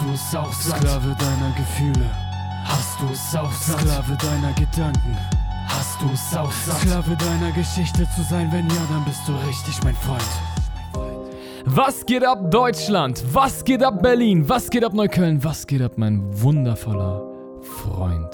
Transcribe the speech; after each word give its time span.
Hast 0.00 0.08
du 0.08 0.14
es 0.14 0.34
auch 0.34 0.52
satt? 0.52 0.78
Sklave 0.78 1.14
deiner 1.18 1.54
Gefühle. 1.58 2.10
Hast 2.64 3.00
du 3.00 3.06
es 3.12 3.36
auch 3.36 3.52
satt? 3.52 3.80
Sklave 3.80 4.16
deiner 4.16 4.52
Gedanken. 4.54 5.18
Hast 5.68 6.00
du 6.00 6.06
es 6.14 6.34
auch 6.34 6.50
satt? 6.50 6.78
Sklave 6.80 7.16
deiner 7.16 7.52
Geschichte 7.52 8.08
zu 8.16 8.22
sein, 8.22 8.48
wenn 8.50 8.66
ja, 8.68 8.76
dann 8.90 9.04
bist 9.04 9.20
du 9.26 9.32
richtig 9.46 9.78
mein 9.84 9.94
Freund. 9.94 10.24
Was 11.66 12.06
geht 12.06 12.24
ab 12.24 12.50
Deutschland? 12.50 13.22
Was 13.30 13.62
geht 13.62 13.82
ab 13.82 14.00
Berlin? 14.02 14.48
Was 14.48 14.70
geht 14.70 14.84
ab 14.84 14.94
Neukölln? 14.94 15.44
Was 15.44 15.66
geht 15.66 15.82
ab 15.82 15.92
mein 15.96 16.22
wundervoller 16.40 17.22
Freund? 17.60 18.30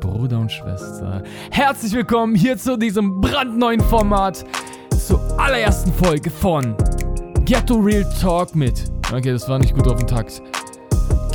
Bruder 0.00 0.38
und 0.38 0.52
Schwester. 0.52 1.24
Herzlich 1.50 1.94
willkommen 1.94 2.36
hier 2.36 2.56
zu 2.58 2.78
diesem 2.78 3.20
brandneuen 3.20 3.80
Format, 3.80 4.44
zur 4.96 5.20
allerersten 5.36 5.92
Folge 5.92 6.30
von 6.30 6.76
Ghetto 7.44 7.74
Real 7.74 8.06
Talk 8.20 8.54
mit. 8.54 8.84
Okay, 9.12 9.32
das 9.32 9.48
war 9.48 9.58
nicht 9.58 9.74
gut 9.74 9.88
auf 9.88 9.98
den 9.98 10.06
Takt. 10.06 10.42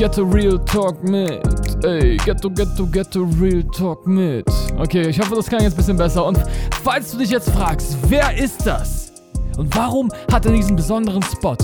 Ghetto 0.02 0.24
Real 0.24 0.58
Talk 0.66 1.04
mit. 1.04 1.86
Ey, 1.86 2.18
Ghetto, 2.26 2.50
Ghetto, 2.50 2.88
Ghetto 2.88 3.23
Real 3.40 3.62
Talk 3.66 4.08
mit. 4.08 4.48
Okay, 4.80 5.08
ich 5.08 5.20
hoffe, 5.20 5.36
das 5.36 5.46
klang 5.46 5.62
jetzt 5.62 5.73
ein 5.73 5.78
bisschen 5.78 5.96
besser. 5.96 6.26
Und 6.26 6.40
falls 6.84 7.12
du 7.12 7.20
dich 7.20 7.30
jetzt 7.30 7.52
fragst, 7.52 7.96
wer 8.08 8.36
ist 8.36 8.66
das? 8.66 9.14
Und 9.59 9.76
warum 9.76 10.12
hat 10.32 10.48
er 10.48 10.54
diesen 10.54 10.76
besonderen 10.76 11.22
Spot? 11.22 11.56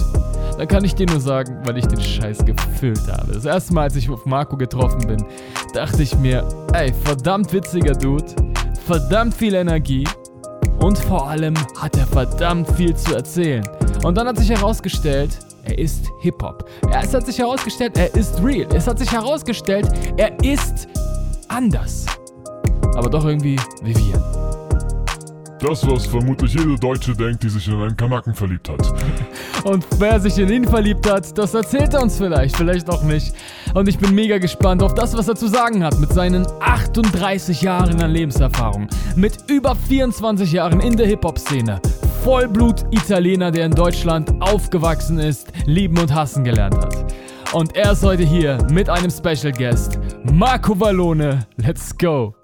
Dann 0.55 0.67
kann 0.67 0.85
ich 0.85 0.93
dir 0.93 1.07
nur 1.07 1.19
sagen, 1.19 1.61
weil 1.65 1.79
ich 1.79 1.87
den 1.87 1.99
Scheiß 1.99 2.45
gefüllt 2.45 3.11
habe. 3.11 3.33
Das 3.33 3.45
erste 3.45 3.73
Mal, 3.73 3.81
als 3.85 3.95
ich 3.95 4.07
auf 4.07 4.23
Marco 4.27 4.55
getroffen 4.55 5.07
bin, 5.07 5.25
dachte 5.73 6.03
ich 6.03 6.15
mir, 6.15 6.47
ey, 6.73 6.93
verdammt 6.93 7.51
witziger 7.51 7.93
Dude, 7.93 8.35
verdammt 8.85 9.33
viel 9.33 9.55
Energie 9.55 10.03
und 10.79 10.99
vor 10.99 11.27
allem 11.27 11.55
hat 11.75 11.97
er 11.97 12.05
verdammt 12.05 12.69
viel 12.73 12.95
zu 12.95 13.15
erzählen. 13.15 13.67
Und 14.03 14.15
dann 14.15 14.27
hat 14.27 14.37
sich 14.37 14.51
herausgestellt, 14.51 15.39
er 15.67 15.77
ist 15.77 16.11
Hip-Hop. 16.19 16.69
Es 16.91 17.13
hat 17.13 17.25
sich 17.25 17.39
herausgestellt, 17.39 17.97
er 17.97 18.13
ist 18.15 18.41
real. 18.41 18.67
Es 18.73 18.87
hat 18.87 18.99
sich 18.99 19.11
herausgestellt, 19.11 19.87
er 20.15 20.31
ist 20.43 20.87
anders. 21.49 22.05
Aber 22.95 23.09
doch 23.09 23.25
irgendwie 23.25 23.57
wie 23.83 23.95
wir. 23.95 24.47
Das, 25.59 25.85
was 25.87 26.05
vermutlich 26.05 26.53
jede 26.53 26.75
Deutsche 26.75 27.15
denkt, 27.15 27.41
die 27.41 27.49
sich 27.49 27.67
in 27.67 27.73
einen 27.81 27.97
Kanaken 27.97 28.33
verliebt 28.33 28.69
hat. 28.69 28.93
Und 29.63 29.85
wer 29.97 30.19
sich 30.19 30.37
in 30.37 30.49
ihn 30.49 30.65
verliebt 30.65 31.09
hat, 31.09 31.35
das 31.35 31.55
erzählt 31.55 31.95
er 31.95 32.03
uns 32.03 32.17
vielleicht, 32.17 32.55
vielleicht 32.55 32.87
auch 32.89 33.01
nicht. 33.01 33.33
Und 33.73 33.89
ich 33.89 33.97
bin 33.97 34.13
mega 34.13 34.37
gespannt 34.37 34.83
auf 34.83 34.93
das, 34.93 35.17
was 35.17 35.27
er 35.27 35.35
zu 35.35 35.47
sagen 35.47 35.83
hat 35.83 35.99
mit 35.99 36.13
seinen 36.13 36.45
38 36.61 37.61
Jahren 37.63 37.99
an 38.01 38.11
Lebenserfahrung. 38.11 38.87
Mit 39.15 39.49
über 39.49 39.75
24 39.75 40.51
Jahren 40.51 40.79
in 40.79 40.95
der 40.95 41.07
Hip-Hop-Szene. 41.07 41.81
Vollblut-Italiener, 42.27 43.51
der 43.51 43.67
in 43.67 43.71
Deutschland 43.71 44.41
aufgewachsen 44.41 45.17
ist, 45.17 45.53
lieben 45.65 45.97
und 45.97 46.13
hassen 46.13 46.43
gelernt 46.43 46.75
hat. 46.75 47.13
Und 47.53 47.73
er 47.77 47.93
ist 47.93 48.03
heute 48.03 48.23
hier 48.23 48.57
mit 48.69 48.89
einem 48.89 49.09
Special 49.09 49.53
Guest, 49.53 49.97
Marco 50.33 50.77
Vallone. 50.77 51.47
Let's 51.55 51.97
go! 51.97 52.35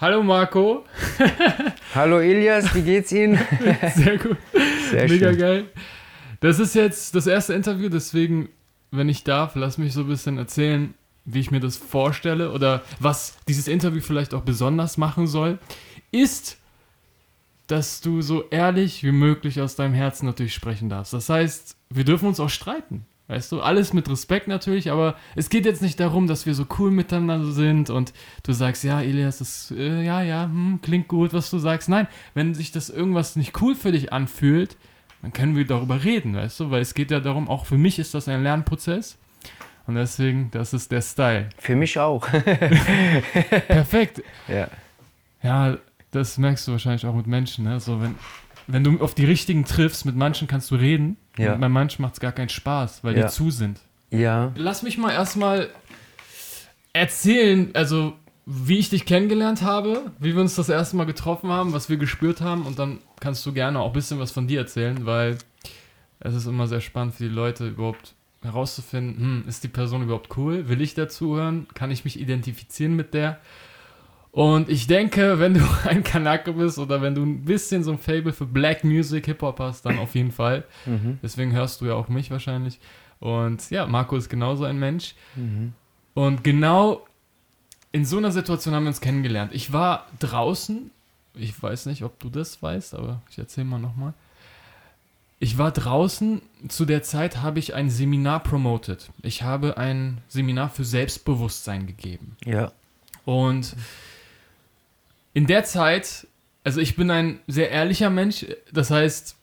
Hallo 0.00 0.22
Marco. 0.22 0.86
Hallo 1.94 2.20
Elias, 2.20 2.74
wie 2.74 2.80
geht's 2.80 3.12
Ihnen? 3.12 3.38
Sehr 3.96 4.16
gut. 4.16 4.38
Sehr 4.90 5.10
Mega 5.10 5.28
schön. 5.28 5.38
geil. 5.38 5.64
Das 6.40 6.58
ist 6.58 6.74
jetzt 6.74 7.14
das 7.14 7.26
erste 7.26 7.52
Interview, 7.52 7.90
deswegen, 7.90 8.48
wenn 8.90 9.10
ich 9.10 9.24
darf, 9.24 9.56
lass 9.56 9.76
mich 9.76 9.92
so 9.92 10.00
ein 10.00 10.08
bisschen 10.08 10.38
erzählen, 10.38 10.94
wie 11.26 11.40
ich 11.40 11.50
mir 11.50 11.60
das 11.60 11.76
vorstelle 11.76 12.50
oder 12.50 12.80
was 12.98 13.36
dieses 13.46 13.68
Interview 13.68 14.00
vielleicht 14.00 14.32
auch 14.32 14.40
besonders 14.40 14.96
machen 14.96 15.26
soll, 15.26 15.58
ist, 16.12 16.56
dass 17.68 18.00
du 18.00 18.22
so 18.22 18.48
ehrlich 18.50 19.04
wie 19.04 19.12
möglich 19.12 19.60
aus 19.60 19.76
deinem 19.76 19.94
Herzen 19.94 20.26
natürlich 20.26 20.54
sprechen 20.54 20.88
darfst. 20.88 21.12
Das 21.12 21.28
heißt, 21.28 21.76
wir 21.90 22.04
dürfen 22.04 22.26
uns 22.26 22.40
auch 22.40 22.50
streiten. 22.50 23.06
Weißt 23.28 23.52
du, 23.52 23.60
alles 23.60 23.92
mit 23.92 24.08
Respekt 24.08 24.48
natürlich, 24.48 24.90
aber 24.90 25.14
es 25.36 25.50
geht 25.50 25.66
jetzt 25.66 25.82
nicht 25.82 26.00
darum, 26.00 26.26
dass 26.26 26.46
wir 26.46 26.54
so 26.54 26.66
cool 26.78 26.90
miteinander 26.90 27.52
sind 27.52 27.90
und 27.90 28.14
du 28.42 28.52
sagst, 28.52 28.84
ja, 28.84 29.02
Elias, 29.02 29.38
das, 29.38 29.70
äh, 29.76 30.02
ja, 30.02 30.22
ja, 30.22 30.44
hm, 30.44 30.80
klingt 30.80 31.08
gut, 31.08 31.34
was 31.34 31.50
du 31.50 31.58
sagst. 31.58 31.90
Nein, 31.90 32.08
wenn 32.32 32.54
sich 32.54 32.72
das 32.72 32.88
irgendwas 32.88 33.36
nicht 33.36 33.60
cool 33.60 33.74
für 33.74 33.92
dich 33.92 34.14
anfühlt, 34.14 34.78
dann 35.20 35.34
können 35.34 35.56
wir 35.56 35.66
darüber 35.66 36.04
reden, 36.04 36.36
weißt 36.36 36.60
du, 36.60 36.70
weil 36.70 36.80
es 36.80 36.94
geht 36.94 37.10
ja 37.10 37.20
darum, 37.20 37.48
auch 37.48 37.66
für 37.66 37.76
mich 37.76 37.98
ist 37.98 38.14
das 38.14 38.28
ein 38.28 38.42
Lernprozess 38.42 39.18
und 39.86 39.96
deswegen, 39.96 40.50
das 40.50 40.72
ist 40.72 40.90
der 40.90 41.02
Style. 41.02 41.48
Für 41.58 41.76
mich 41.76 41.98
auch. 41.98 42.26
Perfekt. 43.68 44.22
Ja. 44.46 44.68
Ja, 45.42 45.78
das 46.10 46.38
merkst 46.38 46.66
du 46.66 46.72
wahrscheinlich 46.72 47.06
auch 47.06 47.14
mit 47.14 47.26
Menschen, 47.26 47.64
ne? 47.64 47.80
So, 47.80 48.00
wenn, 48.00 48.14
wenn 48.66 48.84
du 48.84 49.00
auf 49.00 49.14
die 49.14 49.24
richtigen 49.24 49.64
triffst, 49.64 50.06
mit 50.06 50.16
manchen 50.16 50.48
kannst 50.48 50.70
du 50.70 50.76
reden. 50.76 51.16
Ja. 51.36 51.54
Und 51.54 51.60
bei 51.60 51.68
manchen 51.68 52.02
macht 52.02 52.14
es 52.14 52.20
gar 52.20 52.32
keinen 52.32 52.48
Spaß, 52.48 53.04
weil 53.04 53.16
ja. 53.16 53.26
die 53.26 53.32
zu 53.32 53.50
sind. 53.50 53.80
Ja. 54.10 54.52
Lass 54.56 54.82
mich 54.82 54.98
mal 54.98 55.12
erstmal 55.12 55.68
erzählen, 56.92 57.70
also 57.74 58.14
wie 58.46 58.78
ich 58.78 58.88
dich 58.88 59.04
kennengelernt 59.04 59.60
habe, 59.60 60.10
wie 60.18 60.34
wir 60.34 60.40
uns 60.40 60.54
das 60.54 60.70
erste 60.70 60.96
Mal 60.96 61.04
getroffen 61.04 61.50
haben, 61.50 61.74
was 61.74 61.90
wir 61.90 61.98
gespürt 61.98 62.40
haben 62.40 62.62
und 62.62 62.78
dann 62.78 62.98
kannst 63.20 63.44
du 63.44 63.52
gerne 63.52 63.78
auch 63.78 63.88
ein 63.88 63.92
bisschen 63.92 64.18
was 64.18 64.30
von 64.30 64.46
dir 64.46 64.60
erzählen, 64.60 65.04
weil 65.04 65.36
es 66.20 66.34
ist 66.34 66.46
immer 66.46 66.66
sehr 66.66 66.80
spannend 66.80 67.14
für 67.14 67.24
die 67.24 67.34
Leute 67.34 67.68
überhaupt 67.68 68.14
herauszufinden, 68.42 69.18
hm, 69.18 69.44
ist 69.48 69.64
die 69.64 69.68
Person 69.68 70.02
überhaupt 70.02 70.36
cool? 70.36 70.68
Will 70.68 70.80
ich 70.80 70.94
dazuhören? 70.94 71.66
Kann 71.74 71.90
ich 71.90 72.04
mich 72.04 72.18
identifizieren 72.18 72.96
mit 72.96 73.12
der? 73.12 73.38
Und 74.38 74.68
ich 74.68 74.86
denke, 74.86 75.40
wenn 75.40 75.54
du 75.54 75.68
ein 75.84 76.04
Kanake 76.04 76.52
bist 76.52 76.78
oder 76.78 77.02
wenn 77.02 77.12
du 77.16 77.24
ein 77.24 77.44
bisschen 77.44 77.82
so 77.82 77.90
ein 77.90 77.98
Fable 77.98 78.32
für 78.32 78.46
Black 78.46 78.84
Music, 78.84 79.26
Hip-Hop 79.26 79.58
hast, 79.58 79.84
dann 79.84 79.98
auf 79.98 80.14
jeden 80.14 80.30
Fall. 80.30 80.62
Mhm. 80.86 81.18
Deswegen 81.20 81.50
hörst 81.50 81.80
du 81.80 81.86
ja 81.86 81.94
auch 81.94 82.06
mich 82.06 82.30
wahrscheinlich. 82.30 82.78
Und 83.18 83.68
ja, 83.70 83.84
Marco 83.88 84.16
ist 84.16 84.28
genauso 84.28 84.62
ein 84.62 84.78
Mensch. 84.78 85.16
Mhm. 85.34 85.72
Und 86.14 86.44
genau 86.44 87.04
in 87.90 88.04
so 88.04 88.18
einer 88.18 88.30
Situation 88.30 88.76
haben 88.76 88.84
wir 88.84 88.90
uns 88.90 89.00
kennengelernt. 89.00 89.52
Ich 89.52 89.72
war 89.72 90.06
draußen, 90.20 90.92
ich 91.34 91.60
weiß 91.60 91.86
nicht, 91.86 92.04
ob 92.04 92.20
du 92.20 92.30
das 92.30 92.62
weißt, 92.62 92.94
aber 92.94 93.20
ich 93.32 93.38
erzähle 93.38 93.66
mal 93.66 93.80
nochmal. 93.80 94.14
Ich 95.40 95.58
war 95.58 95.72
draußen, 95.72 96.42
zu 96.68 96.84
der 96.84 97.02
Zeit 97.02 97.42
habe 97.42 97.58
ich 97.58 97.74
ein 97.74 97.90
Seminar 97.90 98.44
promoted. 98.44 99.10
Ich 99.20 99.42
habe 99.42 99.78
ein 99.78 100.18
Seminar 100.28 100.70
für 100.70 100.84
Selbstbewusstsein 100.84 101.88
gegeben. 101.88 102.36
Ja. 102.44 102.70
Und 103.24 103.74
in 105.38 105.46
der 105.46 105.62
Zeit, 105.62 106.26
also 106.64 106.80
ich 106.80 106.96
bin 106.96 107.12
ein 107.12 107.38
sehr 107.46 107.70
ehrlicher 107.70 108.10
Mensch, 108.10 108.44
das 108.72 108.90
heißt, 108.90 109.36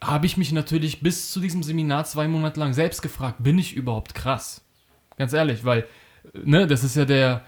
habe 0.00 0.24
ich 0.24 0.36
mich 0.36 0.52
natürlich 0.52 1.00
bis 1.00 1.32
zu 1.32 1.40
diesem 1.40 1.64
Seminar 1.64 2.04
zwei 2.04 2.28
Monate 2.28 2.60
lang 2.60 2.74
selbst 2.74 3.02
gefragt, 3.02 3.42
bin 3.42 3.58
ich 3.58 3.74
überhaupt 3.74 4.14
krass? 4.14 4.64
Ganz 5.16 5.32
ehrlich, 5.32 5.64
weil, 5.64 5.88
ne, 6.32 6.68
das 6.68 6.84
ist 6.84 6.94
ja 6.94 7.06
der 7.06 7.44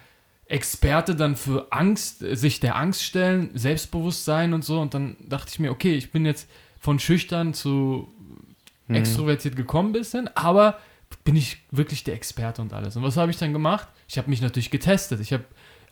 Experte 0.47 1.15
dann 1.15 1.37
für 1.37 1.69
Angst, 1.71 2.19
sich 2.19 2.59
der 2.59 2.75
Angst 2.75 3.05
stellen, 3.05 3.51
Selbstbewusstsein 3.55 4.55
und 4.55 4.65
so. 4.65 4.81
Und 4.81 4.93
dann 4.93 5.17
dachte 5.21 5.53
ich 5.53 5.61
mir, 5.61 5.71
okay, 5.71 5.95
ich 5.95 6.11
bin 6.11 6.27
jetzt 6.27 6.51
von 6.81 6.99
schüchtern 6.99 7.55
zu 7.55 8.13
mhm. 8.89 8.97
extrovertiert 8.97 9.55
gekommen 9.55 9.91
ein 9.91 9.93
bisschen, 9.93 10.29
aber 10.37 10.81
bin 11.23 11.37
ich 11.37 11.59
wirklich 11.71 12.03
der 12.03 12.15
Experte 12.15 12.61
und 12.61 12.73
alles. 12.73 12.97
Und 12.97 13.05
was 13.05 13.17
habe 13.17 13.31
ich 13.31 13.39
dann 13.39 13.53
gemacht? 13.53 13.87
Ich 14.09 14.19
habe 14.19 14.31
mich 14.31 14.43
natürlich 14.43 14.73
getestet. 14.73 15.21
Ich 15.21 15.33
habe 15.33 15.45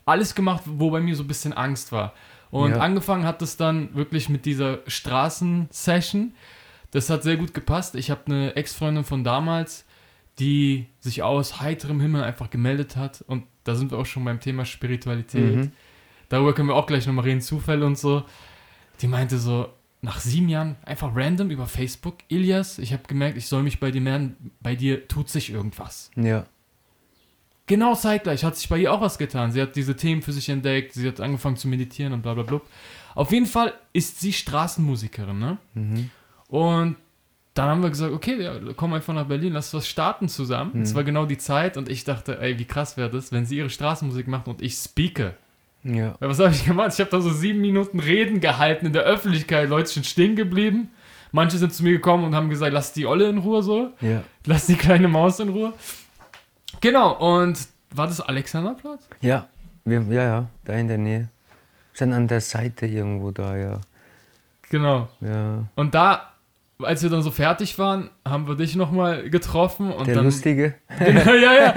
alles 0.05 0.35
gemacht, 0.35 0.63
wo 0.65 0.91
bei 0.91 0.99
mir 0.99 1.15
so 1.15 1.23
ein 1.23 1.27
bisschen 1.27 1.53
Angst 1.53 1.91
war. 1.91 2.13
Und 2.51 2.71
ja. 2.71 2.77
angefangen 2.79 3.25
hat 3.25 3.41
es 3.41 3.57
dann 3.57 3.95
wirklich 3.95 4.29
mit 4.29 4.45
dieser 4.45 4.79
Straßensession. 4.85 6.33
Das 6.91 7.09
hat 7.09 7.23
sehr 7.23 7.37
gut 7.37 7.53
gepasst. 7.53 7.95
Ich 7.95 8.11
habe 8.11 8.21
eine 8.27 8.55
Ex-Freundin 8.55 9.03
von 9.03 9.23
damals, 9.23 9.85
die 10.39 10.87
sich 10.99 11.23
aus 11.23 11.61
heiterem 11.61 11.99
Himmel 11.99 12.23
einfach 12.23 12.49
gemeldet 12.49 12.95
hat. 12.95 13.23
Und 13.27 13.45
da 13.63 13.75
sind 13.75 13.91
wir 13.91 13.97
auch 13.97 14.05
schon 14.05 14.23
beim 14.23 14.39
Thema 14.39 14.65
Spiritualität. 14.65 15.55
Mhm. 15.55 15.71
Darüber 16.29 16.53
können 16.53 16.69
wir 16.69 16.75
auch 16.75 16.85
gleich 16.85 17.07
nochmal 17.07 17.25
reden, 17.25 17.41
Zufälle 17.41 17.85
und 17.85 17.97
so. 17.97 18.23
Die 19.01 19.07
meinte 19.07 19.37
so, 19.39 19.69
nach 20.03 20.19
sieben 20.19 20.49
Jahren 20.49 20.75
einfach 20.85 21.15
random 21.15 21.49
über 21.49 21.65
Facebook, 21.65 22.17
Ilias, 22.27 22.77
ich 22.77 22.91
habe 22.91 23.03
gemerkt, 23.07 23.37
ich 23.37 23.47
soll 23.47 23.63
mich 23.63 23.79
bei 23.79 23.89
dir 23.89 24.01
melden, 24.01 24.51
bei 24.59 24.75
dir 24.75 25.07
tut 25.07 25.29
sich 25.29 25.49
irgendwas. 25.49 26.11
Ja. 26.15 26.45
Genau 27.65 27.95
zeitgleich 27.95 28.43
hat 28.43 28.57
sich 28.57 28.67
bei 28.67 28.77
ihr 28.77 28.91
auch 28.91 29.01
was 29.01 29.17
getan. 29.17 29.51
Sie 29.51 29.61
hat 29.61 29.75
diese 29.75 29.95
Themen 29.95 30.21
für 30.21 30.33
sich 30.33 30.49
entdeckt, 30.49 30.93
sie 30.93 31.07
hat 31.07 31.21
angefangen 31.21 31.55
zu 31.55 31.67
meditieren 31.67 32.11
und 32.13 32.21
bla 32.21 32.33
bla 32.33 32.43
bla. 32.43 32.61
Auf 33.15 33.31
jeden 33.31 33.45
Fall 33.45 33.73
ist 33.93 34.19
sie 34.19 34.33
Straßenmusikerin, 34.33 35.39
ne? 35.39 35.57
Mhm. 35.73 36.09
Und 36.47 36.97
dann 37.53 37.69
haben 37.69 37.83
wir 37.83 37.89
gesagt, 37.89 38.11
okay, 38.11 38.41
ja, 38.41 38.55
komm 38.75 38.93
einfach 38.93 39.13
nach 39.13 39.27
Berlin, 39.27 39.53
lass 39.53 39.73
was 39.73 39.87
starten 39.87 40.27
zusammen. 40.27 40.71
Mhm. 40.73 40.81
Es 40.81 40.95
war 40.95 41.03
genau 41.03 41.25
die 41.25 41.37
Zeit 41.37 41.77
und 41.77 41.87
ich 41.87 42.03
dachte, 42.03 42.39
ey, 42.41 42.57
wie 42.59 42.65
krass 42.65 42.97
wäre 42.97 43.09
das, 43.09 43.31
wenn 43.31 43.45
sie 43.45 43.57
ihre 43.57 43.69
Straßenmusik 43.69 44.27
macht 44.27 44.47
und 44.47 44.61
ich 44.61 44.75
speake. 44.75 45.35
Ja. 45.83 46.15
Was 46.19 46.39
habe 46.39 46.51
ich 46.51 46.65
gemacht? 46.65 46.91
Ich 46.93 46.99
habe 46.99 47.11
da 47.11 47.21
so 47.21 47.29
sieben 47.29 47.61
Minuten 47.61 47.99
Reden 47.99 48.39
gehalten 48.39 48.87
in 48.87 48.93
der 48.93 49.03
Öffentlichkeit. 49.03 49.69
Leute 49.69 49.89
sind 49.89 50.05
stehen 50.05 50.35
geblieben. 50.35 50.89
Manche 51.31 51.57
sind 51.57 51.73
zu 51.73 51.83
mir 51.83 51.91
gekommen 51.91 52.23
und 52.23 52.35
haben 52.35 52.49
gesagt, 52.49 52.73
lass 52.73 52.93
die 52.93 53.05
Olle 53.05 53.27
in 53.27 53.39
Ruhe 53.39 53.63
so. 53.63 53.91
Ja. 54.01 54.23
Lass 54.45 54.67
die 54.67 54.75
kleine 54.75 55.07
Maus 55.07 55.39
in 55.39 55.49
Ruhe. 55.49 55.73
Genau, 56.83 57.13
und 57.13 57.57
war 57.91 58.07
das 58.07 58.19
Alexanderplatz? 58.19 59.07
Ja, 59.21 59.47
wir, 59.85 60.01
ja, 60.09 60.23
ja, 60.23 60.47
da 60.65 60.73
in 60.73 60.89
der 60.89 60.97
Nähe. 60.97 61.29
Sind 61.93 62.11
an 62.11 62.27
der 62.27 62.41
Seite 62.41 62.85
irgendwo 62.85 63.31
da, 63.31 63.55
ja. 63.55 63.79
Genau. 64.69 65.07
Ja. 65.21 65.63
Und 65.75 65.95
da 65.95 66.33
als 66.81 67.01
wir 67.01 67.09
dann 67.09 67.21
so 67.21 67.31
fertig 67.31 67.79
waren, 67.79 68.09
haben 68.27 68.47
wir 68.47 68.55
dich 68.55 68.75
nochmal 68.75 69.29
getroffen 69.29 69.93
und 69.93 70.07
Der 70.07 70.15
dann. 70.15 70.25
Lustige. 70.25 70.73
Genau, 70.99 71.33
ja, 71.33 71.53
ja. 71.53 71.73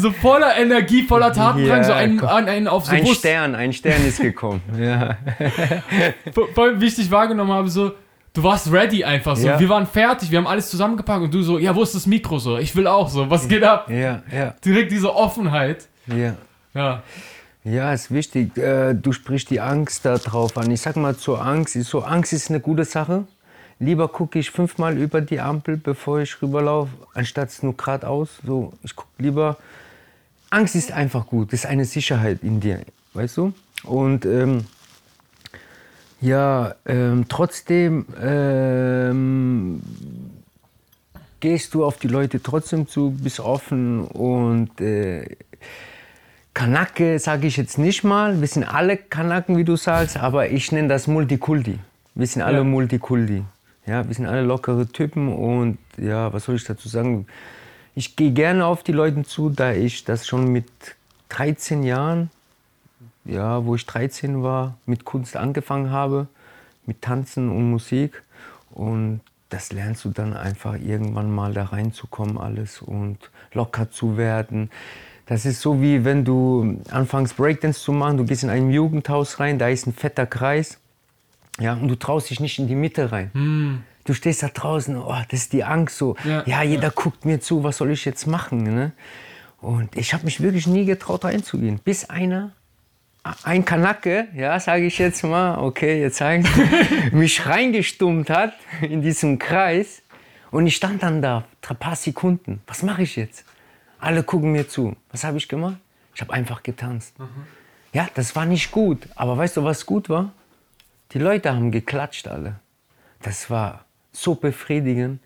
So 0.00 0.10
voller 0.10 0.56
Energie, 0.56 1.02
voller 1.02 1.32
Tatendrang, 1.32 1.78
Ja, 1.78 1.84
so 1.84 1.92
einen, 1.92 2.20
einen, 2.20 2.48
einen 2.48 2.68
auf 2.68 2.86
so 2.86 2.92
Ein 2.92 3.04
Bus. 3.04 3.18
Stern, 3.18 3.54
ein 3.54 3.74
Stern 3.74 4.06
ist 4.06 4.20
gekommen. 4.20 4.62
Ja. 4.78 5.18
Ich 6.80 6.94
dich 6.94 7.10
wahrgenommen 7.10 7.52
habe, 7.52 7.68
so, 7.68 7.92
du 8.36 8.42
warst 8.42 8.70
ready 8.72 9.02
einfach 9.04 9.36
so. 9.36 9.46
Ja. 9.46 9.58
Wir 9.58 9.68
waren 9.68 9.86
fertig, 9.86 10.30
wir 10.30 10.38
haben 10.38 10.46
alles 10.46 10.70
zusammengepackt 10.70 11.22
und 11.24 11.34
du 11.34 11.42
so, 11.42 11.58
ja, 11.58 11.74
wo 11.74 11.82
ist 11.82 11.94
das 11.94 12.06
Mikro 12.06 12.38
so? 12.38 12.58
Ich 12.58 12.76
will 12.76 12.86
auch 12.86 13.08
so, 13.08 13.28
was 13.28 13.48
geht 13.48 13.64
ab? 13.64 13.90
Ja, 13.90 14.22
ja, 14.32 14.54
Direkt 14.64 14.92
diese 14.92 15.14
Offenheit. 15.14 15.88
ja. 16.06 16.34
Ja. 16.74 17.02
Ja, 17.64 17.92
ist 17.92 18.12
wichtig. 18.12 18.56
Äh, 18.58 18.94
Du 18.94 19.10
sprichst 19.12 19.50
die 19.50 19.60
Angst 19.60 20.04
da 20.04 20.18
drauf 20.18 20.56
an. 20.56 20.70
Ich 20.70 20.82
sag 20.82 20.94
mal 20.96 21.16
zur 21.16 21.44
Angst, 21.44 21.72
so 21.82 22.00
Angst 22.02 22.32
ist 22.32 22.48
eine 22.50 22.60
gute 22.60 22.84
Sache. 22.84 23.24
Lieber 23.80 24.06
gucke 24.08 24.38
ich 24.38 24.50
fünfmal 24.52 24.96
über 24.96 25.20
die 25.20 25.40
Ampel, 25.40 25.76
bevor 25.76 26.20
ich 26.20 26.40
rüberlaufe, 26.40 26.90
anstatt 27.14 27.50
nur 27.62 27.76
geradeaus. 27.76 28.28
So, 28.46 28.72
ich 28.84 28.94
gucke 28.94 29.10
lieber. 29.18 29.56
Angst 30.50 30.76
ist 30.76 30.92
einfach 30.92 31.26
gut. 31.26 31.52
Das 31.52 31.60
ist 31.60 31.66
eine 31.66 31.84
Sicherheit 31.86 32.38
in 32.42 32.60
dir, 32.60 32.82
weißt 33.14 33.36
du? 33.38 33.52
Und 33.82 34.24
ähm, 34.26 34.66
ja, 36.26 36.74
ähm, 36.86 37.26
trotzdem 37.28 38.06
ähm, 38.20 39.80
gehst 41.40 41.72
du 41.74 41.84
auf 41.84 41.98
die 41.98 42.08
Leute 42.08 42.42
trotzdem 42.42 42.88
zu, 42.88 43.12
bist 43.12 43.38
offen 43.40 44.02
und 44.02 44.80
äh, 44.80 45.36
Kanake 46.52 47.18
sage 47.18 47.46
ich 47.46 47.56
jetzt 47.56 47.78
nicht 47.78 48.02
mal. 48.02 48.40
Wir 48.40 48.48
sind 48.48 48.64
alle 48.64 48.96
Kanaken, 48.96 49.56
wie 49.56 49.64
du 49.64 49.76
sagst, 49.76 50.16
aber 50.16 50.50
ich 50.50 50.72
nenne 50.72 50.88
das 50.88 51.06
Multikulti. 51.06 51.78
Wir 52.14 52.26
sind 52.26 52.42
alle 52.42 52.58
Ja. 52.58 52.64
Multikulti. 52.64 53.44
Ja, 53.86 54.06
wir 54.06 54.14
sind 54.14 54.26
alle 54.26 54.42
lockere 54.42 54.86
Typen 54.88 55.32
und 55.32 55.78
ja, 55.96 56.32
was 56.32 56.44
soll 56.44 56.56
ich 56.56 56.64
dazu 56.64 56.88
sagen? 56.88 57.26
Ich 57.94 58.16
gehe 58.16 58.32
gerne 58.32 58.66
auf 58.66 58.82
die 58.82 58.92
Leute 58.92 59.22
zu, 59.22 59.48
da 59.50 59.72
ich 59.72 60.04
das 60.04 60.26
schon 60.26 60.50
mit 60.50 60.66
13 61.28 61.84
Jahren, 61.84 62.30
ja, 63.26 63.64
wo 63.64 63.74
ich 63.74 63.86
13 63.86 64.42
war, 64.42 64.78
mit 64.86 65.04
Kunst 65.04 65.36
angefangen 65.36 65.90
habe, 65.90 66.28
mit 66.86 67.02
Tanzen 67.02 67.50
und 67.50 67.70
Musik. 67.70 68.22
Und 68.70 69.20
das 69.48 69.72
lernst 69.72 70.04
du 70.04 70.10
dann 70.10 70.34
einfach 70.34 70.74
irgendwann 70.74 71.34
mal 71.34 71.52
da 71.52 71.64
reinzukommen 71.64 72.38
alles 72.38 72.82
und 72.82 73.18
locker 73.52 73.90
zu 73.90 74.16
werden. 74.16 74.70
Das 75.26 75.44
ist 75.44 75.60
so 75.60 75.80
wie 75.80 76.04
wenn 76.04 76.24
du 76.24 76.80
anfängst 76.90 77.36
Breakdance 77.36 77.80
zu 77.80 77.92
machen, 77.92 78.16
du 78.16 78.24
gehst 78.24 78.44
in 78.44 78.50
ein 78.50 78.70
Jugendhaus 78.70 79.40
rein, 79.40 79.58
da 79.58 79.68
ist 79.68 79.86
ein 79.86 79.92
fetter 79.92 80.26
Kreis. 80.26 80.78
Ja, 81.58 81.74
und 81.74 81.88
du 81.88 81.96
traust 81.96 82.30
dich 82.30 82.38
nicht 82.38 82.58
in 82.58 82.68
die 82.68 82.74
Mitte 82.74 83.10
rein. 83.12 83.82
Du 84.04 84.14
stehst 84.14 84.42
da 84.42 84.48
draußen, 84.48 84.96
oh, 84.96 85.16
das 85.28 85.40
ist 85.40 85.52
die 85.52 85.64
Angst 85.64 85.98
so. 85.98 86.16
Ja, 86.24 86.44
Ja, 86.46 86.62
jeder 86.62 86.90
guckt 86.90 87.24
mir 87.24 87.40
zu, 87.40 87.64
was 87.64 87.78
soll 87.78 87.90
ich 87.90 88.04
jetzt 88.04 88.26
machen? 88.26 88.62
Ne? 88.62 88.92
Und 89.60 89.96
ich 89.96 90.14
habe 90.14 90.24
mich 90.24 90.40
wirklich 90.40 90.66
nie 90.66 90.84
getraut 90.84 91.24
reinzugehen, 91.24 91.80
bis 91.82 92.08
einer, 92.08 92.52
ein 93.42 93.64
Kanake, 93.64 94.28
ja, 94.34 94.58
sage 94.60 94.86
ich 94.86 94.98
jetzt 94.98 95.22
mal, 95.24 95.58
okay, 95.58 96.00
jetzt 96.00 96.18
sage 96.18 96.42
ich, 96.42 97.12
mich 97.12 97.46
reingestummt 97.46 98.30
hat 98.30 98.54
in 98.82 99.02
diesem 99.02 99.38
Kreis. 99.38 100.02
Und 100.50 100.66
ich 100.66 100.76
stand 100.76 101.02
dann 101.02 101.20
da, 101.22 101.44
ein 101.68 101.76
paar 101.76 101.96
Sekunden. 101.96 102.62
Was 102.66 102.82
mache 102.82 103.02
ich 103.02 103.16
jetzt? 103.16 103.44
Alle 103.98 104.22
gucken 104.22 104.52
mir 104.52 104.68
zu. 104.68 104.96
Was 105.10 105.24
habe 105.24 105.38
ich 105.38 105.48
gemacht? 105.48 105.76
Ich 106.14 106.20
habe 106.20 106.32
einfach 106.32 106.62
getanzt. 106.62 107.14
Ja, 107.92 108.08
das 108.14 108.36
war 108.36 108.46
nicht 108.46 108.70
gut. 108.70 109.08
Aber 109.14 109.36
weißt 109.36 109.56
du, 109.56 109.64
was 109.64 109.84
gut 109.84 110.08
war? 110.08 110.32
Die 111.12 111.18
Leute 111.18 111.54
haben 111.54 111.70
geklatscht 111.70 112.28
alle. 112.28 112.56
Das 113.22 113.50
war 113.50 113.84
so 114.12 114.34
befriedigend. 114.34 115.20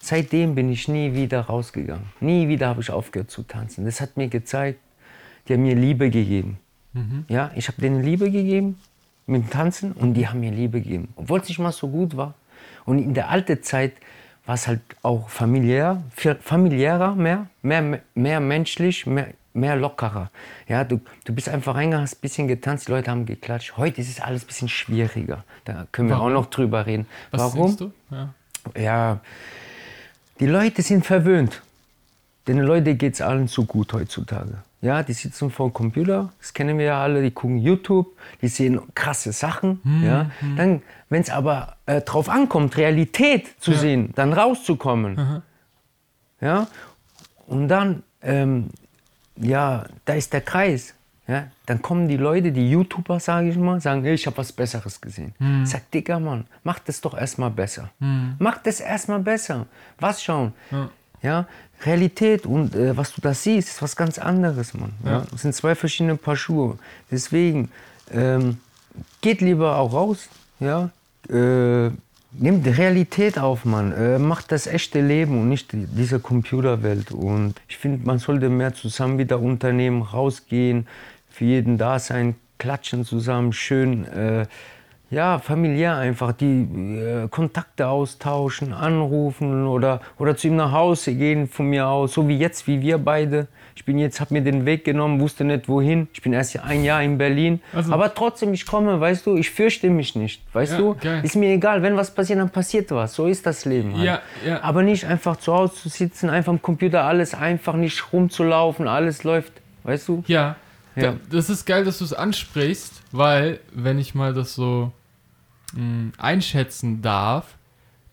Seitdem 0.00 0.54
bin 0.54 0.70
ich 0.70 0.88
nie 0.88 1.14
wieder 1.14 1.42
rausgegangen. 1.42 2.06
Nie 2.20 2.48
wieder 2.48 2.68
habe 2.68 2.80
ich 2.80 2.90
aufgehört 2.90 3.30
zu 3.30 3.42
tanzen. 3.42 3.84
Das 3.84 4.00
hat 4.00 4.16
mir 4.16 4.28
gezeigt, 4.28 4.80
die 5.48 5.54
haben 5.54 5.62
mir 5.62 5.74
Liebe 5.74 6.10
gegeben. 6.10 6.58
Ja, 7.28 7.50
ich 7.54 7.68
habe 7.68 7.80
denen 7.80 8.02
Liebe 8.02 8.30
gegeben 8.30 8.78
mit 9.26 9.42
dem 9.42 9.50
Tanzen 9.50 9.92
und 9.92 10.14
die 10.14 10.28
haben 10.28 10.40
mir 10.40 10.52
Liebe 10.52 10.80
gegeben. 10.80 11.08
Obwohl 11.16 11.40
es 11.40 11.48
nicht 11.48 11.58
mal 11.58 11.72
so 11.72 11.88
gut 11.88 12.16
war. 12.16 12.34
Und 12.84 12.98
in 12.98 13.14
der 13.14 13.28
alten 13.30 13.62
Zeit 13.62 13.92
war 14.46 14.54
es 14.54 14.68
halt 14.68 14.80
auch 15.02 15.28
familiär, 15.28 16.02
familiärer, 16.40 17.14
mehr, 17.14 17.46
mehr, 17.62 18.00
mehr 18.14 18.40
menschlich, 18.40 19.04
mehr, 19.04 19.28
mehr 19.52 19.74
lockerer. 19.76 20.30
Ja, 20.68 20.84
du, 20.84 21.00
du 21.24 21.34
bist 21.34 21.48
einfach 21.48 21.74
reingegangen, 21.74 22.04
hast 22.04 22.18
ein 22.18 22.20
bisschen 22.20 22.46
getanzt, 22.46 22.86
die 22.86 22.92
Leute 22.92 23.10
haben 23.10 23.26
geklatscht. 23.26 23.76
Heute 23.76 24.00
ist 24.00 24.08
es 24.08 24.20
alles 24.20 24.44
ein 24.44 24.46
bisschen 24.46 24.68
schwieriger. 24.68 25.44
Da 25.64 25.86
können 25.90 26.08
wir 26.08 26.16
Warum? 26.16 26.28
auch 26.28 26.32
noch 26.32 26.46
drüber 26.46 26.86
reden. 26.86 27.06
Was 27.32 27.40
Warum? 27.40 27.76
du? 27.76 27.92
Ja. 28.10 28.34
Ja, 28.76 29.20
die 30.40 30.46
Leute 30.46 30.82
sind 30.82 31.06
verwöhnt. 31.06 31.62
Den 32.46 32.58
Leuten 32.58 32.96
geht 32.98 33.14
es 33.14 33.20
allen 33.20 33.48
zu 33.48 33.64
gut 33.64 33.92
heutzutage. 33.92 34.58
Ja, 34.82 35.02
die 35.02 35.14
sitzen 35.14 35.50
vor 35.50 35.68
dem 35.70 35.72
Computer, 35.72 36.32
das 36.38 36.52
kennen 36.52 36.78
wir 36.78 36.84
ja 36.84 37.02
alle, 37.02 37.22
die 37.22 37.30
gucken 37.30 37.58
YouTube, 37.58 38.08
die 38.42 38.48
sehen 38.48 38.80
krasse 38.94 39.32
Sachen. 39.32 39.80
Ja. 40.04 40.30
Dann, 40.56 40.82
wenn 41.08 41.22
es 41.22 41.30
aber 41.30 41.76
äh, 41.86 42.02
drauf 42.02 42.28
ankommt, 42.28 42.76
Realität 42.76 43.54
zu 43.58 43.72
Ja. 43.72 43.78
sehen, 43.78 44.12
dann 44.14 44.32
rauszukommen. 44.34 45.42
Ja, 46.40 46.66
und 47.46 47.68
dann, 47.68 48.02
ähm, 48.22 48.68
ja, 49.36 49.84
da 50.04 50.12
ist 50.14 50.32
der 50.32 50.42
Kreis. 50.42 50.92
Ja, 51.28 51.48
dann 51.64 51.82
kommen 51.82 52.06
die 52.06 52.16
Leute, 52.18 52.52
die 52.52 52.70
YouTuber, 52.70 53.18
sage 53.18 53.48
ich 53.48 53.56
mal, 53.56 53.80
sagen, 53.80 54.04
hey, 54.04 54.14
ich 54.14 54.26
habe 54.26 54.36
was 54.36 54.52
Besseres 54.52 55.00
gesehen. 55.00 55.34
Sag, 55.64 55.90
Digga, 55.90 56.20
Mann, 56.20 56.46
mach 56.62 56.78
das 56.78 57.00
doch 57.00 57.16
erstmal 57.18 57.50
besser. 57.50 57.90
Mach 58.38 58.58
das 58.58 58.78
erstmal 58.78 59.18
besser. 59.20 59.66
Was 59.98 60.22
schauen? 60.22 60.52
Ja. 61.26 61.46
Realität 61.84 62.46
und 62.46 62.74
äh, 62.74 62.96
was 62.96 63.12
du 63.14 63.20
da 63.20 63.34
siehst, 63.34 63.68
ist 63.68 63.82
was 63.82 63.96
ganz 63.96 64.18
anderes, 64.18 64.72
Mann. 64.72 64.92
Ja. 65.04 65.26
Das 65.30 65.42
sind 65.42 65.54
zwei 65.54 65.74
verschiedene 65.74 66.16
Paar 66.16 66.36
Schuhe. 66.36 66.78
Deswegen, 67.10 67.70
ähm, 68.10 68.58
geht 69.20 69.40
lieber 69.40 69.76
auch 69.76 69.92
raus, 69.92 70.28
ja. 70.60 70.90
Äh, 71.28 71.90
Nimm 72.38 72.62
die 72.62 72.70
Realität 72.70 73.38
auf, 73.38 73.64
Mann. 73.64 73.92
Äh, 73.92 74.18
macht 74.18 74.52
das 74.52 74.66
echte 74.66 75.00
Leben 75.00 75.40
und 75.40 75.48
nicht 75.48 75.72
die, 75.72 75.86
diese 75.86 76.20
Computerwelt. 76.20 77.10
Und 77.10 77.54
ich 77.66 77.78
finde, 77.78 78.06
man 78.06 78.18
sollte 78.18 78.50
mehr 78.50 78.74
zusammen 78.74 79.16
wieder 79.16 79.40
unternehmen, 79.40 80.02
rausgehen, 80.02 80.86
für 81.30 81.46
jeden 81.46 81.78
da 81.78 81.98
sein, 81.98 82.34
klatschen 82.58 83.04
zusammen, 83.06 83.54
schön, 83.54 84.04
äh, 84.06 84.46
ja, 85.10 85.38
familiär 85.38 85.96
einfach, 85.96 86.32
die 86.32 86.62
äh, 86.62 87.28
Kontakte 87.28 87.86
austauschen, 87.88 88.72
anrufen 88.72 89.66
oder, 89.66 90.00
oder 90.18 90.36
zu 90.36 90.48
ihm 90.48 90.56
nach 90.56 90.72
Hause 90.72 91.14
gehen 91.14 91.48
von 91.48 91.66
mir 91.66 91.86
aus, 91.86 92.14
so 92.14 92.26
wie 92.28 92.36
jetzt, 92.36 92.66
wie 92.66 92.80
wir 92.80 92.98
beide. 92.98 93.46
Ich 93.76 93.84
bin 93.84 93.98
jetzt, 93.98 94.20
habe 94.20 94.32
mir 94.34 94.40
den 94.42 94.64
Weg 94.64 94.84
genommen, 94.84 95.20
wusste 95.20 95.44
nicht 95.44 95.68
wohin. 95.68 96.08
Ich 96.12 96.22
bin 96.22 96.32
erst 96.32 96.58
ein 96.58 96.82
Jahr 96.82 97.02
in 97.02 97.18
Berlin, 97.18 97.60
Also- 97.74 97.92
aber 97.92 98.12
trotzdem, 98.14 98.52
ich 98.54 98.66
komme, 98.66 98.98
weißt 99.00 99.26
du, 99.26 99.36
ich 99.36 99.50
fürchte 99.50 99.90
mich 99.90 100.16
nicht, 100.16 100.42
weißt 100.54 100.72
Ja, 100.72 100.78
du. 100.78 100.94
geil. 101.00 101.20
Ist 101.22 101.36
mir 101.36 101.50
egal, 101.50 101.82
wenn 101.82 101.96
was 101.96 102.12
passiert, 102.12 102.38
dann 102.40 102.50
passiert 102.50 102.90
was. 102.90 103.14
So 103.14 103.26
ist 103.26 103.44
das 103.46 103.64
Leben. 103.64 103.94
Halt. 103.94 104.04
Ja, 104.04 104.20
ja. 104.46 104.62
Aber 104.62 104.82
nicht 104.82 105.04
einfach 105.04 105.36
zu 105.36 105.54
Hause 105.54 105.74
zu 105.74 105.88
sitzen, 105.88 106.30
einfach 106.30 106.50
am 106.52 106.60
Computer 106.62 107.04
alles 107.04 107.34
einfach 107.34 107.74
nicht 107.74 108.12
rumzulaufen, 108.12 108.88
alles 108.88 109.22
läuft, 109.24 109.52
weißt 109.84 110.08
du? 110.08 110.24
Ja, 110.26 110.56
Ja. 110.96 111.12
Da, 111.12 111.14
das 111.30 111.50
ist 111.50 111.66
geil, 111.66 111.84
dass 111.84 111.98
du 111.98 112.04
es 112.04 112.14
ansprichst, 112.14 113.02
weil, 113.12 113.60
wenn 113.74 113.98
ich 113.98 114.14
mal 114.14 114.32
das 114.32 114.54
so 114.54 114.92
mh, 115.74 116.12
einschätzen 116.18 117.02
darf, 117.02 117.56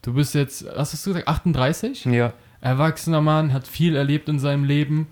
du 0.01 0.13
bist 0.13 0.33
jetzt, 0.35 0.65
was 0.75 0.93
hast 0.93 1.05
du 1.05 1.11
gesagt, 1.11 1.27
38? 1.27 2.05
Ja. 2.05 2.33
Erwachsener 2.61 3.21
Mann, 3.21 3.51
hat 3.53 3.67
viel 3.67 3.95
erlebt 3.95 4.29
in 4.29 4.39
seinem 4.39 4.63
Leben 4.63 5.07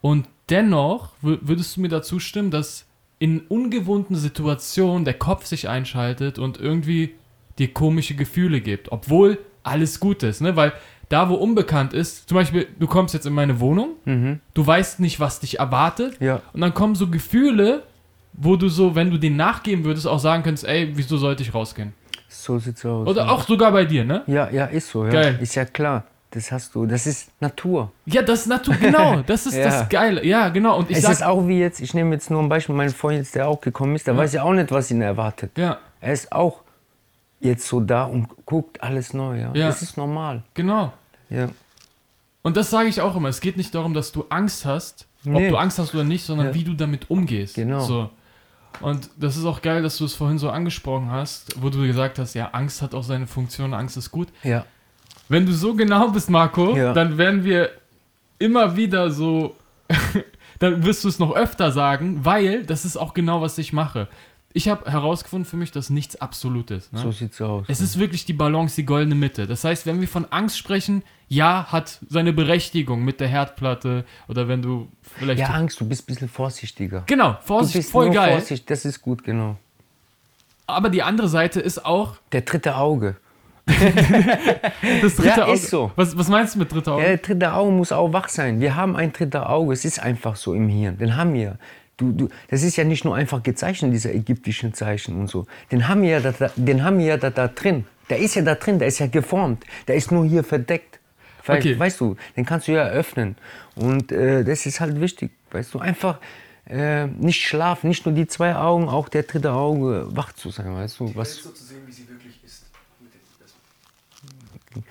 und 0.00 0.26
dennoch 0.50 1.12
wür- 1.22 1.38
würdest 1.42 1.76
du 1.76 1.80
mir 1.80 1.88
dazu 1.88 2.18
stimmen, 2.18 2.50
dass 2.50 2.86
in 3.20 3.40
ungewohnten 3.40 4.16
Situationen 4.16 5.04
der 5.04 5.14
Kopf 5.14 5.46
sich 5.46 5.68
einschaltet 5.68 6.38
und 6.38 6.58
irgendwie 6.60 7.14
dir 7.58 7.72
komische 7.72 8.14
Gefühle 8.14 8.60
gibt, 8.60 8.92
obwohl 8.92 9.38
alles 9.64 9.98
gut 10.00 10.22
ist, 10.22 10.40
ne? 10.40 10.54
Weil 10.56 10.72
da, 11.08 11.28
wo 11.28 11.34
unbekannt 11.34 11.92
ist, 11.94 12.28
zum 12.28 12.36
Beispiel, 12.36 12.68
du 12.78 12.86
kommst 12.86 13.14
jetzt 13.14 13.26
in 13.26 13.32
meine 13.32 13.58
Wohnung, 13.60 13.94
Mhm. 14.04 14.40
du 14.54 14.66
weißt 14.66 15.00
nicht, 15.00 15.18
was 15.20 15.40
dich 15.40 15.58
erwartet, 15.58 16.20
Ja. 16.20 16.42
und 16.52 16.60
dann 16.60 16.74
kommen 16.74 16.94
so 16.94 17.08
Gefühle, 17.08 17.82
wo 18.40 18.56
du 18.56 18.68
so, 18.68 18.94
wenn 18.94 19.10
du 19.10 19.18
denen 19.18 19.36
nachgeben 19.36 19.84
würdest, 19.84 20.06
auch 20.06 20.18
sagen 20.18 20.42
könntest, 20.42 20.64
ey, 20.66 20.90
wieso 20.94 21.16
sollte 21.16 21.42
ich 21.42 21.52
rausgehen? 21.52 21.92
So 22.28 22.58
sieht's 22.58 22.84
aus. 22.84 23.06
Oder 23.08 23.24
ja. 23.26 23.30
auch 23.30 23.46
sogar 23.46 23.72
bei 23.72 23.84
dir, 23.84 24.04
ne? 24.04 24.22
Ja, 24.26 24.48
ja, 24.50 24.66
ist 24.66 24.90
so. 24.90 25.04
Ja. 25.06 25.10
Geil. 25.10 25.38
Ist 25.40 25.54
ja 25.54 25.64
klar. 25.64 26.04
Das 26.30 26.52
hast 26.52 26.74
du. 26.74 26.84
Das 26.84 27.06
ist 27.06 27.30
Natur. 27.40 27.90
Ja, 28.04 28.20
das 28.20 28.40
ist 28.40 28.46
Natur, 28.48 28.74
genau, 28.74 29.22
das 29.26 29.46
ist 29.46 29.54
Ja. 29.56 29.64
das 29.64 29.88
Geile. 29.88 30.24
Ja, 30.26 30.50
genau. 30.50 30.76
Und 30.78 30.90
ich 30.90 30.98
es 30.98 31.02
sag, 31.04 31.12
ist 31.12 31.22
auch 31.24 31.48
wie 31.48 31.58
jetzt, 31.58 31.80
ich 31.80 31.94
nehme 31.94 32.14
jetzt 32.14 32.30
nur 32.30 32.42
ein 32.42 32.50
Beispiel, 32.50 32.74
mein 32.74 32.90
Freund, 32.90 33.16
jetzt, 33.18 33.34
der 33.34 33.48
auch 33.48 33.60
gekommen 33.62 33.94
ist, 33.96 34.06
der 34.06 34.14
weiß 34.16 34.34
ja 34.34 34.42
auch 34.42 34.52
nicht, 34.52 34.70
was 34.70 34.90
ihn 34.90 35.00
erwartet. 35.00 35.52
ja, 35.56 35.78
Er 36.02 36.12
ist 36.12 36.30
auch 36.30 36.60
jetzt 37.40 37.66
so 37.66 37.80
da 37.80 38.04
und 38.04 38.28
guckt 38.44 38.82
alles 38.82 39.14
neu. 39.14 39.40
Ja. 39.40 39.50
Ja. 39.54 39.66
Das 39.68 39.80
ist 39.80 39.96
normal. 39.96 40.42
genau. 40.54 40.92
Ja. 41.30 41.48
Und 42.42 42.56
das 42.58 42.68
sage 42.70 42.88
ich 42.90 43.00
auch 43.00 43.16
immer. 43.16 43.30
Es 43.30 43.40
geht 43.40 43.56
nicht 43.56 43.74
darum, 43.74 43.94
dass 43.94 44.12
du 44.12 44.26
Angst 44.28 44.64
hast, 44.66 45.06
ob 45.26 45.32
Nee. 45.32 45.48
du 45.50 45.56
Angst 45.56 45.78
hast 45.78 45.94
oder 45.94 46.04
nicht, 46.04 46.24
sondern 46.24 46.48
Ja. 46.48 46.54
wie 46.54 46.64
du 46.64 46.74
damit 46.74 47.10
umgehst. 47.10 47.54
Genau. 47.54 47.80
So. 47.80 48.10
Und 48.80 49.10
das 49.16 49.36
ist 49.36 49.44
auch 49.44 49.60
geil, 49.62 49.82
dass 49.82 49.96
du 49.98 50.04
es 50.04 50.14
vorhin 50.14 50.38
so 50.38 50.50
angesprochen 50.50 51.10
hast, 51.10 51.60
wo 51.60 51.68
du 51.68 51.84
gesagt 51.86 52.18
hast, 52.18 52.34
ja, 52.34 52.50
Angst 52.52 52.80
hat 52.82 52.94
auch 52.94 53.02
seine 53.02 53.26
Funktion, 53.26 53.74
Angst 53.74 53.96
ist 53.96 54.10
gut. 54.10 54.28
Ja. 54.42 54.64
wenn 55.28 55.44
du 55.46 55.52
so 55.52 55.74
genau 55.74 56.08
bist, 56.08 56.30
Marco, 56.30 56.74
Ja. 56.76 56.92
dann 56.92 57.18
werden 57.18 57.44
wir 57.44 57.70
immer 58.38 58.76
wieder 58.76 59.10
so, 59.10 59.56
dann 60.58 60.84
wirst 60.84 61.04
du 61.04 61.08
es 61.08 61.18
noch 61.18 61.34
öfter 61.34 61.72
sagen, 61.72 62.24
weil 62.24 62.64
das 62.64 62.84
ist 62.84 62.96
auch 62.96 63.14
genau, 63.14 63.40
was 63.42 63.58
ich 63.58 63.72
mache. 63.72 64.08
Ich 64.54 64.68
habe 64.68 64.90
herausgefunden 64.90 65.44
für 65.44 65.56
mich, 65.56 65.72
dass 65.72 65.90
nichts 65.90 66.16
absolut 66.20 66.70
ist. 66.70 66.92
Ne? 66.92 67.00
So 67.00 67.12
sieht's 67.12 67.40
aus. 67.40 67.66
Es 67.68 67.80
ist 67.80 67.98
wirklich 67.98 68.24
die 68.24 68.32
Balance, 68.32 68.76
die 68.76 68.84
goldene 68.86 69.14
Mitte. 69.14 69.46
Das 69.46 69.62
heißt, 69.64 69.84
wenn 69.86 70.00
wir 70.00 70.08
von 70.08 70.24
Angst 70.30 70.56
sprechen, 70.56 71.02
ja, 71.28 71.66
hat 71.70 71.98
seine 72.08 72.32
Berechtigung 72.32 73.04
mit 73.04 73.20
der 73.20 73.28
Herdplatte 73.28 74.04
oder 74.28 74.48
wenn 74.48 74.62
du 74.62 74.88
vielleicht. 75.02 75.40
ja, 75.40 75.48
Angst, 75.48 75.80
du 75.80 75.86
bist 75.88 76.02
ein 76.04 76.06
bisschen 76.06 76.28
vorsichtiger. 76.28 77.02
genau, 77.06 77.32
Du 77.32 77.38
Vorsicht, 77.42 77.76
bist 77.76 77.90
voll 77.92 78.10
geil. 78.10 78.32
Vorsicht, 78.32 78.70
das 78.70 78.84
ist 78.84 79.02
gut, 79.02 79.22
genau. 79.24 79.56
Aber 80.66 80.88
die 80.90 81.02
andere 81.02 81.28
Seite 81.28 81.60
ist 81.60 81.84
auch 81.84 82.16
Der 82.32 82.42
dritte 82.42 82.76
Auge. 82.76 83.16
das 83.66 85.16
dritte 85.16 85.28
Ja, 85.28 85.44
Auge. 85.44 85.52
ist 85.54 85.68
so. 85.70 85.92
Was, 85.96 86.16
was 86.16 86.28
meinst 86.28 86.54
du 86.54 86.58
mit 86.60 86.72
dritter 86.72 86.92
Auge? 86.92 87.02
Ja, 87.02 87.08
der 87.10 87.18
dritte 87.18 87.52
Auge 87.52 87.72
muss 87.72 87.92
auch 87.92 88.12
wach 88.12 88.28
sein. 88.28 88.60
Wir 88.60 88.76
haben 88.76 88.96
ein 88.96 89.12
drittes 89.12 89.40
Auge, 89.42 89.72
es 89.72 89.84
ist 89.84 90.00
einfach 90.00 90.36
so 90.36 90.54
im 90.54 90.68
Hirn. 90.68 90.98
Den 90.98 91.16
haben 91.16 91.34
wir. 91.34 91.58
Du, 91.96 92.12
du, 92.12 92.28
das 92.48 92.62
ist 92.62 92.76
ja 92.76 92.84
nicht 92.84 93.04
nur 93.04 93.16
einfach 93.16 93.42
gezeichnet, 93.42 93.92
diese 93.92 94.12
ägyptischen 94.12 94.72
Zeichen 94.72 95.18
und 95.18 95.26
so. 95.28 95.46
Den 95.72 95.88
haben 95.88 96.02
wir 96.02 96.10
ja 96.10 96.20
da, 96.20 96.30
da- 96.32 96.50
den 96.54 96.84
haben 96.84 96.98
wir 96.98 97.06
ja 97.06 97.16
da, 97.16 97.30
da 97.30 97.48
drin. 97.48 97.84
Der 98.08 98.18
ist 98.18 98.36
ja 98.36 98.42
da 98.42 98.54
drin, 98.54 98.78
der 98.78 98.88
ist 98.88 99.00
ja 99.00 99.06
geformt. 99.08 99.64
Der 99.88 99.96
ist 99.96 100.12
nur 100.12 100.24
hier 100.24 100.44
verdeckt. 100.44 100.97
Weil, 101.48 101.58
Okay. 101.58 101.78
Weißt 101.78 102.00
du, 102.00 102.16
den 102.36 102.44
kannst 102.44 102.68
du 102.68 102.72
ja 102.72 102.86
öffnen. 102.88 103.36
Und 103.74 104.12
äh, 104.12 104.44
das 104.44 104.66
ist 104.66 104.80
halt 104.80 105.00
wichtig. 105.00 105.30
Weißt 105.50 105.72
du, 105.74 105.78
einfach 105.78 106.18
äh, 106.66 107.06
nicht 107.06 107.42
schlafen, 107.44 107.88
nicht 107.88 108.04
nur 108.06 108.14
die 108.14 108.26
zwei 108.26 108.54
Augen, 108.54 108.88
auch 108.88 109.08
der 109.08 109.22
dritte 109.22 109.52
Auge 109.52 110.06
wach 110.10 110.32
zu 110.32 110.50
sein. 110.50 110.74
Weißt 110.74 111.00
du, 111.00 111.14
was. 111.16 111.36
so 111.36 111.50
zu 111.50 111.64
sehen, 111.64 111.82
wie 111.86 111.92
sie 111.92 112.08
wirklich 112.08 112.38
ist. 112.44 112.66
Mit 113.00 113.12
dem- 113.14 113.20
das- 113.40 114.84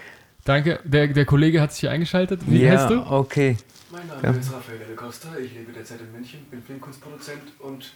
Danke, 0.43 0.79
der, 0.83 1.07
der 1.07 1.25
Kollege 1.25 1.61
hat 1.61 1.71
sich 1.71 1.81
hier 1.81 1.91
eingeschaltet. 1.91 2.41
Wie 2.47 2.63
ja, 2.63 2.71
heißt 2.71 2.89
du? 2.89 3.01
okay. 3.05 3.57
Mein 3.91 4.07
Name 4.07 4.37
ist 4.39 4.51
Rafael 4.51 4.79
de 4.79 4.95
Costa, 4.95 5.29
ich 5.37 5.53
lebe 5.53 5.71
derzeit 5.71 6.01
in 6.01 6.11
München, 6.11 6.45
bin 6.51 6.61
Filmkunstproduzent 6.61 7.41
und 7.59 7.93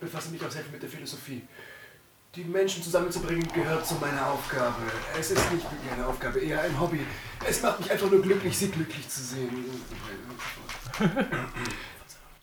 befasse 0.00 0.30
mich 0.30 0.42
auch 0.44 0.50
sehr 0.50 0.62
viel 0.62 0.72
mit 0.72 0.82
der 0.82 0.88
Philosophie. 0.88 1.42
Die 2.34 2.44
Menschen 2.44 2.82
zusammenzubringen 2.82 3.48
gehört 3.54 3.86
zu 3.86 3.94
meiner 3.94 4.26
Aufgabe. 4.26 4.74
Es 5.18 5.30
ist 5.30 5.50
nicht 5.52 5.64
wirklich 5.64 5.92
eine 5.92 6.06
Aufgabe, 6.06 6.38
eher 6.40 6.60
ein 6.62 6.78
Hobby. 6.78 7.00
Es 7.48 7.62
macht 7.62 7.80
mich 7.80 7.90
einfach 7.90 8.10
nur 8.10 8.20
glücklich, 8.22 8.56
sie 8.56 8.68
glücklich 8.68 9.08
zu 9.08 9.20
sehen. 9.22 9.48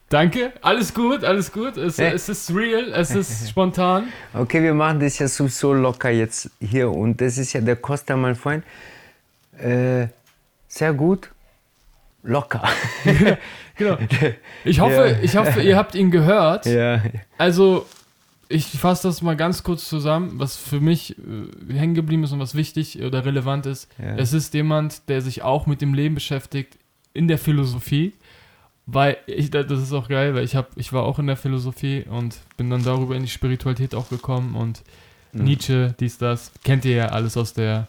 Danke, 0.09 0.53
alles 0.61 0.93
gut, 0.93 1.23
alles 1.23 1.51
gut. 1.51 1.77
Es, 1.77 1.97
Ja. 1.97 2.07
es 2.07 2.29
ist 2.29 2.53
real, 2.53 2.91
es 2.93 3.11
ist 3.11 3.49
spontan. 3.51 4.09
Okay, 4.33 4.61
wir 4.61 4.73
machen 4.73 4.99
das 4.99 5.19
ja 5.19 5.27
sowieso 5.27 5.73
locker 5.73 6.09
jetzt 6.09 6.49
hier 6.59 6.89
und 6.91 7.19
das 7.21 7.37
ist 7.37 7.53
ja 7.53 7.61
der 7.61 7.75
Costa, 7.75 8.15
mein 8.15 8.35
Freund. 8.35 8.63
Äh, 9.57 10.07
sehr 10.67 10.93
gut. 10.93 11.29
Locker. 12.23 12.63
Genau. 13.77 13.97
Ich 14.63 14.79
hoffe, 14.79 14.93
Ja. 15.09 15.19
ich 15.21 15.35
hoffe, 15.35 15.61
ihr 15.61 15.75
habt 15.75 15.95
ihn 15.95 16.09
gehört. 16.09 16.65
ja. 16.65 17.01
Also, 17.37 17.85
ich 18.49 18.67
fasse 18.67 19.07
das 19.07 19.21
mal 19.21 19.35
ganz 19.35 19.63
kurz 19.63 19.87
zusammen, 19.89 20.33
was 20.35 20.57
für 20.57 20.79
mich 20.79 21.15
äh, 21.17 21.73
hängen 21.73 21.95
geblieben 21.95 22.23
ist 22.23 22.31
und 22.31 22.39
was 22.39 22.55
wichtig 22.55 23.01
oder 23.01 23.25
relevant 23.25 23.65
ist. 23.65 23.89
Ja. 23.97 24.15
Es 24.15 24.33
ist 24.33 24.53
jemand, 24.53 25.09
der 25.09 25.21
sich 25.21 25.41
auch 25.41 25.65
mit 25.67 25.81
dem 25.81 25.93
Leben 25.93 26.15
beschäftigt 26.15 26.77
in 27.13 27.27
der 27.27 27.37
Philosophie. 27.37 28.13
Weil 28.87 29.17
ich, 29.25 29.49
das 29.49 29.81
ist 29.81 29.93
auch 29.93 30.09
geil, 30.09 30.35
weil 30.35 30.43
ich, 30.43 30.55
hab, 30.55 30.69
ich 30.75 30.93
war 30.93 31.03
auch 31.03 31.17
in 31.17 31.25
der 31.25 31.37
Philosophie 31.37 32.05
und 32.07 32.37
bin 32.55 32.69
dann 32.69 32.83
darüber 32.83 33.15
in 33.15 33.23
die 33.23 33.29
Spiritualität 33.29 33.95
auch 33.95 34.09
gekommen 34.09 34.53
und 34.53 34.83
Mhm. 35.35 35.43
Nietzsche, 35.43 35.95
dies, 35.99 36.17
das. 36.17 36.51
Kennt 36.63 36.85
ihr 36.85 36.95
ja 36.95 37.07
alles 37.07 37.37
aus 37.37 37.53
der 37.53 37.87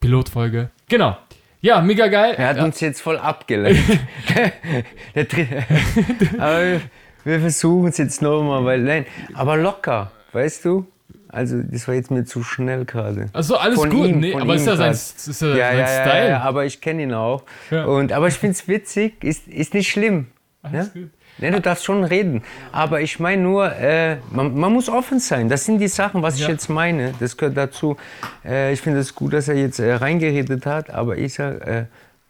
Pilotfolge. 0.00 0.70
Genau. 0.88 1.16
Ja, 1.60 1.80
mega 1.80 2.08
geil. 2.08 2.34
Er 2.36 2.48
hat 2.48 2.56
ja. 2.56 2.64
uns 2.64 2.80
jetzt 2.80 3.00
voll 3.00 3.18
abgelenkt. 3.18 3.80
der 5.14 5.24
dritte. 5.24 5.64
Aber 6.38 6.80
wir, 7.24 7.40
versuchen 7.40 7.88
es 7.88 7.98
jetzt 7.98 8.22
nochmal, 8.22 8.64
weil 8.64 8.80
nein, 8.80 9.06
aber 9.34 9.56
locker, 9.56 10.10
weißt 10.32 10.64
du? 10.64 10.86
Also 11.28 11.62
das 11.62 11.88
war 11.88 11.94
jetzt 11.94 12.10
mir 12.10 12.24
zu 12.26 12.42
schnell 12.42 12.84
gerade. 12.84 13.30
Also 13.32 13.56
alles 13.56 13.78
Von 13.80 13.88
gut, 13.88 14.06
ihm, 14.08 14.20
nee, 14.20 14.34
aber 14.34 14.54
ist 14.54 14.66
ja 14.66 14.76
sein, 14.76 14.92
ist 14.92 15.40
ja 15.40 15.48
Ja, 15.48 15.54
sein 15.54 15.58
ja, 15.58 15.78
ja, 15.78 15.86
Style. 15.86 16.28
ja, 16.28 16.40
aber 16.42 16.66
ich 16.66 16.80
kenne 16.80 17.04
ihn 17.04 17.14
auch. 17.14 17.44
Ja. 17.70 17.84
Und, 17.86 18.12
aber 18.12 18.28
ich 18.28 18.34
finde 18.34 18.52
es 18.52 18.68
witzig, 18.68 19.24
ist, 19.24 19.48
ist 19.48 19.72
nicht 19.72 19.88
schlimm. 19.90 20.26
Alles 20.62 20.90
ja? 20.94 21.00
gut. 21.00 21.10
Nee, 21.38 21.50
du 21.50 21.62
darfst 21.62 21.86
schon 21.86 22.04
reden. 22.04 22.42
Aber 22.70 23.00
ich 23.00 23.18
meine 23.18 23.40
nur, 23.40 23.74
äh, 23.74 24.18
man, 24.30 24.54
man 24.54 24.70
muss 24.74 24.90
offen 24.90 25.18
sein. 25.18 25.48
Das 25.48 25.64
sind 25.64 25.78
die 25.78 25.88
Sachen, 25.88 26.22
was 26.22 26.34
ich 26.34 26.42
Ja. 26.42 26.50
jetzt 26.50 26.68
meine. 26.68 27.14
Das 27.18 27.38
gehört 27.38 27.56
dazu. 27.56 27.96
Äh, 28.44 28.74
ich 28.74 28.82
finde 28.82 28.98
es 29.00 29.14
gut, 29.14 29.32
dass 29.32 29.48
er 29.48 29.56
jetzt 29.56 29.78
äh, 29.78 29.94
reingeredet 29.94 30.66
hat, 30.66 30.90
aber 30.90 31.16
ich 31.16 31.32
sage 31.32 31.60
äh, 31.64 31.84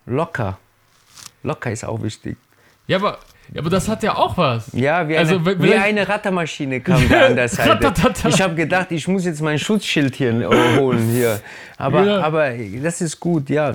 locker. 0.06 0.58
Locker 1.42 1.72
ist 1.72 1.84
auch 1.84 2.00
wichtig. 2.02 2.36
Ja, 2.86 2.98
aber, 2.98 3.18
ja, 3.54 3.60
aber 3.60 3.70
das 3.70 3.88
hat 3.88 4.02
ja 4.02 4.16
auch 4.16 4.36
was. 4.36 4.72
Ja, 4.72 5.06
wie 5.08 5.16
eine, 5.16 5.28
Also, 5.28 5.44
w- 5.44 5.56
wie 5.58 5.74
eine 5.74 6.08
Rattermaschine 6.08 6.80
kam 6.80 7.08
da 7.08 7.26
an 7.26 7.36
der 7.36 7.48
Seite. 7.48 7.92
Ich 8.28 8.40
habe 8.40 8.54
gedacht, 8.54 8.90
ich 8.90 9.06
muss 9.08 9.24
jetzt 9.24 9.40
mein 9.42 9.58
Schutzschild 9.58 10.14
hier 10.16 10.32
äh, 10.50 10.78
holen. 10.78 11.08
Hier. 11.10 11.40
Aber, 11.78 12.04
Ja. 12.04 12.20
aber 12.22 12.50
das 12.82 13.00
ist 13.00 13.18
gut, 13.20 13.50
ja. 13.50 13.72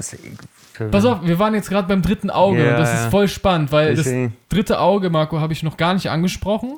Pass 0.92 1.06
auf, 1.06 1.20
wir 1.24 1.40
waren 1.40 1.54
jetzt 1.56 1.70
gerade 1.70 1.88
beim 1.88 2.02
dritten 2.04 2.30
Auge 2.30 2.64
Ja, 2.64 2.72
und 2.72 2.80
das 2.80 2.94
ist 2.94 3.06
voll 3.10 3.28
spannend, 3.28 3.72
weil 3.72 3.96
Deswegen. 3.96 4.34
das 4.50 4.50
dritte 4.58 4.80
Auge, 4.80 5.10
Marco, 5.10 5.40
habe 5.40 5.52
ich 5.54 5.64
noch 5.64 5.76
gar 5.78 5.94
nicht 5.96 6.10
angesprochen. 6.10 6.78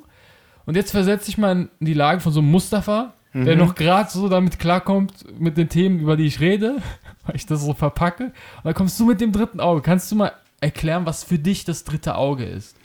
Und 0.66 0.76
jetzt 0.76 0.92
versetze 0.92 1.30
ich 1.30 1.38
mal 1.38 1.52
in 1.52 1.70
die 1.80 1.94
Lage 1.94 2.22
von 2.22 2.32
so 2.32 2.40
einem 2.40 2.50
Mustafa, 2.52 3.14
der 3.34 3.56
Mhm. 3.56 3.60
noch 3.62 3.76
gerade 3.76 4.10
so 4.10 4.30
damit 4.30 4.58
klarkommt, 4.60 5.14
mit 5.40 5.58
den 5.58 5.68
Themen, 5.70 6.00
über 6.00 6.16
die 6.16 6.26
ich 6.28 6.40
rede, 6.40 6.78
weil 7.26 7.36
ich 7.36 7.46
das 7.46 7.62
so 7.62 7.74
verpacke. 7.74 8.24
Und 8.26 8.34
dann 8.64 8.74
kommst 8.74 9.00
du 9.00 9.06
mit 9.06 9.20
dem 9.20 9.32
dritten 9.32 9.60
Auge. 9.60 9.82
Kannst 9.82 10.12
du 10.12 10.16
mal 10.16 10.32
erklären, 10.62 11.06
was 11.06 11.24
für 11.24 11.38
dich 11.38 11.64
das 11.66 11.84
dritte 11.84 12.16
Auge 12.16 12.46
ist? 12.46 12.76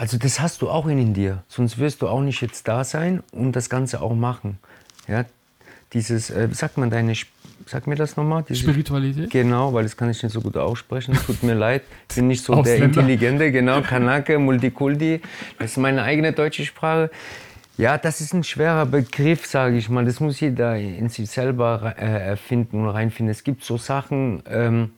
Also 0.00 0.16
das 0.16 0.38
hast 0.40 0.62
du 0.62 0.70
auch 0.70 0.86
in 0.86 1.12
dir, 1.12 1.42
sonst 1.48 1.78
wirst 1.78 2.02
du 2.02 2.08
auch 2.08 2.20
nicht 2.20 2.40
jetzt 2.40 2.68
da 2.68 2.84
sein 2.84 3.22
und 3.32 3.56
das 3.56 3.68
Ganze 3.68 4.00
auch 4.00 4.14
machen. 4.14 4.58
Ja, 5.08 5.24
dieses, 5.92 6.30
äh, 6.30 6.48
sagt 6.52 6.78
man 6.78 6.88
deine, 6.88 7.14
sag 7.66 7.88
mir 7.88 7.96
das 7.96 8.16
nochmal? 8.16 8.44
Diese- 8.48 8.60
Spiritualität? 8.60 9.30
Genau, 9.30 9.72
weil 9.74 9.82
das 9.82 9.96
kann 9.96 10.08
ich 10.08 10.22
nicht 10.22 10.32
so 10.32 10.40
gut 10.40 10.56
aussprechen. 10.56 11.14
Es 11.16 11.26
tut 11.26 11.42
mir 11.42 11.54
leid. 11.66 11.82
Ich 12.10 12.14
bin 12.14 12.28
nicht 12.28 12.44
so 12.44 12.52
der 12.52 12.60
Ausländer. 12.60 12.84
Intelligente, 12.84 13.50
genau. 13.50 13.80
Kanake, 13.82 14.38
Multikulti. 14.38 15.20
Das 15.58 15.72
ist 15.72 15.76
meine 15.78 16.02
eigene 16.04 16.32
deutsche 16.32 16.64
Sprache. 16.64 17.10
Ja, 17.76 17.98
das 17.98 18.20
ist 18.20 18.32
ein 18.34 18.44
schwerer 18.44 18.86
Begriff, 18.86 19.46
sage 19.46 19.78
ich 19.78 19.88
mal. 19.88 20.04
Das 20.04 20.20
muss 20.20 20.38
jeder 20.38 20.76
in 20.76 21.08
sich 21.08 21.28
selber 21.28 21.94
äh, 21.98 22.04
erfinden 22.28 22.82
und 22.84 22.90
reinfinden. 22.90 23.32
Es 23.32 23.42
gibt 23.42 23.64
so 23.64 23.78
Sachen, 23.78 24.42
ähm, 24.48 24.90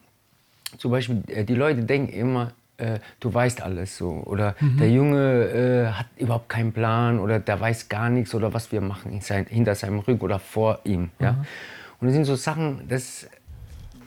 zum 0.76 0.90
Beispiel, 0.90 1.22
äh, 1.28 1.44
die 1.44 1.54
Leute 1.54 1.82
denken 1.84 2.12
immer, 2.12 2.52
äh, 2.80 3.00
du 3.20 3.32
weißt 3.32 3.62
alles 3.62 3.96
so. 3.96 4.10
Oder 4.24 4.54
der 4.60 4.90
Junge 4.90 5.44
äh, 5.44 5.92
hat 5.92 6.06
überhaupt 6.16 6.48
keinen 6.48 6.72
Plan 6.72 7.18
oder 7.18 7.38
der 7.38 7.60
weiß 7.60 7.88
gar 7.88 8.08
nichts 8.10 8.34
oder 8.34 8.52
was 8.52 8.72
wir 8.72 8.80
machen 8.80 9.12
in 9.12 9.20
sein, 9.20 9.46
hinter 9.46 9.74
seinem 9.74 10.00
Rücken 10.00 10.22
oder 10.22 10.38
vor 10.38 10.80
ihm. 10.84 11.10
Ja? 11.20 11.44
Und 12.00 12.06
das 12.08 12.14
sind 12.14 12.24
so 12.24 12.36
Sachen, 12.36 12.88
das, 12.88 13.28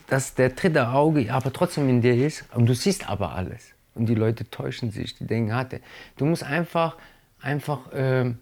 dass 0.07 0.33
der 0.35 0.49
dritte 0.49 0.89
Auge 0.89 1.31
aber 1.33 1.53
trotzdem 1.53 1.87
in 1.89 2.01
dir 2.01 2.15
ist 2.15 2.45
und 2.55 2.65
du 2.65 2.73
siehst 2.73 3.09
aber 3.09 3.33
alles. 3.33 3.69
Und 3.95 4.07
die 4.07 4.15
Leute 4.15 4.49
täuschen 4.49 4.89
sich, 4.91 5.15
die 5.15 5.27
denken, 5.27 5.53
hatte. 5.55 5.79
Du 6.17 6.25
musst 6.25 6.43
einfach, 6.43 6.97
einfach 7.41 7.79
ähm, 7.93 8.39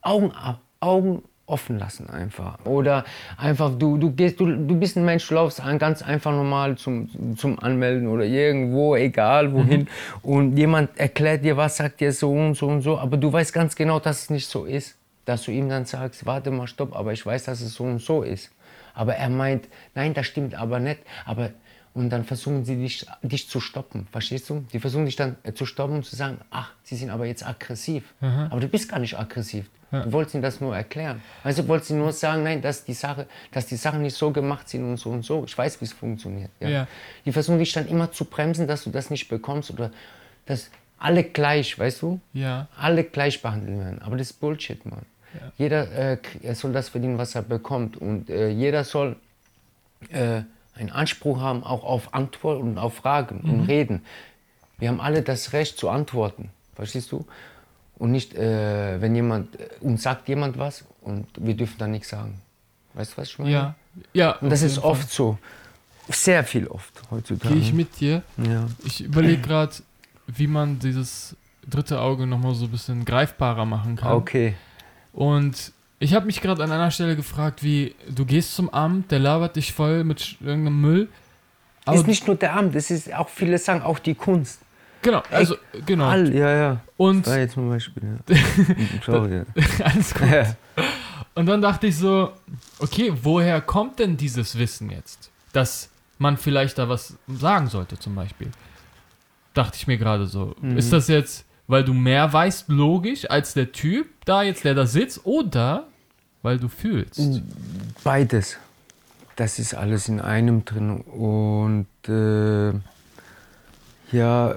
Augen, 0.00 0.32
ab- 0.32 0.60
Augen 0.80 1.22
offen 1.46 1.78
lassen 1.78 2.08
einfach. 2.08 2.58
Oder 2.64 3.04
einfach, 3.36 3.76
du, 3.78 3.98
du, 3.98 4.12
gehst, 4.12 4.40
du, 4.40 4.46
du 4.46 4.74
bist 4.76 4.96
ein 4.96 5.04
Mensch, 5.04 5.28
du 5.28 5.34
laufst 5.34 5.60
an, 5.60 5.78
ganz 5.78 6.02
einfach 6.02 6.32
normal 6.32 6.76
zum, 6.76 7.36
zum 7.36 7.58
Anmelden 7.58 8.08
oder 8.08 8.24
irgendwo, 8.24 8.96
egal 8.96 9.52
wohin. 9.52 9.88
Und 10.22 10.56
jemand 10.56 10.98
erklärt 10.98 11.44
dir 11.44 11.56
was, 11.56 11.76
sagt 11.76 12.00
dir 12.00 12.12
so 12.12 12.32
und 12.32 12.54
so 12.54 12.66
und 12.66 12.82
so, 12.82 12.98
aber 12.98 13.16
du 13.16 13.32
weißt 13.32 13.52
ganz 13.52 13.76
genau, 13.76 14.00
dass 14.00 14.22
es 14.22 14.30
nicht 14.30 14.48
so 14.48 14.64
ist. 14.64 14.96
Dass 15.26 15.44
du 15.44 15.52
ihm 15.52 15.68
dann 15.68 15.86
sagst, 15.86 16.26
warte 16.26 16.50
mal, 16.50 16.66
stopp, 16.66 16.94
aber 16.94 17.12
ich 17.12 17.24
weiß, 17.24 17.44
dass 17.44 17.60
es 17.60 17.74
so 17.74 17.84
und 17.84 18.00
so 18.00 18.22
ist. 18.22 18.50
Aber 18.94 19.14
er 19.14 19.30
meint, 19.30 19.68
nein, 19.94 20.14
das 20.14 20.26
stimmt 20.26 20.54
aber 20.54 20.78
nicht. 20.78 21.00
Aber 21.24 21.50
und 21.94 22.10
dann 22.10 22.24
versuchen 22.24 22.64
sie 22.64 22.76
dich, 22.76 23.06
dich 23.22 23.48
zu 23.48 23.60
stoppen, 23.60 24.08
verstehst 24.10 24.50
du? 24.50 24.64
Die 24.72 24.80
versuchen 24.80 25.06
dich 25.06 25.14
dann 25.14 25.36
äh, 25.44 25.52
zu 25.52 25.64
stoppen 25.64 25.96
und 25.96 26.04
zu 26.04 26.16
sagen, 26.16 26.38
ach, 26.50 26.72
sie 26.82 26.96
sind 26.96 27.08
aber 27.10 27.24
jetzt 27.24 27.46
aggressiv. 27.46 28.14
Aber 28.50 28.60
du 28.60 28.66
bist 28.66 28.88
gar 28.88 28.98
nicht 28.98 29.16
aggressiv. 29.16 29.70
Du 30.02 30.12
wolltest 30.12 30.34
ihnen 30.34 30.42
das 30.42 30.60
nur 30.60 30.76
erklären. 30.76 31.22
Also 31.42 31.66
wolltest 31.68 31.90
ihnen 31.90 32.00
nur 32.00 32.12
sagen, 32.12 32.42
nein, 32.42 32.60
dass 32.60 32.84
die 32.84 32.94
Sache, 32.94 33.26
dass 33.52 33.66
die 33.66 33.76
Sachen 33.76 34.02
nicht 34.02 34.16
so 34.16 34.30
gemacht 34.30 34.68
sind 34.68 34.84
und 34.84 34.96
so 34.96 35.10
und 35.10 35.24
so. 35.24 35.44
Ich 35.46 35.56
weiß, 35.56 35.80
wie 35.80 35.84
es 35.84 35.92
funktioniert. 35.92 36.50
Ja? 36.60 36.68
Ja. 36.68 36.88
Die 37.24 37.32
versuchen 37.32 37.58
dich 37.58 37.72
dann 37.72 37.86
immer 37.86 38.12
zu 38.12 38.24
bremsen, 38.24 38.66
dass 38.66 38.84
du 38.84 38.90
das 38.90 39.10
nicht 39.10 39.28
bekommst 39.28 39.70
oder 39.70 39.90
dass 40.46 40.70
alle 40.98 41.24
gleich, 41.24 41.78
weißt 41.78 42.02
du? 42.02 42.20
Ja. 42.32 42.68
Alle 42.76 43.04
gleich 43.04 43.42
behandelt 43.42 43.78
werden. 43.78 44.02
Aber 44.02 44.16
das 44.16 44.30
ist 44.30 44.40
Bullshit, 44.40 44.84
Mann. 44.86 45.02
Jeder 45.58 45.90
äh, 45.92 46.18
er 46.42 46.54
soll 46.54 46.72
das 46.72 46.88
verdienen, 46.88 47.18
was 47.18 47.34
er 47.34 47.42
bekommt. 47.42 47.96
Und 47.96 48.30
äh, 48.30 48.48
jeder 48.48 48.84
soll 48.84 49.16
äh, 50.10 50.42
einen 50.74 50.90
Anspruch 50.90 51.40
haben, 51.40 51.64
auch 51.64 51.84
auf 51.84 52.14
Antwort 52.14 52.60
und 52.60 52.78
auf 52.78 52.94
Fragen 52.94 53.40
und 53.40 53.66
Reden. 53.66 54.04
Wir 54.78 54.88
haben 54.88 55.00
alle 55.00 55.22
das 55.22 55.52
Recht 55.52 55.78
zu 55.78 55.88
antworten, 55.88 56.50
verstehst 56.74 57.12
du? 57.12 57.24
Und 57.98 58.10
nicht, 58.10 58.34
äh, 58.34 59.00
wenn 59.00 59.14
jemand, 59.14 59.58
äh, 59.58 59.68
uns 59.80 60.02
sagt 60.02 60.28
jemand 60.28 60.58
was 60.58 60.84
und 61.02 61.26
wir 61.36 61.54
dürfen 61.54 61.76
dann 61.78 61.92
nichts 61.92 62.08
sagen. 62.08 62.40
Weißt 62.94 63.12
du, 63.12 63.16
was 63.18 63.28
ich 63.28 63.38
meine? 63.38 63.50
Ja. 63.50 63.74
Ja. 64.12 64.32
Und 64.32 64.50
das 64.50 64.62
ist 64.62 64.72
jeden 64.72 64.82
Fall. 64.82 64.90
oft 64.90 65.10
so. 65.10 65.38
Sehr 66.08 66.44
viel 66.44 66.66
oft 66.66 67.02
heutzutage. 67.10 67.54
Gehe 67.54 67.62
ich 67.62 67.72
mit 67.72 67.98
dir. 68.00 68.22
Ja. 68.36 68.66
Ich 68.84 69.02
überlege 69.02 69.40
gerade, 69.40 69.72
wie 70.26 70.46
man 70.46 70.78
dieses 70.78 71.34
dritte 71.68 72.00
Auge 72.00 72.26
nochmal 72.26 72.54
so 72.54 72.66
ein 72.66 72.70
bisschen 72.70 73.04
greifbarer 73.04 73.64
machen 73.64 73.96
kann. 73.96 74.12
Okay. 74.12 74.54
Und 75.12 75.72
ich 75.98 76.12
habe 76.12 76.26
mich 76.26 76.40
gerade 76.40 76.62
an 76.62 76.70
einer 76.70 76.90
Stelle 76.90 77.16
gefragt, 77.16 77.62
wie 77.62 77.94
du 78.14 78.26
gehst 78.26 78.54
zum 78.54 78.68
Amt, 78.68 79.10
der 79.10 79.20
labert 79.20 79.56
dich 79.56 79.72
voll 79.72 80.04
mit 80.04 80.36
irgendeinem 80.40 80.80
Müll. 80.80 81.08
Aber 81.86 81.96
ist 81.96 82.06
nicht 82.06 82.26
nur 82.26 82.36
der 82.36 82.56
Amt, 82.56 82.74
das 82.74 82.90
ist 82.90 83.12
auch 83.14 83.28
viele 83.28 83.58
sagen 83.58 83.82
auch 83.82 83.98
die 83.98 84.14
Kunst. 84.14 84.60
Genau, 85.04 85.22
also 85.30 85.56
genau. 85.86 86.06
All, 86.06 86.34
ja, 86.34 86.56
ja. 86.56 86.80
Und 86.96 87.26
Da 87.26 87.38
jetzt 87.38 87.54
zum 87.54 87.68
Beispiel. 87.68 88.18
Ja. 88.28 88.36
Sorry, 89.06 89.36
ja. 89.36 89.44
alles 89.84 90.12
gut. 90.12 90.28
Ja. 90.28 90.56
Und 91.36 91.46
dann 91.46 91.62
dachte 91.62 91.86
ich 91.86 91.96
so, 91.96 92.32
okay, 92.78 93.12
woher 93.22 93.60
kommt 93.60 93.98
denn 94.00 94.16
dieses 94.16 94.58
Wissen 94.58 94.90
jetzt? 94.90 95.30
Dass 95.52 95.90
man 96.18 96.36
vielleicht 96.36 96.78
da 96.78 96.88
was 96.88 97.16
sagen 97.28 97.68
sollte, 97.68 97.98
zum 97.98 98.14
Beispiel. 98.14 98.50
Dachte 99.52 99.76
ich 99.76 99.86
mir 99.86 99.98
gerade 99.98 100.26
so. 100.26 100.56
Mhm. 100.60 100.76
Ist 100.76 100.92
das 100.92 101.08
jetzt, 101.08 101.44
weil 101.66 101.84
du 101.84 101.92
mehr 101.92 102.32
weißt, 102.32 102.68
logisch, 102.68 103.28
als 103.30 103.54
der 103.54 103.72
Typ 103.72 104.08
da 104.24 104.42
jetzt, 104.42 104.64
der 104.64 104.74
da 104.74 104.86
sitzt, 104.86 105.24
oder 105.24 105.86
weil 106.42 106.58
du 106.58 106.68
fühlst? 106.68 107.18
Mhm. 107.18 107.42
Beides. 108.02 108.56
Das 109.36 109.58
ist 109.58 109.74
alles 109.74 110.08
in 110.08 110.20
einem 110.20 110.64
drin. 110.64 111.00
Und 111.00 111.86
äh, 112.08 112.72
ja, 114.14 114.54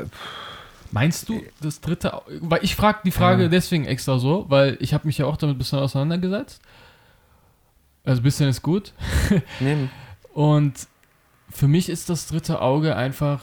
Meinst 0.91 1.27
du 1.27 1.43
das 1.59 1.81
dritte 1.81 2.21
Weil 2.39 2.63
ich 2.63 2.75
frage 2.75 2.99
die 3.03 3.11
Frage 3.11 3.43
Ja. 3.43 3.49
deswegen 3.49 3.83
extra 3.85 4.19
so, 4.19 4.45
weil 4.47 4.77
ich 4.79 4.93
habe 4.93 5.05
mich 5.05 5.17
ja 5.17 5.25
auch 5.25 5.35
damit 5.35 5.55
ein 5.55 5.59
bisschen 5.59 5.79
auseinandergesetzt. 5.79 6.61
Also 8.05 8.21
ein 8.21 8.23
bisschen 8.23 8.47
ist 8.49 8.61
gut. 8.61 8.93
nehmen. 9.59 9.89
Und 10.33 10.87
für 11.49 11.67
mich 11.67 11.89
ist 11.89 12.09
das 12.09 12.27
dritte 12.27 12.61
Auge 12.61 12.95
einfach 12.95 13.41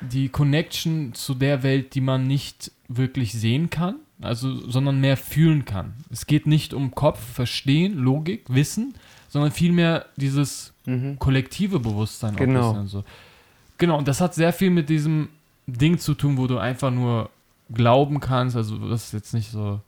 die 0.00 0.28
Connection 0.30 1.12
zu 1.14 1.34
der 1.34 1.62
Welt, 1.62 1.94
die 1.94 2.00
man 2.00 2.26
nicht 2.26 2.70
wirklich 2.88 3.32
sehen 3.32 3.68
kann, 3.70 3.96
also 4.22 4.68
sondern 4.70 5.00
mehr 5.00 5.16
fühlen 5.18 5.64
kann. 5.66 5.94
Es 6.10 6.26
geht 6.26 6.46
nicht 6.46 6.72
um 6.72 6.94
Kopf, 6.94 7.20
Verstehen, 7.20 7.98
Logik, 7.98 8.44
Wissen, 8.48 8.94
sondern 9.28 9.52
vielmehr 9.52 10.06
dieses 10.16 10.72
Mhm. 10.86 11.18
kollektive 11.18 11.78
Bewusstsein. 11.80 12.36
Genau. 12.36 12.84
so. 12.86 13.04
Genau, 13.78 13.98
und 13.98 14.08
das 14.08 14.20
hat 14.20 14.34
sehr 14.34 14.52
viel 14.52 14.70
mit 14.70 14.88
diesem 14.88 15.28
Ding 15.66 15.98
zu 15.98 16.14
tun, 16.14 16.36
wo 16.36 16.46
du 16.46 16.58
einfach 16.58 16.90
nur 16.90 17.30
glauben 17.72 18.20
kannst. 18.20 18.56
Also 18.56 18.76
das 18.88 19.06
ist 19.06 19.12
jetzt 19.12 19.34
nicht 19.34 19.50
so. 19.50 19.80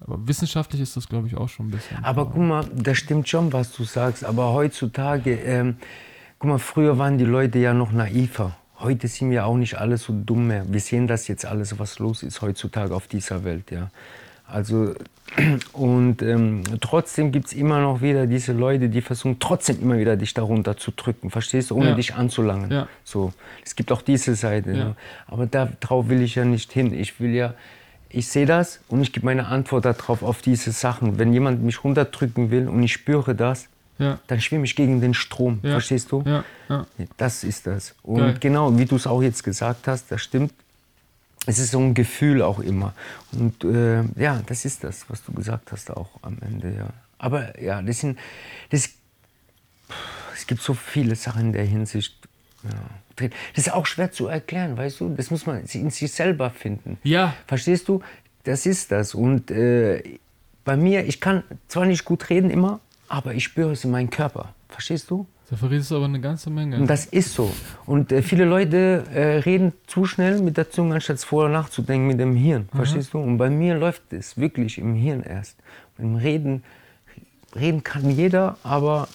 Aber 0.00 0.26
wissenschaftlich 0.28 0.80
ist 0.80 0.96
das, 0.96 1.08
glaube 1.08 1.26
ich, 1.26 1.36
auch 1.36 1.48
schon 1.48 1.68
ein 1.68 1.70
bisschen. 1.70 2.04
Aber 2.04 2.26
guck 2.26 2.42
mal, 2.42 2.64
das 2.72 2.98
stimmt 2.98 3.28
schon, 3.28 3.52
was 3.52 3.72
du 3.72 3.84
sagst. 3.84 4.24
Aber 4.24 4.52
heutzutage, 4.52 5.34
ähm, 5.34 5.76
guck 6.38 6.50
mal, 6.50 6.58
früher 6.58 6.98
waren 6.98 7.18
die 7.18 7.24
Leute 7.24 7.58
ja 7.58 7.74
noch 7.74 7.90
naiver. 7.90 8.56
Heute 8.78 9.08
sind 9.08 9.30
wir 9.32 9.44
auch 9.44 9.56
nicht 9.56 9.76
alle 9.76 9.96
so 9.96 10.14
dumm 10.14 10.46
mehr. 10.46 10.64
Wir 10.68 10.80
sehen 10.80 11.08
das 11.08 11.26
jetzt 11.26 11.44
alles, 11.44 11.80
was 11.80 11.98
los 11.98 12.22
ist 12.22 12.42
heutzutage 12.42 12.94
auf 12.94 13.08
dieser 13.08 13.42
Welt, 13.42 13.72
ja. 13.72 13.90
Also, 14.50 14.94
und 15.72 16.22
ähm, 16.22 16.64
trotzdem 16.80 17.32
gibt 17.32 17.46
es 17.48 17.52
immer 17.52 17.80
noch 17.80 18.00
wieder 18.00 18.26
diese 18.26 18.52
Leute, 18.52 18.88
die 18.88 19.02
versuchen 19.02 19.38
trotzdem 19.38 19.80
immer 19.82 19.98
wieder 19.98 20.16
dich 20.16 20.32
darunter 20.34 20.76
zu 20.76 20.90
drücken, 20.90 21.30
verstehst 21.30 21.70
du, 21.70 21.76
ohne 21.76 21.90
Ja. 21.90 21.94
dich 21.94 22.14
anzulangen. 22.14 22.70
Ja. 22.70 22.88
So, 23.04 23.32
es 23.64 23.76
gibt 23.76 23.92
auch 23.92 24.02
diese 24.02 24.34
Seite. 24.34 24.70
Ja. 24.72 24.76
Ja. 24.78 24.94
Aber 25.26 25.46
darauf 25.46 26.08
will 26.08 26.22
ich 26.22 26.34
ja 26.36 26.44
nicht 26.44 26.72
hin. 26.72 26.94
Ich 26.94 27.20
will 27.20 27.34
ja, 27.34 27.54
ich 28.08 28.26
sehe 28.28 28.46
das 28.46 28.80
und 28.88 29.02
ich 29.02 29.12
gebe 29.12 29.26
meine 29.26 29.46
Antwort 29.48 29.84
darauf 29.84 30.22
auf 30.22 30.40
diese 30.40 30.72
Sachen. 30.72 31.18
Wenn 31.18 31.32
jemand 31.34 31.62
mich 31.62 31.84
runterdrücken 31.84 32.50
will 32.50 32.66
und 32.66 32.82
ich 32.82 32.94
spüre 32.94 33.34
das, 33.34 33.68
ja, 33.98 34.18
dann 34.28 34.40
schwimme 34.40 34.64
ich 34.64 34.76
gegen 34.76 35.00
den 35.00 35.12
Strom. 35.12 35.60
Verstehst 35.60 36.10
du? 36.12 36.22
ja, 36.24 36.44
ja. 36.68 36.86
Das 37.16 37.44
ist 37.44 37.66
das. 37.66 37.94
Und 38.02 38.18
Geil. 38.18 38.36
genau, 38.40 38.78
wie 38.78 38.86
du 38.86 38.96
es 38.96 39.06
auch 39.06 39.20
jetzt 39.22 39.42
gesagt 39.44 39.88
hast, 39.88 40.10
das 40.10 40.22
stimmt. 40.22 40.52
Es 41.48 41.58
ist 41.58 41.70
so 41.70 41.80
ein 41.80 41.94
Gefühl 41.94 42.42
auch 42.42 42.58
immer. 42.58 42.92
Und 43.32 43.64
äh, 43.64 44.02
ja, 44.20 44.42
das 44.44 44.66
ist 44.66 44.84
das, 44.84 45.08
was 45.08 45.24
du 45.24 45.32
gesagt 45.32 45.72
hast 45.72 45.90
auch 45.90 46.10
am 46.20 46.36
Ende. 46.42 46.74
Ja. 46.76 46.88
Aber 47.16 47.58
ja, 47.58 47.80
das 47.80 48.00
sind, 48.00 48.18
das, 48.68 48.90
es 50.34 50.46
gibt 50.46 50.60
so 50.60 50.74
viele 50.74 51.14
Sachen 51.14 51.46
in 51.46 51.52
der 51.54 51.64
Hinsicht. 51.64 52.14
Ja. 52.64 53.30
Das 53.54 53.66
ist 53.66 53.72
auch 53.72 53.86
schwer 53.86 54.12
zu 54.12 54.26
erklären, 54.26 54.76
weißt 54.76 55.00
du? 55.00 55.14
Das 55.14 55.30
muss 55.30 55.46
man 55.46 55.64
in 55.64 55.88
sich 55.88 56.12
selber 56.12 56.50
finden. 56.50 56.98
Ja. 57.02 57.34
Verstehst 57.46 57.88
du? 57.88 58.02
Das 58.44 58.66
ist 58.66 58.92
das. 58.92 59.14
Und 59.14 59.50
äh, 59.50 60.18
bei 60.66 60.76
mir, 60.76 61.06
ich 61.06 61.18
kann 61.18 61.44
zwar 61.66 61.86
nicht 61.86 62.04
gut 62.04 62.28
reden 62.28 62.50
immer, 62.50 62.80
aber 63.08 63.32
ich 63.32 63.44
spüre 63.44 63.72
es 63.72 63.84
in 63.84 63.90
meinem 63.90 64.10
Körper. 64.10 64.54
Verstehst 64.68 65.08
du? 65.08 65.26
Da 65.50 65.56
verrätst 65.56 65.90
du 65.90 65.96
aber 65.96 66.04
eine 66.04 66.20
ganze 66.20 66.50
Menge. 66.50 66.76
Und 66.76 66.90
das 66.90 67.06
ist 67.06 67.32
so. 67.32 67.50
Und 67.86 68.12
äh, 68.12 68.20
viele 68.20 68.44
Leute 68.44 69.04
äh, 69.14 69.38
reden 69.38 69.72
zu 69.86 70.04
schnell 70.04 70.40
mit 70.40 70.58
der 70.58 70.70
Zunge, 70.70 70.96
anstatt 70.96 71.20
vorher 71.20 71.50
nachzudenken 71.50 72.06
mit 72.06 72.20
dem 72.20 72.36
Hirn. 72.36 72.68
Verstehst 72.74 73.14
du? 73.14 73.18
Und 73.18 73.38
bei 73.38 73.48
mir 73.48 73.74
läuft 73.74 74.12
es 74.12 74.36
wirklich 74.36 74.76
im 74.76 74.94
Hirn 74.94 75.22
erst. 75.22 75.56
Im 75.96 76.16
Reden, 76.16 76.64
reden 77.56 77.82
kann 77.82 78.10
jeder, 78.10 78.58
aber 78.62 79.08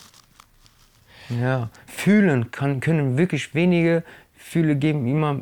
ja, 1.29 1.69
fühlen 1.85 2.49
kann, 2.49 2.79
können 2.79 3.15
wirklich 3.17 3.53
wenige. 3.53 4.03
Fühle 4.35 4.75
geben 4.75 5.05
immer 5.05 5.39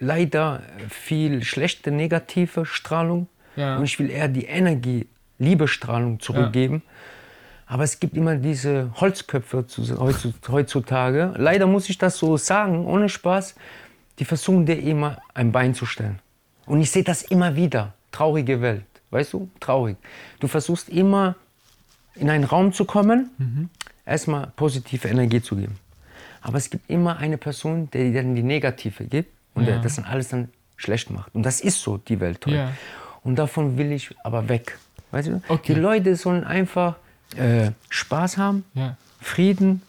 leider 0.00 0.62
viel 0.90 1.44
schlechte 1.44 1.92
negative 1.92 2.66
Strahlung. 2.66 3.28
Ja. 3.54 3.76
Und 3.76 3.84
ich 3.84 4.00
will 4.00 4.10
eher 4.10 4.28
die 4.28 4.46
Energie, 4.46 5.06
Liebestrahlung 5.38 6.18
zurückgeben. 6.18 6.82
Aber 7.72 7.84
es 7.84 7.98
gibt 8.00 8.18
immer 8.18 8.36
diese 8.36 8.90
Holzköpfe 9.00 9.66
zu- 9.66 9.80
heutzu- 9.98 10.34
heutzutage. 10.50 11.32
Leider 11.38 11.66
muss 11.66 11.88
ich 11.88 11.96
das 11.96 12.18
so 12.18 12.36
sagen, 12.36 12.84
ohne 12.86 13.08
Spaß. 13.08 13.54
Die 14.18 14.26
versuchen 14.26 14.66
dir 14.66 14.78
immer 14.78 15.16
ein 15.32 15.52
Bein 15.52 15.74
zu 15.74 15.86
stellen. 15.86 16.18
Und 16.66 16.82
ich 16.82 16.90
sehe 16.90 17.02
das 17.02 17.22
immer 17.22 17.56
wieder. 17.56 17.94
Traurige 18.10 18.60
Welt. 18.60 18.84
Weißt 19.10 19.32
du? 19.32 19.48
Traurig. 19.58 19.96
Du 20.38 20.48
versuchst 20.48 20.90
immer 20.90 21.34
in 22.14 22.28
einen 22.28 22.44
Raum 22.44 22.74
zu 22.74 22.84
kommen, 22.84 23.30
erstmal 24.04 24.48
positive 24.54 25.08
Energie 25.08 25.40
zu 25.40 25.56
geben. 25.56 25.76
Aber 26.42 26.58
es 26.58 26.68
gibt 26.68 26.90
immer 26.90 27.16
eine 27.16 27.38
Person, 27.38 27.88
der 27.92 28.04
dir 28.04 28.22
dann 28.22 28.34
die 28.34 28.42
negative 28.42 29.04
gibt 29.04 29.30
und 29.54 29.62
Ja. 29.64 29.70
der 29.72 29.78
das 29.80 29.96
dann 29.96 30.04
alles 30.04 30.28
dann 30.28 30.50
schlecht 30.76 31.08
macht. 31.08 31.34
Und 31.34 31.42
das 31.44 31.62
ist 31.62 31.80
so 31.80 31.96
die 31.96 32.20
Welt 32.20 32.44
heute. 32.44 32.54
Ja. 32.56 32.72
Und 33.24 33.36
davon 33.36 33.78
will 33.78 33.92
ich 33.92 34.14
aber 34.24 34.46
weg. 34.50 34.78
Weißt 35.10 35.28
du? 35.28 35.40
Okay. 35.48 35.72
Die 35.72 35.80
Leute 35.80 36.16
sollen 36.16 36.44
einfach 36.44 36.96
äh, 37.36 37.72
Spaß 37.88 38.36
haben, 38.38 38.64
Ja. 38.74 38.96
Frieden 39.20 39.82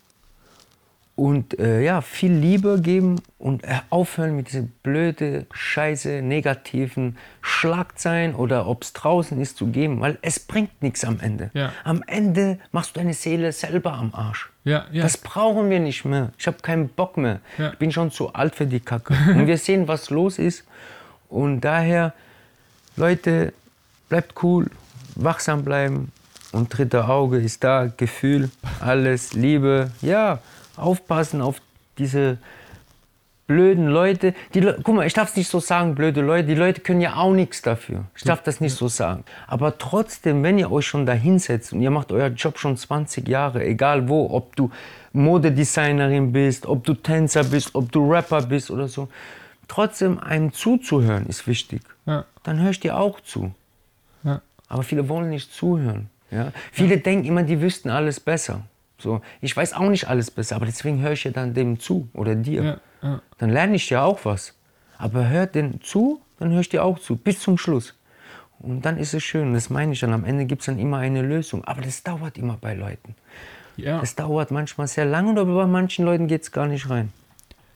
und 1.15 1.59
äh, 1.59 1.81
ja, 1.83 2.01
viel 2.01 2.33
Liebe 2.33 2.81
geben 2.81 3.21
und 3.37 3.63
äh, 3.63 3.79
aufhören 3.89 4.35
mit 4.35 4.47
diesen 4.47 4.69
blöde, 4.81 5.45
scheiße, 5.53 6.21
negativen 6.23 7.17
Schlagzeilen 7.41 8.33
oder 8.33 8.67
ob 8.67 8.83
es 8.83 8.93
draußen 8.93 9.39
ist 9.39 9.57
zu 9.57 9.67
geben, 9.67 10.01
weil 10.01 10.17
es 10.23 10.39
bringt 10.39 10.81
nichts 10.81 11.05
am 11.05 11.19
Ende. 11.19 11.51
Ja. 11.53 11.71
Am 11.83 12.03
Ende 12.07 12.57
machst 12.71 12.95
du 12.95 12.99
deine 12.99 13.13
Seele 13.13 13.51
selber 13.51 13.93
am 13.93 14.13
Arsch. 14.13 14.49
Ja, 14.63 14.85
ja. 14.91 15.03
Das 15.03 15.17
brauchen 15.17 15.69
wir 15.69 15.79
nicht 15.79 16.03
mehr. 16.05 16.31
Ich 16.37 16.47
habe 16.47 16.57
keinen 16.61 16.89
Bock 16.89 17.17
mehr. 17.17 17.41
Ich 17.73 17.77
bin 17.77 17.91
schon 17.91 18.09
zu 18.09 18.33
alt 18.33 18.55
für 18.55 18.65
die 18.65 18.79
Kacke. 18.79 19.13
Und 19.27 19.45
wir 19.45 19.57
sehen, 19.57 19.87
was 19.87 20.09
los 20.09 20.39
ist. 20.39 20.63
Und 21.29 21.61
daher, 21.61 22.13
Leute, 22.95 23.53
bleibt 24.09 24.41
cool, 24.41 24.67
wachsam 25.15 25.63
bleiben. 25.63 26.11
Und 26.53 26.69
dritte 26.77 27.07
Auge 27.07 27.37
ist 27.39 27.63
da, 27.63 27.87
Gefühl, 27.97 28.49
alles, 28.79 29.33
Liebe. 29.33 29.91
Ja, 30.01 30.39
aufpassen 30.77 31.41
auf 31.41 31.61
diese 31.97 32.37
blöden 33.47 33.87
Leute. 33.87 34.33
Die, 34.53 34.61
Le- 34.61 34.79
guck 34.83 34.95
mal, 34.95 35.05
ich 35.05 35.13
darf 35.13 35.29
es 35.31 35.35
nicht 35.35 35.49
so 35.49 35.59
sagen, 35.59 35.95
blöde 35.95 36.21
Leute. 36.21 36.47
Die 36.47 36.55
Leute 36.55 36.81
können 36.81 37.01
ja 37.01 37.15
auch 37.15 37.33
nichts 37.33 37.61
dafür. 37.61 38.05
Ich 38.15 38.23
darf 38.23 38.41
das 38.43 38.61
nicht 38.61 38.75
so 38.75 38.87
sagen. 38.87 39.23
Aber 39.47 39.77
trotzdem, 39.77 40.43
wenn 40.43 40.57
ihr 40.57 40.71
euch 40.71 40.87
schon 40.87 41.05
da 41.05 41.13
hinsetzt 41.13 41.73
und 41.73 41.81
ihr 41.81 41.91
macht 41.91 42.11
euer 42.11 42.27
Job 42.29 42.57
schon 42.57 42.77
20 42.77 43.27
Jahre, 43.27 43.65
egal 43.65 44.07
wo, 44.07 44.29
ob 44.29 44.55
du 44.55 44.71
Modedesignerin 45.11 46.31
bist, 46.31 46.65
ob 46.65 46.83
du 46.85 46.93
Tänzer 46.93 47.43
bist, 47.43 47.75
ob 47.75 47.91
du 47.91 48.09
Rapper 48.11 48.43
bist 48.43 48.71
oder 48.71 48.87
so, 48.87 49.09
trotzdem 49.67 50.19
einem 50.19 50.53
zuzuhören 50.53 51.25
ist 51.25 51.45
wichtig. 51.47 51.81
Ja. 52.05 52.25
Dann 52.43 52.59
höre 52.61 52.71
ich 52.71 52.79
dir 52.79 52.97
auch 52.97 53.19
zu. 53.19 53.53
Ja. 54.23 54.41
Aber 54.67 54.83
viele 54.83 55.09
wollen 55.09 55.29
nicht 55.29 55.51
zuhören. 55.53 56.09
Ja? 56.33 56.51
Viele 56.71 56.97
denken 56.97 57.25
immer, 57.25 57.43
die 57.43 57.61
wüssten 57.61 57.89
alles 57.89 58.19
besser. 58.19 58.61
So, 58.97 59.21
ich 59.41 59.55
weiß 59.55 59.73
auch 59.73 59.89
nicht 59.89 60.07
alles 60.07 60.31
besser, 60.31 60.55
aber 60.55 60.65
deswegen 60.65 61.01
höre 61.01 61.11
ich 61.11 61.23
ja 61.25 61.31
dann 61.31 61.53
dem 61.53 61.79
zu 61.79 62.07
oder 62.13 62.35
dir. 62.35 62.63
Ja, 62.63 62.79
ja. 63.01 63.21
Dann 63.37 63.49
lerne 63.49 63.75
ich 63.75 63.89
ja 63.89 64.03
auch 64.03 64.23
was. 64.23 64.53
Aber 64.97 65.27
hört 65.27 65.55
den 65.55 65.81
zu, 65.81 66.21
dann 66.39 66.51
höre 66.51 66.61
ich 66.61 66.69
dir 66.69 66.83
auch 66.83 66.99
zu, 66.99 67.15
bis 67.17 67.39
zum 67.41 67.57
Schluss. 67.57 67.93
Und 68.59 68.85
dann 68.85 68.97
ist 68.97 69.13
es 69.13 69.21
schön, 69.23 69.53
das 69.53 69.69
meine 69.69 69.91
ich 69.91 69.99
dann. 69.99 70.13
Am 70.13 70.23
Ende 70.23 70.45
gibt 70.45 70.61
es 70.61 70.67
dann 70.67 70.79
immer 70.79 70.99
eine 70.99 71.21
Lösung. 71.21 71.65
Aber 71.65 71.81
das 71.81 72.01
dauert 72.03 72.37
immer 72.37 72.57
bei 72.59 72.73
Leuten. 72.73 73.15
ja. 73.75 73.99
Das 73.99 74.15
dauert 74.15 74.51
manchmal 74.51 74.87
sehr 74.87 75.05
lange 75.05 75.31
und 75.31 75.37
aber 75.37 75.53
bei 75.53 75.67
manchen 75.67 76.05
Leuten 76.05 76.27
geht 76.27 76.43
es 76.43 76.51
gar 76.51 76.67
nicht 76.67 76.89
rein. 76.89 77.11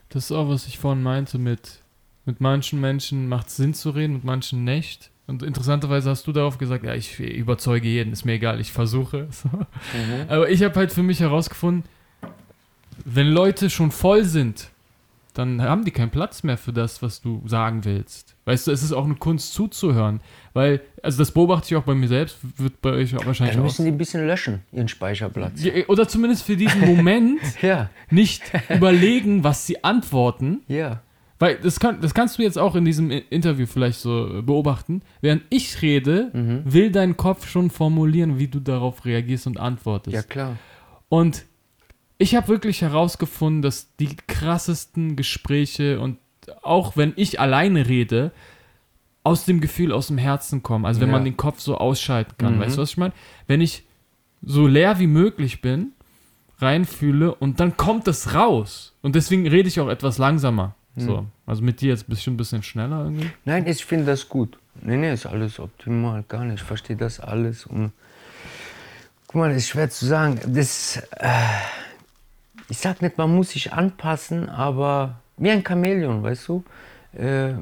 Das 0.10 0.26
ist 0.26 0.32
auch, 0.32 0.48
was 0.48 0.65
ich 0.67 0.78
vorhin 0.80 1.04
meinte 1.04 1.38
mit, 1.38 1.82
mit 2.26 2.39
manchen 2.39 2.80
Menschen 2.80 3.28
macht 3.28 3.48
es 3.48 3.58
Sinn 3.58 3.74
zu 3.74 3.89
reden, 3.89 4.13
mit 4.13 4.24
manchen 4.24 4.63
nicht. 4.63 5.12
Und 5.28 5.44
interessanterweise 5.44 6.10
hast 6.10 6.26
du 6.26 6.32
darauf 6.32 6.58
gesagt, 6.58 6.86
ja, 6.86 6.94
ich 6.96 7.20
überzeuge 7.20 7.88
jeden, 7.88 8.13
ist 8.13 8.24
mir 8.26 8.34
egal, 8.34 8.60
ich 8.62 8.72
versuche. 8.72 9.28
So. 9.32 9.50
Aber 10.30 10.50
ich 10.50 10.63
habe 10.63 10.76
halt 10.76 10.92
für 10.94 11.04
mich 11.04 11.20
herausgefunden, 11.20 11.84
wenn 13.06 13.28
Leute 13.28 13.70
schon 13.70 13.92
voll 13.92 14.24
sind, 14.24 14.70
dann 15.34 15.62
haben 15.62 15.86
die 15.86 15.92
keinen 15.92 16.10
Platz 16.10 16.42
mehr 16.44 16.58
für 16.58 16.74
das, 16.74 17.02
was 17.04 17.22
du 17.22 17.44
sagen 17.46 17.86
willst. 17.86 18.36
Weißt 18.46 18.66
du, 18.66 18.72
es 18.72 18.82
ist 18.82 18.92
auch 18.92 19.06
eine 19.06 19.13
Kunst 19.16 19.54
zuzuhören. 19.54 20.20
Weil, 20.54 20.82
also 21.04 21.20
das 21.20 21.30
beobachte 21.32 21.68
ich 21.68 21.76
auch 21.76 21.84
bei 21.84 21.94
mir 21.94 22.08
selbst, 22.08 22.38
wird 22.58 22.82
bei 22.82 22.90
euch 22.92 23.16
auch 23.16 23.24
wahrscheinlich 23.26 23.54
Dann 23.56 23.62
auch. 23.63 23.68
müssen 23.68 23.86
die 23.86 23.92
ein 23.92 23.98
bisschen 24.00 24.26
löschen, 24.26 24.63
ihren 24.72 24.88
Speicherplatz. 24.88 25.62
Ja, 25.63 25.74
Oder 25.90 26.08
zumindest 26.08 26.44
für 26.44 26.56
diesen 26.58 26.82
Moment 26.82 27.40
Ja, 27.62 27.90
nicht 28.10 28.42
überlegen, 28.70 29.44
was 29.44 29.68
sie 29.68 29.84
antworten. 29.84 30.62
ja. 30.68 31.02
Weil 31.39 31.58
das, 31.58 31.80
kann, 31.80 32.02
das 32.02 32.13
kannst 32.15 32.38
du 32.39 32.41
jetzt 32.41 32.58
auch 32.58 32.76
in 32.76 32.84
diesem 32.84 33.12
Interview 33.12 33.67
vielleicht 33.67 34.00
so 34.00 34.41
beobachten. 34.43 35.02
Während 35.21 35.43
ich 35.50 35.82
rede, 35.84 36.32
Mhm. 36.34 36.62
will 36.65 36.91
dein 36.91 37.15
Kopf 37.15 37.47
schon 37.47 37.69
formulieren, 37.69 38.39
wie 38.39 38.47
du 38.47 38.60
darauf 38.60 39.06
reagierst 39.06 39.45
und 39.45 39.60
antwortest. 39.60 40.15
Ja, 40.15 40.23
klar. 40.23 40.58
Und 41.10 41.45
ich 42.17 42.36
habe 42.36 42.47
wirklich 42.47 42.82
herausgefunden, 42.82 43.62
dass 43.62 43.95
die 43.97 44.15
krassesten 44.28 45.15
Gespräche 45.15 46.00
und 46.00 46.17
auch 46.63 46.97
wenn 46.97 47.13
ich 47.17 47.39
alleine 47.39 47.88
rede, 47.88 48.32
aus 49.23 49.45
dem 49.45 49.60
Gefühl, 49.62 49.91
aus 49.91 50.08
dem 50.08 50.17
Herzen 50.17 50.63
kommen. 50.63 50.86
Also 50.86 51.02
wenn 51.02 51.10
Ja. 51.10 51.15
man 51.15 51.26
den 51.26 51.38
Kopf 51.38 51.60
so 51.60 51.78
ausschalten 51.78 52.34
kann. 52.38 52.56
Mhm. 52.56 52.62
Weißt 52.62 52.78
du, 52.78 52.82
was 52.82 52.91
ich 52.91 52.97
meine? 52.97 53.13
Wenn 53.45 53.62
ich 53.62 53.84
so 54.41 54.65
leer 54.65 54.97
wie 55.00 55.08
möglich 55.08 55.62
bin, 55.62 55.91
reinfühle 56.60 57.36
und 57.36 57.60
dann 57.60 57.78
kommt 57.78 58.08
es 58.08 58.34
raus. 58.34 58.95
Und 59.02 59.15
deswegen 59.15 59.47
rede 59.47 59.67
ich 59.67 59.80
auch 59.80 59.89
etwas 59.89 60.17
langsamer. 60.17 60.76
So. 60.99 61.25
Also 61.45 61.62
mit 61.62 61.81
dir 61.81 61.89
jetzt 61.89 62.07
bestimmt 62.10 62.36
ein 62.36 62.38
bisschen 62.38 62.63
schneller 62.63 63.03
irgendwie. 63.03 63.29
Nein, 63.45 63.67
ich 63.67 63.86
finde 63.86 64.05
das 64.05 64.27
gut. 64.27 64.57
Nee, 64.81 64.97
nee, 64.97 65.13
ist 65.13 65.25
alles 65.25 65.60
optimal, 65.60 66.23
gar 66.27 66.43
nicht. 66.43 66.62
Ich 66.62 66.63
verstehe 66.63 66.95
das 66.95 67.19
alles. 67.19 67.65
Und 67.65 67.91
guck 69.27 69.36
mal, 69.36 69.49
das 69.49 69.57
ist 69.57 69.69
schwer 69.69 69.89
zu 69.89 70.05
sagen. 70.05 70.39
Das, 70.47 70.97
äh, 71.12 71.29
ich 72.69 72.79
sag 72.79 73.01
nicht, 73.01 73.17
man 73.17 73.33
muss 73.33 73.51
sich 73.51 73.73
anpassen, 73.73 74.49
aber 74.49 75.19
wie 75.38 75.51
ein 75.51 75.63
Chamäleon, 75.65 76.23
weißt 76.23 76.47
du? 76.47 76.63
Äh, 77.13 77.53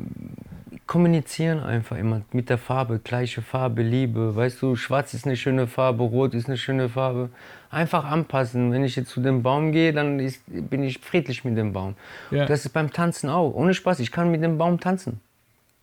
kommunizieren 0.87 1.59
einfach 1.61 1.97
immer 1.97 2.21
mit 2.31 2.49
der 2.49 2.57
Farbe, 2.57 2.99
gleiche 2.99 3.41
Farbe, 3.41 3.81
Liebe. 3.81 4.35
Weißt 4.35 4.61
du, 4.61 4.75
schwarz 4.75 5.13
ist 5.13 5.25
eine 5.25 5.35
schöne 5.35 5.67
Farbe, 5.67 6.03
rot 6.03 6.33
ist 6.33 6.47
eine 6.47 6.57
schöne 6.57 6.89
Farbe. 6.89 7.29
Einfach 7.75 8.05
anpassen. 8.05 8.71
Wenn 8.71 8.83
ich 8.85 8.95
jetzt 8.95 9.09
zu 9.09 9.19
dem 9.21 9.43
Baum 9.43 9.71
gehe, 9.73 9.91
dann 9.91 10.19
ist, 10.19 10.41
bin 10.47 10.81
ich 10.83 10.99
friedlich 10.99 11.43
mit 11.43 11.57
dem 11.57 11.73
Baum. 11.73 11.95
Ja. 12.31 12.45
Das 12.45 12.63
ist 12.65 12.71
beim 12.71 12.91
Tanzen 12.91 13.29
auch. 13.29 13.51
Ohne 13.53 13.73
Spaß, 13.73 13.99
ich 13.99 14.11
kann 14.11 14.31
mit 14.31 14.41
dem 14.41 14.57
Baum 14.57 14.79
tanzen. 14.79 15.19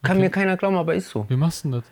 Kann 0.02 0.18
mir 0.18 0.30
keiner 0.30 0.56
glauben, 0.56 0.76
aber 0.76 0.94
ist 0.94 1.10
so. 1.10 1.26
Wie 1.28 1.36
machst 1.36 1.64
du 1.64 1.70
das? 1.72 1.84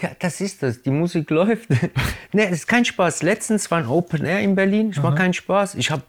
Ja, 0.00 0.10
das 0.20 0.40
ist 0.40 0.62
das. 0.62 0.80
Die 0.82 0.90
Musik 0.90 1.28
läuft. 1.38 1.70
ne, 1.70 2.44
es 2.46 2.52
ist 2.52 2.66
kein 2.68 2.84
Spaß. 2.84 3.22
Letztens 3.24 3.68
war 3.70 3.78
ein 3.78 3.88
Open 3.88 4.24
Air 4.24 4.40
in 4.40 4.54
Berlin. 4.54 4.90
Es 4.90 5.02
war 5.02 5.14
kein 5.16 5.32
Spaß. 5.34 5.74
Ich 5.74 5.90
habe, 5.90 6.02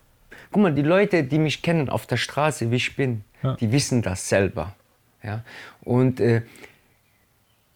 guck 0.51 0.61
mal, 0.61 0.73
die 0.73 0.83
Leute, 0.83 1.23
die 1.23 1.39
mich 1.39 1.61
kennen 1.63 1.89
auf 1.89 2.05
der 2.05 2.17
Straße, 2.17 2.69
wie 2.69 2.75
ich 2.75 2.95
bin, 2.95 3.23
Ja. 3.41 3.55
die 3.55 3.71
wissen 3.71 4.03
das 4.03 4.29
selber. 4.29 4.75
Ja, 5.23 5.41
und 5.81 6.19
äh, 6.21 6.43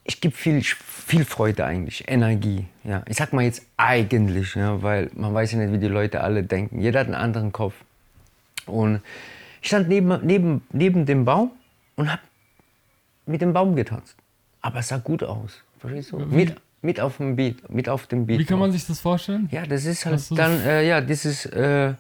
ich 0.06 0.20
gebe 0.20 0.36
viel, 0.36 0.62
viel 0.62 1.26
Freude 1.26 1.66
eigentlich, 1.66 2.08
Energie. 2.08 2.66
Ja, 2.84 3.04
ich 3.08 3.18
sag 3.18 3.32
mal 3.34 3.44
jetzt 3.44 3.66
eigentlich, 3.78 4.56
ja, 4.56 4.82
weil 4.82 5.10
man 5.14 5.34
weiß 5.34 5.54
ja 5.54 5.60
nicht, 5.60 5.72
wie 5.72 5.78
die 5.78 5.88
Leute 5.88 6.22
alle 6.22 6.44
denken. 6.44 6.80
Jeder 6.80 7.02
hat 7.02 7.08
einen 7.08 7.16
anderen 7.16 7.52
Kopf. 7.52 7.74
Und 8.66 9.02
ich 9.62 9.68
stand 9.68 9.88
neben, 9.88 10.20
neben, 10.26 10.62
neben 10.72 11.06
dem 11.06 11.24
Baum 11.26 11.52
und 11.96 12.12
habe 12.12 12.22
mit 13.26 13.42
dem 13.42 13.54
Baum 13.54 13.76
getanzt. 13.76 14.16
Aber 14.62 14.80
es 14.80 14.90
sah 14.90 14.98
gut 14.98 15.24
aus. 15.24 15.62
Verstehst 15.80 16.12
du? 16.12 16.20
Mit, 16.20 16.56
mit 16.82 17.00
auf 17.00 17.18
dem 17.18 17.36
Beat, 17.36 17.70
mit 17.70 17.88
auf 17.88 18.08
dem 18.08 18.26
Beat. 18.26 18.40
Wie 18.40 18.46
kann 18.46 18.60
man 18.60 18.72
sich 18.72 18.86
das 18.86 19.00
vorstellen? 19.00 19.48
Ja, 19.52 19.66
das 19.66 19.86
ist 19.86 20.06
halt 20.06 20.22
dann, 20.38 20.60
äh, 20.62 20.86
ja, 20.86 21.00
das 21.00 21.24
ist, 21.26 21.46
äh, 21.48 21.94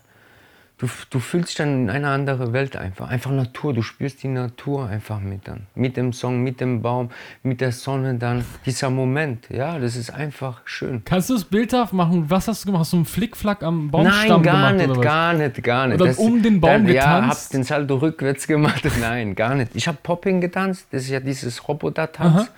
du, 0.83 0.89
du 1.09 1.19
fühlst 1.19 1.49
dich 1.49 1.55
dann 1.55 1.83
in 1.83 1.89
eine 1.89 2.09
andere 2.09 2.51
Welt 2.53 2.75
einfach. 2.75 3.09
Einfach 3.09 3.31
Natur, 3.31 3.73
du 3.73 3.81
spürst 3.81 4.21
die 4.23 4.27
Natur 4.27 4.87
einfach 4.87 5.19
mit 5.19 5.47
dann. 5.47 5.61
Mit 5.75 5.95
dem 5.97 6.11
Song, 6.13 6.43
mit 6.43 6.59
dem 6.59 6.81
Baum, 6.81 7.09
mit 7.41 7.61
der 7.61 7.71
Sonne 7.71 8.15
dann. 8.15 8.43
Dieser 8.65 8.89
Moment, 8.89 9.49
ja, 9.49 9.79
das 9.79 9.95
ist 9.95 10.11
einfach 10.13 10.61
schön. 10.65 11.01
Kannst 11.05 11.29
du 11.29 11.35
es 11.35 11.45
bildhaft 11.45 11.93
machen? 11.93 12.25
Was 12.29 12.47
hast 12.47 12.63
du 12.63 12.67
gemacht? 12.67 12.81
Hast 12.81 12.93
du 12.93 12.97
einen 12.97 13.05
Flickflack 13.05 13.63
am 13.63 13.85
Nein, 13.85 13.91
Baumstamm 13.91 14.43
gar 14.43 14.73
gemacht 14.73 14.87
nicht, 14.87 15.01
gar 15.01 15.33
nicht, 15.33 15.63
gar 15.63 15.87
nicht. 15.87 16.01
Oder 16.01 16.19
um 16.19 16.41
den 16.43 16.59
Baum 16.59 16.85
dann, 16.85 16.87
Ja, 16.87 17.19
getanzt? 17.19 17.45
hab 17.45 17.51
den 17.51 17.63
Salto 17.63 17.95
rückwärts 17.95 18.45
gemacht. 18.47 18.83
Nein, 18.99 19.35
gar 19.35 19.55
nicht. 19.55 19.71
Ich 19.75 19.87
habe 19.87 19.97
Popping 20.03 20.41
getanzt. 20.41 20.87
Das 20.91 21.03
ist 21.03 21.09
ja 21.09 21.19
dieses 21.19 21.67
Roboter-Tanz. 21.67 22.51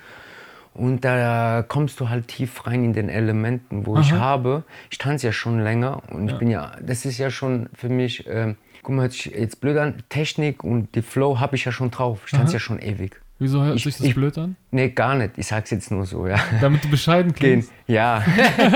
Aha. 0.75 0.83
Und 0.83 1.05
da 1.05 1.63
kommst 1.67 1.99
du 1.99 2.09
halt 2.09 2.27
tief 2.27 2.65
rein 2.67 2.83
in 2.83 2.93
den 2.93 3.09
Elementen, 3.09 3.85
wo 3.85 3.97
ich 3.97 4.11
Aha. 4.13 4.19
habe. 4.19 4.63
Ich 4.89 4.97
tanze 4.97 5.27
ja 5.27 5.31
schon 5.33 5.59
länger 5.61 6.01
und 6.09 6.29
ich 6.29 6.37
bin 6.37 6.49
ja, 6.49 6.71
das 6.81 7.05
ist 7.05 7.17
ja 7.17 7.29
schon 7.31 7.69
für 7.73 7.89
mich, 7.89 8.25
ähm, 8.27 8.55
guck 8.83 8.95
mal, 8.95 9.03
hört 9.03 9.13
sich 9.13 9.25
jetzt 9.27 9.61
blöd 9.61 9.77
an, 9.77 10.03
Technik 10.09 10.63
und 10.63 10.93
die 10.95 11.01
Flow 11.01 11.39
habe 11.39 11.55
ich 11.55 11.65
ja 11.65 11.71
schon 11.71 11.91
drauf. 11.91 12.21
Ich 12.25 12.31
tanze 12.31 12.53
ja 12.53 12.59
schon 12.59 12.79
ewig. 12.79 13.19
Wieso 13.39 13.61
hört 13.63 13.75
Ich- 13.75 13.83
sich 13.83 13.97
das 13.97 14.05
ich- 14.07 14.15
blöd 14.15 14.37
an? 14.37 14.55
Nee, 14.71 14.89
gar 14.89 15.15
nicht. 15.15 15.31
Ich 15.37 15.47
sag's 15.47 15.69
jetzt 15.71 15.91
nur 15.91 16.05
so, 16.05 16.25
ja. 16.27 16.37
Damit 16.61 16.83
du 16.85 16.89
bescheiden 16.89 17.33
Gehen. 17.33 17.61
klingst. 17.61 17.71
Ja. 17.87 18.23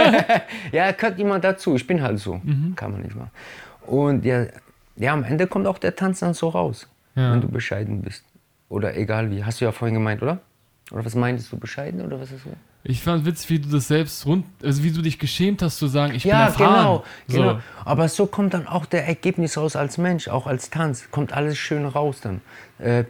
ja, 0.72 0.92
gehört 0.92 1.20
immer 1.20 1.40
dazu. 1.40 1.76
Ich 1.76 1.88
bin 1.88 2.02
halt 2.02 2.20
so. 2.20 2.42
Mhm. 2.44 2.74
Kann 2.76 2.92
man 2.92 3.02
nicht 3.02 3.16
machen. 3.16 3.32
Und 3.86 4.26
ja, 4.26 4.46
ja, 4.98 5.14
am 5.14 5.24
Ende 5.24 5.48
kommt 5.48 5.66
auch 5.68 5.78
der 5.78 5.96
Tanz 5.96 6.20
dann 6.20 6.34
so 6.34 6.50
raus, 6.50 6.88
Ja. 7.16 7.32
wenn 7.32 7.40
du 7.42 7.48
bescheiden 7.48 8.02
bist. 8.02 8.24
Oder 8.68 8.98
egal 8.98 9.32
wie. 9.32 9.44
Hast 9.44 9.62
du 9.62 9.66
ja 9.66 9.72
vorhin 9.72 9.96
gemeint, 9.96 10.22
oder? 10.22 10.40
Oder 10.92 11.06
was 11.06 11.16
meintest 11.16 11.52
du, 11.52 11.58
bescheiden 11.58 12.02
oder 12.02 12.20
was 12.20 12.32
ist 12.32 12.44
so? 12.44 12.50
Ich 12.84 13.02
fand 13.04 13.26
witzig, 13.26 13.50
wie 13.50 13.60
du 13.60 13.70
das 13.70 13.88
selbst 13.90 14.26
rund, 14.26 14.46
also 14.64 14.84
wie 14.84 14.92
du 14.92 15.02
dich 15.02 15.20
geschämt 15.20 15.62
hast 15.62 15.78
zu 15.78 15.88
sagen, 15.88 16.16
ich 16.16 16.24
Ja, 16.24 16.38
bin 16.38 16.48
erfahren. 16.48 16.74
genau, 16.76 17.04
So. 17.28 17.38
genau. 17.38 17.60
Aber 17.86 18.08
so 18.08 18.26
kommt 18.26 18.54
dann 18.54 18.68
auch 18.68 18.86
der 18.86 19.06
Ergebnis 19.08 19.58
raus 19.58 19.76
als 19.76 19.98
Mensch, 19.98 20.28
auch 20.30 20.48
als 20.48 20.70
Tanz. 20.70 21.12
Kommt 21.12 21.34
alles 21.34 21.58
schön 21.58 21.86
raus 21.86 22.22
dann. 22.22 22.42
Äh, 22.80 23.04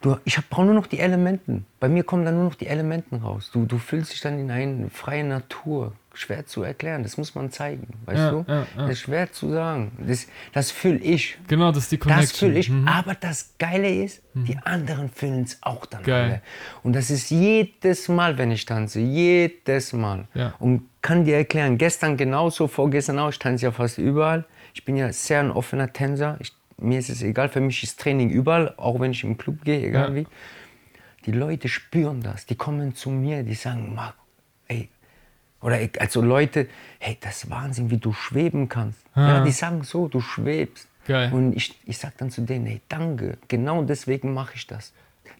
du, 0.00 0.16
ich 0.24 0.38
brauche 0.48 0.64
nur 0.66 0.74
noch 0.74 0.86
die 0.86 1.00
Elementen. 1.00 1.66
Bei 1.80 1.88
mir 1.88 2.04
kommen 2.04 2.24
dann 2.24 2.36
nur 2.36 2.44
noch 2.44 2.54
die 2.54 2.68
Elementen 2.68 3.16
raus. 3.16 3.50
Du, 3.52 3.66
du 3.66 3.78
fühlst 3.78 4.12
dich 4.12 4.20
dann 4.20 4.38
in 4.38 4.50
eine 4.50 4.88
freie 4.90 5.24
Natur. 5.24 5.92
Schwer 6.18 6.46
zu 6.46 6.62
erklären, 6.62 7.02
das 7.02 7.16
muss 7.16 7.34
man 7.34 7.50
zeigen. 7.50 7.86
Weißt 8.06 8.18
Ja, 8.18 8.30
du? 8.30 8.44
ja, 8.48 8.54
ja. 8.60 8.66
Das 8.76 8.90
ist 8.90 9.00
schwer 9.00 9.30
zu 9.32 9.50
sagen. 9.50 9.92
Das, 10.06 10.26
das 10.52 10.70
fühle 10.70 10.98
ich. 10.98 11.36
Genau, 11.48 11.70
das 11.72 11.84
ist 11.84 11.92
die 11.92 11.98
Connection. 11.98 12.28
Das 12.28 12.38
fühle 12.38 12.58
ich. 12.58 12.70
Mhm. 12.70 12.88
Aber 12.88 13.14
das 13.14 13.54
Geile 13.58 13.88
ist, 13.88 14.22
die 14.34 14.56
anderen 14.58 15.10
fühlen 15.10 15.42
es 15.44 15.58
auch 15.62 15.86
dann 15.86 16.02
Geil. 16.02 16.24
alle. 16.24 16.42
Und 16.82 16.94
das 16.94 17.10
ist 17.10 17.30
jedes 17.30 18.08
Mal, 18.08 18.36
wenn 18.38 18.50
ich 18.50 18.64
tanze. 18.64 19.00
Jedes 19.00 19.92
Mal. 19.92 20.26
Und 20.58 20.88
kann 21.02 21.24
dir 21.24 21.36
erklären, 21.36 21.78
gestern 21.78 22.16
genauso, 22.16 22.66
vorgestern 22.66 23.18
auch. 23.18 23.28
Ich 23.30 23.38
tanze 23.38 23.66
ja 23.66 23.72
fast 23.72 23.98
überall. 23.98 24.44
Ich 24.74 24.84
bin 24.84 24.96
ja 24.96 25.12
sehr 25.12 25.40
ein 25.40 25.50
offener 25.50 25.92
Tänzer. 25.92 26.36
Ich, 26.40 26.52
mir 26.78 26.98
ist 26.98 27.08
es 27.10 27.22
egal. 27.22 27.48
Für 27.48 27.60
mich 27.60 27.82
ist 27.82 28.00
Training 28.00 28.28
überall, 28.30 28.74
auch 28.76 29.00
wenn 29.00 29.12
ich 29.12 29.22
im 29.24 29.38
Club 29.38 29.64
gehe, 29.64 29.86
egal 29.86 30.14
wie. 30.14 30.26
Die 31.24 31.32
Leute 31.32 31.68
spüren 31.68 32.20
das. 32.22 32.46
Die 32.46 32.54
kommen 32.54 32.94
zu 32.94 33.10
mir, 33.10 33.42
die 33.42 33.54
sagen, 33.54 33.94
Marc, 33.94 34.14
ey, 34.14 34.25
oder 35.60 35.80
ich- 35.80 36.00
also 36.00 36.20
Leute, 36.22 36.68
hey, 36.98 37.16
das 37.20 37.44
ist 37.44 37.50
Wahnsinn, 37.50 37.90
wie 37.90 37.98
du 37.98 38.12
schweben 38.12 38.68
kannst. 38.68 38.98
Ah. 39.14 39.28
Ja, 39.28 39.44
die 39.44 39.50
sagen 39.52 39.82
so, 39.84 40.08
du 40.08 40.20
schwebst. 40.20 40.86
Geil. 41.06 41.32
Und 41.32 41.54
ich, 41.56 41.78
ich 41.86 41.98
sage 41.98 42.14
dann 42.18 42.30
zu 42.30 42.40
denen, 42.42 42.66
hey, 42.66 42.80
danke, 42.88 43.38
genau 43.48 43.82
deswegen 43.84 44.34
mache 44.34 44.52
ich 44.56 44.66
das. 44.66 44.92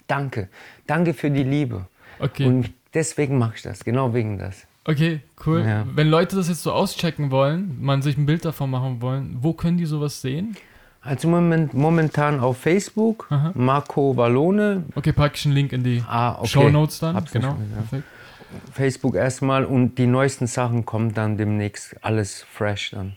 Danke, 0.07 0.49
danke 0.87 1.13
für 1.15 1.31
die 1.31 1.43
Liebe. 1.43 1.87
Okay. 2.19 2.47
Und 2.47 2.71
deswegen 2.95 3.39
mache 3.39 3.55
ich 3.57 3.63
das, 3.63 3.85
genau 3.85 4.15
wegen 4.15 4.39
das. 4.39 4.65
Okay, 4.85 5.21
cool. 5.45 5.65
Ja. 5.67 5.85
Wenn 5.95 6.09
Leute 6.09 6.37
das 6.37 6.49
jetzt 6.49 6.63
so 6.63 6.73
auschecken 6.73 7.33
wollen, 7.33 7.77
man 7.83 8.03
sich 8.03 8.17
ein 8.17 8.25
Bild 8.27 8.45
davon 8.45 8.71
machen 8.71 9.03
wollen, 9.03 9.37
wo 9.41 9.53
können 9.53 9.77
die 9.79 9.87
sowas 9.87 10.21
sehen? 10.23 10.57
Also 11.03 11.27
moment, 11.29 11.75
momentan 11.75 12.39
auf 12.41 12.59
Facebook, 12.59 13.27
Aha. 13.31 13.53
Marco 13.55 14.17
Wallone, 14.17 14.85
Okay, 14.95 15.13
pack 15.13 15.35
ich 15.37 15.45
einen 15.47 15.55
Link 15.55 15.73
in 15.73 15.83
die 15.85 16.03
Ah, 16.07 16.37
okay. 16.39 16.47
Show 16.49 16.69
Notes 16.71 17.01
dann. 17.01 17.17
Hab's 17.17 17.33
genau. 17.33 17.57
Perfekt. 17.75 18.05
Facebook 18.73 19.15
erstmal 19.15 19.65
und 19.65 19.97
die 19.97 20.07
neuesten 20.07 20.47
Sachen 20.47 20.85
kommen 20.85 21.15
dann 21.15 21.37
demnächst 21.37 21.97
alles 22.03 22.43
fresh 22.43 22.91
dann. 22.91 23.17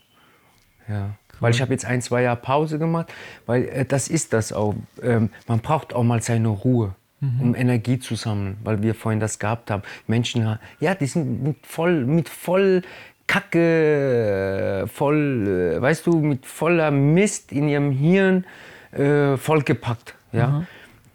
Ja. 0.88 1.12
Weil 1.40 1.54
ich 1.54 1.62
habe 1.62 1.72
jetzt 1.72 1.86
ein, 1.86 2.02
zwei 2.02 2.24
Jahre 2.24 2.38
Pause 2.38 2.80
gemacht, 2.80 3.14
weil 3.46 3.70
äh, 3.70 3.86
das 3.86 4.08
ist 4.08 4.34
das 4.34 4.52
auch. 4.52 4.76
Ähm, 5.02 5.30
man 5.48 5.60
braucht 5.60 5.94
auch 5.94 6.04
mal 6.04 6.22
seine 6.22 6.50
Ruhe, 6.50 6.96
um 7.22 7.54
Energie 7.54 8.00
zu 8.00 8.16
sammeln, 8.16 8.58
weil 8.64 8.82
wir 8.82 8.96
vorhin 8.96 9.20
das 9.20 9.40
gehabt 9.40 9.72
haben. 9.72 9.84
Menschen, 10.08 10.58
ja, 10.80 10.96
die 10.96 11.06
sind 11.06 11.44
mit 11.44 11.66
voll, 11.66 12.06
mit 12.06 12.30
voll 12.30 12.82
Kacke, 13.30 14.84
äh, 14.84 14.88
voll, 14.88 15.76
äh, 15.78 15.82
weißt 15.82 16.08
du, 16.08 16.20
mit 16.20 16.48
voller 16.48 16.90
Mist 16.90 17.52
in 17.52 17.68
ihrem 17.70 17.92
Hirn 17.92 18.46
äh, 18.92 19.38
vollgepackt. 19.38 20.16
Ja? 20.32 20.66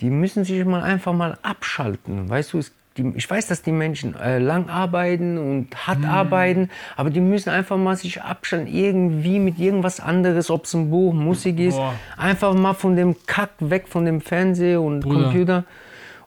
Die 0.00 0.10
müssen 0.10 0.44
sich 0.44 0.64
mal 0.64 0.82
einfach 0.82 1.12
mal 1.12 1.36
abschalten. 1.42 2.28
Weißt 2.28 2.52
du, 2.52 2.58
es, 2.58 2.72
die, 2.96 3.12
ich 3.16 3.28
weiß, 3.28 3.48
dass 3.48 3.62
die 3.62 3.72
Menschen 3.72 4.14
äh, 4.14 4.38
lang 4.38 4.68
arbeiten 4.68 5.36
und 5.38 5.74
hart 5.86 6.04
arbeiten, 6.04 6.70
aber 6.96 7.10
die 7.10 7.20
müssen 7.20 7.50
einfach 7.50 7.76
mal 7.76 7.96
sich 7.96 8.22
abschalten, 8.22 8.68
irgendwie 8.72 9.38
mit 9.40 9.58
irgendwas 9.58 9.98
anderes, 10.00 10.48
ob 10.50 10.64
es 10.64 10.74
ein 10.74 10.90
Buch, 10.90 11.12
Musik 11.12 11.58
ist. 11.58 11.76
Boah. 11.76 11.94
Einfach 12.16 12.54
mal 12.54 12.74
von 12.74 12.94
dem 12.96 13.16
Kack 13.26 13.50
weg, 13.58 13.86
von 13.88 14.04
dem 14.04 14.20
Fernseher 14.20 14.80
und 14.80 15.00
Bruder. 15.00 15.22
Computer. 15.24 15.64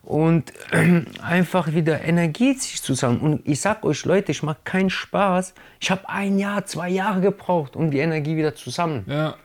und 0.03 0.51
einfach 1.23 1.73
wieder 1.73 2.01
Energie 2.03 2.53
sich 2.53 2.82
zusammen. 2.82 3.19
Und 3.19 3.41
ich 3.47 3.60
sag 3.62 3.84
euch, 3.84 4.06
Leute, 4.06 4.32
ich 4.32 4.43
mache 4.43 4.58
keinen 4.63 4.89
Spaß. 4.89 5.53
Ich 5.80 5.91
habe 5.91 6.08
ein 6.08 6.38
Jahr, 6.39 6.65
zwei 6.65 6.89
Jahre 6.89 7.19
gebraucht, 7.21 7.75
um 7.75 7.91
die 7.91 7.99
Energie 7.99 8.36
wieder 8.38 8.56
zu 8.56 8.69
sammeln. 8.69 9.06
Ja. 9.08 9.36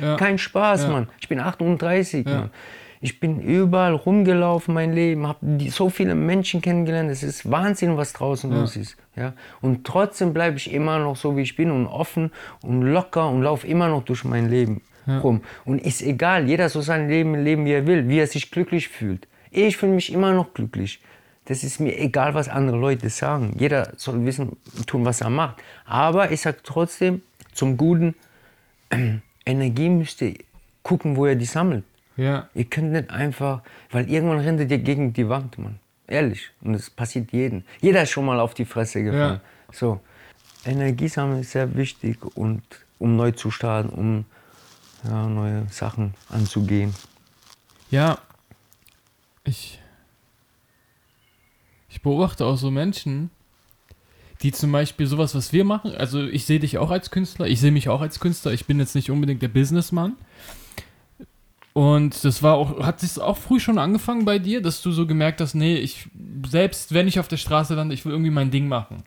Ja. 0.00 0.16
Kein 0.16 0.38
Spaß, 0.38 0.84
Ja. 0.84 0.88
Mann. 0.90 1.08
Ich 1.20 1.28
bin 1.28 1.38
38, 1.40 2.26
Ja. 2.26 2.32
Mann. 2.34 2.50
Ich 3.00 3.20
bin 3.20 3.40
überall 3.40 3.94
rumgelaufen, 3.94 4.74
mein 4.74 4.92
Leben, 4.92 5.26
habe 5.26 5.70
so 5.70 5.88
viele 5.88 6.14
Menschen 6.14 6.60
kennengelernt. 6.60 7.10
Es 7.10 7.22
ist 7.22 7.50
Wahnsinn, 7.50 7.96
was 7.96 8.12
draußen 8.12 8.50
los 8.50 8.76
ist. 8.76 8.96
Ja? 9.14 9.34
Und 9.60 9.84
trotzdem 9.84 10.32
bleibe 10.34 10.56
ich 10.56 10.72
immer 10.72 10.98
noch 10.98 11.16
so, 11.16 11.36
wie 11.36 11.42
ich 11.42 11.54
bin 11.54 11.70
und 11.70 11.86
offen 11.86 12.32
und 12.62 12.82
locker 12.82 13.28
und 13.28 13.42
laufe 13.42 13.66
immer 13.66 13.88
noch 13.88 14.04
durch 14.04 14.24
mein 14.24 14.48
Leben 14.48 14.82
rum. 15.06 15.42
Und 15.64 15.80
ist 15.80 16.02
egal, 16.02 16.48
jeder 16.48 16.68
soll 16.68 16.82
sein 16.82 17.08
Leben 17.08 17.34
leben, 17.34 17.64
wie 17.64 17.72
er 17.72 17.86
will, 17.86 18.08
wie 18.08 18.18
er 18.18 18.26
sich 18.26 18.50
glücklich 18.50 18.88
fühlt. 18.88 19.26
Ich 19.50 19.76
fühle 19.76 19.92
mich 19.92 20.12
immer 20.12 20.34
noch 20.34 20.52
glücklich. 20.52 21.00
Das 21.46 21.64
ist 21.64 21.80
mir 21.80 21.98
egal, 21.98 22.34
was 22.34 22.48
andere 22.48 22.76
Leute 22.76 23.08
sagen. 23.08 23.56
Jeder 23.58 23.92
soll 23.96 24.24
wissen, 24.26 24.58
tun, 24.86 25.04
was 25.06 25.22
er 25.22 25.30
macht. 25.30 25.62
Aber 25.86 26.30
ich 26.30 26.42
sage 26.42 26.58
trotzdem, 26.62 27.22
zum 27.54 27.78
Guten, 27.78 28.14
Energie 29.46 29.88
müsst 29.88 30.20
ihr 30.20 30.34
gucken, 30.82 31.16
wo 31.16 31.26
ihr 31.26 31.36
die 31.36 31.46
sammelt. 31.46 31.84
Ja. 32.18 32.48
Ihr 32.54 32.64
könnt 32.64 32.92
nicht 32.92 33.10
einfach, 33.10 33.62
weil 33.90 34.10
irgendwann 34.10 34.40
rennt 34.40 34.60
ihr 34.60 34.78
gegen 34.78 35.12
die 35.12 35.28
Wand, 35.28 35.56
Mann. 35.56 35.78
Ehrlich. 36.08 36.50
Und 36.60 36.72
das 36.72 36.90
passiert 36.90 37.32
jedem. 37.32 37.62
Jeder 37.80 38.02
ist 38.02 38.10
schon 38.10 38.26
mal 38.26 38.40
auf 38.40 38.54
die 38.54 38.64
Fresse 38.64 39.02
gefallen. 39.02 39.40
So. 39.72 40.00
Energie 40.64 41.08
sammeln 41.08 41.40
ist 41.40 41.52
sehr 41.52 41.76
wichtig 41.76 42.18
und 42.36 42.62
um 42.98 43.16
neu 43.16 43.30
zu 43.30 43.50
starten, 43.50 43.90
um 43.90 44.24
ja, 45.04 45.28
neue 45.28 45.66
Sachen 45.70 46.14
anzugehen. 46.28 46.92
Ja, 47.90 48.18
ich, 49.44 49.80
ich 51.88 52.02
beobachte 52.02 52.44
auch 52.44 52.56
so 52.56 52.70
Menschen, 52.72 53.30
die 54.42 54.50
zum 54.50 54.72
Beispiel 54.72 55.06
sowas, 55.06 55.34
was 55.34 55.52
wir 55.52 55.64
machen, 55.64 55.94
also 55.94 56.22
ich 56.22 56.44
sehe 56.44 56.60
dich 56.60 56.78
auch 56.78 56.90
als 56.90 57.10
Künstler, 57.10 57.46
ich 57.46 57.60
sehe 57.60 57.72
mich 57.72 57.88
auch 57.88 58.00
als 58.00 58.18
Künstler, 58.18 58.52
ich 58.52 58.66
bin 58.66 58.78
jetzt 58.80 58.94
nicht 58.94 59.10
unbedingt 59.10 59.42
der 59.42 59.48
Businessman. 59.48 60.16
Und 61.78 62.24
das 62.24 62.42
war 62.42 62.54
auch, 62.54 62.80
hat 62.80 62.98
sich 62.98 63.20
auch 63.20 63.36
früh 63.36 63.60
schon 63.60 63.78
angefangen 63.78 64.24
bei 64.24 64.40
dir, 64.40 64.60
dass 64.60 64.82
du 64.82 64.90
so 64.90 65.06
gemerkt 65.06 65.40
hast, 65.40 65.54
nee, 65.54 65.76
ich, 65.76 66.08
selbst 66.48 66.92
wenn 66.92 67.06
ich 67.06 67.20
auf 67.20 67.28
der 67.28 67.36
Straße 67.36 67.76
lande, 67.76 67.94
ich 67.94 68.04
will 68.04 68.10
irgendwie 68.10 68.32
mein 68.32 68.50
Ding 68.50 68.66
machen. 68.66 69.04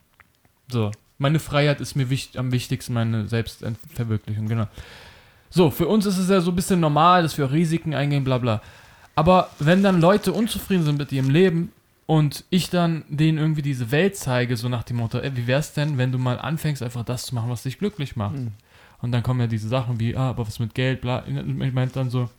So, 0.69 0.89
meine 1.17 1.39
Freiheit 1.39 1.81
ist 1.81 1.95
mir 1.95 2.09
wichtig, 2.09 2.39
am 2.39 2.53
wichtigsten, 2.53 2.93
meine 2.93 3.27
Selbstverwirklichung, 3.27 4.47
genau. 4.47 4.67
So, 5.49 5.69
für 5.69 5.85
uns 5.85 6.05
ist 6.05 6.17
es 6.17 6.29
ja 6.29 6.39
so 6.39 6.51
ein 6.51 6.55
bisschen 6.55 6.79
normal, 6.79 7.23
dass 7.23 7.37
wir 7.37 7.47
auch 7.47 7.51
Risiken 7.51 7.93
eingehen, 7.93 8.23
bla 8.23 8.37
bla. 8.37 8.61
Aber 9.15 9.49
wenn 9.59 9.83
dann 9.83 9.99
Leute 9.99 10.31
unzufrieden 10.31 10.85
sind 10.85 10.97
mit 10.97 11.11
ihrem 11.11 11.29
Leben 11.29 11.73
und 12.05 12.45
ich 12.51 12.69
dann 12.69 13.03
denen 13.09 13.37
irgendwie 13.37 13.63
diese 13.63 13.91
Welt 13.91 14.15
zeige, 14.15 14.55
so 14.55 14.69
nach 14.69 14.83
dem 14.83 14.95
Motto, 14.95 15.17
ey, 15.17 15.35
wie 15.35 15.45
wär's 15.45 15.73
denn, 15.73 15.97
wenn 15.97 16.13
du 16.13 16.19
mal 16.19 16.39
anfängst, 16.39 16.81
einfach 16.81 17.03
das 17.03 17.25
zu 17.25 17.35
machen, 17.35 17.49
was 17.49 17.63
dich 17.63 17.79
glücklich 17.79 18.15
macht? 18.15 18.37
Und 19.01 19.11
dann 19.11 19.23
kommen 19.23 19.41
ja 19.41 19.47
diese 19.47 19.67
Sachen 19.67 19.99
wie, 19.99 20.15
ah, 20.15 20.29
aber 20.29 20.47
was 20.47 20.59
mit 20.59 20.73
Geld, 20.73 21.01
bla. 21.01 21.25
Ich 21.27 21.73
meinte 21.73 21.95
dann 21.95 22.09
so, 22.09 22.29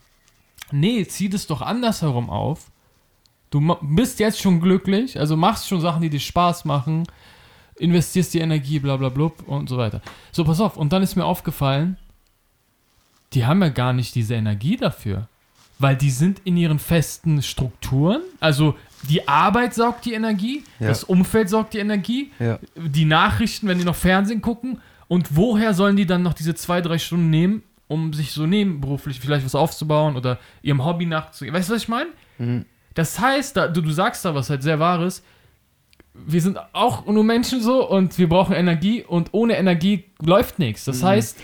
nee, 0.73 1.05
zieh 1.07 1.29
das 1.29 1.47
doch 1.47 1.63
andersherum 1.63 2.31
auf. 2.31 2.71
Du 3.51 3.77
bist 3.83 4.19
jetzt 4.19 4.41
schon 4.41 4.61
glücklich, 4.61 5.19
also 5.19 5.37
machst 5.37 5.69
schon 5.69 5.81
Sachen, 5.81 6.01
die 6.03 6.09
dir 6.11 6.21
Spaß 6.21 6.65
machen, 6.65 7.05
investierst 7.79 8.33
die 8.35 8.39
Energie, 8.39 8.79
bla 8.79 8.97
bla 8.97 9.09
blub 9.11 9.47
und 9.47 9.69
so 9.69 9.77
weiter. 9.77 10.01
So, 10.31 10.45
pass 10.45 10.61
auf, 10.61 10.77
und 10.77 10.93
dann 10.93 11.03
ist 11.03 11.17
mir 11.17 11.25
aufgefallen, 11.25 11.99
die 13.33 13.45
haben 13.47 13.63
ja 13.63 13.69
gar 13.69 13.93
nicht 13.93 14.15
diese 14.15 14.35
Energie 14.35 14.77
dafür. 14.77 15.29
Weil 15.79 15.97
die 15.97 16.11
sind 16.11 16.41
in 16.45 16.57
ihren 16.57 16.79
festen 16.79 17.43
Strukturen. 17.43 18.21
Also 18.41 18.77
die 19.09 19.27
Arbeit 19.27 19.75
saugt 19.75 20.05
die 20.05 20.13
Energie, 20.13 20.63
Ja. 20.79 20.89
das 20.89 21.03
Umfeld 21.03 21.49
saugt 21.49 21.75
die 21.75 21.79
Energie, 21.79 22.31
Ja. 22.39 22.59
die 22.77 23.05
Nachrichten, 23.05 23.67
wenn 23.69 23.79
die 23.79 23.85
noch 23.85 23.97
Fernsehen 23.97 24.43
gucken. 24.43 24.81
Und 25.09 25.35
woher 25.37 25.75
sollen 25.75 25.97
die 25.97 26.07
dann 26.07 26.23
noch 26.23 26.35
diese 26.35 26.55
zwei, 26.55 26.81
drei 26.83 26.99
Stunden 26.99 27.31
nehmen, 27.31 27.63
um 27.93 28.13
sich 28.13 28.33
so 28.33 28.47
nebenberuflich 28.47 29.21
vielleicht 29.21 29.45
was 29.45 29.55
aufzubauen 29.55 30.17
oder 30.17 30.39
ihrem 30.63 30.85
Hobby 30.85 31.07
nachzugehen? 31.07 31.55
Weißt 31.55 31.69
du, 31.69 31.75
was 31.75 31.83
ich 31.83 31.89
meine? 31.89 32.11
Mhm. 32.39 32.65
Das 32.95 33.19
heißt, 33.21 33.57
da, 33.57 33.69
du, 33.69 33.81
du 33.81 33.91
sagst 33.91 34.25
da 34.25 34.35
was 34.35 34.51
halt 34.51 34.63
sehr 34.63 34.79
Wahres. 34.79 35.23
Wir 36.15 36.41
sind 36.43 36.59
auch 36.75 37.07
nur 37.07 37.25
Menschen 37.25 37.61
so 37.63 37.89
und 37.89 38.19
wir 38.19 38.29
brauchen 38.29 38.55
Energie 38.55 39.03
und 39.03 39.29
ohne 39.33 39.57
Energie 39.57 40.05
läuft 40.23 40.59
nichts. 40.59 40.85
Das 40.85 41.03
heißt, 41.03 41.39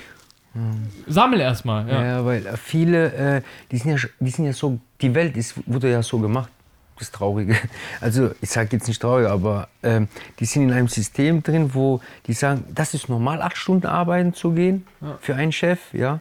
sammel 1.07 1.41
erstmal. 1.41 1.85
Mhm. 1.85 1.91
Ja, 1.91 2.03
Ja. 2.05 2.25
weil 2.25 2.47
äh, 2.47 2.57
viele, 2.57 3.13
äh, 3.13 3.43
die, 3.71 3.79
sind 3.79 3.91
ja, 3.93 4.09
die 4.21 4.31
sind 4.31 4.45
ja 4.47 4.53
so, 4.53 4.79
die 5.01 5.15
Welt 5.15 5.37
ist, 5.37 5.55
wurde 5.67 5.91
ja 5.91 6.03
so 6.03 6.19
gemacht. 6.19 6.51
Das 6.99 7.11
Traurige. 7.13 7.57
Also 8.01 8.31
ich 8.41 8.51
sage 8.51 8.71
jetzt 8.73 8.89
nicht 8.89 9.01
traurig, 9.01 9.29
aber 9.29 9.69
ähm, 9.83 10.09
die 10.41 10.45
sind 10.45 10.63
in 10.65 10.73
einem 10.73 10.89
System 10.89 11.43
drin, 11.43 11.75
wo 11.75 12.01
die 12.27 12.33
sagen, 12.33 12.65
das 12.75 12.95
ist 12.95 13.09
normal, 13.09 13.41
acht 13.43 13.57
Stunden 13.57 13.87
arbeiten 13.87 14.35
zu 14.35 14.51
gehen 14.53 14.87
für 15.21 15.35
einen 15.37 15.53
Chef, 15.53 15.79
ja. 15.93 16.21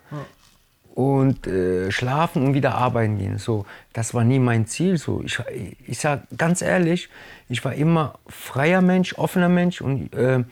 Und 0.94 1.46
äh, 1.46 1.92
schlafen 1.92 2.44
und 2.44 2.54
wieder 2.56 2.74
arbeiten 2.76 3.20
gehen. 3.20 3.38
So, 3.38 3.66
das 3.94 4.14
war 4.16 4.24
nie 4.24 4.40
mein 4.40 4.66
Ziel. 4.66 4.98
So, 4.98 5.22
ich, 5.24 5.40
ich 5.86 6.00
sage 6.00 6.24
ganz 6.36 6.64
ehrlich, 6.64 7.10
ich 7.50 7.64
war 7.64 7.74
immer 7.74 8.16
freier 8.28 8.82
Mensch, 8.82 9.14
offener 9.16 9.50
Mensch 9.50 9.80
und 9.82 10.14
äh, 10.16 10.44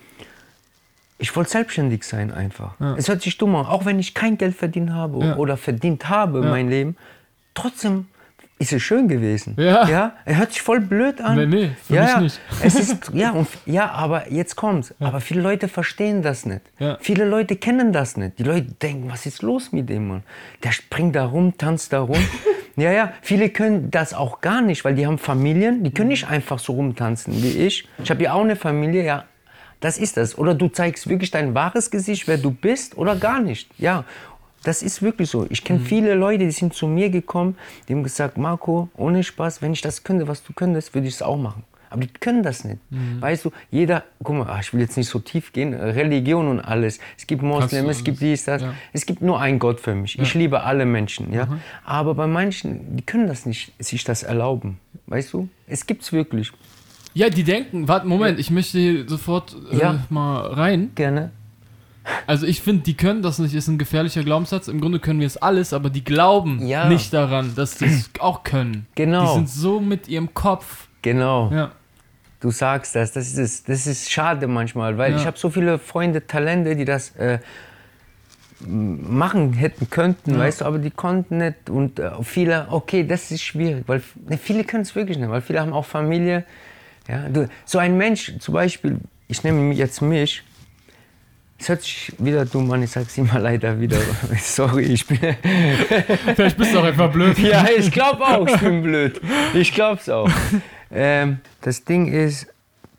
ich 1.17 1.35
wollte 1.35 1.49
selbstständig 1.49 2.03
sein 2.03 2.31
einfach. 2.31 2.73
Es 2.97 3.07
hört 3.07 3.21
sich 3.23 3.37
dumm 3.37 3.55
an, 3.55 3.65
auch 3.65 3.85
wenn 3.85 3.97
ich 3.99 4.13
kein 4.13 4.37
Geld 4.37 4.55
verdient 4.55 4.91
habe 4.91 5.25
Ja. 5.25 5.35
oder 5.37 5.57
verdient 5.57 6.09
habe 6.09 6.39
in 6.39 6.49
mein 6.49 6.69
Leben, 6.69 6.95
trotzdem 7.55 8.07
ist 8.57 8.71
es 8.71 8.81
schön 8.81 9.07
gewesen. 9.07 9.55
Ja. 9.57 9.87
ja? 9.87 10.13
Er 10.23 10.37
hört 10.37 10.53
sich 10.53 10.61
voll 10.61 10.79
blöd 10.79 11.19
an. 11.19 11.35
Nee, 11.35 11.45
nee, 11.45 11.71
für 11.85 11.95
ja, 11.95 12.01
mich 12.03 12.11
ja. 12.11 12.19
nicht. 12.21 12.39
Es 12.63 12.75
ist, 12.75 13.11
ja, 13.13 13.31
und, 13.31 13.47
ja, 13.65 13.91
aber 13.91 14.31
jetzt 14.31 14.55
kommt's. 14.55 14.93
Aber 14.99 15.19
viele 15.19 15.41
Leute 15.41 15.67
verstehen 15.67 16.21
das 16.21 16.45
nicht. 16.45 16.61
Ja. 16.79 16.97
Viele 17.01 17.25
Leute 17.25 17.57
kennen 17.57 17.91
das 17.91 18.15
nicht. 18.15 18.39
Die 18.39 18.43
Leute 18.43 18.67
denken, 18.81 19.09
was 19.11 19.25
ist 19.25 19.41
los 19.41 19.73
mit 19.73 19.89
dem 19.89 20.07
Mann? 20.07 20.23
Der 20.63 20.71
springt 20.71 21.15
da 21.15 21.25
rum, 21.25 21.57
tanzt 21.57 21.91
da 21.91 21.99
rum. 21.99 22.23
ja, 22.77 22.91
ja, 22.91 23.11
viele 23.21 23.49
können 23.49 23.91
das 23.91 24.13
auch 24.13 24.39
gar 24.39 24.61
nicht, 24.61 24.85
weil 24.85 24.95
die 24.95 25.05
haben 25.05 25.17
Familien, 25.17 25.83
die 25.83 25.91
können 25.91 26.09
nicht 26.09 26.29
einfach 26.29 26.59
so 26.59 26.73
rumtanzen 26.73 27.33
wie 27.43 27.57
ich. 27.65 27.87
Ich 28.01 28.09
habe 28.09 28.23
ja 28.23 28.33
auch 28.33 28.43
eine 28.43 28.55
Familie, 28.55 29.03
ja. 29.03 29.25
Das 29.81 29.97
ist 29.97 30.15
das. 30.15 30.37
Oder 30.37 30.55
du 30.55 30.69
zeigst 30.69 31.09
wirklich 31.09 31.29
dein 31.29 31.53
wahres 31.53 31.91
Gesicht, 31.91 32.27
wer 32.29 32.37
du 32.37 32.51
bist, 32.51 32.97
oder 32.97 33.17
gar 33.17 33.41
nicht. 33.41 33.69
Ja, 33.77 34.05
das 34.65 34.81
ist 34.81 35.01
wirklich 35.01 35.29
so. 35.29 35.45
Ich 35.49 35.63
kenne 35.63 35.79
viele 35.79 36.15
Leute, 36.15 36.43
die 36.45 36.51
sind 36.51 36.73
zu 36.73 36.87
mir 36.87 37.09
gekommen, 37.09 37.55
die 37.87 37.93
haben 37.93 38.03
gesagt, 38.03 38.37
Marco, 38.37 38.89
ohne 38.97 39.23
Spaß, 39.23 39.61
wenn 39.61 39.73
ich 39.73 39.81
das 39.81 40.03
könnte, 40.03 40.27
was 40.27 40.43
du 40.43 40.53
könntest, 40.53 40.93
würde 40.93 41.07
ich 41.07 41.13
es 41.15 41.21
auch 41.21 41.37
machen. 41.37 41.63
Aber 41.91 42.01
die 42.01 42.11
können 42.19 42.43
das 42.43 42.65
nicht. 42.65 42.79
Weißt 43.21 43.45
du, 43.45 43.51
jeder, 43.71 44.03
guck 44.21 44.35
mal, 44.35 44.47
ah, 44.49 44.59
ich 44.59 44.73
will 44.73 44.81
jetzt 44.81 44.97
nicht 44.97 45.07
so 45.07 45.19
tief 45.19 45.53
gehen, 45.53 45.73
Religion 45.73 46.47
und 46.49 46.59
alles. 46.59 46.99
Es 47.17 47.25
gibt 47.25 47.41
Moslems, 47.41 47.97
es 47.97 48.03
gibt 48.03 48.19
dies, 48.19 48.43
das. 48.43 48.63
ja. 48.63 48.73
Es 48.91 49.05
gibt 49.05 49.21
nur 49.21 49.39
einen 49.39 49.59
Gott 49.59 49.79
für 49.79 49.95
mich. 49.95 50.19
Ich 50.19 50.33
liebe 50.33 50.63
alle 50.63 50.85
Menschen, 50.85 51.31
ja. 51.31 51.47
Aber 51.85 52.15
bei 52.15 52.27
manchen, 52.27 52.97
die 52.97 53.03
können 53.03 53.27
das 53.27 53.45
nicht, 53.45 53.71
sich 53.81 54.03
das 54.03 54.23
erlauben. 54.23 54.79
Weißt 55.07 55.31
du? 55.31 55.47
Es 55.67 55.85
gibt's 55.85 56.11
wirklich. 56.11 56.51
Ja, 57.13 57.29
die 57.29 57.43
denken, 57.43 57.87
warte, 57.87 58.07
Moment, 58.07 58.39
ich 58.39 58.49
möchte 58.51 58.77
hier 58.77 59.07
sofort 59.07 59.55
äh, 59.71 59.77
Ja. 59.77 60.03
mal 60.09 60.47
rein. 60.47 60.91
Gerne. 60.95 61.31
Also 62.27 62.45
ich 62.45 62.61
finde, 62.61 62.83
die 62.83 62.95
können 62.95 63.21
das 63.21 63.39
nicht, 63.39 63.53
ist 63.55 63.67
ein 63.67 63.77
gefährlicher 63.77 64.23
Glaubenssatz. 64.23 64.67
Im 64.67 64.79
Grunde 64.81 64.99
können 64.99 65.19
wir 65.19 65.27
es 65.27 65.37
alles, 65.37 65.73
aber 65.73 65.89
die 65.89 66.03
glauben 66.03 66.65
Ja. 66.67 66.87
nicht 66.87 67.13
daran, 67.13 67.53
dass 67.55 67.79
sie 67.79 67.85
es 67.85 68.09
auch 68.19 68.43
können. 68.43 68.85
Genau. 68.95 69.21
Die 69.27 69.33
sind 69.35 69.49
so 69.49 69.79
mit 69.79 70.07
ihrem 70.07 70.33
Kopf. 70.33 70.87
Genau. 71.01 71.51
Ja. 71.51 71.71
Du 72.41 72.51
sagst 72.51 72.95
das, 72.95 73.11
das 73.13 73.33
ist, 73.33 73.69
das 73.69 73.87
ist 73.87 74.11
schade 74.11 74.47
manchmal, 74.47 74.97
weil 74.97 75.11
Ja. 75.13 75.17
ich 75.17 75.25
habe 75.25 75.37
so 75.37 75.49
viele 75.49 75.79
Freunde, 75.79 76.25
Talente, 76.27 76.75
die 76.75 76.85
das 76.85 77.11
äh, 77.15 77.39
machen 78.61 79.53
hätten 79.53 79.89
könnten, 79.89 80.37
weißt 80.37 80.61
du, 80.61 80.65
aber 80.65 80.77
die 80.79 80.91
konnten 80.91 81.39
nicht 81.39 81.69
und 81.69 81.99
äh, 81.99 82.11
viele, 82.23 82.67
okay, 82.69 83.05
das 83.05 83.29
ist 83.31 83.43
schwierig, 83.43 83.83
weil 83.87 84.01
ne, 84.29 84.37
viele 84.37 84.63
können 84.63 84.83
es 84.83 84.95
wirklich 84.95 85.17
nicht, 85.17 85.29
weil 85.29 85.41
viele 85.41 85.59
haben 85.59 85.73
auch 85.73 85.85
Familie. 85.85 86.45
Ja, 87.07 87.27
du, 87.29 87.49
so 87.65 87.77
ein 87.79 87.97
Mensch, 87.97 88.33
zum 88.39 88.53
Beispiel, 88.53 88.97
ich 89.27 89.43
nehme 89.43 89.73
jetzt 89.73 90.01
mich, 90.01 90.43
es 91.57 91.69
hört 91.69 91.81
sich 91.81 92.13
wieder 92.17 92.45
dumm 92.45 92.69
an, 92.71 92.83
ich 92.83 92.91
sag's 92.91 93.17
immer 93.17 93.39
leider 93.39 93.79
wieder, 93.79 93.97
sorry, 94.41 94.83
ich 94.83 95.07
bin, 95.07 95.19
Vielleicht 96.35 96.57
bist 96.57 96.73
du 96.73 96.79
auch 96.79 96.83
einfach 96.83 97.11
blöd. 97.11 97.37
ja, 97.39 97.65
ich 97.75 97.91
glaube 97.91 98.23
auch, 98.25 98.47
ich 98.47 98.59
bin 98.59 98.81
blöd. 98.81 99.21
Ich 99.53 99.73
glaube 99.73 100.01
es 100.01 100.09
auch. 100.09 100.29
Ähm, 100.91 101.39
das 101.61 101.83
Ding 101.83 102.07
ist, 102.11 102.47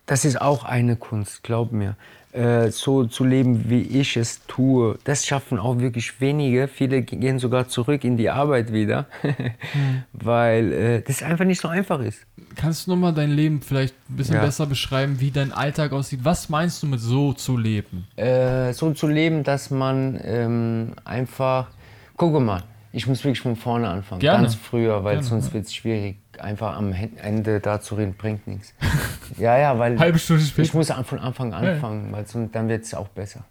das 0.07 0.25
ist 0.25 0.41
auch 0.41 0.65
eine 0.65 0.97
Kunst, 0.97 1.43
glaub 1.43 1.73
mir. 1.73 1.97
Äh, 2.33 2.71
so 2.71 3.05
zu 3.05 3.25
leben, 3.25 3.71
wie 3.71 3.81
ich 3.81 4.17
es 4.17 4.45
tue, 4.47 4.99
das 5.05 5.25
schaffen 5.25 5.59
auch 5.59 5.79
wirklich 5.79 6.21
wenige. 6.21 6.69
Viele 6.69 7.01
gehen 7.01 7.39
sogar 7.39 7.69
zurück 7.69 8.05
in 8.05 8.19
die 8.19 8.29
Arbeit 8.29 8.73
wieder, 8.73 9.07
weil 10.13 10.73
äh, 10.73 11.01
das 11.01 11.23
einfach 11.23 11.47
nicht 11.47 11.61
so 11.61 11.69
einfach 11.69 12.01
ist. 12.01 12.27
Kannst 12.57 12.87
du 12.87 12.91
nochmal 12.93 13.13
dein 13.13 13.31
Leben 13.31 13.61
vielleicht 13.63 13.95
ein 14.11 14.17
bisschen 14.17 14.37
Ja. 14.37 14.41
besser 14.43 14.67
beschreiben, 14.67 15.21
wie 15.21 15.31
dein 15.31 15.53
Alltag 15.53 15.93
aussieht? 15.93 16.21
Was 16.25 16.49
meinst 16.49 16.83
du 16.83 16.87
mit 16.87 17.01
so 17.01 17.33
zu 17.35 17.57
leben? 17.57 18.07
Äh, 18.17 18.73
so 18.73 18.93
zu 18.95 19.07
leben, 19.07 19.45
dass 19.45 19.71
man 19.71 20.19
ähm, 20.25 20.93
einfach, 21.05 21.69
gucke 22.17 22.41
mal, 22.41 22.63
ich 22.93 23.07
muss 23.07 23.23
wirklich 23.23 23.41
von 23.43 23.57
vorne 23.57 23.89
anfangen, 23.89 24.21
Gerne. 24.21 24.45
ganz 24.45 24.55
früher, 24.55 25.05
weil 25.05 25.17
Gerne, 25.17 25.27
sonst 25.29 25.49
ja. 25.49 25.55
wird 25.55 25.67
es 25.67 25.75
schwierig. 25.75 26.17
einfach 26.39 26.77
am 26.77 26.93
Ende 27.23 27.61
da 27.61 27.81
zu 27.81 27.95
reden, 27.95 28.15
bringt 28.15 28.47
nichts. 28.47 28.75
Ja, 29.39 29.59
ja, 29.59 29.77
weil 29.79 29.99
Halbe 29.99 30.19
Stunde 30.21 30.43
ich 30.43 30.49
später. 30.51 30.77
muss 30.77 30.91
an- 30.91 31.05
von 31.05 31.19
Anfang 31.19 31.53
an 31.53 31.67
anfangen, 31.67 32.13
weil 32.13 32.27
sonst, 32.27 32.55
dann 32.55 32.69
wird 32.69 32.85
es 32.85 32.95
auch 32.95 33.09
besser. 33.09 33.45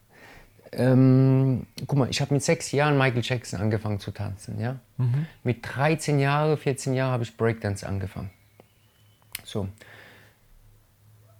Ähm, 0.71 1.65
guck 1.85 1.99
mal, 1.99 2.09
ich 2.09 2.21
habe 2.21 2.33
mit 2.33 2.43
sechs 2.43 2.71
Jahren 2.71 2.97
Michael 2.97 3.21
Jackson 3.23 3.59
angefangen 3.61 3.99
zu 3.99 4.11
tanzen. 4.11 4.59
Ja? 4.59 4.77
Mit 5.43 5.59
13 5.63 6.17
Jahren, 6.19 6.57
14 6.57 6.93
Jahren 6.93 7.11
habe 7.11 7.23
ich 7.23 7.35
Breakdance 7.37 7.85
angefangen. 7.87 8.29
So. 9.55 9.69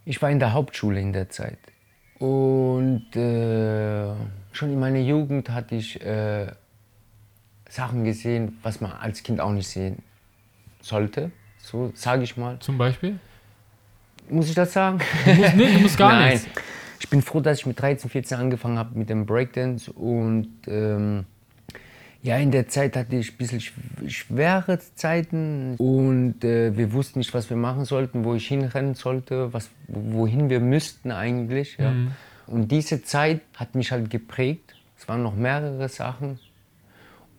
Ich 0.05 0.21
war 0.21 0.29
in 0.31 0.39
der 0.39 0.53
Hauptschule 0.53 1.01
in 1.01 1.11
der 1.11 1.29
Zeit. 1.29 1.57
Und 2.17 3.13
äh, 3.13 4.13
schon 4.53 4.71
in 4.71 4.79
meiner 4.79 4.99
Jugend 4.99 5.49
hatte 5.49 5.75
ich 5.75 5.99
äh, 5.99 6.47
Sachen 7.67 8.05
gesehen, 8.05 8.57
was 8.63 8.79
man 8.79 8.93
als 8.93 9.21
Kind 9.21 9.41
auch 9.41 9.51
nicht 9.51 9.67
sehen 9.67 10.01
sollte. 10.79 11.31
So 11.57 11.91
sage 11.93 12.23
ich 12.23 12.37
mal. 12.37 12.57
Zum 12.59 12.77
Beispiel? 12.77 13.19
Muss 14.29 14.47
ich 14.47 14.55
das 14.55 14.71
sagen? 14.71 14.99
Du 15.25 15.33
musst, 15.33 15.55
nee, 15.57 15.73
du 15.73 15.79
musst 15.79 15.97
gar 15.97 16.13
Nein. 16.17 16.33
nichts. 16.35 16.47
Ich 17.01 17.09
bin 17.09 17.21
froh, 17.21 17.41
dass 17.41 17.59
ich 17.59 17.65
mit 17.65 17.81
13, 17.81 18.09
14 18.09 18.37
angefangen 18.37 18.79
habe 18.79 18.97
mit 18.97 19.09
dem 19.09 19.25
Breakdance 19.25 19.91
und 19.91 20.53
ähm, 20.67 21.25
ja, 22.25 22.37
in 22.37 22.49
der 22.51 22.67
Zeit 22.67 22.95
hatte 22.97 23.15
ich 23.15 23.33
ein 23.33 23.37
bisschen 23.37 23.59
schw- 23.59 24.09
schwere 24.09 24.79
Zeiten 24.95 25.75
und 25.77 26.43
äh, 26.43 26.75
wir 26.75 26.91
wussten 26.93 27.19
nicht, 27.19 27.33
was 27.33 27.49
wir 27.49 27.57
machen 27.57 27.85
sollten, 27.85 28.23
wo 28.25 28.33
ich 28.33 28.47
hinrennen 28.47 28.95
sollte, 28.95 29.53
was, 29.53 29.69
wohin 29.87 30.49
wir 30.49 30.59
müssten 30.59 31.11
eigentlich. 31.11 31.77
Ja. 31.77 31.91
Und 32.47 32.71
diese 32.71 33.03
Zeit 33.03 33.41
hat 33.55 33.75
mich 33.75 33.91
halt 33.91 34.09
geprägt. 34.09 34.75
Es 34.97 35.07
waren 35.07 35.21
noch 35.23 35.35
mehrere 35.35 35.87
Sachen. 35.89 36.39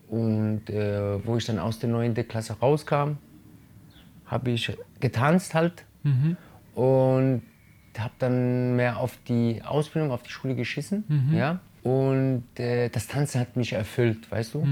Und 0.08 0.70
äh, 0.70 1.24
wo 1.26 1.36
ich 1.36 1.44
dann 1.46 1.58
aus 1.58 1.78
der 1.80 1.88
9. 1.90 2.14
Klasse 2.28 2.54
rauskam, 2.60 3.18
habe 4.26 4.50
ich 4.52 4.72
getanzt 5.00 5.54
halt 5.54 5.84
und 6.74 7.42
habe 7.98 8.14
dann 8.20 8.76
mehr 8.76 8.98
auf 8.98 9.18
die 9.26 9.62
Ausbildung, 9.64 10.12
auf 10.12 10.22
die 10.22 10.30
Schule 10.30 10.54
geschissen. 10.54 11.04
Ja? 11.34 11.58
Und 11.86 12.42
äh, 12.58 12.88
das 12.88 13.06
Tanzen 13.06 13.40
hat 13.40 13.54
mich 13.54 13.72
erfüllt, 13.72 14.28
weißt 14.28 14.54
du? 14.54 14.66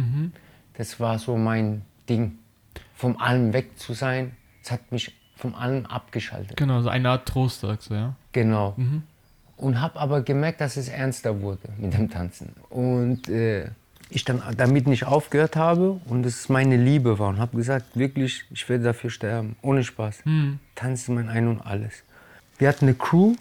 Das 0.76 0.98
war 0.98 1.20
so 1.20 1.36
mein 1.36 1.82
Ding. 2.08 2.38
Vom 2.96 3.18
Allem 3.18 3.52
weg 3.52 3.78
zu 3.78 3.92
sein, 3.92 4.32
es 4.64 4.72
hat 4.72 4.90
mich 4.90 5.14
vom 5.36 5.54
Allem 5.54 5.86
abgeschaltet. 5.86 6.56
Genau, 6.56 6.80
so 6.82 6.88
eine 6.88 7.10
Art 7.10 7.28
Trost, 7.28 7.60
sagst 7.60 7.90
du, 7.90 7.94
ja? 7.94 8.16
Genau. 8.32 8.74
Und 9.56 9.80
habe 9.80 10.00
aber 10.00 10.22
gemerkt, 10.22 10.60
dass 10.60 10.76
es 10.76 10.88
ernster 10.88 11.40
wurde 11.40 11.68
mit 11.78 11.94
dem 11.94 12.10
Tanzen. 12.10 12.52
Und 12.68 13.28
äh, 13.28 13.68
ich 14.10 14.24
dann 14.24 14.42
damit 14.56 14.88
nicht 14.88 15.04
aufgehört 15.04 15.54
habe 15.54 16.00
und 16.06 16.26
es 16.26 16.48
meine 16.48 16.76
Liebe 16.76 17.20
war. 17.20 17.28
Und 17.28 17.38
habe 17.38 17.56
gesagt, 17.56 17.96
wirklich, 17.96 18.44
ich 18.50 18.68
werde 18.68 18.82
dafür 18.82 19.10
sterben. 19.10 19.54
Ohne 19.62 19.84
Spaß. 19.84 20.24
Tanzen 20.74 21.14
mein 21.14 21.28
Ein 21.28 21.46
und 21.46 21.60
alles. 21.60 22.02
Wir 22.58 22.68
hatten 22.68 22.86
eine 22.86 22.94
Crew. 22.94 23.36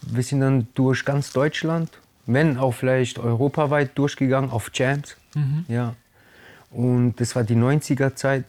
Wir 0.00 0.22
sind 0.22 0.40
dann 0.40 0.68
durch 0.74 1.04
ganz 1.04 1.32
Deutschland, 1.32 1.90
wenn 2.26 2.58
auch 2.58 2.72
vielleicht 2.72 3.18
europaweit 3.18 3.96
durchgegangen 3.96 4.50
auf 4.50 4.70
Jams. 4.74 5.16
Ja. 5.68 5.94
Und 6.70 7.14
das 7.20 7.34
war 7.36 7.44
die 7.44 7.54
90er 7.56 8.14
Zeit. 8.14 8.44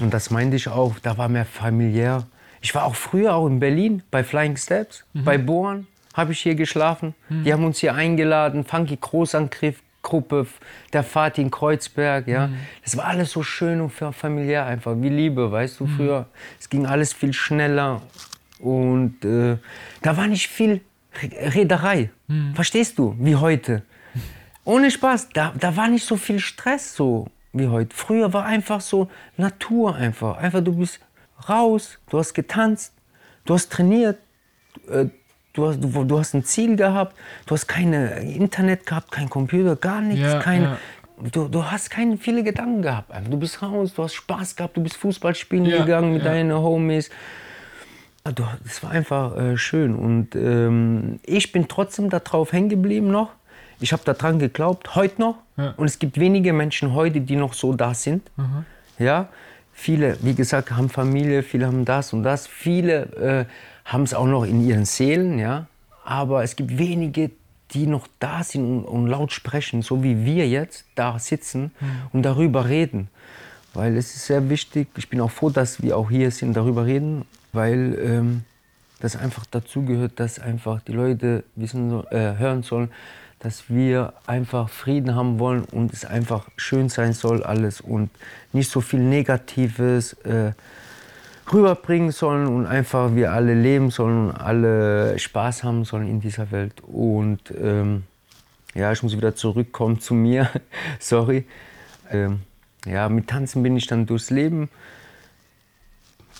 Und 0.00 0.12
das 0.12 0.30
meinte 0.30 0.56
ich 0.56 0.68
auch, 0.68 0.98
da 1.02 1.16
war 1.18 1.28
mehr 1.28 1.44
familiär. 1.44 2.26
Ich 2.60 2.74
war 2.74 2.84
auch 2.84 2.96
früher 2.96 3.34
auch 3.34 3.46
in 3.46 3.60
Berlin 3.60 4.02
bei 4.10 4.24
Flying 4.24 4.56
Steps, 4.56 5.04
bei 5.12 5.38
Bohren 5.38 5.86
habe 6.14 6.32
ich 6.32 6.40
hier 6.40 6.54
geschlafen. 6.54 7.14
Die 7.28 7.52
haben 7.52 7.64
uns 7.64 7.78
hier 7.78 7.94
eingeladen, 7.94 8.64
Funky 8.64 8.96
Großangriff, 9.00 9.82
Gruppe, 10.02 10.46
der 10.92 11.02
Fatih 11.04 11.42
in 11.42 11.50
Kreuzberg, 11.50 12.26
ja. 12.28 12.50
Das 12.84 12.96
war 12.96 13.06
alles 13.06 13.30
so 13.32 13.42
schön 13.42 13.80
und 13.80 13.90
fa- 13.90 14.12
familiär 14.12 14.64
einfach, 14.66 14.94
wie 14.98 15.08
Liebe, 15.08 15.50
weißt 15.50 15.80
du, 15.80 15.86
früher. 15.86 16.26
Es 16.60 16.68
ging 16.68 16.86
alles 16.86 17.12
viel 17.12 17.32
schneller 17.32 18.02
und 18.58 19.24
äh, 19.24 19.56
da 20.02 20.16
war 20.16 20.26
nicht 20.26 20.48
viel 20.48 20.80
Re- 21.22 21.54
Reederei, 21.54 22.10
verstehst 22.54 22.98
du, 22.98 23.14
wie 23.18 23.36
heute. 23.36 23.82
Ohne 24.64 24.90
Spaß, 24.90 25.28
da, 25.34 25.52
da 25.58 25.76
war 25.76 25.88
nicht 25.88 26.06
so 26.06 26.16
viel 26.16 26.38
Stress 26.40 26.94
so 26.96 27.26
wie 27.52 27.68
heute. 27.68 27.94
Früher 27.94 28.32
war 28.32 28.44
einfach 28.46 28.80
so 28.80 29.08
Natur 29.36 29.94
einfach. 29.94 30.38
Einfach 30.38 30.62
du 30.62 30.74
bist 30.76 31.00
raus, 31.48 31.98
du 32.10 32.18
hast 32.18 32.32
getanzt, 32.34 32.92
du 33.44 33.54
hast 33.54 33.70
trainiert, 33.70 34.18
äh, 34.88 35.06
du 35.52 35.66
hast, 35.68 35.80
du, 35.84 36.04
du 36.04 36.18
hast 36.18 36.34
ein 36.34 36.44
Ziel 36.44 36.76
gehabt, 36.76 37.14
du 37.46 37.54
hast 37.54 37.66
keine 37.66 38.20
Internet 38.20 38.86
gehabt, 38.86 39.10
kein 39.12 39.28
Computer, 39.28 39.76
gar 39.76 40.00
nichts, 40.00 40.22
Ja, 40.32 40.38
kein, 40.40 40.62
ja. 40.62 40.78
Du, 41.30 41.46
du 41.46 41.64
hast 41.70 41.90
keine 41.90 42.16
viele 42.16 42.42
Gedanken 42.42 42.82
gehabt. 42.82 43.12
Du 43.30 43.36
bist 43.38 43.62
raus, 43.62 43.94
du 43.94 44.02
hast 44.02 44.14
Spaß 44.14 44.56
gehabt, 44.56 44.76
du 44.76 44.82
bist 44.82 44.96
Fußball 44.96 45.34
spielen 45.36 45.64
Ja, 45.66 45.84
gegangen 45.84 46.12
mit 46.14 46.24
deinen 46.24 46.52
Homies. 46.52 47.08
Es 48.64 48.82
war 48.82 48.90
einfach 48.90 49.36
äh, 49.36 49.58
schön 49.58 49.94
und 49.94 50.34
ähm, 50.34 51.20
ich 51.26 51.52
bin 51.52 51.68
trotzdem 51.68 52.08
darauf 52.08 52.54
hängen 52.54 52.70
geblieben 52.70 53.10
noch. 53.10 53.32
Ich 53.80 53.92
habe 53.92 54.02
daran 54.02 54.38
geglaubt, 54.38 54.94
heute 54.94 55.20
noch. 55.20 55.36
Ja. 55.58 55.74
Und 55.76 55.84
es 55.84 55.98
gibt 55.98 56.18
wenige 56.18 56.54
Menschen 56.54 56.94
heute, 56.94 57.20
die 57.20 57.36
noch 57.36 57.52
so 57.52 57.74
da 57.74 57.92
sind. 57.92 58.30
Ja, 58.98 59.28
viele, 59.74 60.16
wie 60.22 60.34
gesagt, 60.34 60.70
haben 60.70 60.88
Familie, 60.88 61.42
viele 61.42 61.66
haben 61.66 61.84
das 61.84 62.14
und 62.14 62.22
das. 62.22 62.46
Viele 62.46 63.02
äh, 63.16 63.44
haben 63.84 64.04
es 64.04 64.14
auch 64.14 64.26
noch 64.26 64.44
in 64.44 64.66
ihren 64.66 64.86
Seelen, 64.86 65.38
ja. 65.38 65.66
Aber 66.02 66.42
es 66.42 66.56
gibt 66.56 66.78
wenige, 66.78 67.30
die 67.72 67.86
noch 67.86 68.08
da 68.20 68.42
sind 68.42 68.64
und, 68.64 68.84
und 68.86 69.06
laut 69.06 69.32
sprechen, 69.32 69.82
so 69.82 70.02
wie 70.02 70.24
wir 70.24 70.48
jetzt 70.48 70.86
da 70.94 71.18
sitzen 71.18 71.72
und 72.14 72.22
darüber 72.22 72.70
reden. 72.70 73.08
Weil 73.74 73.98
es 73.98 74.14
ist 74.14 74.24
sehr 74.24 74.48
wichtig, 74.48 74.88
ich 74.96 75.10
bin 75.10 75.20
auch 75.20 75.30
froh, 75.30 75.50
dass 75.50 75.82
wir 75.82 75.98
auch 75.98 76.08
hier 76.08 76.30
sind, 76.30 76.56
darüber 76.56 76.86
reden, 76.86 77.26
weil 77.54 77.98
ähm, 77.98 78.44
das 79.00 79.16
einfach 79.16 79.46
dazugehört, 79.46 80.12
dass 80.16 80.38
einfach 80.38 80.80
die 80.82 80.92
Leute 80.92 81.44
wissen, 81.56 82.04
äh, 82.10 82.36
hören 82.38 82.62
sollen, 82.62 82.90
dass 83.38 83.68
wir 83.68 84.14
einfach 84.26 84.70
Frieden 84.70 85.14
haben 85.14 85.38
wollen 85.38 85.64
und 85.64 85.92
es 85.92 86.04
einfach 86.04 86.48
schön 86.56 86.88
sein 86.88 87.12
soll 87.12 87.42
alles 87.42 87.80
und 87.80 88.10
nicht 88.52 88.70
so 88.70 88.80
viel 88.80 89.00
Negatives 89.00 90.14
äh, 90.24 90.52
rüberbringen 91.52 92.10
sollen 92.10 92.46
und 92.46 92.66
einfach 92.66 93.14
wir 93.14 93.32
alle 93.32 93.54
leben 93.54 93.90
sollen 93.90 94.30
und 94.30 94.36
alle 94.36 95.18
Spaß 95.18 95.62
haben 95.62 95.84
sollen 95.84 96.08
in 96.08 96.20
dieser 96.20 96.50
Welt. 96.50 96.80
Und 96.80 97.52
ähm, 97.60 98.04
ja, 98.74 98.90
ich 98.92 99.02
muss 99.02 99.14
wieder 99.14 99.34
zurückkommen 99.34 100.00
zu 100.00 100.14
mir, 100.14 100.48
sorry. 100.98 101.44
Ähm, 102.10 102.40
ja, 102.86 103.08
mit 103.08 103.28
Tanzen 103.28 103.62
bin 103.62 103.76
ich 103.76 103.86
dann 103.86 104.06
durchs 104.06 104.30
Leben 104.30 104.70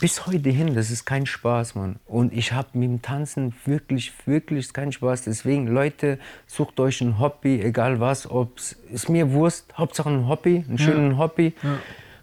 bis 0.01 0.27
heute 0.27 0.51
hin, 0.51 0.75
das 0.75 0.91
ist 0.91 1.05
kein 1.05 1.27
Spaß, 1.27 1.75
Mann. 1.75 1.97
Und 2.07 2.33
ich 2.33 2.53
habe 2.53 2.69
mit 2.75 2.89
dem 2.89 3.03
Tanzen 3.03 3.55
wirklich, 3.65 4.13
wirklich 4.27 4.73
keinen 4.73 4.93
Spaß. 4.93 5.23
Deswegen, 5.23 5.69
Leute, 5.69 6.19
sucht 6.47 6.81
euch 6.81 7.01
ein 7.01 7.19
Hobby, 7.19 7.61
egal 7.63 8.01
was, 8.01 8.31
ob's 8.31 8.77
ist 8.93 9.09
mir 9.09 9.33
Wurst, 9.33 9.67
Hauptsache 9.77 10.11
ein 10.11 10.29
Hobby, 10.29 10.65
ein 10.69 10.79
schönes 10.79 11.17
Hobby. 11.19 11.55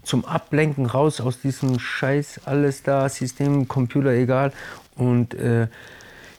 Zum 0.03 0.25
Ablenken 0.25 0.87
raus 0.87 1.21
aus 1.21 1.41
diesem 1.41 1.77
Scheiß, 1.77 2.41
alles 2.45 2.81
da, 2.81 3.07
System, 3.07 3.67
Computer, 3.67 4.09
egal. 4.09 4.51
Und 4.95 5.35
äh, 5.35 5.67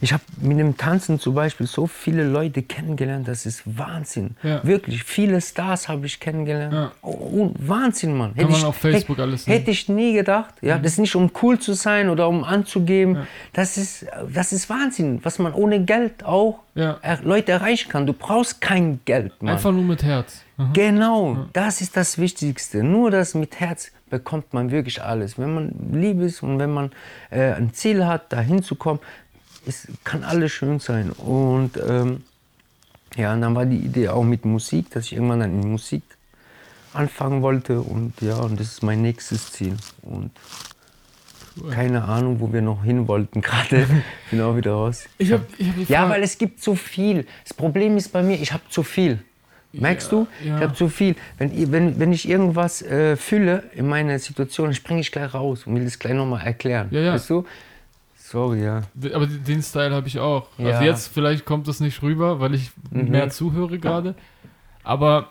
ich 0.03 0.12
habe 0.12 0.23
mit 0.41 0.59
dem 0.59 0.77
Tanzen 0.77 1.19
zum 1.21 1.35
Beispiel 1.35 1.67
so 1.67 1.87
viele 1.87 2.25
Leute 2.29 2.62
kennengelernt, 2.62 3.29
das 3.29 3.47
ist 3.47 3.62
Wahnsinn. 3.65 4.37
Ja. 4.43 4.62
Wirklich, 4.65 5.05
viele 5.05 5.41
Stars 5.41 5.88
habe 5.88 6.07
ich 6.07 6.19
kennengelernt. 6.19 6.75
Ja. 6.75 6.93
Oh, 7.03 7.51
Wahnsinn, 7.59 8.17
Mann. 8.17 8.35
Kann 8.35 8.51
man 8.51 8.59
ich, 8.59 8.65
auf 8.65 8.77
Facebook 8.77 9.17
hätte- 9.17 9.23
alles 9.23 9.45
sehen. 9.45 9.53
Hätte 9.55 9.71
ich 9.71 9.88
nie 9.88 10.12
gedacht. 10.15 10.55
Ja, 10.61 10.77
das 10.79 10.93
ist 10.95 10.99
nicht 10.99 11.15
um 11.15 11.31
cool 11.41 11.59
zu 11.59 11.73
sein 11.75 12.11
oder 12.11 12.29
um 12.29 12.43
anzugeben. 12.43 13.29
Das, 13.53 13.79
ist, 13.79 14.05
das 14.35 14.53
ist 14.53 14.69
Wahnsinn, 14.69 15.21
was 15.23 15.38
man 15.38 15.55
ohne 15.55 15.85
Geld 15.85 16.25
auch 16.25 16.59
Ja. 16.75 16.99
Leute 17.23 17.53
erreichen 17.53 17.88
kann. 17.88 18.05
Du 18.07 18.12
brauchst 18.12 18.61
kein 18.61 18.99
Geld, 19.05 19.41
Mann. 19.41 19.55
Einfach 19.55 19.71
nur 19.73 19.85
mit 19.85 20.03
Herz. 20.03 20.43
Mhm. 20.57 20.73
Genau, 20.73 21.47
das 21.53 21.81
ist 21.81 21.97
das 21.97 22.19
Wichtigste. 22.19 22.83
Nur 22.83 23.11
das 23.12 23.35
mit 23.35 23.61
Herz 23.61 23.93
bekommt 24.11 24.53
man 24.53 24.71
wirklich 24.71 25.03
alles. 25.03 25.38
Wenn 25.38 25.55
man 25.55 25.73
lieb 25.93 26.21
ist 26.21 26.43
und 26.43 26.59
wenn 26.59 26.71
man 26.71 26.91
äh, 27.31 27.53
ein 27.55 27.73
Ziel 27.73 28.05
hat, 28.05 28.31
da 28.33 28.41
hinzukommen, 28.41 29.01
es 29.66 29.88
kann 30.05 30.25
alles 30.25 30.53
schön 30.53 30.79
sein. 30.81 31.11
Und 31.11 31.72
ähm, 31.87 32.22
ja, 33.16 33.33
und 33.35 33.40
dann 33.42 33.55
war 33.55 33.67
die 33.67 33.77
Idee 33.79 34.08
auch 34.08 34.25
mit 34.25 34.44
Musik, 34.44 34.90
dass 34.90 35.04
ich 35.06 35.13
irgendwann 35.15 35.40
dann 35.40 35.63
in 35.63 35.71
Musik 35.71 36.02
anfangen 36.94 37.42
wollte. 37.42 37.81
Und 37.81 38.15
ja, 38.21 38.37
und 38.37 38.58
das 38.58 38.69
ist 38.69 38.83
mein 38.83 39.02
nächstes 39.02 39.52
Ziel. 39.52 39.77
Und 40.02 40.31
keine 41.71 42.04
Ahnung, 42.04 42.40
wo 42.40 42.52
wir 42.52 42.63
noch 42.63 42.83
hin 42.83 43.06
wollten 43.08 43.42
gerade. 43.42 43.87
Bin 44.31 44.40
auch 44.40 44.56
wieder 44.56 44.73
raus. 44.73 45.04
Ich 45.19 45.31
habe 45.33 45.44
ich 45.58 45.69
hab 45.69 45.88
Ja, 45.90 46.08
weil 46.08 46.23
es 46.23 46.38
gibt 46.38 46.63
so 46.63 46.75
viel. 46.75 47.27
Das 47.44 47.52
Problem 47.54 47.96
ist 47.98 48.08
bei 48.10 48.23
mir, 48.23 48.40
ich 48.40 48.52
habe 48.52 48.63
zu 48.71 48.83
viel. 48.83 49.19
Merkst 49.75 50.13
du? 50.13 50.27
ja. 50.44 50.56
Ich 50.56 50.63
habe 50.63 50.75
zu 50.75 50.88
viel. 50.88 51.15
Wenn, 51.38 51.56
ich- 51.58 51.71
wenn, 51.73 51.98
wenn 51.98 52.13
ich 52.13 52.29
irgendwas 52.29 52.83
äh, 52.83 53.17
fühle 53.17 53.65
in 53.75 53.87
meiner 53.88 54.19
Situation, 54.19 54.75
springe 54.75 55.00
ich 55.00 55.10
gleich 55.13 55.33
raus 55.33 55.67
und 55.67 55.75
will 55.75 55.85
das 55.85 55.98
gleich 55.98 56.13
nochmal 56.15 56.46
erklären. 56.46 56.88
Ja, 56.90 57.00
ja. 57.00 57.15
Weißt 57.15 57.29
du? 57.31 57.46
Sorry, 58.33 58.64
ja. 58.64 58.83
Aber 59.14 59.26
den 59.26 59.62
Style 59.62 59.94
habe 59.94 60.08
ich 60.08 60.18
auch. 60.18 60.48
Ja. 60.58 60.70
Also 60.70 60.85
jetzt 60.85 61.08
vielleicht 61.12 61.44
kommt 61.44 61.68
das 61.68 61.80
nicht 61.80 62.02
rüber, 62.02 62.40
weil 62.40 62.54
ich 62.54 62.70
Mhm. 62.90 63.10
mehr 63.10 63.28
zuhöre 63.30 63.78
gerade. 63.78 64.14
Aber 64.83 65.28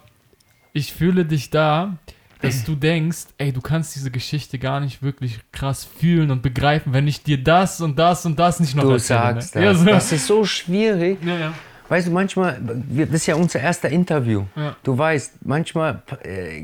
ich 0.73 0.93
fühle 0.93 1.25
dich 1.25 1.49
da, 1.49 1.97
dass 2.41 2.63
du 2.63 2.75
denkst, 2.75 3.25
ey, 3.37 3.51
du 3.51 3.61
kannst 3.61 3.95
diese 3.95 4.09
Geschichte 4.09 4.57
gar 4.57 4.79
nicht 4.79 5.03
wirklich 5.03 5.39
krass 5.51 5.83
fühlen 5.85 6.31
und 6.31 6.41
begreifen, 6.41 6.93
wenn 6.93 7.07
ich 7.07 7.21
dir 7.23 7.43
das 7.43 7.81
und 7.81 7.99
das 7.99 8.25
und 8.25 8.39
das 8.39 8.59
nicht 8.59 8.75
noch 8.75 8.83
Du 8.83 8.91
erzähle. 8.91 9.19
sagst 9.19 9.55
ne? 9.55 9.61
das. 9.65 9.77
Ja, 9.77 9.83
so. 9.83 9.85
Das 9.85 10.11
ist 10.11 10.27
so 10.27 10.45
schwierig. 10.45 11.17
ja, 11.23 11.37
ja. 11.37 11.53
Weißt 11.89 12.07
du, 12.07 12.11
manchmal, 12.11 12.57
das 12.61 13.09
ist 13.09 13.25
ja 13.25 13.35
unser 13.35 13.59
erster 13.59 13.89
Interview. 13.89 14.45
Du 14.83 14.97
weißt, 14.97 15.45
manchmal, 15.45 16.01
äh, 16.23 16.63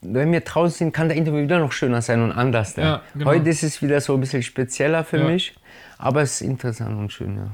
wenn 0.00 0.30
wir 0.32 0.40
draußen 0.42 0.78
sind, 0.78 0.92
kann 0.92 1.08
der 1.08 1.16
Interview 1.18 1.42
wieder 1.42 1.58
noch 1.58 1.72
schöner 1.72 2.00
sein 2.02 2.22
und 2.22 2.30
anders. 2.32 2.76
Ja, 2.76 3.02
genau. 3.12 3.26
Heute 3.26 3.50
ist 3.50 3.64
es 3.64 3.82
wieder 3.82 4.00
so 4.00 4.14
ein 4.14 4.20
bisschen 4.20 4.42
spezieller 4.44 5.02
für 5.04 5.24
mich, 5.24 5.54
aber 6.00 6.22
es 6.22 6.40
ist 6.40 6.42
interessant 6.42 6.98
und 6.98 7.12
schön, 7.12 7.36
ja. 7.36 7.50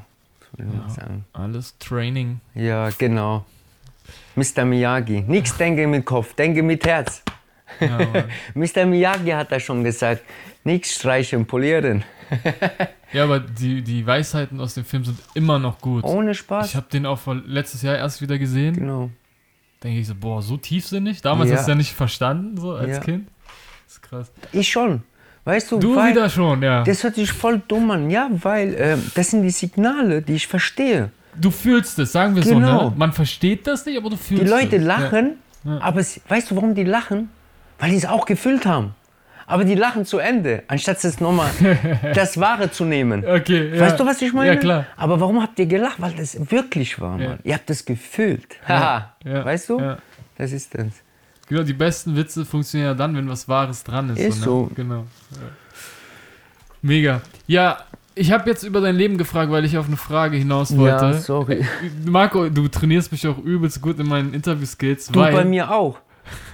Ich 0.59 0.97
Ja. 0.99 1.07
Alles 1.33 1.77
Training. 1.79 2.41
Ja, 2.55 2.89
genau. 2.97 3.45
Mr. 4.37 4.65
Miyagi. 4.65 5.23
Nichts 5.23 5.57
denke 5.57 5.87
mit 5.87 6.05
Kopf, 6.05 6.35
denke 6.35 6.63
mit 6.63 6.87
Herz. 6.87 7.23
Ja. 7.81 7.99
Mr. 8.55 8.87
Miyagi 8.87 9.31
hat 9.31 9.51
da 9.53 9.59
schon 9.61 9.83
gesagt, 9.85 10.23
nichts 10.65 10.95
streichen, 10.95 11.47
polieren. 11.47 12.05
ja 13.13 13.25
aber 13.25 13.41
die, 13.41 13.83
die 13.83 14.07
Weisheiten 14.07 14.61
aus 14.61 14.75
dem 14.75 14.85
Film 14.85 15.05
sind 15.05 15.19
immer 15.35 15.59
noch 15.59 15.81
gut. 15.81 16.05
Ohne 16.05 16.31
Ich 16.33 16.39
Spaß. 16.39 16.75
habe 16.75 16.87
den 16.93 17.07
auch 17.07 17.19
vor 17.19 17.35
letztes 17.35 17.83
Jahr 17.83 17.97
erst 17.97 18.21
wieder 18.23 18.39
gesehen. 18.39 18.75
Genau. 18.75 19.11
Denke 19.83 20.01
ich 20.01 20.07
so, 20.07 20.15
boah, 20.15 20.41
so 20.43 20.57
tiefsinnig. 20.57 21.21
Damals 21.23 21.51
Ja. 21.51 21.57
hast 21.57 21.67
du 21.67 21.73
ja 21.73 21.77
nicht 21.77 21.93
verstanden, 21.93 22.57
so 22.57 22.73
als 22.73 22.97
Ja. 22.97 23.01
Kind. 23.01 23.29
Das 23.85 23.95
ist 23.95 24.03
krass. 24.03 24.33
Ich 24.53 24.69
schon. 24.71 25.03
Weißt 25.47 25.71
du, 25.73 25.79
Du 25.79 25.95
weil, 25.97 26.11
wieder 26.11 26.29
schon, 26.29 26.61
ja. 26.63 26.83
das 26.83 27.03
hört 27.05 27.15
sich 27.15 27.31
voll 27.33 27.63
dumm 27.69 27.91
an. 27.93 28.11
Ja, 28.11 28.29
weil 28.31 28.75
ähm, 28.79 29.11
das 29.15 29.31
sind 29.31 29.43
die 29.43 29.51
Signale, 29.51 30.21
die 30.21 30.35
ich 30.35 30.47
verstehe. 30.47 31.11
Du 31.37 31.51
fühlst 31.51 31.99
es, 32.01 32.13
sagen 32.13 32.35
wir 32.35 32.43
Genau. 32.43 32.79
so, 32.81 32.85
ne? 32.91 32.93
Man 32.97 33.13
versteht 33.13 33.67
das 33.67 33.87
nicht, 33.87 33.97
aber 33.97 34.11
du 34.11 34.17
fühlst 34.17 34.43
Die 34.43 34.49
Leute 34.49 34.77
es. 34.77 34.85
lachen, 34.85 35.37
Ja. 35.65 35.79
aber 35.81 36.01
es, 36.01 36.21
weißt 36.29 36.51
du, 36.51 36.57
warum 36.57 36.75
die 36.75 36.85
lachen? 36.85 37.31
Weil 37.79 37.91
die 37.91 37.97
es 37.97 38.07
auch 38.07 38.27
gefühlt 38.27 38.67
haben. 38.67 38.95
Aber 39.49 39.63
die 39.65 39.77
lachen 39.77 40.05
zu 40.05 40.19
Ende, 40.19 40.65
anstatt 40.67 41.05
es 41.05 41.21
nochmal 41.21 41.51
das 42.15 42.41
Wahre 42.41 42.69
zu 42.73 42.85
nehmen. 42.85 43.23
Ja. 43.23 43.35
Okay, 43.37 43.71
ja. 43.73 43.83
Weißt 43.83 44.01
du, 44.01 44.05
was 44.05 44.21
ich 44.23 44.33
meine? 44.33 44.49
Ja, 44.55 44.57
klar. 44.57 44.87
Aber 44.97 45.21
warum 45.21 45.41
habt 45.41 45.57
ihr 45.61 45.67
gelacht? 45.67 46.01
Weil 46.01 46.15
das 46.15 46.51
wirklich 46.51 47.01
war, 47.01 47.21
Ja. 47.21 47.29
Mann. 47.29 47.39
Ihr 47.45 47.55
habt 47.55 47.71
es 47.71 47.85
gefühlt. 47.85 48.57
Haha. 48.67 49.15
Ja. 49.25 49.45
Weißt 49.45 49.69
du? 49.69 49.79
Ja. 49.79 49.99
Das 50.37 50.51
ist 50.51 50.75
das. 50.75 50.87
Genau, 51.49 51.63
die 51.63 51.73
besten 51.73 52.17
Witze 52.17 52.45
funktionieren 52.45 52.91
ja 52.91 52.95
dann, 52.95 53.17
wenn 53.17 53.29
was 53.29 53.49
Wahres 53.49 53.85
dran 53.85 54.11
ist. 54.11 54.19
Ist 54.19 54.39
ne? 54.41 54.45
so. 54.45 54.71
Genau. 54.75 55.07
Ja. 55.33 55.39
Mega. 56.83 57.23
Ja, 57.47 57.79
ich 58.15 58.33
habe 58.33 58.49
jetzt 58.49 58.63
über 58.63 58.81
dein 58.81 58.97
Leben 58.97 59.19
gefragt, 59.19 59.53
weil 59.53 59.65
ich 59.65 59.77
auf 59.77 59.87
eine 59.87 59.97
Frage 59.97 60.37
hinaus 60.37 60.77
wollte. 60.77 61.05
Ja, 61.05 61.13
sorry. 61.15 61.65
Marco, 62.05 62.49
du 62.49 62.67
trainierst 62.67 63.13
mich 63.13 63.27
auch 63.29 63.39
übelst 63.39 63.81
gut 63.83 63.99
in 64.01 64.09
meinen 64.09 64.33
Interview-Skills, 64.35 65.09
Du 65.09 65.21
bei 65.21 65.45
mir 65.45 65.71
auch. 65.71 65.99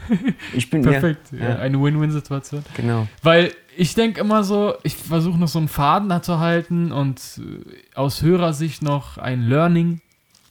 Ich 0.53 0.69
bin 0.69 0.83
Perfekt. 0.83 1.33
Ja, 1.33 1.39
Ja, 1.39 1.49
ja. 1.51 1.57
eine 1.61 1.81
Win-Win-Situation. 1.81 2.65
Genau. 2.77 3.07
Weil 3.23 3.53
ich 3.77 3.95
denke 3.95 4.21
immer 4.21 4.45
so, 4.45 4.75
ich 4.83 4.97
versuche 4.97 5.39
noch 5.39 5.49
so 5.49 5.59
einen 5.59 5.69
Faden 5.69 6.09
da 6.09 6.21
zu 6.21 6.41
halten 6.41 6.93
und 6.93 7.21
äh, 7.39 7.97
aus 7.97 8.21
Hörersicht 8.23 8.83
noch 8.83 9.17
ein 9.17 9.43
Learning, 9.43 10.01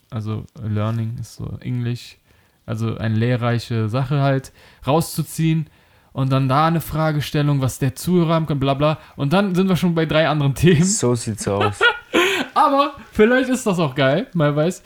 also 0.10 0.46
Learning 0.64 1.18
ist 1.20 1.36
so 1.36 1.58
Englisch, 1.60 2.18
also 2.72 2.97
eine 2.97 3.15
lehrreiche 3.15 3.89
Sache 3.89 4.22
halt, 4.22 4.53
rauszuziehen 4.88 5.67
und 6.13 6.32
dann 6.32 6.47
da 6.47 6.67
eine 6.67 6.80
Fragestellung, 6.80 7.59
was 7.59 7.80
der 7.80 7.95
Zuhörer 7.95 8.34
haben 8.34 8.45
kann, 8.47 8.61
bla 8.61 8.74
bla. 8.74 8.97
Und 9.17 9.34
dann 9.34 9.55
sind 9.55 9.67
wir 9.67 9.76
schon 9.76 9.93
bei 9.93 10.05
drei 10.05 10.28
anderen 10.28 10.55
Themen. 10.55 10.84
So 10.84 11.13
sieht's 11.15 11.47
aus. 11.47 11.80
Aber 12.53 12.93
vielleicht 13.11 13.49
ist 13.49 13.67
das 13.67 13.78
auch 13.78 13.93
geil, 13.93 14.28
mal 14.34 14.55
weiß. 14.55 14.82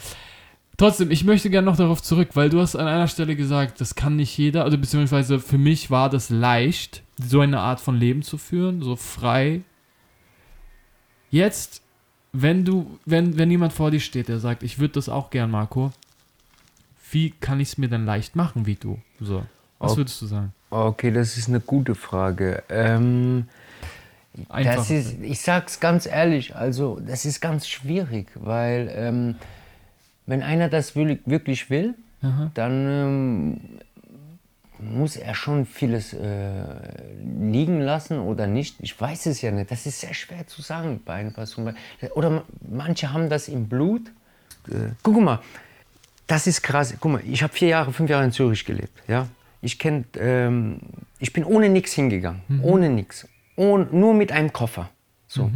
Trotzdem, 0.78 1.12
ich 1.12 1.24
möchte 1.24 1.50
gerne 1.52 1.66
noch 1.66 1.78
darauf 1.78 2.02
zurück, 2.02 2.30
weil 2.34 2.50
du 2.50 2.60
hast 2.60 2.76
an 2.76 2.88
einer 2.88 3.08
Stelle 3.08 3.36
gesagt, 3.36 3.80
das 3.80 3.94
kann 3.94 4.16
nicht 4.16 4.36
jeder, 4.38 4.64
also 4.64 4.78
beziehungsweise 4.78 5.40
für 5.40 5.58
mich 5.58 5.90
war 5.90 6.10
das 6.10 6.30
leicht, 6.30 7.04
so 7.18 7.40
eine 7.40 7.60
Art 7.60 7.80
von 7.80 7.96
Leben 7.96 8.24
zu 8.24 8.38
führen, 8.38 8.82
so 8.82 8.96
frei. 8.96 9.62
Jetzt, 11.30 11.82
wenn 12.34 12.66
du, 12.66 13.00
wenn, 13.06 13.38
wenn 13.38 13.52
jemand 13.52 13.74
vor 13.74 13.92
dir 13.92 14.02
steht, 14.02 14.28
der 14.28 14.40
sagt, 14.40 14.64
ich 14.64 14.80
würde 14.80 14.96
das 14.96 15.08
auch 15.08 15.30
gern, 15.30 15.52
Marco, 15.52 15.92
wie 17.12 17.32
kann 17.32 17.60
ich 17.60 17.70
es 17.70 17.78
mir 17.78 17.88
denn 17.90 18.06
leicht 18.06 18.36
machen 18.36 18.66
wie 18.66 18.76
du? 18.76 19.00
So, 19.20 19.44
was 19.80 19.92
Ob- 19.94 19.98
würdest 20.00 20.22
du 20.22 20.26
sagen? 20.28 20.54
Okay, 20.70 21.12
das 21.12 21.38
ist 21.38 21.48
eine 21.48 21.60
gute 21.62 21.96
Frage. 21.96 22.64
Ähm, 22.70 23.48
Einfach. 24.50 24.76
Das 24.76 24.90
ist, 24.90 25.16
ich 25.22 25.40
sag's 25.40 25.80
ganz 25.80 26.06
ehrlich, 26.06 26.54
also 26.58 27.00
das 27.00 27.24
ist 27.24 27.40
ganz 27.40 27.68
schwierig, 27.70 28.28
weil 28.36 28.92
ähm, 28.94 29.36
wenn 30.26 30.42
einer 30.44 30.68
das 30.68 30.94
will, 30.98 31.20
wirklich 31.26 31.70
will, 31.70 31.94
Aha. 32.22 32.52
dann 32.54 32.86
ähm, 32.86 33.62
muss 34.80 35.16
er 35.16 35.36
schon 35.36 35.66
vieles 35.66 36.12
äh, 36.14 36.66
liegen 37.40 37.80
lassen 37.80 38.20
oder 38.20 38.46
nicht. 38.46 38.76
Ich 38.82 39.00
weiß 39.00 39.28
es 39.28 39.42
ja 39.42 39.52
nicht. 39.52 39.72
Das 39.72 39.86
ist 39.86 40.02
sehr 40.02 40.14
schwer 40.14 40.46
zu 40.48 40.62
sagen 40.62 41.02
bei 41.06 41.14
einer 41.14 41.32
Person. 41.32 41.74
Oder 42.16 42.30
ma- 42.30 42.44
manche 42.70 43.14
haben 43.14 43.30
das 43.30 43.48
im 43.48 43.70
Blut. 43.70 44.02
Äh, 44.70 44.90
guck 45.02 45.22
mal, 45.22 45.40
das 46.28 46.48
ist 46.48 46.62
krass. 46.62 46.94
Guck 47.00 47.12
mal, 47.12 47.22
ich 47.26 47.44
habe 47.44 47.54
vier 47.54 47.70
Jahre, 47.70 47.94
fünf 47.94 48.10
Jahre 48.10 48.26
in 48.26 48.32
Zürich 48.32 48.66
gelebt. 48.66 49.04
Ja? 49.08 49.28
Ich, 49.62 49.80
kenn, 49.80 50.06
ähm, 50.18 50.80
ich 51.20 51.34
bin 51.34 51.44
ohne 51.44 51.70
nichts 51.70 51.94
hingegangen. 51.94 52.42
Ohne 52.62 52.90
nichts. 52.90 53.28
Ohne, 53.56 53.88
nur 53.92 54.14
mit 54.14 54.32
einem 54.32 54.52
Koffer. 54.54 54.90
So. 55.28 55.52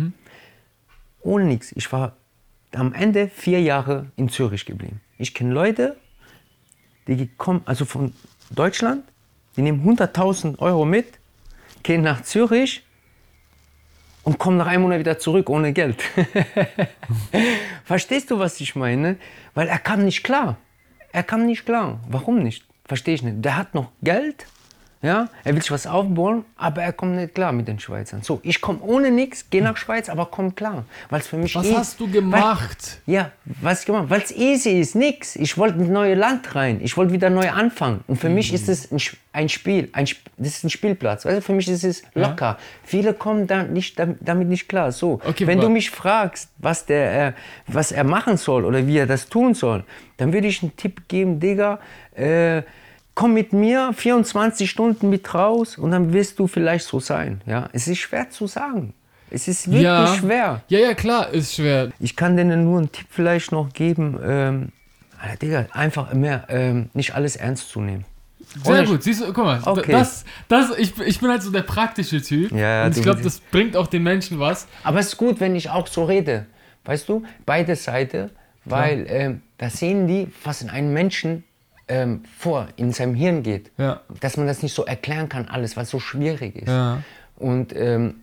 Ohne 1.22 1.45
nichts. 1.45 1.72
Ich 1.74 1.91
war 1.91 2.15
am 2.74 2.93
Ende 2.93 3.28
vier 3.28 3.61
Jahre 3.61 4.07
in 4.15 4.30
Zürich 4.30 4.65
geblieben. 4.65 5.01
Ich 5.17 5.34
kenne 5.34 5.53
Leute, 5.53 5.97
die 7.07 7.28
kommen, 7.38 7.61
also 7.65 7.86
von 7.86 8.13
Deutschland, 8.51 9.03
die 9.57 9.61
nehmen 9.61 9.84
100.000 9.84 10.59
Euro 10.59 10.86
mit, 10.86 11.20
gehen 11.84 12.01
nach 12.01 12.22
Zürich 12.22 12.84
und 14.24 14.38
kommen 14.38 14.57
nach 14.57 14.67
einem 14.67 14.84
Monat 14.84 14.99
wieder 14.99 15.17
zurück 15.20 15.49
ohne 15.49 15.74
Geld. 15.74 16.03
Verstehst 17.90 18.30
du, 18.30 18.38
was 18.38 18.62
ich 18.62 18.76
meine? 18.76 19.18
Weil 19.56 19.68
er 19.68 19.80
kam 19.80 20.06
nicht 20.06 20.24
klar. 20.24 20.58
Er 21.12 21.24
kam 21.24 21.48
nicht 21.48 21.66
klar. 21.66 22.00
Warum 22.08 22.44
nicht? 22.44 22.64
Verstehe 22.86 23.16
ich 23.16 23.24
nicht. 23.24 23.44
Der 23.44 23.58
hat 23.58 23.74
noch 23.74 23.90
Geld, 24.04 24.46
ja, 25.02 25.30
er 25.45 25.54
will 25.56 25.62
sich 25.62 25.72
was 25.72 25.88
aufbauen, 25.88 26.43
aber 26.58 26.82
er 26.84 26.91
kommt 26.91 27.16
nicht 27.16 27.34
klar 27.34 27.54
mit 27.54 27.68
den 27.70 27.80
Schweizern. 27.80 28.22
So, 28.22 28.41
ich 28.43 28.60
komme 28.60 28.80
ohne 28.82 29.12
nichts, 29.12 29.50
gehe 29.50 29.62
nach 29.64 29.78
Schweiz, 29.78 30.10
aber 30.10 30.26
komm 30.26 30.56
klar. 30.56 30.84
Weil 31.10 31.22
es 31.22 31.28
für 31.28 31.38
mich 31.38 31.56
Was 31.56 31.66
eh- 31.68 31.76
hast 31.76 32.00
du 32.02 32.12
gemacht? 32.12 33.00
Weil, 33.06 33.14
ja, 33.16 33.32
was 33.62 33.80
ich 33.82 33.86
gemacht? 33.86 34.06
Weil 34.10 34.22
es 34.22 34.32
easy 34.36 34.80
ist, 34.80 34.95
nix. 34.95 35.38
Ich 35.38 35.58
wollte 35.58 35.80
ins 35.80 35.88
neue 35.89 36.16
Land 36.16 36.54
rein. 36.54 36.80
Ich 36.84 36.97
wollte 36.97 37.14
wieder 37.14 37.30
neu 37.30 37.50
anfangen. 37.50 38.04
Und 38.08 38.18
für 38.18 38.28
mich 38.30 38.52
ist 38.54 38.68
es 38.68 38.91
ein, 38.91 39.00
ein 39.32 39.47
Spiel. 39.47 39.88
Ein, 39.93 40.06
das 40.38 40.47
ist 40.58 40.64
ein 40.66 40.70
Spielplatz. 40.70 41.24
Du, 41.24 41.41
für 41.41 41.54
mich 41.54 41.70
ist 41.70 41.86
es 41.86 42.04
locker. 42.14 42.58
Viele 42.84 43.14
kommen 43.14 43.47
da 43.47 43.64
nicht, 43.64 43.97
dam- 43.97 44.18
damit 44.20 44.50
nicht 44.50 44.68
klar. 44.68 44.91
So, 44.91 45.22
Okay, 45.26 45.47
wenn 45.47 45.62
du 45.62 45.70
mich 45.70 45.91
fragst, 45.91 46.50
was, 46.58 46.86
der, 46.86 47.28
äh, 47.30 47.34
was 47.68 47.93
er 47.93 48.04
machen 48.04 48.36
soll 48.36 48.66
oder 48.66 48.86
wie 48.86 48.97
er 48.97 49.08
das 49.08 49.30
tun 49.30 49.54
soll, 49.54 49.86
dann 50.18 50.34
würde 50.34 50.47
ich 50.47 50.62
einen 50.62 50.76
Tipp 50.76 51.08
geben, 51.08 51.39
Digga, 51.39 51.80
äh, 52.18 52.64
komm 53.20 53.34
mit 53.34 53.51
mir 53.51 53.91
24 53.91 54.70
Stunden 54.70 55.09
mit 55.09 55.34
raus 55.34 55.78
und 55.78 55.91
dann 55.91 56.13
wirst 56.13 56.39
du 56.39 56.47
vielleicht 56.47 56.86
so 56.86 57.01
sein. 57.01 57.41
Ja? 57.45 57.67
Es 57.74 57.86
ist 57.89 57.97
schwer 57.97 58.30
zu 58.30 58.47
sagen. 58.47 58.93
Es 59.30 59.49
ist 59.49 59.67
wirklich 59.67 59.84
ja. 59.84 60.15
schwer. 60.15 60.61
Ja, 60.70 60.80
ja, 60.80 60.93
klar, 60.93 61.30
ist 61.30 61.55
schwer. 61.55 61.89
Ich 61.99 62.15
kann 62.15 62.38
denen 62.38 62.63
nur 62.63 62.78
einen 62.78 62.89
Tipp 62.93 63.07
vielleicht 63.09 63.51
noch 63.51 63.74
geben. 63.74 64.17
Ähm, 64.24 64.70
Alter, 65.22 65.36
Digga, 65.36 65.65
einfach 65.74 66.13
mehr, 66.13 66.45
ähm, 66.47 66.89
nicht 66.93 67.13
alles 67.13 67.36
ernst 67.36 67.67
zu 67.67 67.82
nehmen. 67.82 68.05
Sehr 68.63 68.86
gut, 68.86 69.03
siehst 69.03 69.20
du, 69.20 69.34
guck 69.34 69.43
mal, 69.43 69.59
Okay. 69.65 69.91
das, 69.91 70.24
das, 70.47 70.78
ich, 70.78 70.97
ich 70.99 71.20
bin 71.20 71.30
halt 71.30 71.43
so 71.43 71.51
der 71.51 71.63
praktische 71.63 72.22
Typ 72.22 72.53
Ja, 72.53 72.86
und 72.86 72.95
ich 72.95 73.03
glaube, 73.03 73.22
das 73.22 73.41
bringt 73.41 73.76
auch 73.76 73.88
den 73.88 74.03
Menschen 74.03 74.39
was. 74.39 74.65
Aber 74.82 74.99
es 74.99 75.07
ist 75.07 75.17
gut, 75.17 75.41
wenn 75.41 75.57
ich 75.57 75.70
auch 75.70 75.88
so 75.88 76.05
rede. 76.05 76.45
Weißt 76.86 77.09
du, 77.09 77.24
beide 77.45 77.76
Seiten, 77.76 78.32
weil 78.63 79.05
ähm, 79.09 79.41
da 79.57 79.70
sehen 79.70 80.07
die, 80.07 80.30
was 80.45 80.61
in 80.61 80.70
einem 80.70 80.93
Menschen 80.93 81.43
ähm, 81.90 82.24
vor, 82.38 82.68
in 82.78 82.92
seinem 82.94 83.16
Hirn 83.16 83.44
geht. 83.44 83.72
Ja. 83.78 84.02
Dass 84.22 84.38
man 84.38 84.48
das 84.48 84.64
nicht 84.64 84.74
so 84.74 84.86
erklären 84.86 85.28
kann, 85.28 85.48
alles, 85.48 85.76
was 85.76 85.90
so 85.90 86.00
schwierig 86.00 86.56
ist. 86.56 86.68
Ja. 86.70 87.04
Und 87.36 87.76
ähm, 87.76 88.22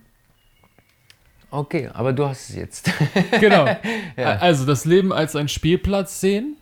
okay, 1.51 1.89
aber 1.93 2.13
du 2.13 2.27
hast 2.27 2.49
es 2.49 2.55
jetzt. 2.55 2.91
Genau. 3.39 3.65
Also 4.17 4.65
das 4.65 4.85
Leben 4.85 5.13
als 5.13 5.35
ein 5.35 5.47
Spielplatz 5.47 6.19
sehen. 6.21 6.57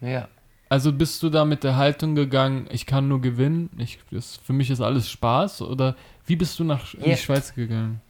ja. 0.00 0.28
Also 0.68 0.92
bist 0.92 1.20
du 1.24 1.30
da 1.30 1.44
mit 1.44 1.64
der 1.64 1.74
Haltung 1.74 2.14
gegangen, 2.14 2.68
ich 2.70 2.86
kann 2.86 3.08
nur 3.08 3.20
gewinnen, 3.20 3.70
ich, 3.76 3.98
das, 4.12 4.36
für 4.44 4.52
mich 4.52 4.70
ist 4.70 4.80
alles 4.80 5.10
Spaß? 5.10 5.62
Oder 5.62 5.96
wie 6.26 6.36
bist 6.36 6.60
du 6.60 6.64
nach 6.64 6.94
in 6.94 7.00
Ja. 7.00 7.06
die 7.06 7.16
Schweiz 7.16 7.52
gegangen? 7.56 8.00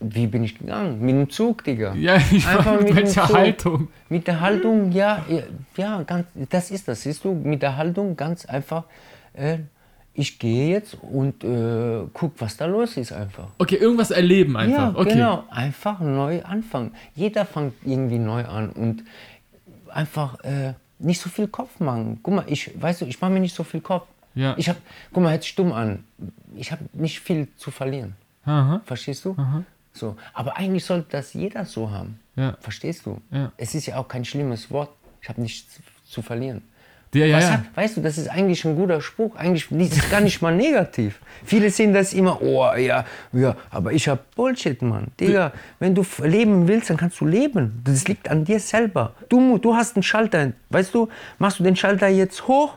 Wie 0.00 0.26
bin 0.26 0.44
ich 0.44 0.58
gegangen? 0.58 1.00
Mit 1.00 1.10
dem 1.10 1.30
Zug, 1.30 1.64
Digga. 1.64 1.94
Ja, 1.94 2.16
ich 2.30 2.46
Einfach 2.46 2.74
mit 2.74 2.84
mit 2.84 2.96
welcher 2.96 3.26
Zug. 3.26 3.36
Haltung? 3.36 3.88
Mit 4.08 4.26
der 4.26 4.40
Haltung, 4.40 4.92
ja, 4.92 5.24
ja, 5.76 6.02
ganz, 6.02 6.26
das 6.48 6.70
ist 6.70 6.86
das, 6.88 7.02
siehst 7.02 7.24
du, 7.24 7.32
mit 7.32 7.62
der 7.62 7.76
Haltung 7.76 8.16
ganz 8.16 8.46
einfach, 8.46 8.84
äh, 9.34 9.58
ich 10.14 10.38
gehe 10.38 10.72
jetzt 10.72 10.96
und 11.00 11.44
äh, 11.44 12.04
guck, 12.12 12.32
was 12.40 12.56
da 12.56 12.66
los 12.66 12.96
ist 12.96 13.12
einfach. 13.12 13.48
Okay, 13.58 13.76
irgendwas 13.76 14.10
erleben 14.10 14.56
einfach. 14.56 14.94
Ja, 14.94 15.00
okay. 15.00 15.10
genau, 15.10 15.44
einfach 15.48 16.00
neu 16.00 16.42
anfangen. 16.42 16.92
Jeder 17.14 17.44
fängt 17.44 17.74
irgendwie 17.84 18.18
neu 18.18 18.44
an 18.44 18.70
und 18.70 19.04
einfach 19.88 20.40
äh, 20.40 20.74
nicht 20.98 21.20
so 21.20 21.28
viel 21.28 21.46
Kopf 21.46 21.78
machen. 21.78 22.18
Guck 22.22 22.34
mal, 22.34 22.44
ich, 22.48 22.70
weißt 22.80 23.02
du, 23.02 23.06
ich 23.06 23.20
mache 23.20 23.30
mir 23.30 23.40
nicht 23.40 23.54
so 23.54 23.62
viel 23.62 23.80
Kopf. 23.80 24.06
Ja. 24.34 24.54
Ich 24.56 24.68
habe, 24.68 24.78
guck 25.12 25.22
mal, 25.22 25.30
hört 25.30 25.42
sich 25.42 25.54
dumm 25.54 25.72
an. 25.72 26.04
Ich 26.56 26.72
habe 26.72 26.82
nicht 26.92 27.20
viel 27.20 27.48
zu 27.56 27.70
verlieren. 27.70 28.16
Aha. 28.44 28.80
Verstehst 28.84 29.24
du? 29.24 29.34
Aha. 29.36 29.62
So. 29.98 30.16
Aber 30.32 30.56
eigentlich 30.56 30.84
sollte 30.84 31.08
das 31.10 31.34
jeder 31.34 31.64
so 31.64 31.90
haben. 31.90 32.20
Ja. 32.36 32.56
Verstehst 32.60 33.04
du? 33.06 33.20
Ja. 33.30 33.52
Es 33.56 33.74
ist 33.74 33.86
ja 33.86 33.96
auch 33.96 34.08
kein 34.08 34.24
schlimmes 34.24 34.70
Wort. 34.70 34.90
Ich 35.20 35.28
habe 35.28 35.40
nichts 35.40 35.80
zu 36.04 36.22
verlieren. 36.22 36.62
Ja, 37.14 37.24
ja, 37.24 37.40
ja. 37.40 37.50
Hat, 37.52 37.60
weißt 37.74 37.96
du, 37.96 38.00
das 38.02 38.18
ist 38.18 38.28
eigentlich 38.28 38.64
ein 38.64 38.76
guter 38.76 39.00
Spruch. 39.00 39.34
Eigentlich 39.36 39.70
ist 39.70 40.10
gar 40.10 40.20
nicht 40.20 40.42
mal 40.42 40.54
negativ. 40.54 41.20
Viele 41.44 41.70
sehen 41.70 41.94
das 41.94 42.12
immer, 42.12 42.40
oh 42.42 42.74
ja, 42.76 43.04
ja, 43.32 43.56
aber 43.70 43.92
ich 43.92 44.08
hab 44.08 44.34
Bullshit, 44.34 44.80
Mann. 44.82 45.06
Digga, 45.18 45.52
wenn 45.78 45.94
du 45.94 46.04
leben 46.22 46.68
willst, 46.68 46.90
dann 46.90 46.98
kannst 46.98 47.18
du 47.20 47.24
leben. 47.24 47.80
Das 47.84 48.06
liegt 48.08 48.28
an 48.28 48.44
dir 48.44 48.60
selber. 48.60 49.14
Du, 49.30 49.56
du 49.56 49.74
hast 49.74 49.96
einen 49.96 50.02
Schalter, 50.02 50.52
weißt 50.68 50.94
du, 50.94 51.08
machst 51.38 51.58
du 51.60 51.64
den 51.64 51.76
Schalter 51.76 52.08
jetzt 52.08 52.46
hoch, 52.46 52.76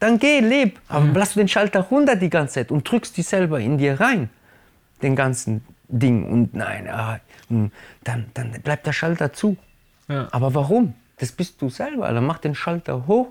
dann 0.00 0.18
geh, 0.18 0.40
leb. 0.40 0.80
Aber 0.88 1.06
lass 1.14 1.34
du 1.34 1.38
den 1.38 1.48
Schalter 1.48 1.80
runter 1.80 2.16
die 2.16 2.30
ganze 2.30 2.54
Zeit 2.54 2.72
und 2.72 2.90
drückst 2.90 3.16
die 3.16 3.22
selber 3.22 3.60
in 3.60 3.78
dir 3.78 4.00
rein, 4.00 4.28
den 5.02 5.14
ganzen 5.14 5.64
Ding. 5.88 6.24
Und 6.30 6.54
nein, 6.54 6.88
ah, 6.88 7.20
hm, 7.48 7.70
dann, 8.04 8.26
dann 8.34 8.52
bleibt 8.62 8.86
der 8.86 8.92
Schalter 8.92 9.32
zu. 9.32 9.56
Ja. 10.08 10.28
Aber 10.32 10.54
warum? 10.54 10.94
Das 11.18 11.32
bist 11.32 11.60
du 11.62 11.68
selber. 11.70 12.12
Dann 12.12 12.24
mach 12.26 12.38
den 12.38 12.54
Schalter 12.54 13.06
hoch. 13.06 13.28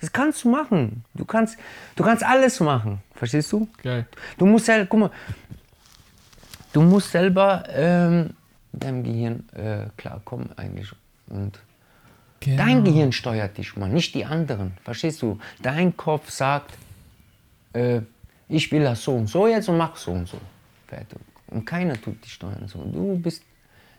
Das 0.00 0.12
kannst 0.12 0.44
du 0.44 0.50
machen. 0.50 1.04
Du 1.14 1.24
kannst, 1.24 1.56
du 1.96 2.04
kannst 2.04 2.24
alles 2.24 2.60
machen. 2.60 3.00
Verstehst 3.14 3.52
du? 3.52 3.68
Geil. 3.82 4.06
Du 4.36 4.46
musst 4.46 4.66
selber, 4.66 4.86
guck 4.86 5.00
mal, 5.00 5.10
du 6.72 6.82
musst 6.82 7.10
selber 7.10 7.64
ähm, 7.68 8.30
deinem 8.72 9.02
Gehirn 9.02 9.48
äh, 9.54 9.86
klarkommen 9.96 10.50
eigentlich. 10.58 10.92
Und 11.28 11.58
Genau. 12.44 12.62
dein 12.62 12.84
Gehirn 12.84 13.10
steuert 13.12 13.56
dich, 13.56 13.74
Mann, 13.76 13.92
nicht 13.92 14.14
die 14.14 14.26
anderen. 14.26 14.76
Verstehst 14.84 15.22
du? 15.22 15.38
Dein 15.62 15.96
Kopf 15.96 16.28
sagt, 16.28 16.74
äh, 17.72 18.02
ich 18.48 18.70
will 18.70 18.82
das 18.82 19.02
so 19.02 19.14
und 19.16 19.28
so 19.28 19.46
jetzt 19.46 19.70
und 19.70 19.78
mach 19.78 19.96
so 19.96 20.12
und 20.12 20.28
so. 20.28 20.38
Fertig. 20.86 21.18
Und 21.54 21.64
keiner 21.64 21.94
tut 22.00 22.22
dich 22.24 22.32
steuern. 22.32 22.64
So. 22.66 22.84
Du 22.84 23.16
bist 23.18 23.42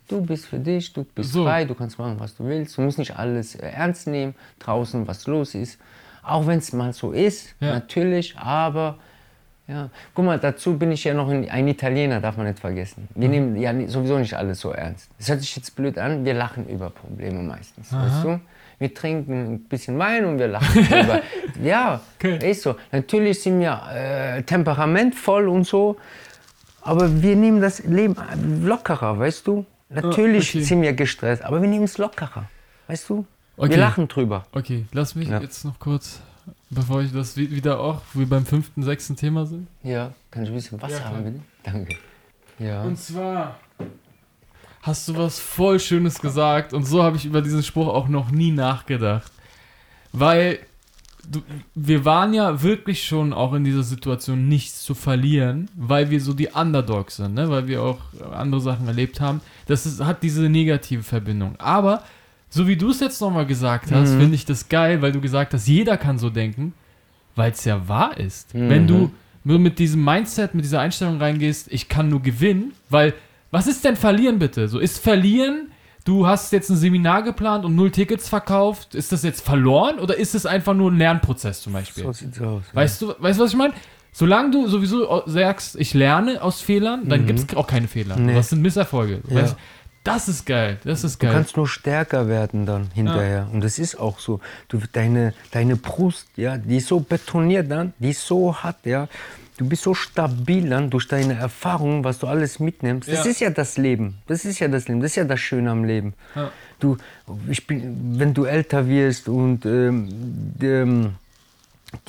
Du 0.07 0.21
bist 0.21 0.45
für 0.45 0.59
dich, 0.59 0.93
du 0.93 1.03
bist 1.03 1.31
So. 1.33 1.45
frei, 1.45 1.65
du 1.65 1.73
kannst 1.73 1.97
machen, 1.97 2.17
was 2.19 2.35
du 2.37 2.45
willst. 2.45 2.77
Du 2.77 2.81
musst 2.83 2.99
nicht 2.99 3.17
alles 3.17 3.55
äh, 3.55 3.65
ernst 3.69 4.05
nehmen, 4.05 4.35
draußen, 4.59 5.07
was 5.07 5.25
los 5.25 5.55
ist. 5.55 5.79
Auch 6.21 6.45
wenn 6.45 6.59
es 6.59 6.71
mal 6.73 6.93
so 6.93 7.11
ist, 7.11 7.55
Ja. 7.59 7.73
natürlich, 7.73 8.37
aber 8.37 8.99
ja. 9.67 9.89
Guck 10.13 10.25
mal, 10.25 10.37
dazu 10.37 10.77
bin 10.77 10.91
ich 10.91 11.03
ja 11.05 11.15
noch 11.15 11.27
ein, 11.27 11.67
Italiener, 11.67 12.21
darf 12.21 12.37
man 12.37 12.45
nicht 12.45 12.59
vergessen. 12.59 13.07
Wir 13.15 13.29
nehmen 13.29 13.55
ja 13.55 13.73
sowieso 13.87 14.19
nicht 14.19 14.35
alles 14.35 14.59
so 14.59 14.69
ernst. 14.69 15.09
Das 15.17 15.29
hört 15.29 15.39
sich 15.41 15.55
jetzt 15.55 15.75
blöd 15.75 15.97
an, 15.97 16.23
wir 16.23 16.35
lachen 16.35 16.67
über 16.69 16.91
Probleme 16.91 17.41
meistens, 17.41 17.91
weißt 17.91 18.23
du? 18.25 18.39
Wir 18.77 18.93
trinken 18.93 19.53
ein 19.55 19.59
bisschen 19.63 19.97
Wein 19.97 20.25
und 20.25 20.37
wir 20.37 20.49
lachen 20.49 20.83
drüber. 20.87 21.21
Ja, 21.63 21.99
Okay. 22.19 22.51
ist 22.51 22.61
so. 22.61 22.75
Natürlich 22.91 23.41
sind 23.41 23.59
wir 23.59 23.81
äh, 23.91 24.43
temperamentvoll 24.43 25.47
und 25.47 25.63
so, 25.65 25.97
aber 26.85 27.21
wir 27.21 27.35
nehmen 27.35 27.61
das 27.61 27.79
Leben 27.83 28.15
lockerer, 28.65 29.19
weißt 29.19 29.45
du? 29.47 29.65
Natürlich 29.89 30.49
okay. 30.49 30.63
sind 30.63 30.81
wir 30.81 30.93
gestresst, 30.93 31.43
aber 31.43 31.61
wir 31.61 31.67
nehmen 31.69 31.85
es 31.85 31.97
lockerer, 31.97 32.45
weißt 32.87 33.09
du? 33.09 33.25
Okay. 33.57 33.69
Wir 33.71 33.77
lachen 33.77 34.07
drüber. 34.07 34.45
Okay, 34.51 34.85
lass 34.91 35.15
mich 35.15 35.29
Ja. 35.29 35.39
jetzt 35.39 35.63
noch 35.65 35.79
kurz, 35.79 36.19
bevor 36.69 37.01
ich 37.01 37.11
das 37.13 37.37
wi- 37.37 37.51
wieder 37.51 37.79
auch, 37.79 38.01
wo 38.13 38.19
wir 38.21 38.29
beim 38.29 38.45
fünften, 38.45 38.83
sechsten 38.83 39.15
Thema 39.15 39.45
sind. 39.45 39.67
Ja, 39.83 40.11
kann 40.31 40.43
ich 40.43 40.49
ein 40.49 40.55
bisschen 40.55 40.81
Wasser 40.81 40.97
Ja, 40.99 41.03
haben, 41.05 41.23
bitte? 41.23 41.39
Danke. 41.63 41.95
Ja. 42.59 42.81
Und 42.83 42.97
zwar 42.97 43.55
hast 44.81 45.07
du 45.07 45.15
was 45.17 45.39
voll 45.39 45.79
Schönes 45.79 46.19
gesagt 46.19 46.73
und 46.73 46.83
so 46.85 47.03
habe 47.03 47.17
ich 47.17 47.25
über 47.25 47.41
diesen 47.41 47.63
Spruch 47.63 47.87
auch 47.87 48.07
noch 48.07 48.31
nie 48.31 48.51
nachgedacht. 48.51 49.31
Weil 50.11 50.59
du, 51.31 51.41
wir 51.75 52.05
waren 52.05 52.33
ja 52.33 52.61
wirklich 52.61 53.03
schon 53.05 53.33
auch 53.33 53.53
in 53.53 53.63
dieser 53.63 53.83
Situation, 53.83 54.47
nichts 54.47 54.83
zu 54.83 54.93
verlieren, 54.95 55.69
weil 55.75 56.09
wir 56.09 56.19
so 56.21 56.33
die 56.33 56.47
Underdogs 56.47 57.17
sind, 57.17 57.33
ne? 57.33 57.49
weil 57.49 57.67
wir 57.67 57.81
auch 57.81 57.99
andere 58.33 58.61
Sachen 58.61 58.87
erlebt 58.87 59.19
haben. 59.21 59.41
Das 59.67 59.85
ist, 59.85 60.03
hat 60.03 60.23
diese 60.23 60.49
negative 60.49 61.03
Verbindung. 61.03 61.55
Aber 61.57 62.03
so 62.49 62.67
wie 62.67 62.75
du 62.77 62.89
es 62.89 62.99
jetzt 62.99 63.19
nochmal 63.21 63.45
gesagt 63.45 63.91
hast, 63.91 64.13
Mhm. 64.13 64.19
finde 64.19 64.35
ich 64.35 64.45
das 64.45 64.69
geil, 64.69 65.01
weil 65.01 65.11
du 65.11 65.21
gesagt 65.21 65.53
hast, 65.53 65.67
jeder 65.67 65.97
kann 65.97 66.17
so 66.17 66.29
denken, 66.29 66.73
weil 67.35 67.51
es 67.51 67.65
ja 67.65 67.87
wahr 67.87 68.17
ist. 68.17 68.53
Mhm. 68.53 68.69
Wenn 68.69 68.87
du 68.87 69.11
nur 69.43 69.59
mit 69.59 69.77
diesem 69.79 70.03
Mindset, 70.03 70.55
mit 70.55 70.63
dieser 70.65 70.79
Einstellung 70.79 71.17
reingehst, 71.17 71.67
ich 71.71 71.89
kann 71.89 72.09
nur 72.09 72.21
gewinnen, 72.21 72.73
weil 72.89 73.13
was 73.51 73.67
ist 73.67 73.83
denn 73.85 73.95
verlieren 73.95 74.39
bitte? 74.39 74.67
So 74.67 74.79
ist 74.79 74.99
verlieren, 74.99 75.69
du 76.05 76.25
hast 76.25 76.53
jetzt 76.53 76.69
ein 76.69 76.77
Seminar 76.77 77.21
geplant 77.23 77.65
und 77.65 77.75
null 77.75 77.91
Tickets 77.91 78.29
verkauft, 78.29 78.95
ist 78.95 79.11
das 79.11 79.23
jetzt 79.23 79.43
verloren 79.43 79.99
oder 79.99 80.17
ist 80.17 80.33
es 80.35 80.45
einfach 80.45 80.73
nur 80.73 80.89
ein 80.91 80.97
Lernprozess 80.97 81.61
zum 81.61 81.73
Beispiel? 81.73 82.03
So 82.05 82.13
sieht's 82.13 82.39
aus. 82.39 82.63
ja. 82.71 82.75
Weißt 82.75 83.01
du, 83.01 83.13
weißt 83.19 83.39
du, 83.39 83.43
was 83.43 83.51
ich 83.51 83.57
meine? 83.57 83.73
Solange 84.13 84.51
du 84.51 84.67
sowieso 84.69 85.23
sagst, 85.25 85.75
ich 85.75 85.93
lerne 85.93 86.41
aus 86.41 86.61
Fehlern, 86.61 87.09
dann 87.09 87.23
Mhm. 87.23 87.27
gibt 87.27 87.39
es 87.51 87.57
auch 87.57 87.67
keine 87.67 87.89
Fehler. 87.89 88.15
Nee. 88.15 88.33
Das 88.33 88.47
sind 88.49 88.61
Misserfolge. 88.61 89.19
Ja. 89.27 89.41
Weißt, 89.41 89.55
das 90.05 90.29
ist 90.29 90.45
geil. 90.45 90.77
Das 90.85 91.03
ist 91.03 91.21
Du 91.21 91.25
geil. 91.25 91.33
kannst 91.35 91.57
nur 91.57 91.67
stärker 91.67 92.27
werden 92.29 92.65
dann 92.65 92.91
hinterher. 92.93 93.47
Und 93.51 93.61
das 93.61 93.77
ist 93.79 93.99
auch 93.99 94.19
so. 94.19 94.39
Du, 94.69 94.79
deine, 94.93 95.33
deine 95.51 95.75
Brust, 95.75 96.27
ja, 96.37 96.57
die 96.57 96.77
ist 96.77 96.87
so 96.87 96.99
betoniert 97.01 97.69
dann, 97.69 97.93
die 97.99 98.11
ist 98.11 98.25
so 98.25 98.55
hart, 98.55 98.85
ja. 98.85 99.07
Du 99.57 99.67
bist 99.67 99.83
so 99.83 99.93
stabil 99.93 100.69
dann 100.69 100.89
durch 100.89 101.07
deine 101.07 101.35
Erfahrungen, 101.35 102.03
was 102.03 102.19
du 102.19 102.27
alles 102.27 102.59
mitnimmst. 102.59 103.07
Das 103.09 103.23
Ja. 103.25 103.31
ist 103.31 103.39
ja 103.39 103.49
das 103.49 103.77
Leben. 103.77 104.15
Das 104.27 104.43
ist 104.43 104.59
ja 104.59 104.67
das 104.67 104.87
Leben. 104.87 104.99
Das 105.01 105.11
ist 105.11 105.15
ja 105.15 105.23
das 105.23 105.39
Schöne 105.39 105.71
am 105.71 105.85
Leben. 105.85 106.13
Ja. 106.35 106.51
Du, 106.79 106.97
ich 107.49 107.65
bin, 107.65 108.19
wenn 108.19 108.33
du 108.33 108.43
älter 108.43 108.87
wirst 108.87 109.29
und 109.29 109.65
ähm, 109.65 110.53
ähm, 110.61 111.15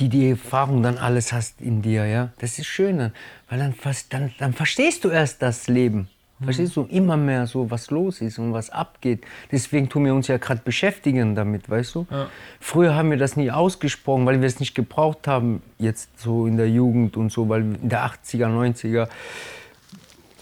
die 0.00 0.08
die 0.08 0.30
Erfahrung 0.30 0.82
dann 0.82 0.98
alles 0.98 1.32
hast 1.32 1.60
in 1.60 1.82
dir, 1.82 2.04
ja, 2.06 2.30
das 2.40 2.58
ist 2.58 2.66
schön 2.66 2.98
dann, 2.98 3.12
weil 3.48 3.60
dann, 3.60 3.74
fast, 3.74 4.12
dann, 4.12 4.32
dann 4.38 4.52
verstehst 4.52 5.04
du 5.04 5.10
erst 5.10 5.40
das 5.42 5.68
Leben. 5.68 6.08
Verstehst 6.42 6.76
du 6.76 6.82
immer 6.82 7.16
mehr 7.16 7.46
so, 7.46 7.70
was 7.70 7.90
los 7.90 8.20
ist 8.20 8.38
und 8.38 8.52
was 8.52 8.68
abgeht. 8.68 9.24
Deswegen 9.50 9.88
tun 9.88 10.04
wir 10.04 10.14
uns 10.14 10.28
ja 10.28 10.36
gerade 10.36 10.60
beschäftigen 10.62 11.34
damit, 11.34 11.70
weißt 11.70 11.94
du? 11.94 12.06
Ja. 12.10 12.26
Früher 12.60 12.94
haben 12.94 13.10
wir 13.10 13.16
das 13.16 13.36
nie 13.36 13.50
ausgesprochen, 13.50 14.26
weil 14.26 14.40
wir 14.40 14.46
es 14.46 14.60
nicht 14.60 14.74
gebraucht 14.74 15.26
haben, 15.28 15.62
jetzt 15.78 16.20
so 16.20 16.46
in 16.46 16.58
der 16.58 16.68
Jugend 16.68 17.16
und 17.16 17.32
so, 17.32 17.48
weil 17.48 17.62
in 17.62 17.88
der 17.88 18.04
80er, 18.06 18.48
90er. 18.48 19.08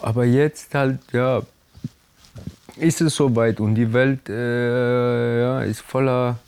Aber 0.02 0.24
jetzt 0.24 0.74
halt, 0.74 0.98
ja, 1.12 1.42
ist 2.76 3.00
es 3.00 3.14
soweit 3.14 3.60
und 3.60 3.76
die 3.76 3.92
Welt 3.92 4.28
äh, 4.28 5.40
ja, 5.40 5.60
ist 5.62 5.80
voller, 5.80 6.38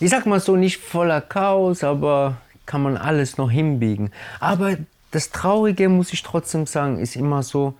ich 0.00 0.10
sag 0.10 0.26
mal 0.26 0.40
so, 0.40 0.56
nicht 0.56 0.78
voller 0.78 1.20
Chaos, 1.20 1.84
aber 1.84 2.38
kann 2.66 2.82
man 2.82 2.96
alles 2.96 3.38
noch 3.38 3.50
hinbiegen. 3.50 4.10
Aber 4.40 4.76
das 5.12 5.30
Traurige, 5.30 5.88
muss 5.88 6.12
ich 6.12 6.24
trotzdem 6.24 6.66
sagen, 6.66 6.98
ist 6.98 7.14
immer 7.14 7.44
so, 7.44 7.74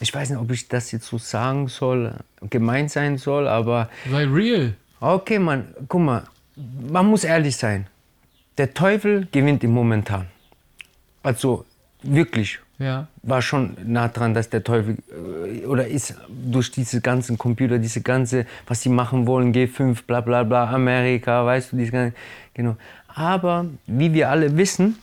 ich 0.00 0.14
weiß 0.14 0.30
nicht, 0.30 0.38
ob 0.38 0.50
ich 0.50 0.68
das 0.68 0.92
jetzt 0.92 1.06
so 1.06 1.18
sagen 1.18 1.68
soll, 1.68 2.14
gemeint 2.50 2.90
sein 2.90 3.18
soll, 3.18 3.46
aber 3.48 3.88
Sei 4.10 4.24
real. 4.24 4.74
okay, 5.00 5.38
man, 5.38 5.68
guck 5.88 6.00
mal, 6.00 6.22
man 6.90 7.06
muss 7.06 7.24
ehrlich 7.24 7.56
sein. 7.56 7.86
Der 8.58 8.74
Teufel 8.74 9.26
gewinnt 9.32 9.64
im 9.64 9.70
Momentan. 9.72 10.26
Also 11.22 11.64
wirklich, 12.02 12.58
Ja. 12.78 13.06
war 13.22 13.40
schon 13.42 13.76
nah 13.84 14.08
dran, 14.08 14.34
dass 14.34 14.50
der 14.50 14.62
Teufel 14.64 14.98
äh, 15.10 15.64
oder 15.66 15.86
ist 15.86 16.14
durch 16.28 16.70
diese 16.70 17.00
ganzen 17.00 17.38
Computer, 17.38 17.78
diese 17.78 18.00
ganze, 18.02 18.44
was 18.66 18.82
sie 18.82 18.88
machen 18.88 19.26
wollen, 19.26 19.54
G5, 19.54 20.02
bla 20.06 20.20
bla 20.20 20.42
bla, 20.42 20.68
Amerika, 20.70 21.46
weißt 21.46 21.72
du, 21.72 21.76
diese 21.76 21.92
ganze, 21.92 22.14
genau. 22.54 22.76
Aber 23.08 23.66
wie 23.86 24.12
wir 24.12 24.28
alle 24.30 24.56
wissen, 24.56 24.98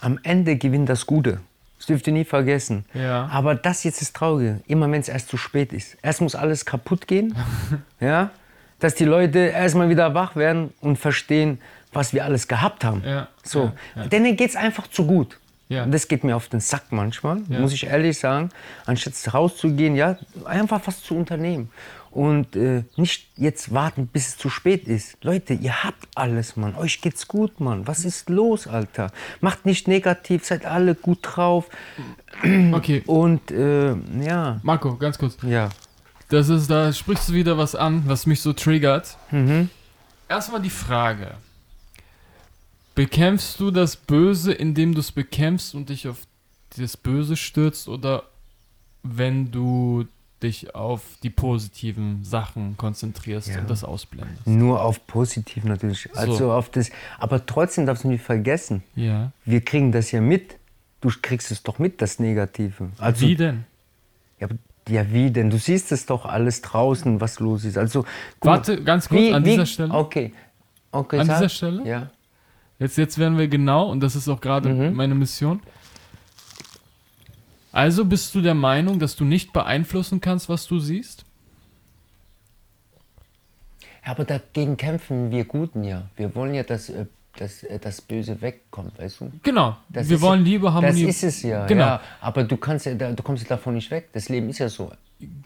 am 0.00 0.18
Ende 0.22 0.56
gewinnt 0.56 0.88
das 0.88 1.06
Gute. 1.06 1.40
Das 1.82 1.88
dürft 1.88 2.06
ihr 2.06 2.12
nie 2.12 2.24
vergessen. 2.24 2.84
Ja. 2.94 3.26
Aber 3.32 3.56
das 3.56 3.82
jetzt 3.82 4.02
ist 4.02 4.14
Traurige, 4.14 4.60
immer 4.68 4.88
wenn 4.88 5.00
es 5.00 5.08
erst 5.08 5.28
zu 5.28 5.36
spät 5.36 5.72
ist. 5.72 5.96
Erst 6.00 6.20
muss 6.20 6.36
alles 6.36 6.64
kaputt 6.64 7.08
gehen, 7.08 7.34
ja, 8.00 8.30
dass 8.78 8.94
die 8.94 9.04
Leute 9.04 9.40
erstmal 9.40 9.88
wieder 9.88 10.14
wach 10.14 10.36
werden 10.36 10.72
und 10.80 10.96
verstehen, 10.96 11.60
was 11.92 12.14
wir 12.14 12.24
alles 12.24 12.46
gehabt 12.46 12.84
haben. 12.84 13.02
Ja, 13.04 13.26
So, 13.42 13.72
ja, 13.96 14.02
ja. 14.02 14.06
denen 14.06 14.36
geht 14.36 14.50
es 14.50 14.54
einfach 14.56 14.86
zu 14.86 15.08
gut. 15.08 15.40
Ja. 15.68 15.84
Das 15.86 16.06
geht 16.06 16.22
mir 16.22 16.36
auf 16.36 16.46
den 16.48 16.60
Sack 16.60 16.84
manchmal, 16.90 17.38
muss 17.48 17.72
ich 17.72 17.86
ehrlich 17.86 18.16
sagen. 18.16 18.50
Anstatt 18.86 19.14
rauszugehen, 19.34 19.96
ja, 19.96 20.18
einfach 20.44 20.80
was 20.84 21.02
zu 21.02 21.16
unternehmen. 21.16 21.68
Und 22.12 22.56
äh, 22.56 22.84
nicht 22.96 23.30
jetzt 23.36 23.72
warten, 23.72 24.06
bis 24.06 24.28
es 24.28 24.36
zu 24.36 24.50
spät 24.50 24.86
ist. 24.86 25.16
Leute, 25.24 25.54
ihr 25.54 25.82
habt 25.82 26.06
alles, 26.14 26.56
Mann. 26.56 26.76
Euch 26.76 27.00
geht's 27.00 27.26
gut, 27.26 27.58
Mann. 27.58 27.86
Was 27.86 28.04
ist 28.04 28.28
los, 28.28 28.66
Alter? 28.66 29.10
Macht 29.40 29.64
nicht 29.64 29.88
negativ, 29.88 30.44
seid 30.44 30.66
alle 30.66 30.94
gut 30.94 31.18
drauf. 31.22 31.68
Okay. 32.72 33.02
Und 33.06 33.50
äh, 33.50 33.94
ja, 34.20 34.58
Marco, 34.62 34.96
ganz 34.96 35.18
kurz. 35.18 35.36
ja. 35.42 35.68
Das 36.28 36.48
ist, 36.48 36.70
da 36.70 36.90
sprichst 36.92 37.28
du 37.28 37.34
wieder 37.34 37.58
was 37.58 37.74
an, 37.74 38.04
was 38.06 38.24
mich 38.24 38.40
so 38.40 38.54
triggert. 38.54 39.18
Mhm. 39.30 39.68
Erstmal 40.28 40.62
die 40.62 40.70
Frage. 40.70 41.32
Bekämpfst 42.94 43.60
du 43.60 43.70
das 43.70 43.96
Böse, 43.96 44.52
indem 44.52 44.94
du 44.94 45.00
es 45.00 45.12
bekämpfst 45.12 45.74
und 45.74 45.90
dich 45.90 46.08
auf 46.08 46.18
das 46.78 46.96
Böse 46.96 47.36
stürzt 47.36 47.86
oder 47.86 48.24
wenn 49.02 49.50
du 49.50 50.06
dich 50.42 50.74
auf 50.74 51.02
die 51.22 51.30
positiven 51.30 52.24
Sachen 52.24 52.76
konzentrierst 52.76 53.48
Ja. 53.48 53.60
und 53.60 53.70
das 53.70 53.84
ausblendest. 53.84 54.46
Nur 54.46 54.82
auf 54.82 55.06
positiv 55.06 55.64
natürlich. 55.64 56.08
Also 56.14 56.52
auf 56.52 56.68
das. 56.70 56.90
Aber 57.18 57.44
trotzdem 57.46 57.86
darfst 57.86 58.04
du 58.04 58.08
nicht 58.08 58.22
vergessen, 58.24 58.82
Ja. 58.94 59.32
wir 59.44 59.60
kriegen 59.60 59.92
das 59.92 60.10
ja 60.10 60.20
mit. 60.20 60.56
Du 61.00 61.10
kriegst 61.20 61.50
es 61.50 61.62
doch 61.62 61.78
mit, 61.78 62.00
das 62.00 62.18
Negative. 62.18 62.90
Also, 62.98 63.26
Wie 63.26 63.34
denn? 63.36 63.64
Ja, 64.38 64.48
ja, 64.88 65.12
wie 65.12 65.30
denn? 65.30 65.50
Du 65.50 65.58
siehst 65.58 65.90
es 65.92 66.06
doch 66.06 66.24
alles 66.26 66.60
draußen, 66.62 67.20
was 67.20 67.40
los 67.40 67.64
ist. 67.64 67.76
Also, 67.78 68.00
mal, 68.02 68.52
Warte, 68.52 68.82
ganz 68.82 69.08
kurz, 69.08 69.32
an 69.32 69.42
dieser 69.44 69.66
Stelle. 69.66 69.92
Okay. 69.92 70.32
okay 70.92 71.18
An 71.18 71.26
sag. 71.26 71.36
dieser 71.38 71.48
Stelle? 71.48 71.86
Ja. 71.88 72.10
Jetzt, 72.78 72.98
jetzt 72.98 73.18
werden 73.18 73.38
wir 73.38 73.46
genau, 73.48 73.90
und 73.90 74.00
das 74.00 74.16
ist 74.16 74.28
auch 74.28 74.40
gerade 74.40 74.68
Mhm. 74.68 74.94
meine 74.96 75.14
Mission. 75.14 75.60
Also 77.72 78.04
bist 78.04 78.34
du 78.34 78.42
der 78.42 78.54
Meinung, 78.54 78.98
dass 78.98 79.16
du 79.16 79.24
nicht 79.24 79.52
beeinflussen 79.52 80.20
kannst, 80.20 80.48
was 80.48 80.66
du 80.66 80.78
siehst? 80.78 81.24
Ja, 84.04 84.12
aber 84.12 84.24
dagegen 84.24 84.76
kämpfen 84.76 85.30
wir 85.30 85.44
Guten 85.44 85.84
ja. 85.84 86.02
Wir 86.16 86.34
wollen 86.34 86.54
ja, 86.54 86.64
dass, 86.64 86.90
äh, 86.90 87.06
dass 87.36 87.62
äh, 87.62 87.78
das 87.78 88.00
Böse 88.02 88.40
wegkommt, 88.42 88.98
weißt 88.98 89.20
du? 89.20 89.32
Genau. 89.42 89.76
Das 89.88 90.08
wir 90.08 90.20
wollen 90.20 90.44
Liebe, 90.44 90.72
Harmonie. 90.72 91.06
Das 91.06 91.16
ist 91.16 91.22
es 91.22 91.42
ja. 91.42 91.66
Genau. 91.66 91.84
ja. 91.84 92.00
Aber 92.20 92.44
du, 92.44 92.56
kannst 92.56 92.86
du 92.86 93.14
kommst 93.22 93.44
ja 93.44 93.48
davon 93.48 93.74
nicht 93.74 93.90
weg. 93.90 94.08
Das 94.12 94.28
Leben 94.28 94.48
ist 94.50 94.58
ja 94.58 94.68
so. 94.68 94.92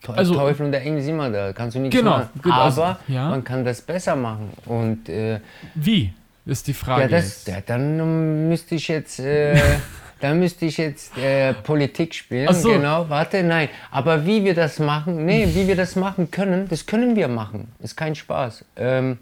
Also- 0.08 0.34
Teufel 0.34 0.66
und 0.66 0.72
der 0.72 0.82
Engel 0.82 1.02
sind 1.02 1.14
immer 1.14 1.30
da. 1.30 1.52
Kannst 1.52 1.76
du 1.76 1.80
nichts 1.80 1.96
Genau, 1.96 2.12
machen. 2.18 2.30
genau, 2.42 2.54
also, 2.62 2.82
Aber 2.82 3.00
ja. 3.08 3.28
man 3.28 3.44
kann 3.44 3.62
das 3.64 3.82
besser 3.82 4.16
machen. 4.16 4.50
Und 4.64 5.08
äh, 5.10 5.40
Wie? 5.74 6.12
Ist 6.46 6.66
die 6.66 6.72
Frage. 6.74 7.02
ja, 7.02 7.08
das, 7.08 7.24
jetzt. 7.44 7.48
ja, 7.48 7.60
dann 7.60 7.98
ähm, 8.00 8.48
müsste 8.48 8.76
ich 8.76 8.88
jetzt. 8.88 9.18
Äh, 9.20 9.60
dann 10.20 10.38
müsste 10.38 10.66
ich 10.66 10.78
jetzt 10.78 11.16
äh, 11.18 11.52
Politik 11.52 12.14
spielen. 12.14 12.48
Ach 12.48 12.54
so. 12.54 12.70
Genau, 12.70 13.08
warte, 13.08 13.42
nein. 13.42 13.68
Aber 13.90 14.24
wie 14.26 14.44
wir 14.44 14.54
das 14.54 14.78
machen, 14.78 15.26
nee, 15.26 15.48
wie 15.54 15.68
wir 15.68 15.76
das 15.76 15.96
machen 15.96 16.30
können, 16.30 16.68
das 16.68 16.86
können 16.86 17.16
wir 17.16 17.28
machen. 17.28 17.72
Ist 17.80 17.96
kein 17.96 18.14
Spaß. 18.14 18.64
Ähm, 18.76 19.18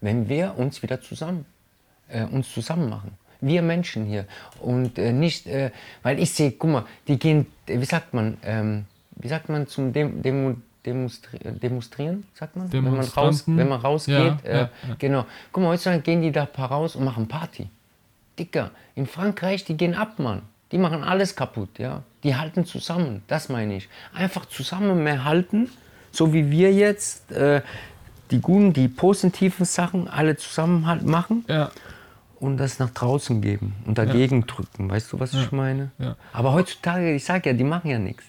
wenn 0.00 0.28
wir 0.28 0.54
uns 0.56 0.82
wieder 0.82 1.00
zusammen, 1.00 1.46
äh, 2.08 2.24
uns 2.24 2.52
zusammen 2.52 2.90
machen. 2.90 3.12
Wir 3.40 3.62
Menschen 3.62 4.04
hier. 4.06 4.26
Und 4.60 4.98
äh, 4.98 5.12
nicht, 5.12 5.46
äh, 5.46 5.70
weil 6.02 6.18
ich 6.18 6.32
sehe, 6.32 6.52
guck 6.52 6.70
mal, 6.70 6.84
die 7.08 7.18
gehen, 7.18 7.46
äh, 7.66 7.80
wie 7.80 7.84
sagt 7.84 8.12
man, 8.14 8.36
ähm, 8.44 8.84
wie 9.16 9.28
sagt 9.28 9.48
man 9.48 9.66
zum 9.66 9.92
Dem 9.92 10.22
Demo 10.22 10.56
Demonstri 10.84 11.38
demonstrieren, 11.42 12.24
sagt 12.32 12.54
man? 12.54 12.72
Wenn 12.72 12.84
man, 12.84 13.00
raus, 13.00 13.42
wenn 13.46 13.68
man 13.68 13.80
rausgeht. 13.80 14.14
Ja, 14.14 14.38
äh, 14.44 14.52
ja, 14.52 14.58
ja. 14.60 14.70
Genau. 15.00 15.26
Guck 15.50 15.64
mal, 15.64 15.70
heutzutage 15.70 16.00
gehen 16.00 16.22
die 16.22 16.30
da 16.30 16.46
paar 16.46 16.70
raus 16.70 16.94
und 16.94 17.04
machen 17.04 17.26
Party. 17.26 17.68
Dicker, 18.38 18.70
in 18.94 19.06
Frankreich, 19.06 19.64
die 19.64 19.76
gehen 19.76 19.94
ab, 19.94 20.18
Mann. 20.18 20.42
Die 20.72 20.78
machen 20.78 21.04
alles 21.04 21.36
kaputt, 21.36 21.78
ja. 21.78 22.02
Die 22.24 22.34
halten 22.34 22.64
zusammen, 22.64 23.22
das 23.28 23.48
meine 23.48 23.76
ich. 23.76 23.88
Einfach 24.12 24.46
zusammen 24.46 25.04
mehr 25.04 25.24
halten, 25.24 25.70
so 26.10 26.32
wie 26.32 26.50
wir 26.50 26.72
jetzt 26.72 27.30
äh, 27.30 27.62
die 28.30 28.40
guten, 28.40 28.72
die 28.72 28.88
positiven 28.88 29.64
Sachen 29.64 30.08
alle 30.08 30.36
zusammen 30.36 30.86
halt 30.86 31.04
machen 31.04 31.44
ja. 31.48 31.70
und 32.40 32.56
das 32.56 32.78
nach 32.78 32.90
draußen 32.90 33.40
geben 33.40 33.74
und 33.84 33.98
dagegen 33.98 34.46
drücken. 34.46 34.90
Weißt 34.90 35.12
du, 35.12 35.20
was 35.20 35.34
ich 35.34 35.52
meine? 35.52 35.90
ja. 35.98 36.16
Aber 36.32 36.52
heutzutage, 36.52 37.14
ich 37.14 37.24
sag 37.24 37.46
ja, 37.46 37.52
die 37.52 37.64
machen 37.64 37.90
ja 37.90 37.98
nichts. 37.98 38.24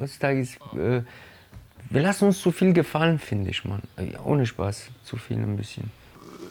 Heutzutage 0.00 0.40
ist, 0.40 0.56
äh, 0.76 1.02
wir 1.90 2.02
lassen 2.02 2.26
uns 2.26 2.40
zu 2.40 2.50
viel 2.50 2.72
gefallen, 2.72 3.18
finde 3.18 3.50
ich, 3.50 3.64
Mann. 3.64 3.82
Äh, 3.96 4.16
Ohne 4.24 4.46
Spaß, 4.46 4.88
zu 5.04 5.16
viel 5.16 5.36
ein 5.36 5.56
bisschen. 5.56 5.90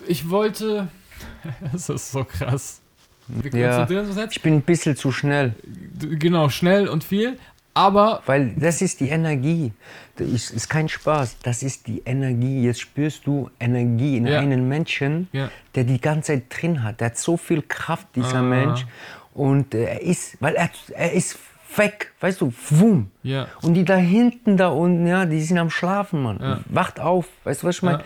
Ich 0.07 0.29
wollte. 0.29 0.87
Das 1.71 1.89
ist 1.89 2.11
so 2.11 2.23
krass. 2.23 2.81
Wir 3.27 3.51
Ja, 3.59 3.87
ich 4.29 4.41
bin 4.41 4.55
ein 4.55 4.61
bisschen 4.61 4.95
zu 4.95 5.11
schnell, 5.11 5.53
Genau, 5.99 6.49
schnell 6.49 6.87
und 6.87 7.03
viel. 7.03 7.37
Aber 7.75 8.21
weil 8.27 8.53
das 8.55 8.81
ist 8.83 8.99
die 8.99 9.09
Energie. 9.09 9.71
Das 10.17 10.27
ist, 10.27 10.51
ist 10.51 10.69
kein 10.69 10.87
Spaß. 10.89 11.37
Das 11.41 11.63
ist 11.63 11.87
die 11.87 12.03
Energie. 12.05 12.63
Jetzt 12.63 12.81
spürst 12.81 13.25
du 13.25 13.49
Energie 13.59 14.17
in 14.17 14.27
Ja. 14.27 14.39
einem 14.39 14.67
Menschen, 14.67 15.27
Ja. 15.31 15.49
der 15.73 15.83
die 15.85 15.99
ganze 15.99 16.33
Zeit 16.33 16.43
drin 16.49 16.83
hat. 16.83 16.99
Der 16.99 17.07
hat 17.07 17.17
so 17.17 17.35
viel 17.35 17.63
Kraft, 17.63 18.07
dieser 18.15 18.39
Ah. 18.39 18.41
Mensch. 18.43 18.85
Und 19.33 19.73
äh, 19.73 19.85
er 19.85 20.01
ist, 20.03 20.37
weil 20.39 20.53
er, 20.53 20.69
er 20.93 21.13
ist 21.13 21.39
weg, 21.75 22.11
weißt 22.19 22.41
du, 22.41 22.53
wum. 22.69 23.09
Ja. 23.23 23.47
Und 23.63 23.73
die 23.73 23.83
da 23.85 23.95
hinten, 23.95 24.57
da 24.57 24.67
unten, 24.67 25.07
ja, 25.07 25.25
die 25.25 25.41
sind 25.41 25.57
am 25.57 25.71
Schlafen, 25.71 26.21
Mann. 26.21 26.37
Ja. 26.39 26.59
Wacht 26.67 26.99
auf, 26.99 27.25
weißt 27.45 27.63
du, 27.63 27.67
was 27.67 27.77
ich 27.77 27.81
meine? 27.81 28.03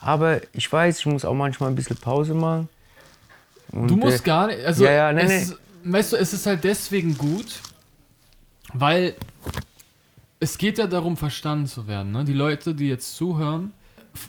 Aber 0.00 0.40
ich 0.52 0.70
weiß, 0.72 1.00
ich 1.00 1.06
muss 1.06 1.24
auch 1.24 1.34
manchmal 1.34 1.70
ein 1.70 1.74
bisschen 1.74 1.96
Pause 1.96 2.34
machen. 2.34 2.68
Und, 3.72 3.88
du 3.90 3.96
musst 3.96 4.20
äh, 4.20 4.24
gar 4.24 4.46
nicht. 4.46 4.64
Also, 4.64 4.84
ja, 4.84 4.92
ja, 4.92 5.12
nee, 5.12 5.22
es, 5.22 5.56
weißt 5.84 6.12
du, 6.12 6.16
es 6.16 6.32
ist 6.32 6.46
halt 6.46 6.64
deswegen 6.64 7.16
gut, 7.18 7.60
weil 8.72 9.14
es 10.40 10.56
geht 10.56 10.78
ja 10.78 10.86
darum, 10.86 11.16
verstanden 11.16 11.66
zu 11.66 11.86
werden. 11.86 12.12
Ne? 12.12 12.24
Die 12.24 12.32
Leute, 12.32 12.74
die 12.74 12.88
jetzt 12.88 13.16
zuhören, 13.16 13.72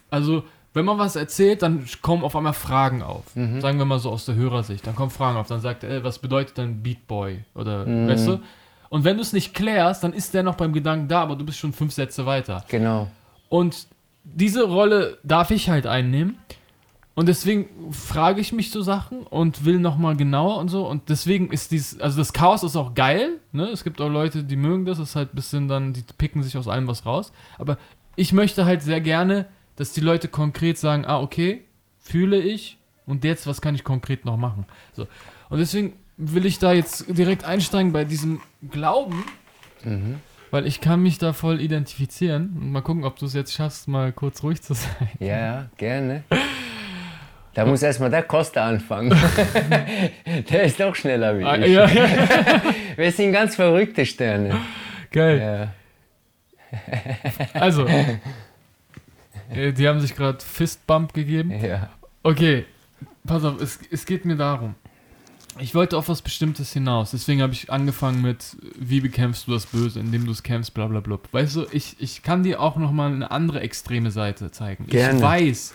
also 0.09 0.43
wenn 0.73 0.85
man 0.85 0.97
was 0.97 1.15
erzählt, 1.15 1.61
dann 1.61 1.85
kommen 2.01 2.23
auf 2.23 2.35
einmal 2.35 2.53
Fragen 2.53 3.01
auf. 3.01 3.35
Mhm. 3.35 3.59
Sagen 3.61 3.77
wir 3.79 3.85
mal 3.85 3.99
so 3.99 4.11
aus 4.11 4.25
der 4.25 4.35
Hörersicht. 4.35 4.85
Dann 4.85 4.95
kommen 4.95 5.09
Fragen 5.11 5.37
auf. 5.37 5.47
Dann 5.47 5.61
sagt 5.61 5.83
er, 5.83 5.89
ey, 5.89 6.03
was 6.03 6.19
bedeutet 6.19 6.57
denn 6.57 6.81
Beat 6.83 7.07
Boy? 7.07 7.43
Oder, 7.55 7.85
Mhm. 7.85 8.07
weißt 8.07 8.27
du? 8.27 8.39
Und 8.89 9.03
wenn 9.03 9.17
du 9.17 9.21
es 9.21 9.33
nicht 9.33 9.53
klärst, 9.53 10.03
dann 10.03 10.13
ist 10.13 10.33
der 10.33 10.43
noch 10.43 10.55
beim 10.55 10.73
Gedanken 10.73 11.07
da, 11.07 11.21
aber 11.21 11.35
du 11.35 11.45
bist 11.45 11.57
schon 11.59 11.73
fünf 11.73 11.93
Sätze 11.93 12.25
weiter. 12.25 12.63
Genau. 12.69 13.07
Und 13.49 13.87
diese 14.35 14.63
Rolle 14.63 15.17
darf 15.23 15.51
ich 15.51 15.69
halt 15.69 15.87
einnehmen. 15.87 16.37
Und 17.15 17.27
deswegen 17.27 17.91
frage 17.91 18.39
ich 18.39 18.53
mich 18.53 18.71
so 18.71 18.81
Sachen 18.81 19.23
und 19.23 19.65
will 19.65 19.79
nochmal 19.79 20.15
genauer 20.15 20.57
und 20.57 20.69
so. 20.69 20.87
Und 20.87 21.09
deswegen 21.09 21.51
ist 21.51 21.71
dieses, 21.71 21.99
also 21.99 22.17
das 22.17 22.31
Chaos 22.31 22.63
ist 22.63 22.77
auch 22.77 22.93
geil. 22.93 23.39
Ne? 23.51 23.65
Es 23.65 23.83
gibt 23.83 23.99
auch 23.99 24.07
Leute, 24.07 24.43
die 24.43 24.55
mögen 24.55 24.85
das. 24.85 24.99
Es 24.99 25.09
ist 25.09 25.15
halt 25.17 25.33
ein 25.33 25.35
bisschen 25.35 25.67
dann, 25.67 25.91
die 25.91 26.03
picken 26.17 26.43
sich 26.43 26.55
aus 26.55 26.69
allem 26.69 26.87
was 26.87 27.05
raus. 27.05 27.33
Aber 27.57 27.77
ich 28.15 28.31
möchte 28.31 28.63
halt 28.63 28.81
sehr 28.81 29.01
gerne, 29.01 29.47
dass 29.75 29.91
die 29.91 29.99
Leute 30.01 30.29
konkret 30.29 30.77
sagen, 30.77 31.05
ah, 31.05 31.19
okay, 31.19 31.65
fühle 31.99 32.39
ich. 32.39 32.77
Und 33.05 33.25
jetzt, 33.25 33.47
was 33.47 33.59
kann 33.59 33.75
ich 33.75 33.83
konkret 33.83 34.23
noch 34.23 34.37
machen? 34.37 34.65
So. 34.93 35.05
Und 35.49 35.57
deswegen 35.57 35.93
will 36.15 36.45
ich 36.45 36.59
da 36.59 36.71
jetzt 36.71 37.05
direkt 37.09 37.43
einsteigen 37.43 37.91
bei 37.91 38.05
diesem 38.05 38.39
Glauben. 38.71 39.25
Weil 40.51 40.65
ich 40.65 40.81
kann 40.81 41.01
mich 41.03 41.17
da 41.19 41.33
voll 41.33 41.61
identifizieren. 41.61 42.55
Und 42.59 42.71
mal 42.71 42.81
gucken, 42.81 43.03
ob 43.03 43.17
du 43.19 43.25
es 43.25 43.33
jetzt 43.33 43.53
schaffst, 43.53 43.87
mal 43.87 44.11
kurz 44.11 44.41
ruhig 44.43 44.61
zu 44.61 44.73
sein. 44.73 45.09
Ja, 45.19 45.27
ja, 45.37 45.69
gerne. 45.77 46.23
Da 47.53 47.65
muss 47.65 47.83
erstmal 47.83 48.09
der 48.09 48.23
Costa 48.23 48.65
anfangen. 48.67 49.09
der 50.49 50.63
ist 50.63 50.79
doch 50.79 50.95
schneller 50.95 51.37
wie 51.37 51.43
Ah, 51.43 51.57
ich. 51.57 51.71
ja, 51.73 51.87
ja. 51.87 52.07
Wir 52.95 53.11
sind 53.11 53.31
ganz 53.33 53.55
verrückte 53.55 54.05
Sterne. 54.05 54.55
Geil. 55.11 55.71
Ja, 56.71 56.79
Also, 57.59 57.85
äh, 57.87 59.73
die 59.73 59.87
haben 59.87 59.99
sich 59.99 60.15
gerade 60.15 60.39
Fistbump 60.43 61.13
gegeben. 61.13 61.51
ja. 61.63 61.89
Okay, 62.21 62.65
pass 63.25 63.43
auf, 63.45 63.61
es, 63.61 63.79
es 63.91 64.05
geht 64.05 64.25
mir 64.25 64.35
darum. 64.35 64.75
Ich 65.61 65.75
wollte 65.75 65.97
auf 65.97 66.09
was 66.09 66.21
Bestimmtes 66.21 66.73
hinaus. 66.73 67.11
Deswegen 67.11 67.41
habe 67.41 67.53
ich 67.53 67.71
angefangen 67.71 68.21
mit, 68.21 68.57
wie 68.77 69.01
bekämpfst 69.01 69.47
du 69.47 69.51
das 69.51 69.65
Böse, 69.65 69.99
indem 69.99 70.25
du 70.25 70.31
es 70.31 70.43
kämpfst, 70.43 70.73
bla 70.73 70.87
bla 70.87 70.99
bla. 70.99 71.19
Weißt 71.31 71.55
du, 71.55 71.65
ich, 71.71 71.95
ich 71.99 72.21
kann 72.23 72.43
dir 72.43 72.61
auch 72.61 72.77
nochmal 72.77 73.11
eine 73.11 73.29
andere 73.31 73.61
extreme 73.61 74.11
Seite 74.11 74.51
zeigen. 74.51 74.87
Gerne. 74.87 75.17
Ich 75.17 75.23
weiß, 75.23 75.73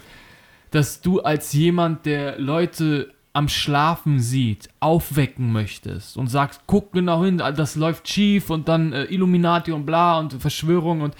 dass 0.70 1.00
du 1.00 1.20
als 1.20 1.52
jemand, 1.52 2.06
der 2.06 2.38
Leute 2.38 3.12
am 3.32 3.48
Schlafen 3.48 4.20
sieht, 4.20 4.68
aufwecken 4.80 5.52
möchtest 5.52 6.16
und 6.16 6.28
sagst, 6.28 6.62
guck 6.66 6.92
genau 6.92 7.24
hin, 7.24 7.38
das 7.38 7.74
läuft 7.74 8.08
schief 8.08 8.48
und 8.48 8.68
dann 8.68 8.92
äh, 8.92 9.04
Illuminati 9.04 9.72
und 9.72 9.84
bla 9.84 10.18
und 10.20 10.34
Verschwörung 10.34 11.00
und 11.00 11.16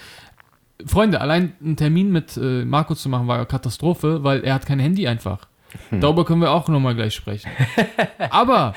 Freunde, 0.87 1.21
allein 1.21 1.55
einen 1.61 1.77
Termin 1.77 2.11
mit 2.13 2.37
äh, 2.37 2.65
Marco 2.65 2.95
zu 2.95 3.09
machen 3.09 3.27
war 3.27 3.37
eine 3.37 3.47
Katastrophe, 3.47 4.23
weil 4.23 4.45
er 4.45 4.55
hat 4.55 4.67
kein 4.67 4.79
Handy 4.79 5.07
einfach. 5.09 5.47
Darüber 5.91 6.25
können 6.25 6.41
wir 6.41 6.51
auch 6.51 6.69
nochmal 6.69 6.95
gleich 6.95 7.15
sprechen. 7.15 7.51
aber, 8.31 8.75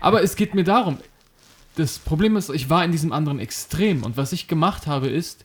aber 0.00 0.22
es 0.22 0.36
geht 0.36 0.54
mir 0.54 0.64
darum, 0.64 0.98
das 1.76 1.98
Problem 1.98 2.36
ist, 2.36 2.50
ich 2.50 2.68
war 2.70 2.84
in 2.84 2.92
diesem 2.92 3.12
anderen 3.12 3.38
Extrem 3.38 4.02
und 4.02 4.16
was 4.16 4.32
ich 4.32 4.48
gemacht 4.48 4.86
habe 4.86 5.08
ist, 5.08 5.44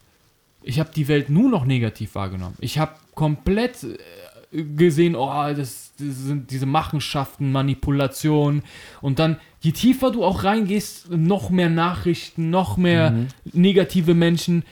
ich 0.64 0.80
habe 0.80 0.92
die 0.96 1.08
Welt 1.08 1.30
nur 1.30 1.50
noch 1.50 1.66
negativ 1.66 2.16
wahrgenommen. 2.16 2.56
Ich 2.60 2.80
habe 2.80 2.94
komplett 3.14 3.84
äh, 3.84 4.64
gesehen, 4.64 5.16
oh, 5.16 5.30
das, 5.30 5.92
das 5.98 6.18
sind 6.18 6.50
diese 6.52 6.66
Machenschaften, 6.66 7.52
Manipulationen 7.52 8.64
und 9.02 9.20
dann, 9.20 9.40
je 9.62 9.72
tiefer 9.72 10.12
du 10.12 10.24
auch 10.24 10.44
reingehst, 10.44 11.12
noch 11.12 11.50
mehr 11.50 11.70
Nachrichten, 11.70 12.50
noch 12.50 12.78
mehr 12.78 13.28
negative 13.52 14.14
Menschen, 14.14 14.64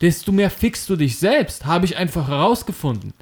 desto 0.00 0.32
mehr 0.32 0.50
fixst 0.50 0.88
du 0.88 0.96
dich 0.96 1.18
selbst, 1.18 1.66
habe 1.66 1.84
ich 1.84 1.96
einfach 1.96 2.28
herausgefunden. 2.28 3.12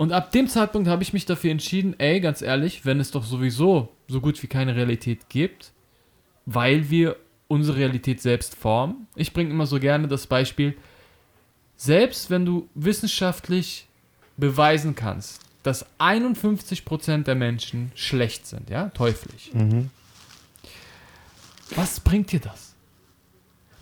Und 0.00 0.12
ab 0.12 0.32
dem 0.32 0.48
Zeitpunkt 0.48 0.88
habe 0.88 1.02
ich 1.02 1.12
mich 1.12 1.26
dafür 1.26 1.50
entschieden, 1.50 1.94
ey, 1.98 2.20
ganz 2.20 2.40
ehrlich, 2.40 2.86
wenn 2.86 3.00
es 3.00 3.10
doch 3.10 3.22
sowieso 3.22 3.90
so 4.08 4.22
gut 4.22 4.42
wie 4.42 4.46
keine 4.46 4.74
Realität 4.74 5.28
gibt, 5.28 5.72
weil 6.46 6.88
wir 6.88 7.16
unsere 7.48 7.76
Realität 7.76 8.22
selbst 8.22 8.54
formen. 8.54 9.08
Ich 9.14 9.34
bringe 9.34 9.50
immer 9.50 9.66
so 9.66 9.78
gerne 9.78 10.08
das 10.08 10.26
Beispiel, 10.26 10.74
selbst 11.76 12.30
wenn 12.30 12.46
du 12.46 12.66
wissenschaftlich 12.74 13.88
beweisen 14.38 14.94
kannst, 14.94 15.42
dass 15.64 15.84
51% 15.98 17.24
der 17.24 17.34
Menschen 17.34 17.92
schlecht 17.94 18.46
sind, 18.46 18.70
ja, 18.70 18.88
teuflisch. 18.88 19.50
Was 21.76 22.00
bringt 22.00 22.32
dir 22.32 22.40
das? 22.40 22.74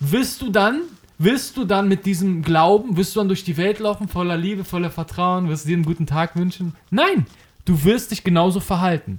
Wirst 0.00 0.42
du 0.42 0.50
dann 0.50 0.80
wirst 1.18 1.56
du 1.56 1.64
dann 1.64 1.88
mit 1.88 2.06
diesem 2.06 2.42
Glauben, 2.42 2.96
wirst 2.96 3.14
du 3.14 3.20
dann 3.20 3.28
durch 3.28 3.44
die 3.44 3.56
Welt 3.56 3.80
laufen, 3.80 4.08
voller 4.08 4.36
Liebe, 4.36 4.64
voller 4.64 4.90
Vertrauen, 4.90 5.48
wirst 5.48 5.64
du 5.64 5.68
dir 5.68 5.76
einen 5.76 5.84
guten 5.84 6.06
Tag 6.06 6.36
wünschen? 6.36 6.74
Nein, 6.90 7.26
du 7.64 7.84
wirst 7.84 8.10
dich 8.12 8.24
genauso 8.24 8.60
verhalten. 8.60 9.18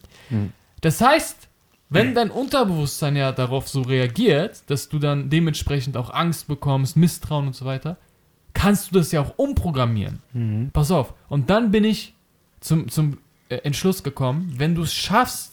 Das 0.81 1.01
heißt, 1.01 1.47
wenn 1.89 2.13
dein 2.15 2.29
Unterbewusstsein 2.31 3.15
ja 3.15 3.31
darauf 3.31 3.67
so 3.67 3.81
reagiert, 3.81 4.61
dass 4.67 4.89
du 4.89 4.99
dann 4.99 5.29
dementsprechend 5.29 5.97
auch 5.97 6.11
Angst 6.13 6.47
bekommst, 6.47 6.95
Misstrauen 6.95 7.47
und 7.47 7.55
so 7.55 7.65
weiter, 7.65 7.97
kannst 8.53 8.91
du 8.91 8.99
das 8.99 9.11
ja 9.11 9.21
auch 9.21 9.33
umprogrammieren. 9.37 10.19
Pass 10.71 10.91
auf. 10.91 11.13
Und 11.29 11.49
dann 11.49 11.71
bin 11.71 11.83
ich 11.83 12.13
zum, 12.59 12.89
zum 12.89 13.17
äh, 13.49 13.55
Entschluss 13.57 14.03
gekommen, 14.03 14.53
wenn 14.57 14.75
du 14.75 14.83
es 14.83 14.93
schaffst, 14.93 15.48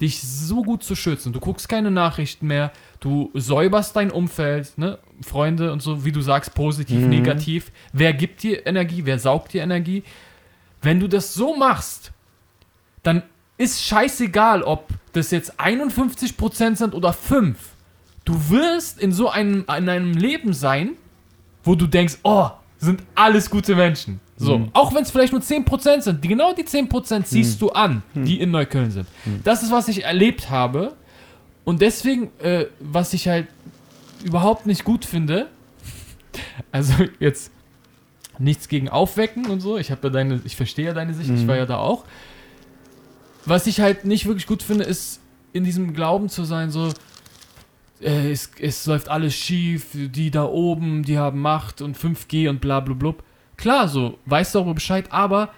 dich 0.00 0.22
so 0.22 0.62
gut 0.62 0.82
zu 0.84 0.94
schützen, 0.94 1.32
du 1.32 1.40
guckst 1.40 1.68
keine 1.68 1.90
Nachrichten 1.90 2.46
mehr, 2.46 2.72
du 3.00 3.30
säuberst 3.34 3.96
dein 3.96 4.10
Umfeld, 4.10 4.78
ne? 4.78 4.98
Freunde 5.22 5.72
und 5.72 5.82
so, 5.82 6.04
wie 6.04 6.12
du 6.12 6.20
sagst, 6.20 6.54
positiv, 6.54 7.06
negativ. 7.06 7.72
Wer 7.92 8.12
gibt 8.12 8.42
dir 8.42 8.66
Energie, 8.66 9.04
wer 9.04 9.18
saugt 9.18 9.52
dir 9.52 9.62
Energie? 9.62 10.04
Wenn 10.80 11.00
du 11.00 11.08
das 11.08 11.34
so 11.34 11.56
machst, 11.56 12.12
dann 13.02 13.22
ist 13.56 13.82
scheißegal, 13.82 14.62
ob 14.62 14.88
das 15.12 15.32
jetzt 15.32 15.60
51% 15.60 16.76
sind 16.76 16.94
oder 16.94 17.12
5. 17.12 17.58
Du 18.24 18.50
wirst 18.50 19.00
in 19.00 19.10
so 19.10 19.28
einem, 19.28 19.64
in 19.76 19.88
einem 19.88 20.12
Leben 20.12 20.52
sein, 20.52 20.90
wo 21.64 21.74
du 21.74 21.86
denkst, 21.86 22.18
oh, 22.22 22.50
sind 22.78 23.02
alles 23.16 23.50
gute 23.50 23.74
Menschen. 23.74 24.20
So, 24.40 24.68
auch 24.72 24.94
wenn 24.94 25.02
es 25.02 25.10
vielleicht 25.10 25.32
nur 25.32 25.42
10% 25.42 26.02
sind, 26.02 26.22
die, 26.22 26.28
genau 26.28 26.52
die 26.54 26.62
10% 26.62 27.24
siehst 27.26 27.60
du 27.60 27.70
an, 27.70 28.02
die 28.14 28.40
in 28.40 28.50
Neukölln 28.52 28.90
sind. 28.90 29.06
Das 29.44 29.62
ist, 29.62 29.72
was 29.72 29.88
ich 29.88 30.04
erlebt 30.04 30.48
habe. 30.48 30.94
Und 31.64 31.82
deswegen, 31.82 32.30
äh, 32.40 32.66
was 32.80 33.12
ich 33.12 33.28
halt 33.28 33.48
überhaupt 34.24 34.64
nicht 34.66 34.84
gut 34.84 35.04
finde, 35.04 35.48
also 36.72 36.94
jetzt 37.20 37.50
nichts 38.38 38.68
gegen 38.68 38.88
Aufwecken 38.88 39.46
und 39.46 39.60
so, 39.60 39.76
ich 39.76 39.90
habe 39.90 40.06
ja 40.06 40.10
deine, 40.10 40.40
ich 40.44 40.54
verstehe 40.56 40.86
ja 40.86 40.94
deine 40.94 41.12
Sicht, 41.14 41.30
ich 41.30 41.46
war 41.48 41.56
ja 41.56 41.66
da 41.66 41.78
auch. 41.78 42.04
Was 43.44 43.66
ich 43.66 43.80
halt 43.80 44.04
nicht 44.04 44.26
wirklich 44.26 44.46
gut 44.46 44.62
finde, 44.62 44.84
ist 44.84 45.20
in 45.52 45.64
diesem 45.64 45.94
Glauben 45.94 46.28
zu 46.28 46.44
sein, 46.44 46.70
so, 46.70 46.92
äh, 48.00 48.30
es, 48.30 48.50
es 48.60 48.86
läuft 48.86 49.08
alles 49.08 49.34
schief, 49.34 49.88
die 49.92 50.30
da 50.30 50.44
oben, 50.44 51.02
die 51.02 51.18
haben 51.18 51.40
Macht 51.40 51.82
und 51.82 51.96
5G 51.98 52.48
und 52.48 52.60
bla 52.60 52.80
bla 52.80 52.94
blub. 52.94 53.24
Klar, 53.58 53.88
so, 53.88 54.18
weißt 54.24 54.54
du 54.54 54.60
darüber 54.60 54.74
Bescheid, 54.74 55.06
aber 55.12 55.50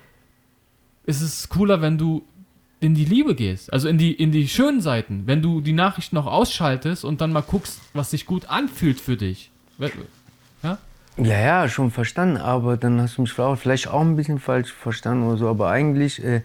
es 1.07 1.23
ist 1.23 1.49
cooler, 1.51 1.81
wenn 1.81 1.97
du 1.99 2.23
in 2.81 2.95
die 2.95 3.05
Liebe 3.05 3.35
gehst, 3.35 3.73
also 3.73 3.89
in 3.89 3.99
die, 3.99 4.13
in 4.13 4.33
die 4.33 4.49
schönen 4.49 4.81
Seiten, 4.81 5.25
wenn 5.27 5.43
du 5.43 5.61
die 5.61 5.73
Nachrichten 5.75 6.17
noch 6.17 6.27
ausschaltest 6.27 7.05
und 7.05 7.21
dann 7.21 7.31
mal 7.33 7.43
guckst, 7.43 7.79
was 7.93 8.11
sich 8.11 8.25
gut 8.27 8.47
anfühlt 8.49 8.99
für 9.01 9.17
dich. 9.19 9.51
Ja? 10.63 10.79
Ja, 11.19 11.39
ja, 11.41 11.69
schon 11.69 11.91
verstanden, 11.91 12.39
aber 12.39 12.79
dann 12.79 13.01
hast 13.01 13.19
du 13.19 13.23
mich 13.23 13.33
vielleicht- 13.33 13.89
auch 13.89 14.01
ein 14.01 14.17
bisschen 14.17 14.39
falsch 14.41 14.73
verstanden 14.73 15.27
oder 15.27 15.37
so. 15.37 15.49
Aber 15.49 15.69
eigentlich, 15.71 16.25
äh, 16.25 16.41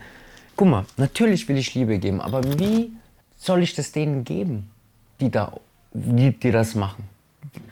guck 0.58 0.68
mal, 0.68 0.86
natürlich 0.98 1.48
will 1.48 1.58
ich 1.58 1.74
Liebe 1.74 1.98
geben, 2.00 2.20
aber 2.20 2.44
wie 2.60 2.92
soll 3.38 3.64
ich 3.64 3.74
das 3.74 3.94
denen 3.94 4.26
geben, 4.26 4.70
die 5.22 5.32
da, 5.32 5.54
die, 5.94 6.32
die 6.32 6.52
das 6.52 6.76
machen? 6.76 7.06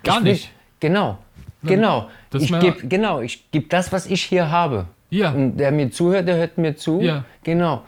Gar 0.03 0.23
will- 0.23 0.33
nicht. 0.33 0.51
Genau, 0.79 1.17
genau. 1.63 2.09
das 2.29 2.43
ich 2.43 2.59
geb, 2.59 2.89
genau, 2.89 3.21
ich 3.21 3.49
gebe 3.51 3.67
das, 3.67 3.91
was 3.91 4.05
ich 4.05 4.23
hier 4.23 4.49
habe. 4.49 4.85
Ja. 5.09 5.31
Und 5.31 5.57
der 5.57 5.71
mir 5.71 5.91
zuhört, 5.91 6.27
der 6.27 6.37
hört 6.37 6.57
mir 6.57 6.75
zu. 6.75 7.01
Ja. 7.01 7.23
Genau. 7.43 7.83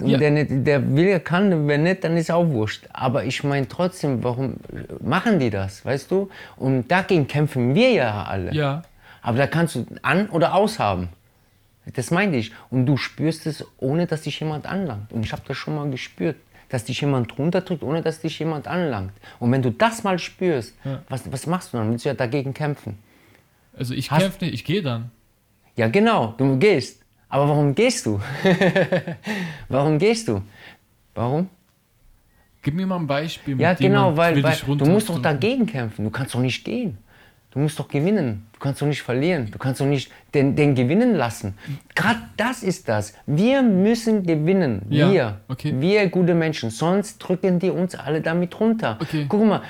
Und 0.00 0.08
Ja. 0.08 0.18
der, 0.18 0.30
nicht, 0.32 0.48
der 0.50 0.94
will, 0.96 1.06
er 1.06 1.20
kann, 1.20 1.68
wenn 1.68 1.84
nicht, 1.84 2.02
dann 2.04 2.16
ist 2.16 2.30
auch 2.30 2.46
wurscht. 2.48 2.84
Aber 2.92 3.24
ich 3.24 3.44
meine 3.44 3.68
trotzdem, 3.68 4.22
warum 4.24 4.54
machen 5.00 5.38
die 5.38 5.50
das, 5.50 5.84
weißt 5.84 6.10
du? 6.10 6.28
Und 6.56 6.88
dagegen 6.90 7.26
kämpfen 7.28 7.74
wir 7.74 7.90
ja 7.90 8.24
alle. 8.24 8.52
Ja. 8.52 8.82
Aber 9.22 9.38
da 9.38 9.46
kannst 9.46 9.76
du 9.76 9.86
an- 10.02 10.28
oder 10.28 10.54
aushaben. 10.54 11.08
Das 11.94 12.10
meine 12.10 12.36
ich. 12.36 12.52
Und 12.70 12.86
du 12.86 12.96
spürst 12.96 13.46
es, 13.46 13.64
ohne 13.78 14.06
dass 14.06 14.22
dich 14.22 14.40
jemand 14.40 14.66
anlangt. 14.66 15.12
Und 15.12 15.24
ich 15.24 15.32
habe 15.32 15.42
das 15.46 15.56
schon 15.56 15.74
mal 15.76 15.88
gespürt, 15.90 16.36
dass 16.68 16.84
dich 16.84 17.00
jemand 17.00 17.38
runterdrückt, 17.38 17.82
ohne 17.82 18.02
dass 18.02 18.20
dich 18.20 18.38
jemand 18.38 18.66
anlangt. 18.66 19.12
Und 19.38 19.52
wenn 19.52 19.62
du 19.62 19.70
das 19.70 20.04
mal 20.04 20.18
spürst, 20.18 20.74
was, 21.08 21.30
was 21.30 21.46
machst 21.46 21.72
du 21.72 21.78
dann? 21.78 21.90
Willst 21.90 22.04
du 22.04 22.08
ja 22.08 22.14
dagegen 22.14 22.54
kämpfen? 22.54 22.98
Also 23.76 23.94
ich 23.94 24.08
kämpfe 24.08 24.44
nicht, 24.44 24.54
ich 24.54 24.64
gehe 24.64 24.82
dann. 24.82 25.10
Ja, 25.76 25.88
genau, 25.88 26.34
du 26.38 26.58
gehst. 26.58 27.02
Aber 27.28 27.48
warum 27.48 27.74
gehst 27.74 28.06
du? 28.06 28.20
warum 29.68 29.98
gehst 29.98 30.28
du? 30.28 30.40
Warum? 31.14 31.48
Gib 32.62 32.74
mir 32.74 32.86
mal 32.86 32.96
ein 32.96 33.06
Beispiel. 33.06 33.60
Ja, 33.60 33.74
genau, 33.74 34.16
weil, 34.16 34.42
weil 34.42 34.56
du 34.56 34.86
musst 34.86 35.08
doch 35.08 35.20
dagegen 35.20 35.66
kämpfen. 35.66 36.04
Du 36.04 36.10
kannst 36.10 36.34
doch 36.34 36.40
nicht 36.40 36.64
gehen. 36.64 36.96
Du 37.50 37.58
musst 37.58 37.78
doch 37.78 37.88
gewinnen. 37.88 38.46
Du 38.64 38.68
kannst 38.68 38.80
doch 38.80 38.86
nicht 38.86 39.02
verlieren. 39.02 39.50
Du 39.50 39.58
kannst 39.58 39.82
doch 39.82 39.86
nicht 39.86 40.10
den, 40.32 40.56
den 40.56 40.74
gewinnen 40.74 41.14
lassen. 41.16 41.52
Gerade 41.94 42.20
das 42.38 42.62
ist 42.62 42.88
das. 42.88 43.12
Wir 43.26 43.62
müssen 43.62 44.24
gewinnen. 44.24 44.80
Ja, 44.88 45.12
Wir. 45.12 45.40
okay. 45.48 45.74
Wir 45.78 46.08
gute 46.08 46.34
Menschen. 46.34 46.70
Sonst 46.70 47.18
drücken 47.18 47.58
die 47.58 47.68
uns 47.68 47.94
alle 47.94 48.22
damit 48.22 48.58
runter. 48.58 48.96
Okay. 49.02 49.26
Guck 49.28 49.44
mal, 49.44 49.60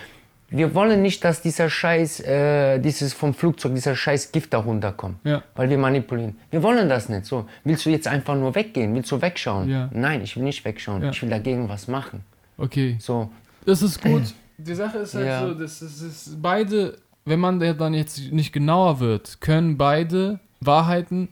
wir 0.48 0.72
wollen 0.76 1.02
nicht, 1.02 1.24
dass 1.24 1.42
dieser 1.42 1.68
Scheiß, 1.68 2.20
äh, 2.20 2.78
dieses 2.78 3.12
vom 3.14 3.34
Flugzeug, 3.34 3.74
dieser 3.74 3.96
Scheiß 3.96 4.30
Gift 4.30 4.52
da 4.52 4.58
runterkommt. 4.58 5.16
Ja. 5.24 5.42
Weil 5.56 5.68
wir 5.70 5.78
manipulieren. 5.78 6.38
Wir 6.52 6.62
wollen 6.62 6.88
das 6.88 7.08
nicht 7.08 7.26
so. 7.26 7.48
Willst 7.64 7.84
du 7.86 7.90
jetzt 7.90 8.06
einfach 8.06 8.36
nur 8.36 8.54
weggehen? 8.54 8.94
Willst 8.94 9.10
du 9.10 9.20
wegschauen? 9.20 9.68
Ja. 9.68 9.90
Nein, 9.92 10.22
ich 10.22 10.36
will 10.36 10.44
nicht 10.44 10.64
wegschauen. 10.64 11.02
Ja. 11.02 11.10
Ich 11.10 11.20
will 11.20 11.30
dagegen 11.30 11.68
was 11.68 11.88
machen. 11.88 12.20
Okay. 12.56 12.94
So. 13.00 13.28
Das 13.66 13.82
ist 13.82 14.00
gut. 14.00 14.22
Die 14.56 14.74
Sache 14.74 14.98
ist 14.98 15.14
halt 15.14 15.48
so, 15.48 15.54
das 15.54 15.82
ist, 15.82 16.00
das 16.00 16.10
ist 16.28 16.40
beide, 16.40 16.96
wenn 17.24 17.40
man 17.40 17.58
der 17.60 17.74
dann 17.74 17.94
jetzt 17.94 18.32
nicht 18.32 18.52
genauer 18.52 19.00
wird, 19.00 19.40
können 19.40 19.76
beide 19.76 20.40
Wahrheiten 20.60 21.28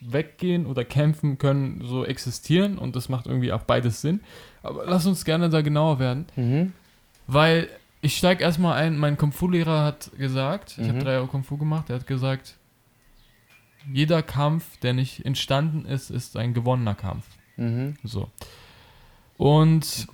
weggehen 0.00 0.66
oder 0.66 0.84
kämpfen, 0.84 1.38
können 1.38 1.82
so 1.84 2.04
existieren 2.04 2.78
und 2.78 2.94
das 2.94 3.08
macht 3.08 3.26
irgendwie 3.26 3.52
auch 3.52 3.62
beides 3.62 4.00
Sinn. 4.00 4.20
Aber 4.62 4.84
lass 4.86 5.06
uns 5.06 5.24
gerne 5.24 5.48
da 5.50 5.62
genauer 5.62 5.98
werden, 5.98 6.26
Mhm. 6.36 6.72
weil 7.26 7.68
ich 8.02 8.16
steige 8.16 8.44
erstmal 8.44 8.74
ein, 8.80 8.98
mein 8.98 9.16
Kung 9.16 9.32
Fu 9.32 9.48
Lehrer 9.48 9.82
hat 9.84 10.10
gesagt, 10.16 10.76
ich 10.78 10.86
habe 10.88 10.98
Mhm. 10.98 11.02
drei 11.02 11.12
Jahre 11.14 11.26
Kung 11.26 11.42
Fu 11.42 11.56
gemacht, 11.56 11.90
er 11.90 11.96
hat 11.96 12.06
gesagt, 12.06 12.54
jeder 13.92 14.22
Kampf, 14.22 14.76
der 14.78 14.92
nicht 14.92 15.24
entstanden 15.24 15.84
ist, 15.86 16.10
ist 16.10 16.36
ein 16.36 16.54
gewonnener 16.54 16.94
Kampf. 16.94 17.26
Mhm. 17.56 17.96
So. 18.04 18.28
Und 19.36 20.06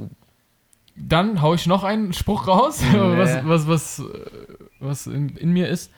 dann 0.97 1.41
haue 1.43 1.57
ich 1.57 1.66
noch 1.66 1.85
einen 1.85 2.12
Spruch 2.12 2.47
raus, 2.49 2.83
was, 2.93 3.45
was, 3.47 3.66
was, 3.68 4.03
was 4.83 5.07
in, 5.07 5.37
in 5.37 5.53
mir 5.53 5.68
ist. 5.68 5.91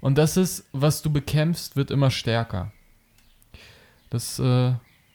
Und 0.00 0.18
das 0.18 0.36
ist, 0.36 0.68
was 0.72 1.02
du 1.02 1.12
bekämpfst, 1.12 1.76
wird 1.76 1.90
immer 1.90 2.10
stärker. 2.10 2.72
Das 4.10 4.38
äh, 4.38 4.72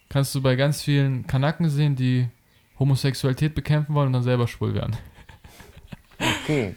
kannst 0.10 0.34
du 0.34 0.42
bei 0.42 0.56
ganz 0.56 0.82
vielen 0.82 1.28
Kanaken 1.28 1.70
sehen, 1.70 1.96
die 1.96 2.28
Homosexualität 2.80 3.54
bekämpfen 3.54 3.94
wollen 3.94 4.08
und 4.08 4.14
dann 4.14 4.24
selber 4.24 4.48
schwul 4.48 4.74
werden. 4.74 4.96
Okay. 6.44 6.76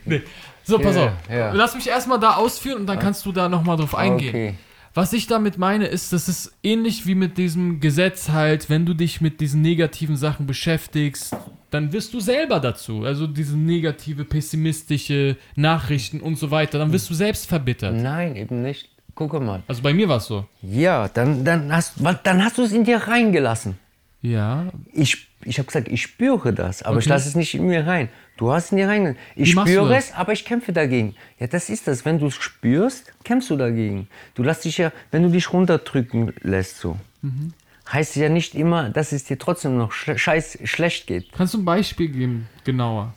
So, 0.64 0.78
pass 0.78 0.96
auf. 0.96 1.12
ja. 1.30 1.52
Lass 1.52 1.74
mich 1.74 1.88
erstmal 1.88 2.20
da 2.20 2.34
ausführen 2.34 2.80
und 2.80 2.86
dann 2.86 2.98
kannst 2.98 3.24
du 3.24 3.32
da 3.32 3.48
nochmal 3.48 3.76
drauf 3.76 3.94
eingehen. 3.94 4.28
Okay. 4.28 4.54
Was 4.92 5.12
ich 5.12 5.28
damit 5.28 5.56
meine, 5.56 5.86
ist, 5.86 6.12
das 6.12 6.28
ist 6.28 6.52
ähnlich 6.64 7.06
wie 7.06 7.14
mit 7.14 7.38
diesem 7.38 7.78
Gesetz 7.78 8.30
halt, 8.30 8.68
wenn 8.68 8.86
du 8.86 8.94
dich 8.94 9.20
mit 9.20 9.40
diesen 9.40 9.62
negativen 9.62 10.16
Sachen 10.16 10.46
beschäftigst, 10.46 11.36
dann 11.70 11.92
wirst 11.92 12.12
du 12.12 12.18
selber 12.18 12.58
dazu. 12.58 13.04
Also 13.04 13.28
diese 13.28 13.56
negative, 13.56 14.24
pessimistische 14.24 15.36
Nachrichten 15.54 16.20
und 16.20 16.36
so 16.36 16.50
weiter, 16.50 16.78
dann 16.78 16.92
wirst 16.92 17.08
du 17.08 17.14
selbst 17.14 17.46
verbittert. 17.46 17.94
Nein, 17.94 18.34
eben 18.34 18.62
nicht. 18.62 18.88
Guck 19.14 19.40
mal. 19.40 19.62
Also 19.68 19.82
bei 19.82 19.94
mir 19.94 20.08
war 20.08 20.16
es 20.16 20.26
so. 20.26 20.46
Ja, 20.62 21.08
dann, 21.08 21.44
dann 21.44 21.72
hast, 21.72 21.94
dann 22.24 22.44
hast 22.44 22.58
du 22.58 22.62
es 22.62 22.72
in 22.72 22.84
dir 22.84 22.96
reingelassen. 22.96 23.78
Ja. 24.22 24.66
Ich, 24.92 25.28
ich 25.44 25.58
habe 25.58 25.66
gesagt, 25.66 25.88
ich 25.88 26.02
spüre 26.02 26.52
das, 26.52 26.82
aber 26.82 26.98
ich 26.98 27.04
Okay. 27.06 27.10
lasse 27.14 27.28
es 27.28 27.34
nicht 27.34 27.54
in 27.54 27.66
mir 27.66 27.86
rein. 27.86 28.08
Du 28.36 28.52
hast 28.52 28.66
es 28.66 28.72
in 28.72 28.78
dir 28.78 28.88
reingelassen. 28.88 29.20
Ich 29.36 29.50
spüre 29.52 29.96
es, 29.96 30.12
aber 30.14 30.32
ich 30.32 30.44
kämpfe 30.44 30.72
dagegen. 30.72 31.14
Ja, 31.38 31.46
das 31.46 31.68
ist 31.70 31.86
das. 31.86 32.04
Wenn 32.04 32.18
du 32.18 32.26
es 32.26 32.34
spürst, 32.34 33.12
kämpfst 33.24 33.50
du 33.50 33.56
dagegen. 33.56 34.08
Du 34.34 34.42
lässt 34.42 34.64
dich 34.64 34.78
ja, 34.78 34.92
wenn 35.10 35.22
du 35.22 35.28
dich 35.30 35.52
runterdrücken 35.52 36.32
lässt, 36.42 36.78
so. 36.78 36.96
Mhm. 37.22 37.52
Heißt 37.92 38.16
ja 38.16 38.28
nicht 38.28 38.54
immer, 38.54 38.88
dass 38.90 39.12
es 39.12 39.24
dir 39.24 39.38
trotzdem 39.38 39.76
noch 39.76 39.92
scheiß 39.92 40.58
schlecht 40.64 41.06
geht. 41.06 41.32
Kannst 41.32 41.54
du 41.54 41.58
ein 41.58 41.64
Beispiel 41.64 42.08
geben, 42.08 42.48
genauer? 42.64 43.12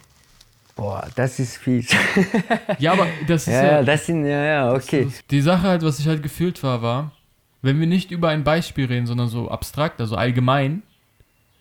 Boah, 0.76 1.08
das 1.16 1.38
ist 1.40 1.58
fies. 1.58 1.90
Ja, 2.80 2.94
aber 2.94 3.06
das 3.28 3.44
ist 3.48 3.54
ja, 3.54 3.64
ja, 3.64 3.72
ja, 3.74 3.84
das 3.84 4.06
sind, 4.08 4.26
ja, 4.26 4.44
ja, 4.44 4.74
okay. 4.74 5.08
Die 5.30 5.42
Sache 5.42 5.68
halt, 5.68 5.84
was 5.84 6.00
ich 6.00 6.08
halt 6.08 6.24
gefühlt 6.24 6.64
war, 6.64 6.82
war, 6.82 7.12
wenn 7.62 7.80
wir 7.80 7.86
nicht 7.86 8.10
über 8.10 8.30
ein 8.30 8.44
Beispiel 8.44 8.86
reden, 8.88 9.06
sondern 9.06 9.28
so 9.28 9.50
abstrakt, 9.52 10.02
also 10.02 10.16
allgemein, 10.16 10.82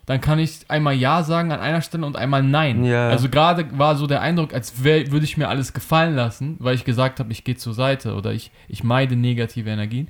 dann 0.06 0.20
kann 0.20 0.38
ich 0.38 0.60
einmal 0.68 0.94
Ja 0.94 1.22
sagen 1.22 1.52
an 1.52 1.60
einer 1.60 1.80
Stelle 1.80 2.04
und 2.06 2.16
einmal 2.16 2.42
Nein. 2.42 2.84
Ja. 2.84 3.08
Also 3.08 3.28
gerade 3.28 3.66
war 3.78 3.96
so 3.96 4.06
der 4.06 4.20
Eindruck, 4.20 4.52
als 4.52 4.82
würde 4.82 5.24
ich 5.24 5.36
mir 5.36 5.48
alles 5.48 5.72
gefallen 5.72 6.14
lassen, 6.16 6.56
weil 6.58 6.74
ich 6.74 6.84
gesagt 6.84 7.20
habe, 7.20 7.30
ich 7.32 7.44
gehe 7.44 7.56
zur 7.56 7.74
Seite 7.74 8.14
oder 8.14 8.32
ich, 8.32 8.50
ich 8.68 8.82
meide 8.82 9.14
negative 9.16 9.70
Energien. 9.70 10.08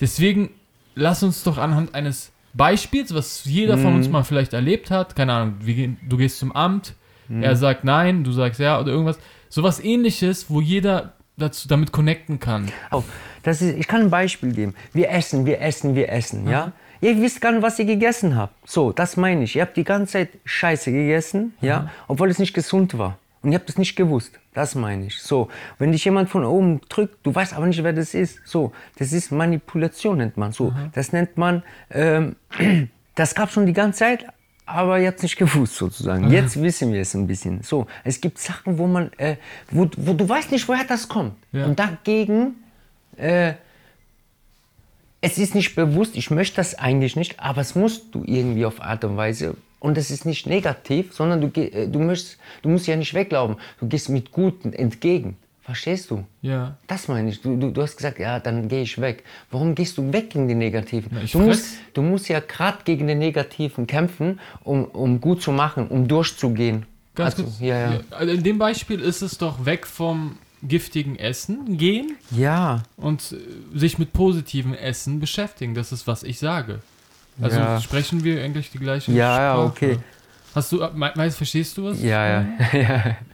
Deswegen 0.00 0.50
lass 0.94 1.22
uns 1.22 1.42
doch 1.44 1.58
anhand 1.58 1.94
eines 1.94 2.32
Beispiels, 2.54 3.12
was 3.14 3.44
jeder 3.44 3.76
von 3.78 3.90
Mhm. 3.92 3.96
uns 3.98 4.08
mal 4.08 4.22
vielleicht 4.22 4.52
erlebt 4.52 4.90
hat, 4.90 5.16
keine 5.16 5.32
Ahnung, 5.32 5.54
gehen, 5.64 5.98
du 6.08 6.16
gehst 6.16 6.38
zum 6.38 6.52
Amt, 6.52 6.94
Mhm. 7.28 7.42
er 7.42 7.56
sagt 7.56 7.84
Nein, 7.84 8.22
du 8.24 8.32
sagst 8.32 8.60
Ja 8.60 8.80
oder 8.80 8.92
irgendwas, 8.92 9.18
sowas 9.48 9.82
ähnliches, 9.82 10.50
wo 10.50 10.60
jeder 10.60 11.12
dazu, 11.36 11.66
damit 11.68 11.90
connecten 11.92 12.38
kann. 12.38 12.70
auf. 12.90 13.04
Das 13.42 13.60
ist, 13.60 13.76
ich 13.76 13.88
kann 13.88 14.02
ein 14.02 14.10
Beispiel 14.10 14.52
geben. 14.52 14.74
Wir 14.92 15.10
essen, 15.10 15.44
wir 15.46 15.60
essen, 15.60 15.94
wir 15.96 16.10
essen, 16.10 16.48
ja? 16.48 16.72
Ihr 17.04 17.20
wisst 17.20 17.42
gar 17.42 17.52
nicht, 17.52 17.60
was 17.60 17.78
ihr 17.78 17.84
gegessen 17.84 18.34
habt. 18.34 18.54
So, 18.66 18.90
das 18.90 19.18
meine 19.18 19.44
ich. 19.44 19.56
Ihr 19.56 19.62
habt 19.62 19.76
die 19.76 19.84
ganze 19.84 20.14
Zeit 20.14 20.30
Scheiße 20.46 20.90
gegessen, 20.90 21.52
ja, 21.60 21.90
obwohl 22.08 22.30
es 22.30 22.38
nicht 22.38 22.54
gesund 22.54 22.96
war. 22.96 23.18
Und 23.42 23.52
ihr 23.52 23.58
habt 23.58 23.68
es 23.68 23.76
nicht 23.76 23.94
gewusst. 23.94 24.40
Das 24.54 24.74
meine 24.74 25.04
ich. 25.04 25.20
So, 25.20 25.48
wenn 25.78 25.92
dich 25.92 26.06
jemand 26.06 26.30
von 26.30 26.46
oben 26.46 26.80
drückt, 26.88 27.18
du 27.26 27.34
weißt 27.34 27.52
aber 27.52 27.66
nicht, 27.66 27.84
wer 27.84 27.92
das 27.92 28.14
ist. 28.14 28.40
So, 28.46 28.72
das 28.96 29.12
ist 29.12 29.30
Manipulation, 29.30 30.16
nennt 30.16 30.38
man 30.38 30.52
so. 30.52 30.72
Das 30.94 31.12
nennt 31.12 31.36
man, 31.36 31.62
ähm, 31.90 32.36
das 33.14 33.34
gab 33.34 33.52
schon 33.52 33.66
die 33.66 33.74
ganze 33.74 33.98
Zeit, 33.98 34.24
aber 34.64 34.98
ihr 34.98 35.08
habt 35.08 35.18
es 35.18 35.24
nicht 35.24 35.36
gewusst 35.36 35.76
sozusagen. 35.76 36.30
Jetzt 36.30 36.62
wissen 36.62 36.90
wir 36.90 37.02
es 37.02 37.12
ein 37.12 37.26
bisschen. 37.26 37.62
So, 37.62 37.86
es 38.02 38.18
gibt 38.18 38.38
Sachen, 38.38 38.78
wo 38.78 38.86
man, 38.86 39.12
äh, 39.18 39.36
wo, 39.70 39.90
wo 39.98 40.14
du 40.14 40.26
weißt 40.26 40.52
nicht, 40.52 40.66
woher 40.68 40.84
das 40.84 41.06
kommt. 41.06 41.34
Ja. 41.52 41.66
Und 41.66 41.78
dagegen 41.78 42.54
äh, 43.18 43.52
es 45.24 45.38
ist 45.38 45.54
nicht 45.54 45.74
bewusst, 45.74 46.16
ich 46.16 46.30
möchte 46.30 46.56
das 46.56 46.74
eigentlich 46.74 47.16
nicht, 47.16 47.40
aber 47.40 47.62
es 47.62 47.74
musst 47.74 48.14
du 48.14 48.22
irgendwie 48.26 48.66
auf 48.66 48.82
Art 48.82 49.04
und 49.04 49.16
Weise. 49.16 49.56
Und 49.80 49.96
es 49.96 50.10
ist 50.10 50.26
nicht 50.26 50.46
negativ, 50.46 51.14
sondern 51.14 51.40
du, 51.40 51.60
äh, 51.60 51.88
du, 51.88 51.98
möchtest, 51.98 52.38
du 52.62 52.68
musst 52.68 52.86
ja 52.86 52.96
nicht 52.96 53.14
weglaufen. 53.14 53.56
Du 53.80 53.88
gehst 53.88 54.08
mit 54.08 54.32
Guten 54.32 54.72
entgegen. 54.72 55.36
Verstehst 55.62 56.10
du? 56.10 56.24
Ja. 56.42 56.76
Das 56.86 57.08
meine 57.08 57.30
ich. 57.30 57.40
Du, 57.40 57.56
du, 57.56 57.70
du 57.70 57.82
hast 57.82 57.96
gesagt, 57.96 58.18
ja, 58.18 58.38
dann 58.38 58.68
gehe 58.68 58.82
ich 58.82 59.00
weg. 59.00 59.24
Warum 59.50 59.74
gehst 59.74 59.96
du 59.96 60.12
weg 60.12 60.28
gegen 60.28 60.46
den 60.46 60.58
Negativen? 60.58 61.10
Na, 61.10 61.20
du, 61.20 61.38
musst, 61.38 61.78
du 61.94 62.02
musst 62.02 62.28
ja 62.28 62.40
gerade 62.40 62.78
gegen 62.84 63.06
den 63.06 63.18
Negativen 63.18 63.86
kämpfen, 63.86 64.40
um, 64.62 64.84
um 64.84 65.22
gut 65.22 65.40
zu 65.40 65.52
machen, 65.52 65.88
um 65.88 66.06
durchzugehen. 66.06 66.84
Ganz 67.14 67.34
also, 67.34 67.44
kurz. 67.44 67.60
ja, 67.60 67.92
ja. 67.92 68.00
Also 68.10 68.32
in 68.34 68.42
dem 68.42 68.58
Beispiel 68.58 69.00
ist 69.00 69.22
es 69.22 69.38
doch 69.38 69.64
weg 69.64 69.86
vom 69.86 70.36
giftigen 70.68 71.16
Essen 71.16 71.76
gehen 71.78 72.16
ja, 72.30 72.82
und 72.96 73.32
äh, 73.32 73.78
sich 73.78 73.98
mit 73.98 74.12
positivem 74.12 74.74
Essen 74.74 75.20
beschäftigen. 75.20 75.74
Das 75.74 75.92
ist, 75.92 76.06
was 76.06 76.22
ich 76.22 76.38
sage. 76.38 76.80
Also 77.40 77.58
Ja. 77.58 77.80
sprechen 77.80 78.24
wir 78.24 78.42
eigentlich 78.42 78.70
die 78.70 78.78
gleiche 78.78 79.12
Ja, 79.12 79.38
ja, 79.38 79.52
Sprache. 79.54 79.66
okay. 79.66 79.98
Hast 80.54 80.70
du, 80.72 80.76
me- 80.94 81.12
meinst, 81.16 81.36
verstehst 81.36 81.76
du 81.76 81.84
was? 81.84 82.00
ja, 82.02 82.26
ja, 82.26 82.46
ja. 82.72 83.16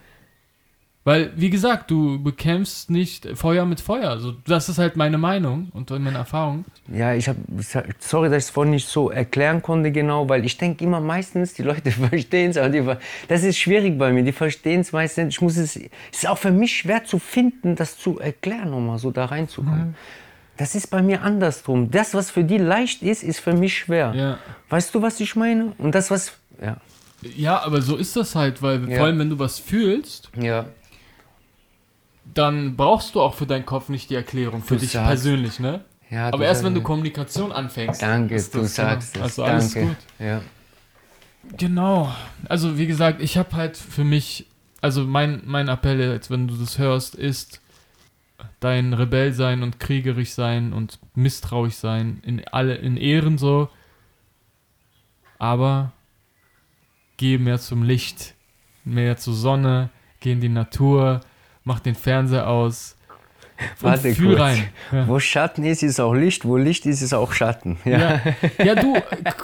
Weil, 1.03 1.33
wie 1.35 1.49
gesagt, 1.49 1.91
du 1.91 2.23
bekämpfst 2.23 2.91
nicht 2.91 3.27
Feuer 3.35 3.65
mit 3.65 3.81
Feuer. 3.81 4.11
Also, 4.11 4.33
das 4.47 4.69
ist 4.69 4.77
halt 4.77 4.97
meine 4.97 5.17
Meinung 5.17 5.71
und 5.73 5.89
meine 5.89 6.19
Erfahrung. 6.19 6.67
Ja, 6.93 7.15
ich 7.15 7.27
habe, 7.27 7.39
sorry, 8.01 8.29
dass 8.29 8.45
ich 8.45 8.49
es 8.49 8.51
vorhin 8.51 8.73
nicht 8.73 8.87
so 8.87 9.11
erklären 9.11 9.63
konnte 9.63 9.93
genau, 9.93 10.29
weil 10.29 10.45
ich 10.45 10.59
denke 10.59 10.85
immer 10.85 11.01
meistens, 11.01 11.55
die 11.55 11.63
Leute 11.63 11.91
verstehen 12.11 12.51
es, 12.51 12.59
aber 12.59 12.69
die, 12.69 12.85
das 13.29 13.45
ist 13.45 13.57
schwierig 13.59 13.99
bei 13.99 14.13
mir, 14.13 14.23
die 14.25 14.33
verstehen 14.33 14.81
es 14.83 14.93
meistens. 14.93 15.35
Ich 15.35 15.41
muss 15.41 15.57
es, 15.57 15.77
es 15.77 15.89
ist 16.13 16.29
auch 16.29 16.37
für 16.37 16.51
mich 16.53 16.77
schwer 16.77 17.03
zu 17.05 17.19
finden, 17.19 17.77
das 17.77 17.97
zu 17.97 18.19
erklären, 18.19 18.71
nochmal 18.71 18.99
so 18.99 19.11
da 19.11 19.25
reinzukommen. 19.25 19.95
Das 20.59 20.75
ist 20.75 20.89
bei 20.89 21.01
mir 21.01 21.23
andersrum. 21.23 21.91
Das, 21.91 22.13
was 22.13 22.31
für 22.31 22.45
die 22.45 22.59
leicht 22.59 23.03
ist, 23.03 23.23
ist 23.23 23.41
für 23.41 23.55
mich 23.55 23.79
schwer. 23.79 24.13
Ja. 24.15 24.39
Weißt 24.69 24.95
du, 24.95 25.01
was 25.01 25.19
ich 25.21 25.35
meine? 25.35 25.73
Und 25.79 25.95
das, 25.95 26.11
was, 26.11 26.33
ja, 26.63 26.77
Ja, 27.23 27.63
aber 27.65 27.81
so 27.81 27.97
ist 27.97 28.17
das 28.17 28.35
halt, 28.35 28.61
weil 28.61 28.87
Ja. 28.91 28.99
vor 28.99 29.07
allem, 29.07 29.19
wenn 29.19 29.31
du 29.31 29.39
was 29.39 29.59
fühlst, 29.59 30.31
ja, 30.39 30.67
dann 32.35 32.77
brauchst 32.77 33.15
du 33.15 33.21
auch 33.21 33.35
für 33.35 33.47
deinen 33.47 33.67
Kopf 33.67 33.89
nicht 33.89 34.11
die 34.11 34.15
Erklärung, 34.15 34.63
für 34.63 34.75
Du 34.75 34.81
dich 34.81 34.93
sagst- 34.93 35.09
persönlich, 35.09 35.59
ne? 35.61 35.85
ja. 36.11 36.29
Aber 36.33 36.45
erst 36.45 36.65
wenn 36.65 36.75
du 36.75 36.83
Kommunikation 36.83 37.53
anfängst. 37.53 38.03
Danke, 38.03 38.35
ist 38.35 38.55
du 38.55 38.61
das, 38.61 38.75
sagst 38.75 39.15
genau. 39.15 39.27
es. 39.27 39.39
Also 39.39 39.45
alles 39.51 39.75
Danke. 39.75 39.89
gut. 39.89 39.97
Ja. 40.19 40.41
Genau. 41.57 42.15
Also 42.49 42.79
wie 42.79 42.87
gesagt, 42.87 43.21
ich 43.23 43.37
habe 43.39 43.53
halt 43.57 43.77
für 43.77 44.05
mich, 44.05 44.47
also 44.81 45.05
mein, 45.05 45.43
mein 45.47 45.69
Appell 45.69 45.99
jetzt, 46.01 46.31
wenn 46.31 46.47
du 46.49 46.55
das 46.57 46.79
hörst, 46.79 47.15
ist 47.15 47.61
dein 48.61 48.93
Rebell 48.95 49.33
sein 49.33 49.63
und 49.63 49.81
kriegerisch 49.81 50.31
sein 50.33 50.73
und 50.73 50.99
misstrauisch 51.15 51.75
sein 51.75 52.21
in 52.25 52.47
alle 52.49 52.75
in 52.77 52.97
Ehren 52.97 53.39
so. 53.39 53.69
Aber 55.39 55.93
geh 57.17 57.39
mehr 57.39 57.59
zum 57.59 57.83
Licht, 57.83 58.35
mehr 58.85 59.17
zur 59.17 59.35
Sonne, 59.35 59.91
geh 60.21 60.33
in 60.33 60.41
die 60.41 60.49
Natur, 60.49 61.21
mach 61.65 61.81
den 61.81 61.95
Fernseher 61.95 62.49
aus. 62.49 62.97
Warte 63.81 64.15
fühl 64.15 64.29
kurz. 64.37 64.41
rein. 64.41 64.65
Ja. 64.91 65.07
Wo 65.07 65.21
Schatten 65.21 65.65
ist, 65.65 65.83
ist 65.83 66.01
auch 66.01 66.15
Licht. 66.15 66.47
Wo 66.47 66.57
Licht 66.57 66.87
ist, 66.87 67.03
ist 67.03 67.13
auch 67.13 67.31
Schatten. 67.35 67.77
Ja. 67.85 68.19
ja, 68.65 68.75
du, 68.75 68.95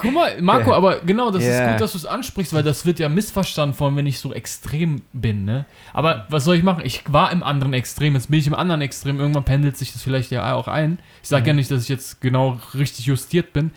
guck 0.01 0.11
mal, 0.11 0.41
Marco, 0.41 0.73
aber 0.73 1.01
genau, 1.01 1.29
das 1.29 1.43
Ja. 1.43 1.65
ist 1.65 1.71
gut, 1.73 1.81
dass 1.81 1.91
du 1.91 1.99
es 1.99 2.05
ansprichst, 2.07 2.51
weil 2.51 2.63
das 2.63 2.83
wird 2.87 2.97
ja 2.97 3.09
missverstanden, 3.09 3.75
vor 3.75 3.85
allem 3.87 3.97
wenn 3.97 4.07
ich 4.07 4.17
so 4.17 4.33
extrem 4.33 5.03
bin, 5.13 5.45
ne? 5.45 5.65
Aber 5.93 6.25
was 6.29 6.45
soll 6.45 6.55
ich 6.55 6.63
machen? 6.63 6.81
Ich 6.83 7.03
war 7.13 7.31
im 7.31 7.43
anderen 7.43 7.73
Extrem, 7.73 8.15
jetzt 8.15 8.31
bin 8.31 8.39
ich 8.39 8.47
im 8.47 8.55
anderen 8.55 8.81
Extrem, 8.81 9.19
irgendwann 9.19 9.43
pendelt 9.43 9.77
sich 9.77 9.93
das 9.93 10.01
vielleicht 10.01 10.31
ja 10.31 10.51
auch 10.55 10.67
ein. 10.67 10.97
Ich 11.21 11.29
sage 11.29 11.45
ja 11.45 11.53
nicht, 11.53 11.69
dass 11.69 11.83
ich 11.83 11.89
jetzt 11.89 12.19
genau 12.19 12.59
richtig 12.73 13.05
justiert 13.05 13.53
bin, 13.53 13.69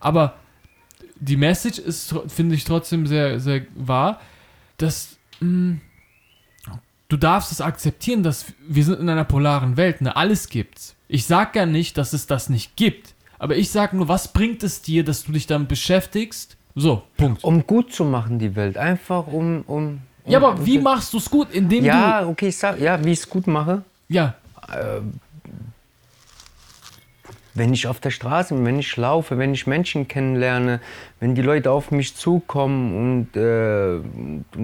aber 0.00 0.36
die 1.16 1.36
Message 1.36 1.78
ist, 1.78 2.14
finde 2.28 2.54
ich, 2.54 2.64
trotzdem 2.64 3.06
sehr, 3.06 3.38
sehr 3.40 3.60
wahr, 3.74 4.20
dass 4.78 5.18
mh, 5.40 5.76
du 7.12 7.18
darfst 7.18 7.52
es 7.52 7.60
akzeptieren, 7.60 8.22
dass 8.22 8.46
wir 8.66 8.84
sind 8.84 8.98
in 8.98 9.08
einer 9.08 9.24
polaren 9.24 9.76
Welt, 9.76 10.00
ne? 10.00 10.16
Alles 10.16 10.48
gibt's. 10.48 10.96
Ich 11.08 11.26
sag 11.26 11.54
ja 11.54 11.66
nicht, 11.66 11.98
dass 11.98 12.14
es 12.14 12.26
das 12.26 12.48
nicht 12.48 12.74
gibt. 12.76 13.14
Aber 13.38 13.56
ich 13.56 13.70
sag 13.70 13.92
nur, 13.92 14.08
was 14.08 14.28
bringt 14.28 14.62
es 14.62 14.80
dir, 14.80 15.04
dass 15.04 15.24
du 15.24 15.32
dich 15.32 15.46
damit 15.46 15.68
beschäftigst? 15.68 16.56
So, 16.74 17.02
Punkt. 17.18 17.44
Um 17.44 17.66
gut 17.66 17.92
zu 17.92 18.04
machen, 18.04 18.38
die 18.38 18.56
Welt. 18.56 18.78
Einfach 18.78 19.26
um. 19.26 19.62
um 19.66 20.00
Ja, 20.26 20.38
um, 20.38 20.44
aber 20.44 20.64
wie 20.64 20.78
machst 20.78 21.12
du 21.12 21.18
es 21.18 21.28
gut, 21.28 21.48
indem 21.52 21.84
Ja, 21.84 22.26
okay, 22.26 22.48
ich 22.48 22.56
sag, 22.56 22.80
ja, 22.80 23.04
wie 23.04 23.12
ich 23.12 23.18
es 23.18 23.28
gut 23.28 23.46
mache. 23.46 23.82
du. 24.08 24.14
Ja, 24.14 24.34
Wenn 27.54 27.74
ich 27.74 27.86
auf 27.86 28.00
der 28.00 28.10
Straße 28.10 28.54
bin, 28.54 28.64
wenn 28.64 28.78
ich 28.78 28.96
laufe, 28.96 29.36
wenn 29.36 29.52
ich 29.52 29.66
Menschen 29.66 30.08
kennenlerne, 30.08 30.80
wenn 31.20 31.34
die 31.34 31.42
Leute 31.42 31.70
auf 31.70 31.90
mich 31.90 32.16
zukommen 32.16 33.26
und, 33.30 33.36
äh, 33.36 34.00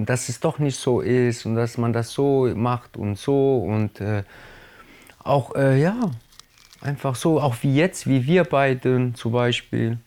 dass 0.05 0.29
es 0.29 0.39
doch 0.39 0.57
nicht 0.59 0.77
so 0.77 1.01
ist 1.01 1.45
und 1.45 1.55
dass 1.55 1.77
man 1.77 1.93
das 1.93 2.11
so 2.11 2.51
macht 2.55 2.97
und 2.97 3.17
so 3.17 3.59
und 3.59 4.01
äh, 4.01 4.23
auch, 5.23 5.55
äh, 5.55 5.79
ja, 5.79 6.11
einfach 6.81 7.15
so, 7.15 7.39
auch 7.39 7.55
wie 7.61 7.75
jetzt, 7.75 8.07
wie 8.07 8.25
wir 8.25 8.43
beide 8.43 9.11
zum 9.13 9.31
Beispiel. 9.31 9.99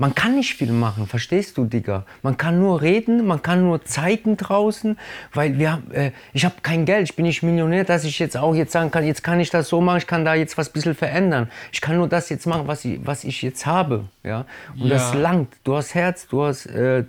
Man 0.00 0.14
kann 0.14 0.36
nicht 0.36 0.54
viel 0.54 0.70
machen, 0.72 1.08
verstehst 1.08 1.56
du, 1.58 1.64
Digga? 1.64 2.04
Man 2.22 2.36
kann 2.36 2.60
nur 2.60 2.80
reden, 2.82 3.26
man 3.26 3.42
kann 3.42 3.64
nur 3.64 3.84
zeigen 3.84 4.36
draußen, 4.36 4.96
weil 5.34 5.58
wir, 5.58 5.72
haben, 5.72 5.90
äh, 5.90 6.12
ich 6.32 6.44
habe 6.44 6.54
kein 6.62 6.84
Geld, 6.84 7.10
ich 7.10 7.16
bin 7.16 7.24
nicht 7.26 7.42
Millionär, 7.42 7.82
dass 7.84 8.04
ich 8.04 8.18
jetzt 8.20 8.36
auch 8.36 8.54
jetzt 8.54 8.70
sagen 8.72 8.92
kann, 8.92 9.04
jetzt 9.04 9.24
kann 9.24 9.40
ich 9.40 9.50
das 9.50 9.68
so 9.68 9.80
machen, 9.80 9.98
ich 9.98 10.06
kann 10.06 10.24
da 10.24 10.34
jetzt 10.34 10.56
was 10.56 10.70
bisschen 10.70 10.94
verändern. 10.94 11.50
Ich 11.72 11.80
kann 11.80 11.96
nur 11.96 12.08
das 12.08 12.28
jetzt 12.28 12.46
machen, 12.46 12.68
was 12.68 12.84
ich, 12.84 13.00
was 13.04 13.24
ich 13.24 13.42
jetzt 13.42 13.66
habe, 13.66 14.04
ja? 14.22 14.46
Und 14.78 14.86
Ja. 14.86 14.94
das 14.94 15.14
langt. 15.14 15.52
Du 15.64 15.74
hast 15.76 15.94
Herz, 15.94 16.28
du 16.28 16.44
hast, 16.44 16.66
äh, 16.66 17.04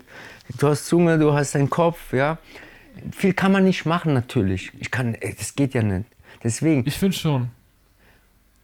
du 0.58 0.68
hast 0.68 0.88
Zunge, 0.88 1.20
du 1.20 1.32
hast 1.34 1.54
deinen 1.54 1.70
Kopf, 1.70 2.12
ja? 2.12 2.40
Viel 3.16 3.34
kann 3.34 3.52
man 3.52 3.64
nicht 3.66 3.86
machen, 3.86 4.14
natürlich. 4.16 4.72
Ich 4.80 4.90
kann, 4.90 5.14
äh, 5.14 5.36
das 5.38 5.56
geht 5.56 5.76
ja 5.76 5.84
nicht. 5.84 6.06
Deswegen, 6.44 6.84
ich 6.88 6.98
finde 6.98 7.16
schon. 7.16 7.50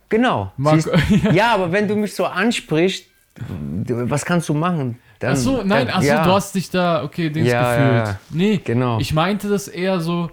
genau. 0.09 0.51
Marco, 0.57 0.77
Siehst- 0.79 1.31
ja, 1.33 1.53
aber 1.53 1.71
wenn 1.71 1.87
du 1.87 1.95
mich 1.95 2.15
so 2.15 2.25
ansprichst, 2.25 3.05
was 3.37 4.25
kannst 4.25 4.47
du 4.49 4.53
machen? 4.53 4.97
Dann, 5.19 5.33
Ach 5.33 5.37
so, 5.37 5.57
nein, 5.63 5.87
dann, 5.87 5.95
ach 5.97 6.01
so, 6.01 6.07
ja. 6.07 6.23
du 6.23 6.31
hast 6.31 6.55
dich 6.55 6.69
da, 6.69 7.03
okay, 7.03 7.29
Dings 7.29 7.47
Ja, 7.49 7.75
gefühlt. 7.75 8.07
ja. 8.07 8.19
Nee, 8.31 8.61
Genau. 8.63 8.99
ich 8.99 9.13
meinte 9.13 9.49
das 9.49 9.67
eher 9.67 9.99
so, 9.99 10.29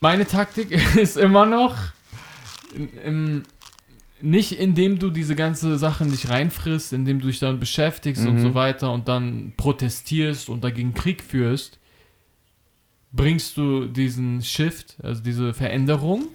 meine 0.00 0.26
Taktik 0.26 0.70
ist 0.96 1.16
immer 1.16 1.46
noch, 1.46 1.74
im, 2.74 2.88
im, 3.04 3.42
nicht 4.22 4.52
indem 4.58 4.98
du 4.98 5.10
diese 5.10 5.34
ganze 5.36 5.76
Sache 5.78 6.04
in 6.04 6.10
dich 6.10 6.28
reinfrisst, 6.30 6.92
indem 6.94 7.20
du 7.20 7.26
dich 7.26 7.38
dann 7.38 7.60
beschäftigst 7.60 8.22
Mhm. 8.22 8.28
und 8.30 8.38
so 8.40 8.54
weiter 8.54 8.92
und 8.92 9.08
dann 9.08 9.52
protestierst 9.56 10.48
und 10.48 10.64
dagegen 10.64 10.94
Krieg 10.94 11.22
führst, 11.22 11.78
bringst 13.12 13.56
du 13.56 13.86
diesen 13.86 14.42
Shift, 14.42 14.96
also 15.02 15.22
diese 15.22 15.52
Veränderung, 15.54 16.28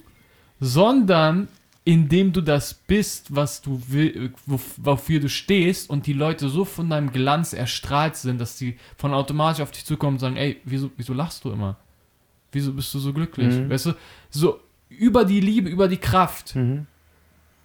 sondern 0.60 1.48
indem 1.84 2.32
du 2.32 2.42
das 2.42 2.74
bist, 2.76 3.36
was 3.36 3.62
du 3.62 3.82
will, 3.88 4.34
wof- 4.46 4.76
wofür 4.78 5.20
du 5.20 5.30
stehst 5.30 5.90
und 5.90 6.06
die 6.06 6.14
Leute 6.14 6.48
so 6.50 6.64
von 6.66 6.90
deinem 6.90 7.12
Glanz 7.12 7.54
erstrahlt 7.54 8.16
sind, 8.16 8.40
dass 8.40 8.58
sie 8.58 8.78
von 8.98 9.14
automatisch 9.14 9.62
auf 9.62 9.72
dich 9.72 9.86
zukommen 9.86 10.16
und 10.16 10.20
sagen, 10.20 10.38
ey, 10.38 10.62
wieso, 10.64 10.92
wieso 10.98 11.14
lachst 11.14 11.44
du 11.44 11.52
immer? 11.52 11.78
Wieso 12.52 12.74
bist 12.74 12.94
du 12.94 13.00
so 13.00 13.14
glücklich? 13.14 13.54
Mhm. 13.56 13.70
Weißt 13.70 13.88
du, 13.88 13.94
so 14.30 14.60
über 14.90 15.26
die 15.26 15.40
Liebe, 15.40 15.70
über 15.70 15.88
die 15.88 15.98
Kraft. 15.98 16.56
Mhm. 16.56 16.86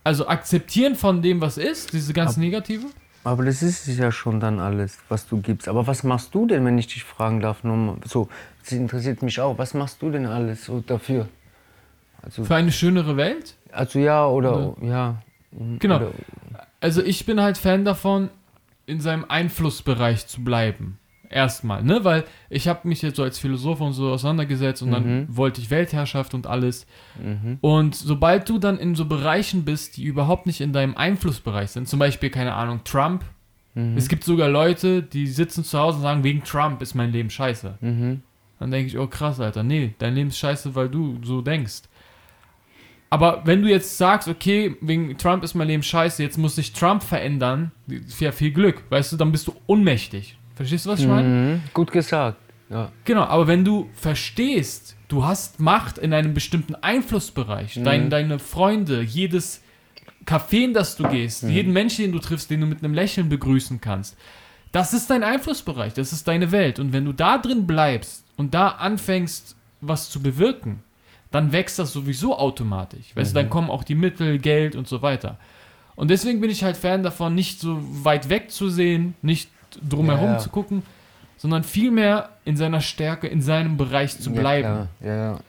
Also 0.05 0.29
akzeptieren 0.29 0.95
von 0.95 1.21
dem, 1.21 1.41
was 1.41 1.59
ist, 1.59 1.93
diese 1.93 2.13
ganzen 2.13 2.41
Negative. 2.41 2.87
Aber 3.25 3.45
das 3.45 3.61
ist 3.61 3.89
ja 3.89 4.13
schon 4.13 4.39
dann 4.39 4.61
alles, 4.61 4.99
was 5.09 5.27
du 5.27 5.41
gibst. 5.41 5.67
Aber 5.69 5.89
was 5.89 6.05
machst 6.05 6.33
du 6.33 6.47
denn, 6.47 6.65
wenn 6.65 6.79
ich 6.79 6.87
dich 6.87 7.03
fragen 7.03 7.41
darf? 7.41 7.65
Nur 7.65 7.99
so, 8.05 8.29
das 8.63 8.71
interessiert 8.73 9.21
mich 9.23 9.41
auch. 9.41 9.59
Was 9.59 9.75
machst 9.75 10.01
du 10.01 10.11
denn 10.13 10.25
alles 10.27 10.65
so 10.67 10.79
dafür? 10.81 11.29
Also, 12.23 12.45
Für 12.45 12.55
eine 12.55 12.71
schönere 12.71 13.17
Welt. 13.17 13.57
Also 13.77 13.99
ja 13.99 14.27
oder 14.27 14.75
ja. 14.83 15.23
Genau. 15.79 15.97
Oder, 15.97 16.11
Also 16.81 17.03
ich 17.03 17.25
bin 17.27 17.41
halt 17.41 17.57
Fan 17.59 17.85
davon, 17.85 18.31
in 18.87 19.01
seinem 19.01 19.25
Einflussbereich 19.29 20.27
zu 20.27 20.45
bleiben. 20.45 20.99
Erstmal, 21.29 21.83
ne? 21.83 22.05
Weil 22.05 22.23
ich 22.51 22.69
habe 22.69 22.87
mich 22.87 23.03
jetzt 23.03 23.17
so 23.17 23.25
als 23.25 23.39
Philosoph 23.39 23.81
und 23.81 23.95
so 23.95 24.11
auseinandergesetzt 24.13 24.83
und 24.83 24.93
dann 24.93 25.05
Mhm. 25.23 25.37
wollte 25.37 25.61
ich 25.61 25.71
Weltherrschaft 25.71 26.35
und 26.35 26.47
alles. 26.47 26.87
Mhm. 27.21 27.59
Und 27.61 27.97
sobald 27.97 28.49
du 28.49 28.59
dann 28.59 28.79
in 28.79 28.95
so 28.95 29.07
Bereichen 29.07 29.65
bist, 29.65 29.97
die 29.97 30.05
überhaupt 30.05 30.47
nicht 30.47 30.61
in 30.61 30.73
deinem 30.73 30.97
Einflussbereich 30.97 31.71
sind, 31.71 31.89
zum 31.89 31.99
Beispiel, 31.99 32.31
keine 32.31 32.55
Ahnung, 32.55 32.83
Trump. 32.85 33.25
Mhm. 33.75 33.97
Es 33.97 34.09
gibt 34.09 34.23
sogar 34.23 34.49
Leute, 34.49 35.03
die 35.03 35.27
sitzen 35.27 35.65
zu 35.65 35.79
Hause 35.81 35.97
und 35.97 36.03
sagen, 36.03 36.23
wegen 36.23 36.45
Trump 36.45 36.81
ist 36.81 36.95
mein 36.95 37.11
Leben 37.11 37.31
scheiße. 37.31 37.79
Mhm. 37.81 38.23
Dann 38.61 38.71
denke 38.71 38.87
ich, 38.87 38.97
oh 38.99 39.07
krass, 39.09 39.41
Alter, 39.41 39.65
nee, 39.65 39.95
dein 39.99 40.15
Leben 40.15 40.29
ist 40.29 40.39
scheiße, 40.39 40.75
weil 40.77 40.89
du 40.89 41.19
so 41.25 41.41
denkst. 41.43 41.83
Aber 43.09 43.43
wenn 43.45 43.63
du 43.63 43.69
jetzt 43.69 43.99
sagst, 43.99 44.29
okay, 44.29 44.77
wegen 44.81 45.17
Trump 45.17 45.45
ist 45.45 45.55
mein 45.55 45.69
Leben 45.69 45.83
scheiße, 45.83 46.23
jetzt 46.23 46.39
muss 46.39 46.57
sich 46.57 46.73
Trump 46.73 47.03
verändern, 47.03 47.71
ja, 48.19 48.33
viel 48.33 48.51
Glück, 48.51 48.83
weißt 48.91 49.13
du, 49.13 49.17
dann 49.17 49.33
bist 49.33 49.47
du 49.47 49.55
ohnmächtig. 49.67 50.37
Verstehst 50.55 50.87
du, 50.87 50.91
was 50.91 51.01
ich 51.01 51.07
meine? 51.07 51.29
Mhm. 51.29 51.61
Gut 51.73 51.93
gesagt. 51.93 52.39
Ja. 52.69 52.91
Genau, 53.05 53.23
aber 53.23 53.47
wenn 53.47 53.65
du 53.65 53.89
verstehst, 53.95 54.97
du 55.09 55.25
hast 55.25 55.61
Macht 55.61 55.99
in 55.99 56.13
einem 56.13 56.35
bestimmten 56.35 56.75
Einflussbereich, 56.75 57.81
dein, 57.83 58.11
deine 58.11 58.39
Freunde, 58.41 59.03
jedes 59.03 59.63
Café, 60.25 60.65
in 60.65 60.75
das 60.75 60.97
du 60.97 61.09
gehst, 61.09 61.45
jeden 61.45 61.73
Menschen, 61.73 62.03
den 62.03 62.13
du 62.13 62.19
triffst, 62.19 62.51
den 62.51 62.61
du 62.61 62.67
mit 62.67 62.83
einem 62.83 62.95
Lächeln 62.95 63.29
begrüßen 63.29 63.81
kannst, 63.81 64.17
das 64.73 64.93
ist 64.93 65.09
dein 65.09 65.23
Einflussbereich, 65.23 65.95
das 65.95 66.13
ist 66.13 66.27
deine 66.27 66.51
Welt. 66.51 66.81
Und 66.81 66.93
wenn 66.93 67.05
du 67.05 67.13
da 67.13 67.39
drin 67.39 67.67
bleibst 67.69 68.25
und 68.37 68.53
da 68.53 68.69
anfängst, 68.69 69.55
was 69.81 70.11
zu 70.11 70.21
bewirken, 70.21 70.83
dann 71.31 71.53
wächst 71.53 71.79
das 71.79 71.93
sowieso 71.93 72.39
automatisch. 72.39 73.15
Weißt 73.15 73.33
du, 73.33 73.35
dann 73.35 73.51
kommen 73.51 73.71
auch 73.71 73.85
die 73.85 73.95
Mittel, 73.95 74.39
Geld 74.39 74.77
und 74.77 74.89
so 74.89 75.03
weiter. 75.03 75.39
Und 75.97 76.11
deswegen 76.11 76.41
bin 76.41 76.51
ich 76.51 76.63
halt 76.63 76.77
Fan 76.77 77.03
davon, 77.03 77.35
nicht 77.35 77.59
so 77.59 77.79
weit 78.05 78.29
weg 78.29 78.51
zu 78.51 78.69
sehen, 78.69 79.15
nicht 79.23 79.51
drumherum 79.89 80.33
Ja, 80.33 80.39
zu 80.39 80.51
gucken, 80.51 80.83
sondern 81.37 81.65
vielmehr 81.65 82.31
in 82.45 82.57
seiner 82.57 82.81
Stärke, 82.81 83.27
in 83.27 83.43
seinem 83.43 83.77
Bereich 83.77 84.19
zu 84.19 84.33
bleiben. 84.33 84.89
Ja, 85.01 85.17
ja. 85.17 85.41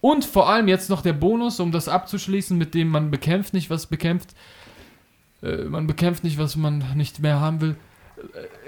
Und 0.00 0.24
vor 0.24 0.48
allem 0.48 0.68
jetzt 0.68 0.90
noch 0.90 1.02
der 1.02 1.12
Bonus, 1.12 1.58
um 1.58 1.72
das 1.72 1.88
abzuschließen, 1.88 2.56
mit 2.56 2.74
dem 2.74 2.88
man 2.88 3.10
bekämpft 3.10 3.52
nicht, 3.52 3.68
was 3.70 3.86
bekämpft. 3.86 4.34
Äh, 5.42 5.64
man 5.64 5.86
bekämpft 5.86 6.24
nicht, 6.24 6.38
was 6.38 6.56
man 6.56 6.84
nicht 6.94 7.20
mehr 7.20 7.40
haben 7.40 7.60
will. 7.60 7.76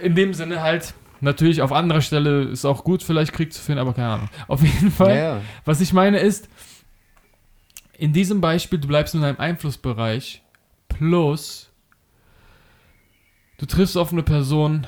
Äh, 0.01 0.07
in 0.07 0.15
dem 0.17 0.35
Sinne 0.35 0.63
halt, 0.63 0.95
natürlich 1.21 1.63
auf 1.63 1.73
anderer 1.73 2.01
Stelle 2.01 2.43
ist 2.45 2.65
auch 2.65 2.85
gut, 2.85 3.03
vielleicht 3.03 3.33
Krieg 3.33 3.53
zu 3.53 3.61
führen, 3.61 3.79
aber 3.79 3.93
keine 3.93 4.09
Ahnung. 4.09 4.29
Auf 4.49 4.63
jeden 4.63 4.91
Fall. 4.91 5.11
Ja, 5.11 5.37
ja. 5.37 5.43
Was 5.65 5.81
ich 5.81 5.93
meine 5.93 6.19
ist, 6.19 6.49
in 7.97 8.13
diesem 8.13 8.41
Beispiel, 8.41 8.79
du 8.79 8.89
bleibst 8.89 9.15
in 9.15 9.21
deinem 9.21 9.39
Einflussbereich, 9.39 10.43
plus 10.89 11.71
du 13.59 13.67
triffst 13.67 13.97
auf 13.97 14.13
eine 14.13 14.23
Person, 14.23 14.87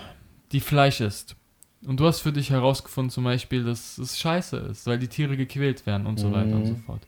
die 0.53 0.61
Fleisch 0.61 1.01
isst. 1.01 1.37
Und 1.85 1.99
du 1.99 2.07
hast 2.07 2.20
für 2.20 2.33
dich 2.33 2.51
herausgefunden, 2.51 3.11
zum 3.11 3.24
Beispiel, 3.24 3.64
dass 3.64 3.99
es 3.99 4.18
scheiße 4.18 4.57
ist, 4.57 4.87
weil 4.87 4.99
die 4.99 5.09
Tiere 5.09 5.37
gequält 5.37 5.85
werden 5.85 6.07
und 6.07 6.18
so 6.18 6.33
weiter 6.33 6.55
und 6.55 6.66
so 6.66 6.74
fort. 6.87 7.03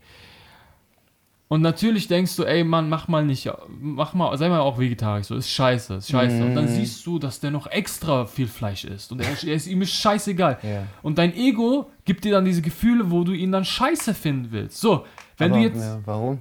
Und 1.54 1.60
natürlich 1.60 2.08
denkst 2.08 2.34
du, 2.34 2.42
ey 2.42 2.64
Mann, 2.64 2.88
mach 2.88 3.06
mal 3.06 3.24
nicht, 3.24 3.48
mach 3.80 4.12
mal, 4.12 4.36
sei 4.36 4.48
mal 4.48 4.58
auch 4.58 4.76
vegetarisch, 4.76 5.28
so 5.28 5.36
ist 5.36 5.48
scheiße, 5.48 5.94
ist 5.94 6.10
scheiße. 6.10 6.44
Und 6.44 6.56
dann 6.56 6.66
siehst 6.66 7.06
du, 7.06 7.20
dass 7.20 7.38
der 7.38 7.52
noch 7.52 7.68
extra 7.68 8.26
viel 8.26 8.48
Fleisch 8.48 8.84
isst 8.84 9.12
und 9.12 9.20
er, 9.20 9.28
er 9.28 9.54
ist 9.54 9.68
ihm 9.68 9.80
ist 9.80 9.92
scheißegal. 9.92 10.58
Ja. 10.64 10.82
Und 11.02 11.16
dein 11.16 11.32
Ego 11.32 11.88
gibt 12.04 12.24
dir 12.24 12.32
dann 12.32 12.44
diese 12.44 12.60
Gefühle, 12.60 13.08
wo 13.12 13.22
du 13.22 13.30
ihn 13.30 13.52
dann 13.52 13.64
scheiße 13.64 14.14
finden 14.14 14.48
willst. 14.50 14.80
So, 14.80 15.04
wenn 15.38 15.52
Aber, 15.52 15.60
du 15.60 15.64
jetzt, 15.68 15.80
Ja, 15.80 16.00
warum? 16.04 16.40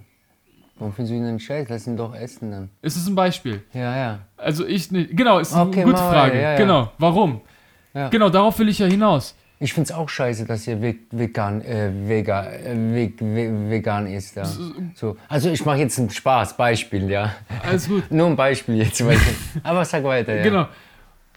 Warum 0.79 0.93
findest 0.93 1.11
du 1.11 1.17
ihn 1.17 1.25
denn 1.25 1.39
scheiße? 1.39 1.67
Lass 1.71 1.85
ihn 1.85 1.95
doch 1.95 2.15
essen 2.15 2.49
dann. 2.49 2.69
es 2.81 2.95
ist 2.95 3.07
ein 3.07 3.13
Beispiel. 3.13 3.61
Ja, 3.71 3.95
ja. 3.95 4.19
Also 4.35 4.65
ich 4.65 4.89
nicht, 4.91 5.15
genau, 5.15 5.37
ist 5.37 5.53
eine 5.53 5.69
Okay, 5.69 5.83
gute 5.83 5.93
mal, 5.97 6.11
Frage. 6.11 6.41
ja, 6.41 6.53
ja. 6.53 6.57
Genau, 6.57 6.91
warum? 6.97 7.41
Ja. 7.93 8.09
Genau, 8.09 8.29
darauf 8.29 8.57
will 8.57 8.67
ich 8.67 8.79
ja 8.79 8.87
hinaus. 8.87 9.35
Ich 9.63 9.73
finde 9.73 9.89
es 9.89 9.91
auch 9.95 10.09
scheiße, 10.09 10.45
dass 10.45 10.67
ihr 10.67 10.81
ve- 10.81 10.95
vegan, 11.11 11.61
äh, 11.61 11.87
äh, 11.87 11.91
ve- 11.91 13.13
ve- 13.19 13.69
vegan 13.69 14.07
ist. 14.07 14.35
Ja. 14.35 14.43
So. 14.95 15.15
Also 15.29 15.49
ich 15.49 15.63
mache 15.65 15.77
jetzt 15.77 15.97
ein 15.99 16.09
Spaß, 16.09 16.57
Beispiel, 16.57 17.09
ja. 17.09 17.33
Alles 17.65 17.87
gut. 17.87 18.03
Nur 18.11 18.27
ein 18.27 18.35
Beispiel 18.35 18.75
jetzt. 18.75 19.01
Aber 19.63 19.85
sag 19.85 20.03
weiter, 20.03 20.35
ja. 20.35 20.43
Genau. 20.43 20.67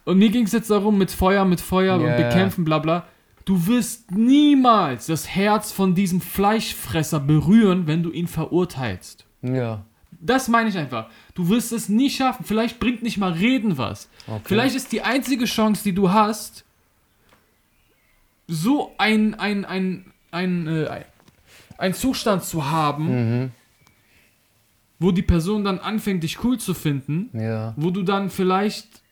Und 0.04 0.18
mir 0.18 0.28
ging 0.30 0.44
es 0.44 0.52
jetzt 0.52 0.70
darum, 0.70 0.98
mit 0.98 1.10
Feuer, 1.10 1.44
mit 1.44 1.60
Feuer 1.60 2.00
Ja, 2.00 2.06
und 2.10 2.16
bekämpfen, 2.16 2.64
bla 2.64 2.78
bla. 2.80 3.04
Du 3.44 3.64
wirst 3.68 4.10
niemals 4.10 5.06
das 5.06 5.28
Herz 5.28 5.70
von 5.70 5.94
diesem 5.94 6.20
Fleischfresser 6.20 7.20
berühren, 7.20 7.86
wenn 7.86 8.02
du 8.02 8.10
ihn 8.10 8.26
verurteilst. 8.26 9.24
Ja. 9.42 9.84
Das 10.20 10.48
meine 10.48 10.68
ich 10.68 10.76
einfach. 10.76 11.06
Du 11.34 11.48
wirst 11.48 11.72
es 11.72 11.88
nie 11.88 12.10
schaffen. 12.10 12.44
Vielleicht 12.44 12.80
bringt 12.80 13.04
nicht 13.04 13.18
mal 13.18 13.32
Reden 13.32 13.78
was. 13.78 14.08
Vielleicht 14.44 14.74
ist 14.74 14.90
die 14.90 15.02
einzige 15.02 15.44
Chance, 15.44 15.84
die 15.84 15.92
du 15.94 16.12
hast, 16.12 16.64
so 18.48 18.92
ein, 18.98 19.34
ein, 19.34 19.64
ein, 19.64 20.12
ein, 20.30 20.66
äh, 20.68 21.04
ein, 21.78 21.94
Zustand 21.94 22.44
zu 22.44 22.70
haben, 22.70 23.52
wo 24.98 25.10
die 25.12 25.22
Person 25.22 25.64
dann 25.64 25.78
anfängt, 25.78 26.22
dich 26.22 26.42
cool 26.44 26.58
zu 26.58 26.72
finden, 26.74 27.30
Ja. 27.38 27.74
wo 27.76 27.90
du 27.90 28.02
dann 28.02 28.30
vielleicht 28.30 29.02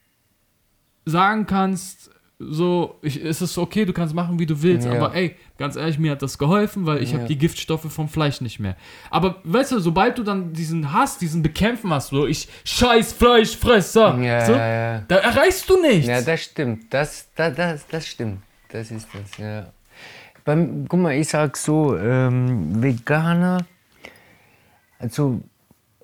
sagen 1.04 1.46
kannst, 1.46 2.10
so, 2.38 2.98
ich, 3.02 3.22
es 3.24 3.40
ist 3.40 3.56
okay, 3.58 3.84
du 3.84 3.92
kannst 3.92 4.14
machen, 4.14 4.38
wie 4.38 4.46
du 4.46 4.60
willst, 4.60 4.86
Ja. 4.86 4.94
aber 4.94 5.14
ey, 5.14 5.36
ganz 5.56 5.76
ehrlich, 5.76 5.98
mir 5.98 6.12
hat 6.12 6.22
das 6.22 6.36
geholfen, 6.36 6.84
weil 6.84 7.02
ich 7.02 7.12
Ja. 7.12 7.18
habe 7.18 7.28
die 7.28 7.38
Giftstoffe 7.38 7.90
vom 7.92 8.08
Fleisch 8.08 8.40
nicht 8.40 8.58
mehr. 8.58 8.76
Aber 9.10 9.36
weißt 9.44 9.72
du, 9.72 9.78
sobald 9.78 10.18
du 10.18 10.22
dann 10.24 10.52
diesen 10.52 10.92
Hass, 10.92 11.16
diesen 11.18 11.42
Bekämpfen 11.42 11.90
hast, 11.92 12.08
so, 12.08 12.26
ich 12.26 12.48
scheiß 12.64 13.12
Fleischfresser, 13.12 14.18
Ja, 14.20 14.46
so, 14.46 14.52
da 14.54 15.16
erreichst 15.16 15.68
du 15.70 15.80
nichts. 15.80 16.06
Ja, 16.08 16.22
das 16.22 16.42
stimmt. 16.42 16.92
Das, 16.92 17.28
das, 17.36 17.54
das, 17.54 17.86
das 17.86 18.06
stimmt. 18.06 18.38
Das 18.68 18.90
ist 18.90 19.08
das, 19.12 19.38
ja. 19.38 19.66
Beim, 20.44 20.86
guck 20.88 21.00
mal, 21.00 21.14
ich 21.14 21.28
sag 21.28 21.56
so, 21.56 21.96
ähm, 21.96 22.82
Veganer, 22.82 23.64
also, 24.98 25.40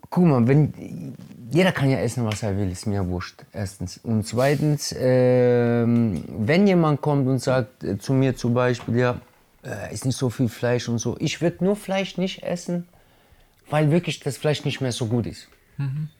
guck 0.08 0.24
mal, 0.24 0.46
wenn, 0.46 1.14
jeder 1.50 1.72
kann 1.72 1.90
ja 1.90 1.98
essen, 1.98 2.24
was 2.24 2.42
er 2.42 2.56
will, 2.56 2.70
ist 2.70 2.86
mir 2.86 3.06
wurscht, 3.08 3.44
erstens. 3.52 3.98
Und 3.98 4.26
zweitens, 4.26 4.94
ähm, 4.98 6.24
wenn 6.28 6.66
jemand 6.66 7.00
kommt 7.00 7.26
und 7.28 7.38
sagt 7.38 7.84
äh, 7.84 7.98
zu 7.98 8.12
mir 8.12 8.36
zum 8.36 8.54
Beispiel, 8.54 8.96
ja, 8.96 9.20
äh, 9.64 9.92
ist 9.92 10.04
nicht 10.04 10.16
so 10.16 10.30
viel 10.30 10.48
Fleisch 10.48 10.88
und 10.88 10.98
so, 10.98 11.16
ich 11.18 11.40
würde 11.40 11.64
nur 11.64 11.76
Fleisch 11.76 12.16
nicht 12.18 12.42
essen, 12.42 12.88
weil 13.68 13.90
wirklich 13.90 14.20
das 14.20 14.36
Fleisch 14.36 14.64
nicht 14.64 14.80
mehr 14.80 14.92
so 14.92 15.06
gut 15.06 15.26
ist. 15.26 15.48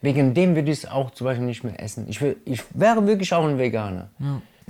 Wegen 0.00 0.32
dem 0.34 0.54
würde 0.56 0.70
ich 0.70 0.78
es 0.78 0.86
auch 0.86 1.10
zum 1.10 1.26
Beispiel 1.26 1.46
nicht 1.46 1.64
mehr 1.64 1.82
essen. 1.82 2.06
Ich, 2.08 2.20
will, 2.22 2.36
ich 2.46 2.62
wäre 2.72 3.06
wirklich 3.06 3.32
auch 3.34 3.46
ein 3.46 3.58
Veganer. 3.58 4.08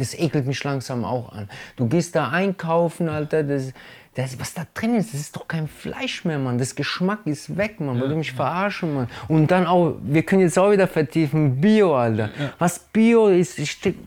Das 0.01 0.14
ekelt 0.18 0.46
mich 0.46 0.64
langsam 0.64 1.05
auch 1.05 1.30
an. 1.30 1.51
Du 1.76 1.86
gehst 1.86 2.16
da 2.16 2.30
einkaufen, 2.30 3.11
Alter, 3.11 3.42
das, 3.42 3.74
das, 4.15 4.41
was 4.41 4.55
da 4.55 4.67
drin 4.75 4.97
ist, 4.97 5.15
das 5.15 5.21
ist 5.21 5.37
doch 5.37 5.47
kein 5.47 5.69
Fleisch 5.69 6.25
mehr, 6.25 6.39
Mann. 6.39 6.59
Das 6.59 6.75
Geschmack 6.75 7.21
ist 7.27 7.57
weg, 7.57 7.79
Mann. 7.79 8.01
Wollt 8.01 8.11
ihr 8.11 8.17
mich 8.17 8.33
verarschen, 8.33 8.93
Mann? 8.93 9.09
Und 9.29 9.53
dann 9.53 9.67
auch, 9.67 9.95
wir 10.03 10.25
können 10.25 10.43
jetzt 10.43 10.59
auch 10.59 10.73
wieder 10.73 10.89
vertiefen, 10.89 11.61
Bio, 11.61 11.95
Alter. 11.95 12.31
Was 12.59 12.81
Bio 12.81 13.29
ist, 13.29 13.61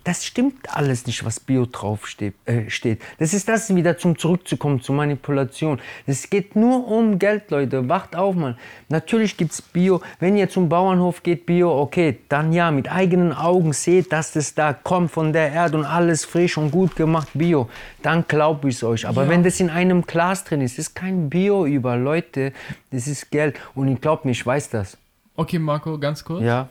das 0.04 0.26
stimmt 0.26 0.76
alles 0.76 1.08
nicht, 1.08 1.24
was 1.24 1.40
Bio 1.40 1.66
drauf 1.66 2.06
steht. 2.06 2.34
Äh, 2.46 2.70
steht. 2.70 3.02
Das 3.18 3.34
ist 3.34 3.48
das, 3.48 3.74
wieder 3.74 3.98
zum 3.98 4.18
zurückzukommen, 4.18 4.82
zur 4.82 4.96
Manipulation. 4.96 5.80
Es 6.06 6.30
geht 6.30 6.58
nur 6.58 6.86
um 6.86 7.18
Geld, 7.18 7.50
Leute. 7.50 7.88
Wacht 7.88 8.18
auf, 8.18 8.36
Mann. 8.36 8.58
Natürlich 8.90 9.38
gibt's 9.38 9.62
Bio. 9.62 10.02
Wenn 10.20 10.36
ihr 10.36 10.50
zum 10.50 10.68
Bauernhof 10.68 11.24
geht, 11.24 11.46
Bio, 11.46 11.82
okay, 11.82 12.20
dann 12.28 12.52
ja, 12.52 12.72
mit 12.72 12.92
eigenen 12.92 13.32
Augen 13.32 13.72
seht, 13.72 14.12
dass 14.12 14.34
das 14.34 14.54
da 14.54 14.74
kommt 14.74 15.12
von 15.12 15.32
der 15.32 15.54
Erde 15.54 15.78
und 15.78 15.86
alles 15.86 16.26
frisch 16.26 16.58
und 16.58 16.72
gut 16.72 16.98
gemacht, 16.98 17.30
Bio. 17.34 17.70
Dann 18.02 18.26
glaub 18.28 18.66
ich's 18.66 18.84
euch. 18.84 19.08
Aber 19.08 19.30
wenn 19.30 19.44
das 19.44 19.62
in 19.62 19.70
einem 19.70 19.93
Glas 20.02 20.44
drin 20.44 20.62
ist, 20.62 20.80
ist 20.80 20.96
kein 20.96 21.30
Bio 21.30 21.66
über, 21.66 21.96
Leute. 21.96 22.52
Das 22.92 23.08
ist 23.08 23.30
Geld. 23.32 23.60
Und 23.76 23.88
ich 23.88 24.02
glaub 24.02 24.26
mir, 24.26 24.32
ich 24.32 24.46
weiß 24.46 24.70
das. 24.72 24.98
Okay, 25.36 25.60
Marco, 25.60 25.98
ganz 26.00 26.24
kurz. 26.26 26.44
Ja. 26.44 26.70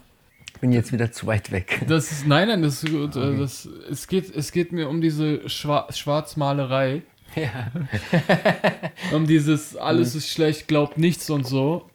Bin 0.61 0.73
jetzt 0.73 0.93
wieder 0.93 1.11
zu 1.11 1.27
weit 1.27 1.51
weg. 1.51 1.81
Das 1.89 2.13
ist, 2.13 2.27
nein, 2.27 2.49
nein, 2.49 2.63
das 2.63 2.83
ist 2.85 2.91
gut. 2.93 3.17
äh, 3.17 3.37
Das, 3.39 3.69
es, 3.91 4.07
geht, 4.07 4.35
es 4.35 4.53
geht 4.53 4.71
mir 4.73 4.89
um 4.89 5.01
diese 5.01 5.49
Schwa 5.49 5.87
Schwarzmalerei. 5.91 7.03
um 9.15 9.27
dieses 9.27 9.77
alles 9.77 10.15
ist 10.15 10.29
schlecht, 10.29 10.69
glaubt 10.69 10.99
nichts 10.99 11.31
und 11.31 11.47
so. 11.47 11.89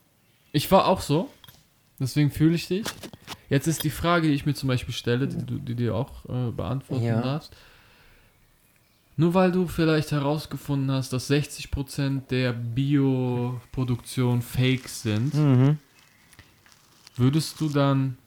Ich 0.52 0.72
war 0.72 0.88
auch 0.88 1.02
so. 1.02 1.30
Deswegen 2.00 2.32
fühle 2.32 2.56
ich 2.56 2.68
dich. 2.68 2.86
Jetzt 3.50 3.68
ist 3.68 3.84
die 3.84 3.90
Frage, 3.90 4.28
die 4.28 4.34
ich 4.34 4.46
mir 4.46 4.54
zum 4.54 4.68
Beispiel 4.68 4.94
stelle, 4.94 5.28
die 5.28 5.46
du 5.46 5.60
dir 5.76 5.96
auch 5.96 6.26
äh, 6.26 6.52
beantworten 6.52 7.04
Ja. 7.06 7.22
darfst. 7.22 7.54
Nur 9.20 9.34
weil 9.34 9.52
du 9.52 9.68
vielleicht 9.68 10.12
herausgefunden 10.12 10.92
hast, 10.92 11.12
dass 11.12 11.28
60% 11.30 12.28
der 12.30 12.54
Bioproduktion 12.54 14.42
fake 14.42 14.88
sind, 14.88 15.34
Mhm. 15.34 15.78
würdest 17.16 17.60
du 17.60 17.70
dann 17.70 18.18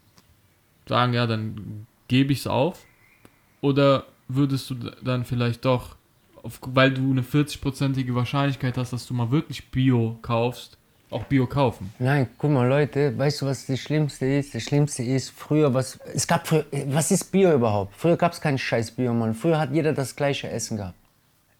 sagen, 0.89 1.13
ja, 1.15 1.27
dann 1.27 1.87
gebe 2.09 2.33
ich 2.33 2.41
es 2.41 2.47
auf? 2.49 2.85
Oder 3.61 4.07
würdest 4.27 4.69
du 4.71 4.75
dann 4.75 5.25
vielleicht 5.25 5.65
doch, 5.65 5.95
auf, 6.43 6.59
weil 6.67 6.93
du 6.93 7.11
eine 7.11 7.23
40-prozentige 7.23 8.15
Wahrscheinlichkeit 8.15 8.77
hast, 8.77 8.93
dass 8.93 9.07
du 9.07 9.15
mal 9.15 9.31
wirklich 9.31 9.71
Bio 9.71 10.19
kaufst, 10.23 10.77
auch 11.11 11.25
Bio 11.25 11.47
kaufen. 11.47 11.93
Nein, 11.99 12.29
guck 12.39 12.51
mal, 12.51 12.67
Leute, 12.67 13.17
weißt 13.17 13.43
du, 13.43 13.47
was 13.47 13.67
das 13.67 13.79
Schlimmste 13.81 14.27
ist? 14.27 14.55
Das 14.55 14.63
Schlimmste 14.63 15.03
ist, 15.03 15.31
früher, 15.31 15.73
was, 15.75 15.99
es 16.15 16.27
gab 16.27 16.47
früher, 16.47 16.65
was 16.87 17.11
ist 17.11 17.25
Bio 17.25 17.53
überhaupt? 17.53 17.95
Früher 17.97 18.17
gab 18.17 18.33
es 18.33 18.41
keinen 18.41 18.59
scheiß 18.59 18.93
Bio, 18.93 19.13
Mann. 19.13 19.35
Früher 19.35 19.59
hat 19.59 19.73
jeder 19.73 19.93
das 19.93 20.15
gleiche 20.15 20.49
Essen 20.49 20.77
gehabt. 20.77 20.95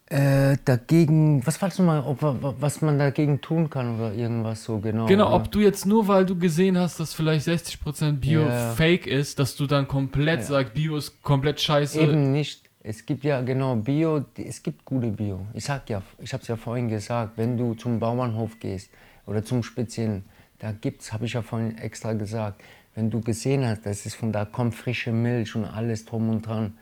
Äh, 0.07 0.57
dagegen, 0.65 1.47
was 1.47 1.57
fragst 1.57 1.79
du 1.79 1.85
mal, 1.85 2.01
ob, 2.01 2.19
was 2.61 2.83
man 2.83 2.99
dagegen 2.99 3.41
tun 3.41 3.71
kann 3.71 3.97
oder 3.97 4.13
irgendwas 4.13 4.65
so 4.65 4.79
genau? 4.79 5.07
Genau, 5.07 5.29
oder? 5.29 5.37
ob 5.37 5.53
du 5.53 5.61
jetzt 5.61 5.87
nur, 5.87 6.09
weil 6.09 6.27
du 6.27 6.37
gesehen 6.37 6.77
hast, 6.77 6.99
dass 6.99 7.15
vielleicht 7.15 7.47
60% 7.47 8.15
Bio 8.15 8.43
Ja. 8.43 8.73
fake 8.73 9.07
ist, 9.07 9.39
dass 9.39 9.55
du 9.55 9.69
dann 9.69 9.87
komplett 9.87 10.45
sagst, 10.45 10.75
Bio 10.75 10.97
ist 10.97 11.23
komplett 11.23 11.61
scheiße. 11.61 12.01
Eben 12.01 12.33
nicht. 12.33 12.63
Es 12.83 13.07
gibt 13.07 13.23
ja 13.23 13.41
genau 13.43 13.77
Bio, 13.77 14.25
es 14.37 14.63
gibt 14.63 14.85
gute 14.85 15.09
Bio. 15.09 15.47
Ich 15.55 15.65
sag 15.65 15.89
ja, 15.89 16.03
ich 16.19 16.33
habe 16.33 16.43
es 16.43 16.49
ja 16.49 16.57
vorhin 16.57 16.89
gesagt, 16.89 17.35
wenn 17.37 17.57
du 17.57 17.75
zum 17.75 18.01
Bauernhof 18.01 18.59
gehst 18.59 18.91
oder 19.27 19.45
zum 19.45 19.63
Speziellen, 19.63 20.25
da 20.59 20.73
gibt's, 20.73 21.13
habe 21.13 21.27
ich 21.27 21.35
ja 21.35 21.43
vorhin 21.43 21.79
extra 21.79 22.13
gesagt, 22.13 22.63
wenn 22.95 23.11
du 23.11 23.21
gesehen 23.21 23.65
hast, 23.67 23.87
dass 23.87 24.07
es 24.07 24.15
von 24.15 24.33
da 24.33 24.45
kommt 24.45 24.75
frische 24.75 25.13
Milch 25.13 25.55
und 25.55 25.65
alles 25.65 26.05
drum 26.05 26.29
und 26.29 26.47
dran, 26.47 26.75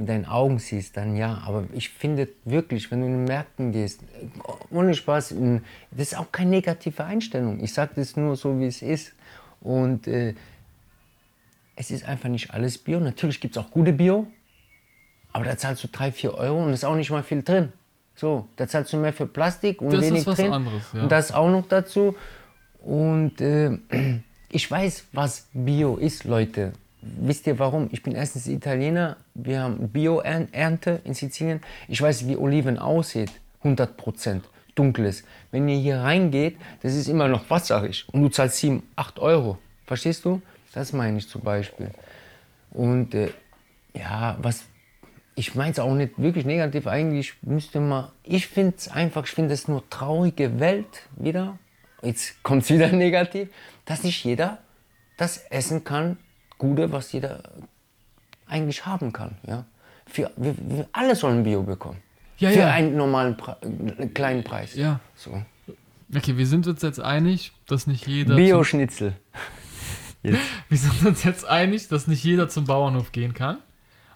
mit 0.00 0.08
deinen 0.08 0.24
Augen 0.24 0.58
siehst, 0.58 0.96
dann 0.96 1.14
ja. 1.14 1.42
Aber 1.46 1.64
ich 1.72 1.90
finde 1.90 2.28
wirklich, 2.44 2.90
wenn 2.90 3.00
du 3.00 3.06
in 3.06 3.12
den 3.12 3.24
Märkten 3.24 3.70
gehst, 3.70 4.00
ohne 4.70 4.94
Spaß, 4.94 5.34
das 5.90 6.12
ist 6.12 6.18
auch 6.18 6.32
keine 6.32 6.50
negative 6.50 7.04
Einstellung. 7.04 7.62
Ich 7.62 7.74
sage 7.74 7.92
das 7.96 8.16
nur 8.16 8.34
so, 8.34 8.58
wie 8.58 8.66
es 8.66 8.82
ist. 8.82 9.12
Und 9.60 10.08
äh, 10.08 10.34
es 11.76 11.90
ist 11.90 12.06
einfach 12.06 12.30
nicht 12.30 12.52
alles 12.52 12.78
Bio. 12.78 12.98
Natürlich 12.98 13.40
gibt 13.40 13.56
es 13.56 13.62
auch 13.62 13.70
gute 13.70 13.92
Bio, 13.92 14.26
aber 15.32 15.44
da 15.44 15.56
zahlst 15.56 15.84
du 15.84 15.88
3, 15.88 16.12
4 16.12 16.34
Euro 16.34 16.64
und 16.64 16.72
ist 16.72 16.84
auch 16.84 16.96
nicht 16.96 17.10
mal 17.10 17.22
viel 17.22 17.42
drin. 17.42 17.72
So, 18.20 18.46
da 18.56 18.68
zahlst 18.68 18.92
du 18.92 18.98
mehr 18.98 19.14
für 19.14 19.26
Plastik 19.26 19.80
und 19.80 19.94
Das 19.94 20.02
ist 20.04 20.10
wenig 20.10 20.26
was 20.26 20.36
drin. 20.36 20.52
anderes, 20.52 20.82
ja. 20.92 21.02
Und 21.02 21.10
das 21.10 21.32
auch 21.32 21.48
noch 21.48 21.66
dazu. 21.66 22.14
Und 22.82 23.40
äh, 23.40 23.78
ich 24.50 24.70
weiß, 24.70 25.06
was 25.12 25.46
Bio 25.54 25.96
ist, 25.96 26.24
Leute. 26.24 26.74
Wisst 27.00 27.46
ihr 27.46 27.58
warum? 27.58 27.88
Ich 27.92 28.02
bin 28.02 28.14
erstens 28.14 28.46
Italiener. 28.46 29.16
Wir 29.32 29.62
haben 29.62 29.88
Bio-Ernte 29.88 31.00
in 31.04 31.14
Sizilien. 31.14 31.62
Ich 31.88 32.02
weiß, 32.02 32.28
wie 32.28 32.36
Oliven 32.36 32.78
aussieht. 32.78 33.30
100 33.62 33.96
Prozent. 33.96 34.44
Dunkles. 34.74 35.24
Wenn 35.50 35.66
ihr 35.70 35.78
hier 35.78 36.00
reingeht, 36.00 36.58
das 36.82 36.94
ist 36.94 37.08
immer 37.08 37.26
noch 37.26 37.48
wasserig. 37.48 38.04
Und 38.12 38.22
du 38.22 38.28
zahlst 38.28 38.58
7, 38.58 38.82
8 38.96 39.18
Euro. 39.18 39.56
Verstehst 39.86 40.26
du? 40.26 40.42
Das 40.74 40.92
meine 40.92 41.16
ich 41.16 41.26
zum 41.26 41.40
Beispiel. 41.40 41.90
Und 42.72 43.14
äh, 43.14 43.30
ja, 43.94 44.36
was. 44.42 44.64
Ich 45.40 45.54
meine 45.54 45.70
es 45.70 45.78
auch 45.78 45.94
nicht 45.94 46.18
wirklich 46.18 46.44
negativ. 46.44 46.86
Eigentlich 46.86 47.32
müsste 47.40 47.80
man. 47.80 48.08
Ich 48.24 48.46
finde 48.46 48.74
es 48.76 48.88
einfach, 48.88 49.24
ich 49.24 49.30
finde 49.30 49.54
es 49.54 49.68
nur 49.68 49.88
traurige 49.88 50.60
Welt 50.60 51.08
wieder. 51.16 51.58
Jetzt 52.02 52.42
kommt 52.42 52.64
es 52.64 52.68
wieder 52.68 52.88
negativ, 52.92 53.48
dass 53.86 54.02
nicht 54.02 54.22
jeder 54.22 54.58
das 55.16 55.38
essen 55.48 55.82
kann, 55.82 56.18
Gute, 56.58 56.92
was 56.92 57.12
jeder 57.12 57.42
eigentlich 58.46 58.84
haben 58.84 59.14
kann. 59.14 59.38
Ja? 59.46 59.64
Für, 60.06 60.30
wir, 60.36 60.54
wir 60.58 60.88
alle 60.92 61.16
sollen 61.16 61.42
Bio 61.42 61.62
bekommen. 61.62 62.02
Ja, 62.36 62.50
Für 62.50 62.58
ja. 62.58 62.70
einen 62.72 62.98
normalen 62.98 63.38
Pre 63.38 63.56
kleinen 64.12 64.44
Preis. 64.44 64.74
Ja. 64.74 65.00
So. 65.16 65.42
Okay, 66.14 66.36
wir 66.36 66.46
sind 66.46 66.66
uns 66.66 66.82
jetzt 66.82 67.00
einig, 67.00 67.52
dass 67.66 67.86
nicht 67.86 68.06
jeder. 68.06 68.36
Bio-Schnitzel. 68.36 69.14
Wir 70.22 70.36
sind 70.76 71.06
uns 71.06 71.24
jetzt 71.24 71.46
einig, 71.46 71.88
dass 71.88 72.06
nicht 72.06 72.22
jeder 72.22 72.50
zum 72.50 72.66
Bauernhof 72.66 73.10
gehen 73.10 73.32
kann 73.32 73.56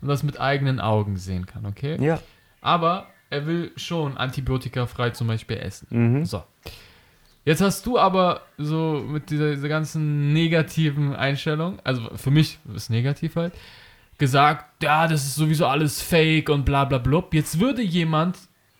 und 0.05 0.11
das 0.11 0.23
mit 0.23 0.39
eigenen 0.39 0.81
Augen 0.81 1.17
sehen 1.17 1.47
kann, 1.47 1.65
okay? 1.65 1.97
Ja. 1.99 2.21
Aber 2.61 3.07
er 3.31 3.47
will 3.47 3.73
schon 3.77 4.19
antibiotikafrei 4.19 5.11
zum 5.11 5.29
Beispiel 5.29 5.57
essen. 5.57 6.27
So. 6.27 6.43
Jetzt 7.47 7.63
hast 7.63 7.87
du 7.87 7.99
aber 7.99 8.43
so 8.59 9.03
mit 9.07 9.31
dieser, 9.31 9.55
dieser 9.55 9.69
ganzen 9.71 10.35
negativen 10.35 11.17
Einstellung, 11.17 11.79
also 11.85 12.03
für 12.17 12.31
mich 12.31 12.59
ist 12.75 12.91
negativ 12.91 13.37
halt, 13.37 13.55
gesagt, 14.19 14.83
ja, 14.83 15.09
das 15.09 15.25
ist 15.25 15.37
sowieso 15.37 15.67
alles 15.67 16.03
fake 16.03 16.51
und 16.51 16.67
bla 16.67 16.85
bla 16.85 16.99
blub. 16.99 17.33
Jetzt 17.33 17.59
würde 17.59 17.81
jemand, 17.81 18.37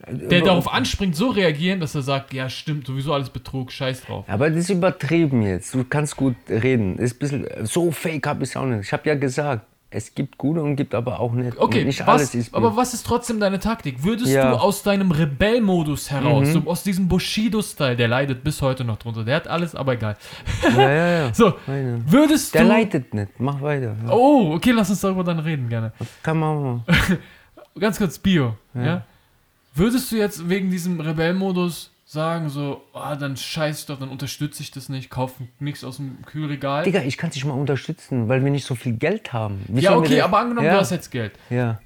der 0.07 0.43
darauf 0.43 0.71
anspringt, 0.71 1.17
so 1.17 1.31
reagieren, 1.31 1.81
dass 1.81 1.95
er 1.95 2.03
sagt, 2.03 2.35
ja 2.35 2.51
stimmt, 2.51 2.87
sowieso 2.87 3.15
alles 3.15 3.31
Betrug, 3.31 3.73
scheiß 3.73 4.03
drauf. 4.03 4.27
Aber 4.29 4.51
das 4.51 4.59
ist 4.59 4.71
übertrieben 4.71 5.41
jetzt. 5.41 5.75
Du 5.75 5.85
kannst 5.85 6.17
gut 6.17 6.37
reden. 6.51 6.99
Ist 6.99 7.19
bisschen, 7.19 7.47
so 7.63 7.91
fake 7.91 8.27
habe 8.27 8.45
ich 8.45 8.51
es 8.51 8.57
auch 8.57 8.67
nicht. 8.67 8.87
Ich 8.87 8.93
habe 8.93 9.09
ja 9.09 9.15
gesagt, 9.15 9.67
es 9.95 10.15
gibt 10.15 10.39
gute 10.39 10.61
und 10.61 10.77
gibt 10.77 10.95
aber 10.95 11.21
auch 11.21 11.33
nicht. 11.33 11.57
Okay, 11.57 11.85
nicht 11.85 12.05
was, 12.07 12.37
aber 12.53 12.77
was 12.77 12.95
ist 12.95 13.07
trotzdem 13.07 13.39
deine 13.39 13.61
Taktik? 13.61 14.03
Würdest 14.03 14.33
Ja. 14.33 14.47
Mhm. 14.47 14.51
du 14.51 14.57
aus 14.57 14.83
deinem 14.83 15.11
Rebellmodus 15.13 16.11
heraus, 16.11 16.49
so 16.49 16.63
aus 16.67 16.83
diesem 16.83 17.07
Bushido-Style, 17.09 17.97
der 17.97 18.09
leidet 18.09 18.43
bis 18.43 18.61
heute 18.61 18.85
noch 18.85 18.97
drunter, 18.97 19.25
der 19.25 19.37
hat 19.37 19.49
alles, 19.49 19.75
aber 19.75 19.93
egal. 19.95 20.17
Ja, 20.77 20.91
ja, 20.91 21.09
ja. 21.27 21.35
So, 21.35 21.55
Meine. 21.67 22.03
würdest 22.07 22.55
Der 22.55 22.63
du... 22.63 22.69
leitet 22.69 23.15
nicht. 23.15 23.39
Mach 23.39 23.63
weiter. 23.63 23.95
Ja. 24.05 24.13
Oh, 24.13 24.53
okay, 24.55 24.73
lass 24.73 24.91
uns 24.91 25.01
darüber 25.01 25.23
dann 25.25 25.39
reden, 25.39 25.69
gerne. 25.69 25.93
Kann 26.23 26.39
man 26.39 26.63
mal. 26.63 26.81
Ganz 27.79 27.99
kurz, 27.99 28.19
Bio, 28.19 28.57
ja? 28.75 29.05
Würdest 29.77 30.11
du 30.13 30.17
jetzt 30.17 30.49
wegen 30.49 30.71
diesem 30.71 31.01
Rebellmodus 31.01 31.91
sagen, 32.15 32.49
so, 32.49 32.83
ah, 32.95 33.15
dann 33.17 33.37
scheiß 33.37 33.85
doch, 33.87 33.99
dann 33.99 34.09
unterstütze 34.09 34.63
ich 34.63 34.71
das 34.71 34.89
nicht, 34.89 35.11
kauf 35.11 35.35
nichts 35.59 35.85
aus 35.85 35.97
dem 35.97 36.23
Kühlregal? 36.25 36.85
Digga, 36.85 37.03
ich 37.03 37.19
kann 37.19 37.29
dich 37.31 37.45
mal 37.45 37.53
unterstützen, 37.53 38.29
weil 38.29 38.43
wir 38.43 38.51
nicht 38.51 38.65
so 38.65 38.75
viel 38.75 38.95
Geld 38.95 39.35
haben. 39.35 39.63
Wie 39.69 39.83
ja, 39.83 39.95
okay, 39.95 40.23
aber 40.23 40.39
angenommen, 40.39 40.67
ja. 40.67 40.75
du 40.75 40.81
hast 40.81 40.91
jetzt 40.91 41.11
Geld. 41.11 41.33
Ja. 41.51 41.81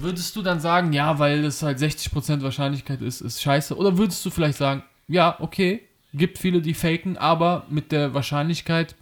Würdest 0.00 0.34
du 0.36 0.42
dann 0.42 0.60
sagen, 0.60 0.92
ja, 0.92 1.18
weil 1.18 1.44
es 1.44 1.62
halt 1.62 1.78
60% 1.78 2.42
Wahrscheinlichkeit 2.42 3.02
ist, 3.02 3.20
ist 3.20 3.42
scheiße? 3.42 3.76
Oder 3.76 3.98
würdest 3.98 4.24
du 4.24 4.30
vielleicht 4.30 4.58
sagen, 4.58 4.82
ja, 5.08 5.36
okay, 5.40 5.82
gibt 6.14 6.38
viele, 6.38 6.60
die 6.62 6.74
faken, 6.74 7.18
aber 7.18 7.66
mit 7.68 7.92
der 7.92 8.14
Wahrscheinlichkeit 8.14 8.94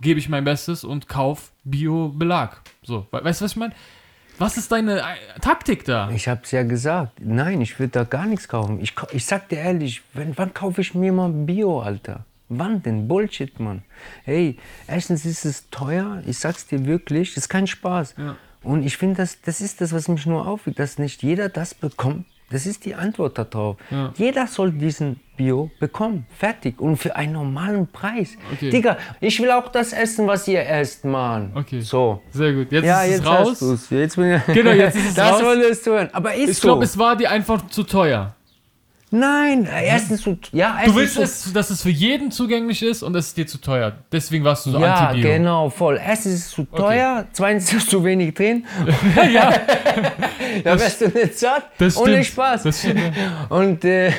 gebe 0.00 0.18
ich 0.20 0.28
mein 0.28 0.44
Bestes 0.44 0.84
und 0.84 1.08
kauf 1.08 1.52
Bio-Belag. 1.64 2.60
So, 2.82 3.06
we- 3.10 3.24
weißt 3.24 3.40
du, 3.40 3.44
was 3.44 3.52
ich 3.52 3.56
meine? 3.56 3.74
Was 4.38 4.56
ist 4.56 4.72
deine 4.72 5.00
äh, 5.00 5.40
Taktik 5.40 5.84
da? 5.84 6.10
Ich 6.10 6.28
hab's 6.28 6.50
ja 6.50 6.64
gesagt. 6.64 7.12
Nein, 7.20 7.60
ich 7.60 7.78
würde 7.78 7.92
da 7.92 8.04
gar 8.04 8.26
nichts 8.26 8.48
kaufen. 8.48 8.80
Ich, 8.80 8.94
ich 9.12 9.24
sag 9.26 9.48
dir 9.48 9.58
ehrlich, 9.58 10.02
wenn, 10.12 10.36
wann 10.36 10.52
kaufe 10.52 10.80
ich 10.80 10.94
mir 10.94 11.12
mal 11.12 11.30
Bio, 11.30 11.80
Alter? 11.80 12.24
Wann 12.48 12.82
denn? 12.82 13.08
Bullshit, 13.08 13.58
Mann. 13.60 13.82
Hey, 14.24 14.58
erstens 14.86 15.24
ist 15.24 15.44
es 15.44 15.70
teuer, 15.70 16.22
ich 16.26 16.38
sag's 16.38 16.66
dir 16.66 16.84
wirklich, 16.84 17.34
das 17.34 17.44
ist 17.44 17.48
kein 17.48 17.66
Spaß. 17.66 18.14
Ja. 18.18 18.36
Und 18.62 18.84
ich 18.84 18.96
finde, 18.96 19.16
das, 19.16 19.40
das 19.40 19.60
ist 19.60 19.80
das, 19.80 19.92
was 19.92 20.08
mich 20.08 20.26
nur 20.26 20.46
aufregt, 20.46 20.78
dass 20.78 20.98
nicht 20.98 21.22
jeder 21.22 21.48
das 21.48 21.74
bekommt. 21.74 22.26
Das 22.50 22.66
ist 22.66 22.84
die 22.84 22.94
Antwort 22.94 23.38
darauf. 23.38 23.76
Ja. 23.90 24.12
Jeder 24.16 24.46
soll 24.46 24.72
diesen 24.72 25.20
Bio 25.36 25.70
bekommen. 25.80 26.26
Fertig. 26.38 26.80
Und 26.80 26.96
für 26.96 27.16
einen 27.16 27.32
normalen 27.32 27.86
Preis. 27.86 28.36
Okay. 28.52 28.70
Digga, 28.70 28.96
ich 29.20 29.40
will 29.40 29.50
auch 29.50 29.68
das 29.68 29.92
essen, 29.92 30.26
was 30.26 30.46
ihr 30.48 30.66
esst, 30.66 31.04
Mann. 31.04 31.52
Okay. 31.54 31.80
So. 31.80 32.22
Sehr 32.30 32.52
gut. 32.52 32.70
Jetzt 32.72 32.84
Ja, 32.84 33.02
ist 33.02 33.10
jetzt 33.10 33.20
es 33.20 33.26
raus. 33.26 33.86
Jetzt 33.90 34.16
bin 34.16 34.32
ich 34.34 34.44
Genau, 34.54 34.70
jetzt 34.70 34.96
ist 34.96 35.08
es 35.08 35.14
das 35.14 35.32
raus. 35.32 35.42
wolltest 35.42 35.86
du 35.86 35.90
hören. 35.92 36.08
Aber 36.12 36.34
ist 36.34 36.50
Ich 36.50 36.56
so. 36.58 36.68
glaube, 36.68 36.84
es 36.84 36.96
war 36.98 37.16
dir 37.16 37.30
einfach 37.30 37.66
zu 37.68 37.82
teuer. 37.82 38.34
Nein, 39.16 39.68
erstens 39.72 40.22
zu, 40.22 40.36
ja, 40.52 40.72
Du 40.72 40.76
erstens 40.78 40.96
willst, 40.96 41.14
zu, 41.14 41.22
es, 41.22 41.52
dass 41.52 41.70
es 41.70 41.82
für 41.82 41.90
jeden 41.90 42.32
zugänglich 42.32 42.82
ist 42.82 43.02
und 43.04 43.14
es 43.14 43.28
ist 43.28 43.36
dir 43.36 43.46
zu 43.46 43.58
teuer. 43.58 43.92
Deswegen 44.10 44.42
warst 44.44 44.66
du 44.66 44.72
so 44.72 44.80
ja, 44.80 44.94
anti-Bio. 45.08 45.30
genau, 45.30 45.70
voll. 45.70 46.00
Erstens 46.04 46.32
ist 46.34 46.46
es 46.46 46.50
zu 46.50 46.64
teuer, 46.64 47.24
zweitens 47.32 47.72
ist 47.72 47.88
zu 47.90 48.02
wenig 48.04 48.34
drin. 48.34 48.64
ja, 49.32 49.52
Da 50.64 50.78
wärst 50.78 51.00
du 51.00 51.08
nicht 51.08 51.38
satt. 51.38 51.64
das 51.78 51.92
stimmt. 51.94 52.08
Ohne 52.08 52.24
Spaß. 52.24 52.62
Das 52.64 52.78
stimmt. 52.80 53.00
ja. 53.00 53.46
Und, 53.56 53.84
äh, 53.84 54.10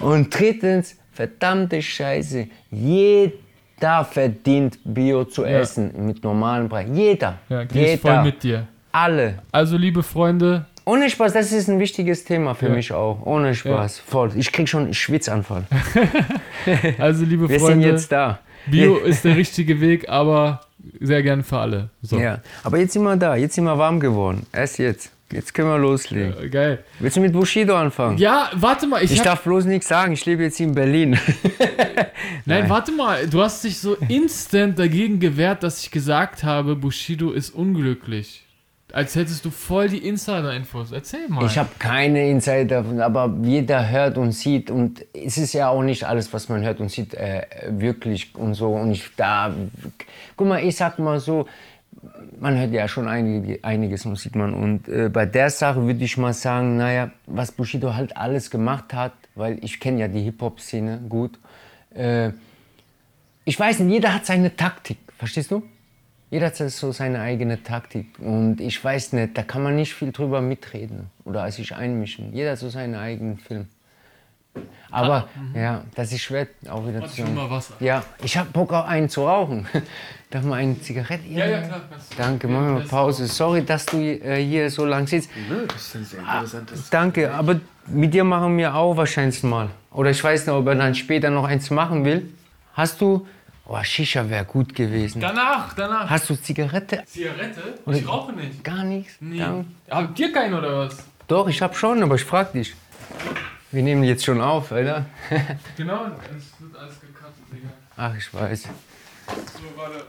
und 0.00 0.38
drittens, 0.38 0.96
verdammte 1.12 1.80
Scheiße, 1.80 2.46
jeder 2.70 4.04
verdient 4.04 4.78
Bio 4.84 5.24
zu 5.24 5.42
Ja. 5.42 5.60
essen 5.60 5.92
mit 6.06 6.22
normalem 6.22 6.68
Preis. 6.68 6.88
Jeder. 6.92 7.38
Ja, 7.48 7.62
jeder. 7.62 7.98
voll 7.98 8.22
mit 8.22 8.42
dir. 8.42 8.66
Alle. 8.92 9.38
Also, 9.50 9.76
liebe 9.76 10.02
Freunde, 10.02 10.66
Ohne 10.86 11.08
Spaß, 11.08 11.32
das 11.32 11.50
ist 11.52 11.68
ein 11.68 11.78
wichtiges 11.78 12.24
Thema 12.24 12.54
für 12.54 12.66
Ja. 12.68 12.74
mich 12.74 12.92
auch. 12.92 13.24
Ohne 13.24 13.54
Spaß. 13.54 14.00
Voll. 14.00 14.32
Ich 14.36 14.52
krieg 14.52 14.68
schon 14.68 14.84
einen 14.84 14.94
Schwitzanfall. 14.94 15.64
also 16.98 17.24
liebe 17.24 17.48
Wir 17.48 17.58
sind 17.58 17.68
Freunde, 17.68 17.88
jetzt 17.88 18.12
da. 18.12 18.40
Bio 18.66 18.96
ist 18.98 19.24
der 19.24 19.36
richtige 19.36 19.80
Weg, 19.80 20.08
aber 20.08 20.60
sehr 21.00 21.22
gern 21.22 21.42
für 21.44 21.58
alle. 21.58 21.90
So. 22.02 22.18
Ja, 22.18 22.40
aber 22.62 22.78
jetzt 22.78 22.92
sind 22.92 23.02
wir 23.02 23.16
da, 23.16 23.34
jetzt 23.36 23.54
sind 23.54 23.64
wir 23.64 23.76
warm 23.78 24.00
geworden. 24.00 24.46
Erst 24.52 24.78
jetzt. 24.78 25.10
Jetzt 25.32 25.52
können 25.54 25.68
wir 25.68 25.78
loslegen. 25.78 26.34
Äh, 26.40 26.48
Geil. 26.48 26.84
Willst 27.00 27.16
du 27.16 27.20
mit 27.20 27.32
Bushido 27.32 27.74
anfangen? 27.74 28.18
Ja, 28.18 28.50
warte 28.54 28.86
mal, 28.86 29.02
ich, 29.02 29.10
Ich 29.10 29.18
hab, 29.18 29.24
darf 29.24 29.42
bloß 29.42 29.64
nichts 29.64 29.88
sagen, 29.88 30.12
ich 30.12 30.24
lebe 30.26 30.42
jetzt 30.44 30.58
hier 30.58 30.66
in 30.66 30.74
Berlin. 30.74 31.18
Nein, 32.44 32.68
warte 32.68 32.92
mal, 32.92 33.26
du 33.26 33.40
hast 33.40 33.64
dich 33.64 33.78
so 33.78 33.96
instant 34.08 34.78
dagegen 34.78 35.18
gewehrt, 35.18 35.62
dass 35.62 35.82
ich 35.82 35.90
gesagt 35.90 36.44
habe, 36.44 36.76
Bushido 36.76 37.32
ist 37.32 37.50
unglücklich. 37.50 38.43
Als 38.94 39.16
hättest 39.16 39.44
du 39.44 39.50
voll 39.50 39.88
die 39.88 40.06
Insider-Infos. 40.06 40.92
Erzähl 40.92 41.26
mal. 41.28 41.44
Ich 41.46 41.58
habe 41.58 41.70
keine 41.80 42.30
Insider, 42.30 42.84
aber 43.00 43.34
jeder 43.42 43.90
hört 43.90 44.16
und 44.16 44.30
sieht 44.30 44.70
und 44.70 45.04
es 45.12 45.36
ist 45.36 45.52
ja 45.52 45.68
auch 45.68 45.82
nicht 45.82 46.04
alles, 46.04 46.32
was 46.32 46.48
man 46.48 46.62
hört 46.62 46.78
und 46.78 46.92
sieht, 46.92 47.12
äh, 47.14 47.42
wirklich 47.70 48.36
und 48.36 48.54
so. 48.54 48.72
Und 48.72 48.92
ich 48.92 49.10
da, 49.16 49.52
guck 50.36 50.46
mal, 50.46 50.62
ich 50.62 50.76
sag 50.76 51.00
mal 51.00 51.18
so, 51.18 51.48
man 52.38 52.56
hört 52.56 52.70
ja 52.70 52.86
schon 52.86 53.08
einige, 53.08 53.58
einiges 53.64 54.06
und 54.06 54.16
sieht 54.16 54.36
man. 54.36 54.54
Und 54.54 54.86
äh, 54.86 55.08
bei 55.08 55.26
der 55.26 55.50
Sache 55.50 55.82
würde 55.82 56.04
ich 56.04 56.16
mal 56.16 56.32
sagen, 56.32 56.76
naja, 56.76 57.10
was 57.26 57.50
Bushido 57.50 57.94
halt 57.94 58.16
alles 58.16 58.48
gemacht 58.48 58.94
hat, 58.94 59.14
weil 59.34 59.58
ich 59.64 59.80
kenne 59.80 60.02
ja 60.02 60.06
die 60.06 60.20
Hip-Hop-Szene 60.20 61.00
gut. 61.08 61.36
Äh, 61.96 62.30
ich 63.44 63.58
weiß 63.58 63.80
nicht, 63.80 63.92
jeder 63.92 64.14
hat 64.14 64.24
seine 64.24 64.54
Taktik, 64.54 64.98
verstehst 65.18 65.50
du? 65.50 65.64
Jeder 66.34 66.46
hat 66.46 66.56
so 66.56 66.90
seine 66.90 67.20
eigene 67.20 67.62
Taktik 67.62 68.08
und 68.18 68.60
ich 68.60 68.82
weiß 68.82 69.12
nicht, 69.12 69.38
da 69.38 69.44
kann 69.44 69.62
man 69.62 69.76
nicht 69.76 69.94
viel 69.94 70.10
drüber 70.10 70.40
mitreden 70.40 71.08
oder 71.24 71.48
sich 71.52 71.76
einmischen. 71.76 72.32
Jeder 72.32 72.50
hat 72.50 72.58
so 72.58 72.68
seinen 72.68 72.96
eigenen 72.96 73.38
Film. 73.38 73.66
Aber 74.90 75.28
ja, 75.54 75.84
das 75.94 76.10
ist 76.10 76.22
schwer 76.22 76.48
auch 76.68 76.84
wieder 76.88 77.06
zu 77.06 77.18
schon 77.18 77.36
mal 77.36 77.48
Wasser. 77.48 77.74
Ja, 77.78 78.02
ich 78.20 78.36
habe 78.36 78.50
Bock 78.50 78.72
auch 78.72 78.84
einen 78.84 79.08
zu 79.08 79.24
rauchen. 79.24 79.68
Darf 80.30 80.42
mal 80.42 80.56
eine 80.56 80.80
Zigarette? 80.80 81.24
Ja, 81.28 81.46
ja, 81.46 81.60
klar. 81.60 81.82
Danke, 82.16 82.48
machen 82.48 82.66
wir 82.66 82.80
mal 82.80 82.88
Pause. 82.88 83.28
Sorry, 83.28 83.64
dass 83.64 83.86
du 83.86 83.98
äh, 83.98 84.44
hier 84.44 84.68
so 84.70 84.84
lang 84.86 85.06
sitzt. 85.06 85.30
Nö, 85.48 85.68
das 85.68 85.82
ist 85.82 85.94
ein 85.94 86.04
sehr 86.04 86.18
interessantes. 86.18 86.90
Danke, 86.90 87.32
aber 87.32 87.60
mit 87.86 88.12
dir 88.12 88.24
machen 88.24 88.58
wir 88.58 88.74
auch 88.74 88.96
wahrscheinlich 88.96 89.40
mal. 89.44 89.68
Oder 89.92 90.10
ich 90.10 90.24
weiß 90.24 90.48
nicht, 90.48 90.56
ob 90.56 90.66
er 90.66 90.74
dann 90.74 90.96
später 90.96 91.30
noch 91.30 91.44
eins 91.44 91.70
machen 91.70 92.04
will. 92.04 92.28
Hast 92.72 93.00
du. 93.00 93.24
Oh, 93.66 93.82
Shisha 93.82 94.28
wäre 94.28 94.44
gut 94.44 94.74
gewesen. 94.74 95.20
Danach, 95.20 95.72
danach. 95.74 96.10
Hast 96.10 96.28
du 96.28 96.34
Zigarette? 96.36 97.02
Zigarette? 97.06 97.62
Ich 97.86 98.06
rauche 98.06 98.32
nicht. 98.32 98.62
Gar 98.62 98.84
nichts? 98.84 99.14
Nee. 99.20 99.38
Danke. 99.38 99.66
Habt 99.90 100.18
ihr 100.20 100.32
keinen 100.32 100.54
oder 100.54 100.80
was? 100.80 100.98
Doch, 101.26 101.48
ich 101.48 101.62
hab 101.62 101.74
schon, 101.74 102.02
aber 102.02 102.16
ich 102.16 102.24
frag 102.24 102.52
dich. 102.52 102.74
Wir 103.72 103.82
nehmen 103.82 104.04
jetzt 104.04 104.24
schon 104.24 104.40
auf, 104.40 104.70
oder? 104.70 105.06
Genau, 105.76 106.04
es 106.36 106.60
wird 106.60 106.76
alles 106.76 107.00
gekattet, 107.00 107.34
Digga. 107.50 107.68
Ach, 107.96 108.14
ich 108.16 108.32
weiß. 108.34 108.62
So, 108.64 108.68
warte. 109.76 110.04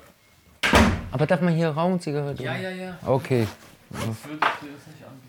Aber 1.12 1.26
darf 1.26 1.40
man 1.40 1.54
hier 1.56 1.70
rauchen, 1.70 2.00
Zigarette? 2.02 2.44
Ja, 2.44 2.56
ja, 2.58 2.70
ja. 2.72 2.98
Okay. 3.06 3.48
Das 3.90 4.02
würde 4.02 4.14
ich 4.14 4.20
dir 4.20 4.34
das 4.34 4.88
nicht 4.88 5.06
anbieten. 5.06 5.25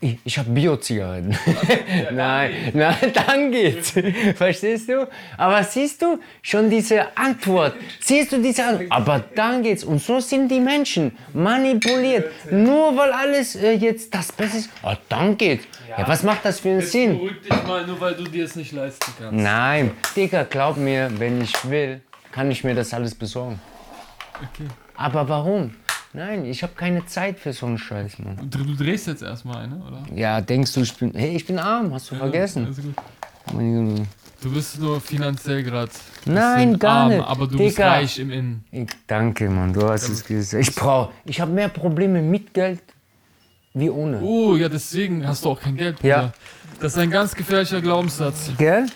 Ich, 0.00 0.18
ich 0.24 0.38
habe 0.38 0.50
Bio-Zigaretten. 0.50 1.36
nein, 2.12 2.52
nein, 2.74 2.94
dann 3.14 3.50
geht's. 3.50 3.94
Verstehst 4.36 4.88
du? 4.88 5.08
Aber 5.36 5.62
siehst 5.64 6.02
du 6.02 6.18
schon 6.42 6.68
diese 6.68 7.16
Antwort? 7.16 7.74
Siehst 8.00 8.32
du 8.32 8.38
diese 8.42 8.64
Antwort? 8.64 8.92
Aber 8.92 9.24
dann 9.34 9.62
geht's. 9.62 9.84
Und 9.84 10.00
so 10.00 10.20
sind 10.20 10.48
die 10.48 10.60
Menschen 10.60 11.16
manipuliert. 11.32 12.30
Nur 12.50 12.96
weil 12.96 13.12
alles 13.12 13.56
äh, 13.56 13.72
jetzt 13.72 14.14
das 14.14 14.30
Beste 14.32 14.58
ist. 14.58 14.70
Ah, 14.82 14.96
dann 15.08 15.36
geht's. 15.36 15.64
Ja, 15.88 16.06
was 16.06 16.22
macht 16.22 16.44
das 16.44 16.60
für 16.60 16.68
einen 16.68 16.80
Jetzt 16.80 16.92
Sinn? 16.92 17.14
beruhig 17.16 17.40
dich 17.40 17.66
mal, 17.66 17.86
nur 17.86 18.00
weil 18.00 18.14
du 18.14 18.24
dir 18.24 18.44
es 18.44 18.54
nicht 18.56 18.72
leisten 18.72 19.10
kannst. 19.18 19.32
Nein, 19.32 19.92
Digga, 20.14 20.42
glaub 20.44 20.76
mir, 20.76 21.10
wenn 21.18 21.40
ich 21.40 21.52
will, 21.68 22.02
kann 22.30 22.50
ich 22.50 22.62
mir 22.62 22.74
das 22.74 22.92
alles 22.92 23.14
besorgen. 23.14 23.58
Okay. 24.34 24.68
Aber 24.96 25.28
warum? 25.28 25.74
Nein, 26.12 26.46
ich 26.46 26.62
habe 26.62 26.72
keine 26.74 27.04
Zeit 27.06 27.38
für 27.38 27.52
so 27.52 27.66
einen 27.66 27.78
Scheiß, 27.78 28.18
Mann. 28.18 28.48
Du, 28.50 28.64
du 28.64 28.74
drehst 28.74 29.06
jetzt 29.06 29.22
erstmal 29.22 29.64
eine, 29.64 29.76
oder? 29.76 30.02
Ja, 30.14 30.40
denkst 30.40 30.72
du, 30.72 30.80
ich 30.80 30.94
bin. 30.94 31.12
Hey, 31.14 31.36
ich 31.36 31.46
bin 31.46 31.58
arm, 31.58 31.92
hast 31.92 32.10
du 32.10 32.16
vergessen? 32.16 32.66
Also. 32.66 32.82
Du 34.40 34.52
bist 34.52 34.78
nur 34.78 35.00
finanziell 35.00 35.62
gerade. 35.62 35.90
Nein, 36.24 36.78
gar 36.78 37.04
arm, 37.04 37.08
nicht. 37.08 37.26
Aber 37.26 37.46
du 37.46 37.58
bist 37.58 37.76
Digga. 37.76 37.88
reich 37.90 38.18
im 38.18 38.30
Innen. 38.30 38.64
Ich, 38.70 38.88
danke, 39.06 39.50
Mann, 39.50 39.72
du 39.72 39.88
hast 39.88 40.08
es 40.08 40.24
gesagt. 40.24 40.62
Ich 40.62 40.74
brauche. 40.74 41.12
Ich 41.24 41.40
habe 41.40 41.52
mehr 41.52 41.68
Probleme 41.68 42.22
mit 42.22 42.54
Geld 42.54 42.80
wie 43.74 43.90
ohne. 43.90 44.20
Oh, 44.20 44.56
ja, 44.56 44.68
deswegen 44.68 45.26
hast 45.26 45.44
du 45.44 45.50
auch 45.50 45.60
kein 45.60 45.76
Geld. 45.76 45.96
Bruder. 45.96 46.08
Ja. 46.08 46.32
Das 46.80 46.92
ist 46.92 46.98
ein 46.98 47.10
ganz 47.10 47.34
gefährlicher 47.34 47.80
Glaubenssatz. 47.80 48.50
Gell? 48.56 48.86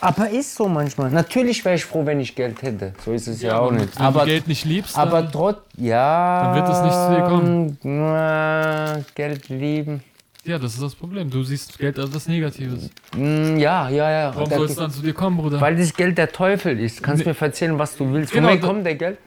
Aber 0.00 0.30
ist 0.30 0.54
so 0.54 0.68
manchmal. 0.68 1.10
Natürlich 1.10 1.64
wäre 1.64 1.74
ich 1.74 1.84
froh, 1.84 2.06
wenn 2.06 2.20
ich 2.20 2.34
Geld 2.34 2.62
hätte. 2.62 2.92
So 3.04 3.12
ist 3.12 3.26
es 3.26 3.42
ja, 3.42 3.58
auch 3.58 3.70
nicht. 3.72 3.96
Wenn 3.98 4.06
Aber, 4.06 4.20
du 4.20 4.26
Geld 4.26 4.46
nicht 4.48 4.64
liebst, 4.64 4.96
aber 4.96 5.22
dann, 5.22 5.32
trotz. 5.32 5.58
Ja. 5.76 6.44
Dann 6.44 6.54
wird 6.54 6.68
es 6.68 6.82
nicht 6.82 6.94
zu 6.94 7.14
dir 7.14 7.28
kommen. 7.28 7.78
Na, 7.82 9.00
Geld 9.14 9.48
lieben. 9.48 10.02
ja, 10.44 10.58
das 10.58 10.74
ist 10.74 10.82
das 10.82 10.94
Problem. 10.94 11.28
Du 11.28 11.42
siehst 11.42 11.76
Geld 11.78 11.98
als 11.98 12.14
was 12.14 12.28
Negatives. 12.28 12.88
Mm, 13.16 13.56
Ja, 13.58 13.88
ja, 13.88 14.10
ja. 14.10 14.34
Warum 14.34 14.48
soll 14.50 14.66
es 14.66 14.76
dann 14.76 14.90
zu 14.90 15.02
dir 15.02 15.12
kommen, 15.12 15.36
Bruder? 15.36 15.60
Weil 15.60 15.76
das 15.76 15.92
Geld 15.92 16.16
der 16.18 16.30
Teufel 16.30 16.78
ist. 16.78 17.02
Kannst 17.02 17.26
mir 17.26 17.36
erzählen, 17.38 17.78
was 17.78 17.96
du 17.96 18.10
willst. 18.12 18.32
Genau, 18.32 18.48
da- 18.48 18.56
kommt 18.56 18.86
der 18.86 18.94
Geld? 18.94 19.18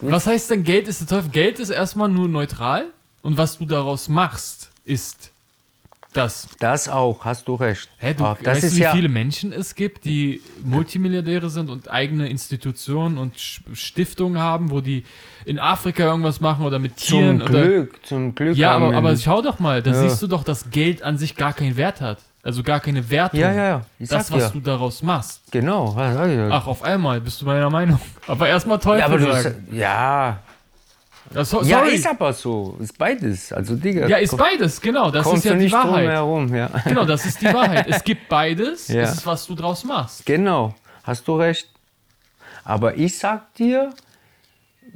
Was 0.00 0.26
heißt 0.26 0.50
denn 0.50 0.64
Geld 0.64 0.86
ist 0.88 1.00
der 1.00 1.06
Teufel? 1.08 1.30
Geld 1.30 1.58
ist 1.60 1.70
erstmal 1.70 2.08
nur 2.08 2.28
neutral 2.28 2.86
und 3.22 3.36
was 3.38 3.56
du 3.58 3.64
daraus 3.66 4.08
machst, 4.08 4.70
ist 4.84 5.30
das. 6.12 6.48
Das 6.58 6.88
auch, 6.88 7.24
hast 7.24 7.48
du 7.48 7.54
recht. 7.54 7.88
Hä, 7.98 8.14
du 8.14 8.24
Ach, 8.24 8.36
das 8.42 8.56
weißt, 8.56 8.64
ist 8.64 8.72
du, 8.74 8.78
wie 8.78 8.82
ja. 8.82 8.92
viele 8.92 9.08
Menschen 9.08 9.52
es 9.52 9.74
gibt, 9.74 10.04
die 10.04 10.40
Multimilliardäre 10.64 11.50
sind 11.50 11.70
und 11.70 11.90
eigene 11.90 12.28
Institutionen 12.28 13.18
und 13.18 13.32
Stiftungen 13.72 14.40
haben, 14.40 14.70
wo 14.70 14.80
die 14.80 15.04
in 15.44 15.58
Afrika 15.58 16.04
irgendwas 16.04 16.40
machen 16.40 16.64
oder 16.64 16.78
mit 16.78 16.96
Tieren 16.96 17.40
Zum 17.40 17.48
oder 17.48 17.62
Glück, 17.62 18.06
zum 18.06 18.34
Glück. 18.34 18.56
Ja, 18.56 18.72
aber, 18.72 18.94
aber 18.94 19.16
schau 19.16 19.42
doch 19.42 19.58
mal, 19.58 19.82
da 19.82 19.90
Ja. 19.90 20.00
siehst 20.02 20.22
du 20.22 20.26
doch, 20.26 20.44
dass 20.44 20.70
Geld 20.70 21.02
an 21.02 21.18
sich 21.18 21.36
gar 21.36 21.52
keinen 21.52 21.76
Wert 21.76 22.00
hat. 22.00 22.18
Also 22.44 22.64
gar 22.64 22.80
keine 22.80 23.08
Wertung. 23.08 23.38
Ja, 23.38 23.52
ja, 23.52 23.64
ja. 23.64 23.86
Ich 24.00 24.08
Das, 24.08 24.32
was 24.32 24.42
ja. 24.42 24.48
du 24.48 24.58
daraus 24.58 25.02
machst. 25.02 25.42
Genau. 25.52 25.94
Ach, 25.96 26.66
auf 26.66 26.82
einmal 26.82 27.20
bist 27.20 27.40
du 27.40 27.46
meiner 27.46 27.70
Meinung. 27.70 28.00
Aber 28.26 28.48
erstmal 28.48 28.78
Teufel 28.80 28.98
ja, 28.98 29.06
aber 29.06 29.18
du, 29.18 29.32
sagen. 29.32 29.68
Ja, 29.70 30.40
so, 31.44 31.62
ja, 31.62 31.80
ist 31.82 32.06
aber 32.06 32.32
so. 32.32 32.76
Ist 32.80 32.96
beides. 32.98 33.52
Also, 33.52 33.76
Digga. 33.76 34.06
Ja, 34.06 34.16
ist 34.18 34.36
beides, 34.36 34.80
genau. 34.80 35.10
Das 35.10 35.26
ist 35.32 35.44
ja 35.44 35.52
du 35.54 35.58
die 35.60 35.72
Wahrheit. 35.72 36.08
herum, 36.08 36.54
ja. 36.54 36.68
Genau, 36.84 37.04
das 37.04 37.24
ist 37.26 37.40
die 37.40 37.46
Wahrheit. 37.52 37.86
Es 37.88 38.02
gibt 38.04 38.28
beides, 38.28 38.88
Ja. 38.88 39.02
es 39.02 39.14
ist, 39.14 39.26
was 39.26 39.46
du 39.46 39.54
draus 39.54 39.84
machst. 39.84 40.24
Genau, 40.26 40.74
hast 41.04 41.26
du 41.26 41.36
recht. 41.36 41.68
Aber 42.64 42.96
ich 42.96 43.18
sag 43.18 43.54
dir, 43.54 43.92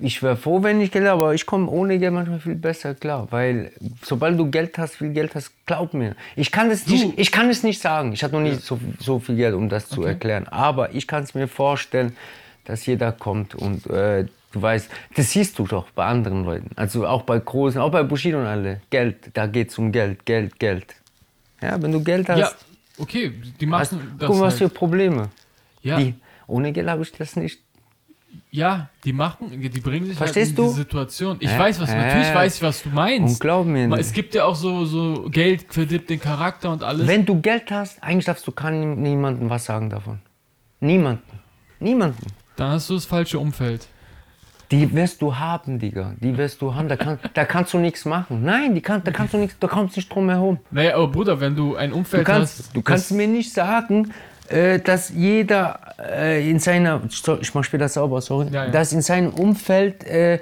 ich 0.01 0.23
wäre 0.23 0.37
froh, 0.37 0.63
wenn 0.63 0.81
ich 0.81 0.91
Geld 0.93 1.07
habe, 1.07 1.23
aber 1.23 1.35
ich 1.35 1.47
komme 1.47 1.69
ohne 1.71 1.99
Geld 1.99 2.13
manchmal 2.13 2.39
viel 2.39 2.55
besser 2.55 2.95
klar. 2.95 3.27
Weil 3.31 3.73
sobald 4.05 4.39
du 4.39 4.51
Geld 4.51 4.77
hast, 4.79 4.97
viel 4.97 5.11
Geld 5.13 5.35
hast, 5.35 5.51
glaub 5.65 5.95
mir. 5.95 6.15
Ich 6.37 6.53
kann 6.53 6.71
es 6.71 6.87
nicht, 6.87 7.15
ich 7.17 7.33
kann 7.33 7.49
es 7.49 7.63
nicht 7.63 7.81
sagen. 7.81 8.13
Ich 8.13 8.23
habe 8.23 8.35
noch 8.35 8.43
nicht 8.43 8.63
so, 8.63 8.79
so 9.01 9.19
viel 9.19 9.37
Geld, 9.37 9.55
um 9.55 9.69
das 9.69 9.89
zu 9.89 10.03
erklären. 10.03 10.47
Aber 10.49 10.95
ich 10.95 11.07
kann 11.07 11.23
es 11.25 11.35
mir 11.35 11.49
vorstellen, 11.49 12.17
dass 12.67 12.85
jeder 12.87 13.11
kommt 13.13 13.55
und 13.55 13.87
äh, 13.87 14.27
du 14.57 14.62
weißt, 14.62 14.91
das 15.15 15.31
siehst 15.31 15.59
du 15.59 15.66
doch 15.66 15.91
bei 15.91 16.05
anderen 16.05 16.45
Leuten. 16.45 16.70
Also 16.77 17.07
auch 17.07 17.23
bei 17.23 17.39
Großen, 17.39 17.81
auch 17.81 17.91
bei 17.91 18.03
Bushido 18.03 18.39
und 18.41 18.47
alle. 18.47 18.81
Geld, 18.91 19.31
da 19.35 19.47
geht 19.47 19.70
es 19.70 19.78
um 19.78 19.93
Geld, 19.93 20.24
Geld, 20.27 20.59
Geld. 20.59 20.95
Ja, 21.62 21.81
wenn 21.81 21.93
du 21.93 22.03
Geld 22.03 22.28
hast, 22.28 22.39
Ja, 22.39 22.51
okay, 22.99 23.33
die 23.61 23.66
hast, 23.70 23.93
machen 23.93 24.16
das 24.19 24.28
guck 24.28 24.37
mal, 24.39 24.47
was 24.47 24.59
für 24.59 24.65
halt. 24.65 24.74
Probleme. 24.74 25.28
Ja, 25.83 25.97
Die, 25.99 26.15
ohne 26.47 26.73
Geld 26.73 26.89
habe 26.89 27.03
ich 27.03 27.12
das 27.12 27.37
nicht. 27.37 27.61
ja, 28.51 28.91
die 29.05 29.12
machen, 29.12 29.51
die 29.51 29.81
bringen 29.81 30.07
sich 30.07 30.16
Verstehst 30.16 30.51
halt 30.51 30.59
in 30.59 30.65
du? 30.65 30.70
die 30.70 30.77
Situation. 30.77 31.37
Ich 31.41 31.51
Ja, 31.51 31.59
weiß, 31.59 31.81
was, 31.81 31.91
natürlich 31.91 32.35
weiß 32.35 32.57
ich, 32.57 32.62
was 32.62 32.83
du 32.83 32.89
meinst. 32.91 33.35
Und 33.35 33.41
glaub 33.41 33.66
mir 33.66 33.87
nicht. 33.89 33.99
es 34.01 34.12
gibt 34.12 34.35
ja 34.35 34.45
auch 34.45 34.55
so, 34.57 34.85
so 34.85 35.28
Geld 35.31 35.66
verdirbt 35.73 36.11
den 36.11 36.20
Charakter 36.20 36.70
und 36.73 36.83
alles. 36.83 37.07
Wenn 37.07 37.24
du 37.24 37.41
Geld 37.41 37.70
hast, 37.70 38.03
eigentlich 38.03 38.24
darfst 38.27 38.47
du 38.47 38.53
kann 38.53 39.01
niemandem 39.03 39.49
was 39.49 39.65
sagen 39.65 39.89
davon. 39.91 40.19
Niemanden. 40.81 41.23
Niemanden. 41.81 42.27
Dann 42.57 42.73
hast 42.73 42.89
du 42.91 42.95
das 42.95 43.05
falsche 43.07 43.39
Umfeld. 43.39 43.87
Die 44.71 44.93
wirst 44.95 45.23
du 45.23 45.37
haben, 45.37 45.79
Digga. 45.79 46.15
Die 46.21 46.37
wirst 46.37 46.61
du 46.61 46.75
haben. 46.75 46.89
Da, 46.89 46.97
kann, 46.97 47.19
da 47.35 47.45
kannst 47.45 47.73
du 47.73 47.79
nichts 47.79 48.05
machen. 48.05 48.43
Nein, 48.45 48.75
die 48.75 48.81
kann, 48.81 49.03
da 49.05 49.11
kannst 49.13 49.35
du 49.35 49.39
nichts, 49.39 49.57
da 49.61 49.69
kommst 49.69 49.97
nicht 49.97 50.13
drum 50.13 50.29
herum. 50.29 50.59
Naja, 50.73 50.95
aber 50.97 51.09
Bruder, 51.09 51.41
wenn 51.41 51.55
du 51.55 51.77
ein 51.77 51.91
Du 51.91 51.97
Umfeld 51.99 52.25
kannst, 52.25 52.59
hast. 52.59 52.77
du 52.77 52.83
kannst 52.83 53.13
mir 53.13 53.29
nicht 53.29 53.53
sagen, 53.53 54.13
äh, 54.49 54.81
dass 54.81 55.11
jeder 55.11 55.79
äh, 55.99 56.51
in 56.51 56.59
seiner, 56.59 57.01
ich 57.41 57.55
mach 57.55 57.63
später 57.65 57.89
sauber, 57.89 58.21
sorry, 58.21 58.49
Ja, 58.51 58.65
ja. 58.65 58.71
dass 58.71 58.93
in 58.93 59.03
seinem 59.03 59.31
Umfeld, 59.35 60.03
äh, 60.05 60.41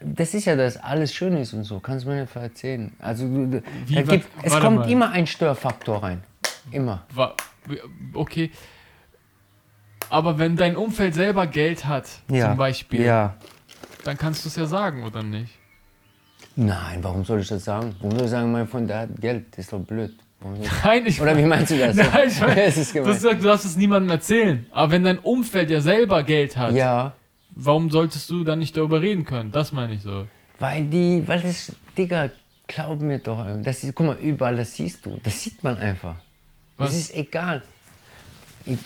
das 0.00 0.34
ist 0.34 0.44
ja 0.44 0.54
das, 0.56 0.76
alles 0.76 1.12
schön 1.14 1.36
ist 1.36 1.52
und 1.52 1.64
so, 1.64 1.80
kannst 1.80 2.06
du 2.06 2.10
mir 2.10 2.20
nicht 2.22 2.34
erzählen. 2.36 2.92
Also 3.00 3.24
du- 3.24 3.62
Wie, 3.86 3.94
gibt, 4.02 4.26
es 4.42 4.52
warte 4.52 4.64
kommt 4.66 4.78
mal. 4.80 4.90
immer 4.90 5.10
ein 5.10 5.26
Störfaktor 5.26 6.02
rein, 6.02 6.22
immer. 6.70 7.02
Okay. 8.14 8.50
Aber 10.10 10.38
wenn 10.38 10.56
dein 10.56 10.76
Umfeld 10.76 11.14
selber 11.14 11.46
Geld 11.46 11.84
hat, 11.84 12.06
Ja. 12.30 12.48
zum 12.48 12.56
Beispiel, 12.56 13.02
Ja. 13.02 13.34
dann 14.04 14.16
kannst 14.16 14.44
du 14.44 14.48
es 14.48 14.56
ja 14.56 14.66
sagen, 14.66 15.04
oder 15.04 15.22
nicht? 15.22 15.52
Nein, 16.56 16.98
warum 17.02 17.24
soll 17.24 17.40
ich 17.40 17.48
das 17.48 17.64
sagen? 17.64 17.94
Warum 18.00 18.16
soll 18.16 18.24
ich 18.24 18.30
sagen, 18.30 18.50
mein 18.52 18.66
Freund, 18.66 18.88
der 18.90 19.00
hat 19.00 19.20
Geld? 19.20 19.46
Das 19.52 19.60
ist 19.60 19.72
doch 19.72 19.80
blöd. 19.80 20.12
Nein, 20.84 21.06
ich 21.06 21.20
Oder 21.20 21.36
wie 21.36 21.42
meinst 21.42 21.70
du 21.72 21.78
das? 21.78 21.96
Nein, 21.96 22.28
ich 22.28 22.40
meine, 22.40 22.54
das 22.66 22.76
ist 22.76 22.90
du, 22.90 22.94
gemein. 22.94 23.08
hast 23.10 23.22
gesagt, 23.22 23.42
du 23.42 23.46
darfst 23.46 23.66
es 23.66 23.76
niemandem 23.76 24.10
erzählen. 24.10 24.66
Aber 24.70 24.92
wenn 24.92 25.04
dein 25.04 25.18
Umfeld 25.18 25.70
ja 25.70 25.80
selber 25.80 26.22
Geld 26.22 26.56
hat, 26.56 26.74
Ja, 26.74 27.12
warum 27.50 27.90
solltest 27.90 28.30
du 28.30 28.44
dann 28.44 28.60
nicht 28.60 28.76
darüber 28.76 29.00
reden 29.02 29.24
können? 29.24 29.52
Das 29.52 29.72
meine 29.72 29.94
ich 29.94 30.02
so. 30.02 30.26
weil 30.60 30.84
die, 30.86 31.22
weil 31.26 31.40
das, 31.42 31.72
Digga, 31.96 32.30
glaub 32.66 33.00
mir 33.00 33.18
doch, 33.18 33.44
das 33.62 33.82
ist, 33.84 33.94
guck 33.94 34.06
mal, 34.06 34.16
überall, 34.16 34.56
das 34.56 34.74
siehst 34.74 35.04
du, 35.06 35.18
das 35.22 35.42
sieht 35.42 35.62
man 35.62 35.76
einfach. 35.78 36.16
Was? 36.76 36.90
Das 36.90 36.98
ist 36.98 37.14
egal. 37.16 37.62
Ich, 38.64 38.78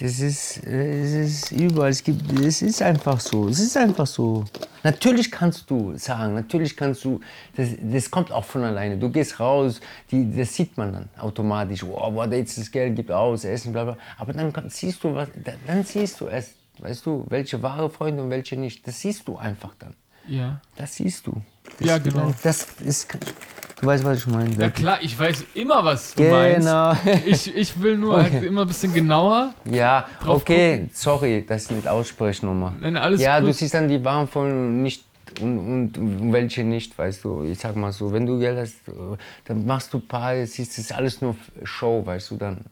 das 0.00 0.20
ist, 0.20 0.64
es 0.66 1.12
ist 1.12 1.52
überall, 1.52 1.90
es 1.90 2.02
gibt, 2.02 2.32
es 2.40 2.62
ist 2.62 2.82
einfach 2.82 3.20
so, 3.20 3.48
es 3.48 3.60
ist 3.60 3.76
einfach 3.76 4.06
so. 4.06 4.44
Natürlich 4.82 5.30
kannst 5.30 5.70
du 5.70 5.96
sagen, 5.96 6.34
natürlich 6.34 6.76
kannst 6.76 7.04
du, 7.04 7.20
das, 7.56 7.70
das 7.80 8.10
kommt 8.10 8.32
auch 8.32 8.44
von 8.44 8.64
alleine. 8.64 8.98
Du 8.98 9.10
gehst 9.10 9.38
raus, 9.40 9.80
die, 10.10 10.36
das 10.36 10.54
sieht 10.54 10.76
man 10.76 10.92
dann 10.92 11.08
automatisch. 11.18 11.82
Oh, 11.84 12.10
boah, 12.10 12.26
jetzt 12.32 12.58
das 12.58 12.70
Geld 12.70 12.96
gibt 12.96 13.10
aus, 13.10 13.44
Essen, 13.44 13.72
bla 13.72 13.84
bla. 13.84 13.98
Aber 14.18 14.32
dann 14.32 14.52
siehst 14.68 15.02
du, 15.04 15.14
was, 15.14 15.28
dann, 15.42 15.56
dann 15.66 15.84
siehst 15.84 16.20
du 16.20 16.26
es, 16.26 16.54
weißt 16.78 17.06
du, 17.06 17.24
welche 17.28 17.62
wahre 17.62 17.88
Freunde 17.88 18.22
und 18.22 18.30
welche 18.30 18.56
nicht. 18.56 18.86
Das 18.86 19.00
siehst 19.00 19.28
du 19.28 19.36
einfach 19.36 19.74
dann. 19.78 19.94
Ja. 20.26 20.60
Das 20.76 20.96
siehst 20.96 21.26
du. 21.26 21.40
Das, 21.78 21.86
Ja, 21.88 21.98
genau. 21.98 22.32
Das 22.42 22.66
ist, 22.84 23.08
Du 23.80 23.86
weißt, 23.88 24.04
was 24.04 24.18
ich 24.18 24.26
meine. 24.28 24.54
Ja 24.54 24.70
klar, 24.70 24.98
ich 25.02 25.18
weiß 25.18 25.44
immer, 25.54 25.84
was 25.84 26.14
du 26.14 26.22
meinst. 26.22 26.60
Genau. 26.66 26.94
Ich, 27.26 27.54
ich 27.54 27.82
will 27.82 27.98
nur 27.98 28.22
halt 28.22 28.42
immer 28.42 28.62
ein 28.62 28.68
bisschen 28.68 28.94
genauer. 28.94 29.52
Ja, 29.64 30.06
Drauf 30.22 30.42
okay, 30.42 30.88
sorry, 30.92 31.44
dass 31.46 31.64
ich 31.64 31.70
nicht 31.72 31.88
ausspreche 31.88 32.46
nochmal. 32.46 32.72
Nein, 32.80 32.96
alles 32.96 33.20
Ja, 33.20 33.40
gut. 33.40 33.48
du 33.48 33.52
siehst 33.52 33.74
dann 33.74 33.88
die 33.88 34.02
Waren 34.02 34.26
von 34.28 34.82
nicht 34.82 35.04
und, 35.40 35.58
und, 35.58 35.98
und 35.98 36.32
welche 36.32 36.62
nicht, 36.64 36.96
weißt 36.96 37.24
du. 37.24 37.42
Ich 37.44 37.58
sag 37.58 37.74
mal 37.76 37.92
so, 37.92 38.12
wenn 38.12 38.24
du 38.24 38.38
Geld 38.38 38.56
hast, 38.58 38.76
dann 39.44 39.66
machst 39.66 39.92
du 39.92 39.98
ein 39.98 40.06
paar, 40.06 40.34
siehst, 40.46 40.72
das 40.72 40.78
ist 40.78 40.92
alles 40.92 41.20
nur 41.20 41.36
Show, 41.64 42.06
weißt 42.06 42.30
du, 42.30 42.36
dann 42.36 42.64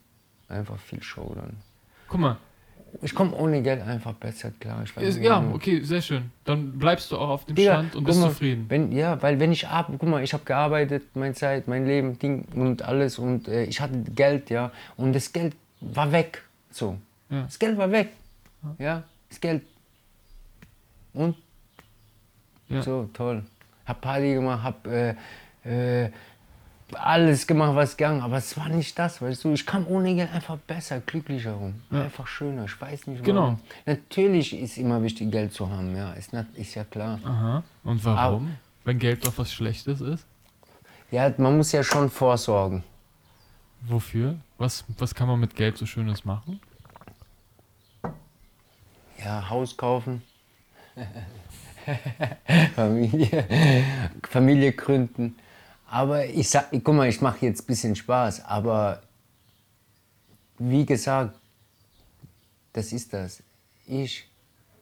einfach 0.48 0.78
viel 0.78 1.02
Show 1.02 1.32
dann. 1.34 1.56
Guck 2.08 2.20
mal. 2.20 2.36
Ich 3.00 3.14
komme 3.14 3.34
ohne 3.34 3.62
Geld 3.62 3.82
einfach 3.82 4.12
besser 4.12 4.50
klar. 4.60 4.82
Ich 4.84 4.94
weiß 4.94 5.16
ja, 5.16 5.30
warum. 5.30 5.54
okay, 5.54 5.80
sehr 5.82 6.02
schön. 6.02 6.30
Dann 6.44 6.78
bleibst 6.78 7.10
du 7.10 7.16
auch 7.16 7.30
auf 7.30 7.44
dem 7.46 7.54
Digga, 7.56 7.72
Stand 7.72 7.96
und 7.96 8.04
bist 8.04 8.20
mal, 8.20 8.28
zufrieden. 8.28 8.66
Wenn, 8.68 8.92
ja, 8.92 9.20
weil 9.22 9.40
wenn 9.40 9.50
ich 9.50 9.66
ab, 9.66 9.86
guck 9.90 10.08
mal, 10.08 10.22
ich 10.22 10.34
habe 10.34 10.44
gearbeitet, 10.44 11.04
meine 11.14 11.34
Zeit, 11.34 11.68
mein 11.68 11.86
Leben, 11.86 12.18
Ding 12.18 12.44
und 12.54 12.82
alles 12.82 13.18
und 13.18 13.48
äh, 13.48 13.64
ich 13.64 13.80
hatte 13.80 13.98
Geld, 14.14 14.50
ja, 14.50 14.72
und 14.96 15.14
das 15.14 15.32
Geld 15.32 15.54
war 15.80 16.12
weg, 16.12 16.42
so. 16.70 16.98
Ja. 17.30 17.42
Das 17.42 17.58
Geld 17.58 17.78
war 17.78 17.90
weg, 17.90 18.10
ja, 18.78 19.04
das 19.30 19.40
Geld. 19.40 19.62
Und? 21.14 21.36
Ja. 22.68 22.82
So, 22.82 23.08
toll. 23.12 23.42
Hab 23.86 24.00
Party 24.00 24.34
gemacht, 24.34 24.62
hab 24.62 24.86
äh, 24.86 25.14
äh, 25.64 26.10
alles 26.94 27.46
gemacht, 27.46 27.74
was 27.74 27.96
ging, 27.96 28.20
aber 28.20 28.36
es 28.36 28.56
war 28.56 28.68
nicht 28.68 28.98
das, 28.98 29.20
weißt 29.22 29.44
du. 29.44 29.52
Ich 29.52 29.64
kam 29.66 29.86
ohne 29.86 30.14
Geld 30.14 30.32
einfach 30.32 30.56
besser, 30.58 31.00
glücklicher 31.00 31.52
rum, 31.52 31.74
einfach 31.90 32.26
schöner, 32.26 32.64
ich 32.66 32.80
weiß 32.80 33.06
nicht 33.06 33.24
Genau. 33.24 33.42
warum. 33.42 33.60
Natürlich 33.86 34.52
ist 34.58 34.76
immer 34.78 35.02
wichtig, 35.02 35.30
Geld 35.30 35.52
zu 35.52 35.68
haben, 35.70 35.94
ja, 35.96 36.12
ist, 36.12 36.32
nat- 36.32 36.54
ist 36.54 36.74
ja 36.74 36.84
klar. 36.84 37.18
Aha. 37.24 37.62
Und 37.84 38.04
warum? 38.04 38.56
Wenn 38.84 38.98
Geld 38.98 39.24
doch 39.26 39.32
was 39.36 39.52
Schlechtes 39.52 40.00
ist? 40.00 40.26
Ja, 41.10 41.32
man 41.38 41.56
muss 41.56 41.72
ja 41.72 41.82
schon 41.84 42.10
vorsorgen. 42.10 42.82
Wofür? 43.82 44.36
Was, 44.58 44.84
was 44.98 45.14
kann 45.14 45.28
man 45.28 45.38
mit 45.40 45.54
Geld 45.54 45.76
so 45.76 45.86
Schönes 45.86 46.24
machen? 46.24 46.60
Ja, 49.24 49.48
Haus 49.50 49.76
kaufen. 49.76 50.22
Familie, 52.76 53.44
Familie 54.28 54.72
gründen. 54.72 55.36
Aber 55.92 56.24
ich 56.24 56.48
sag, 56.48 56.70
guck 56.70 56.94
mal, 56.94 57.06
ich 57.06 57.20
mache 57.20 57.44
jetzt 57.44 57.64
ein 57.64 57.66
bisschen 57.66 57.94
Spaß, 57.94 58.46
aber 58.46 59.02
wie 60.58 60.86
gesagt, 60.86 61.38
das 62.72 62.92
ist 62.94 63.12
das. 63.12 63.42
Ich 63.86 64.26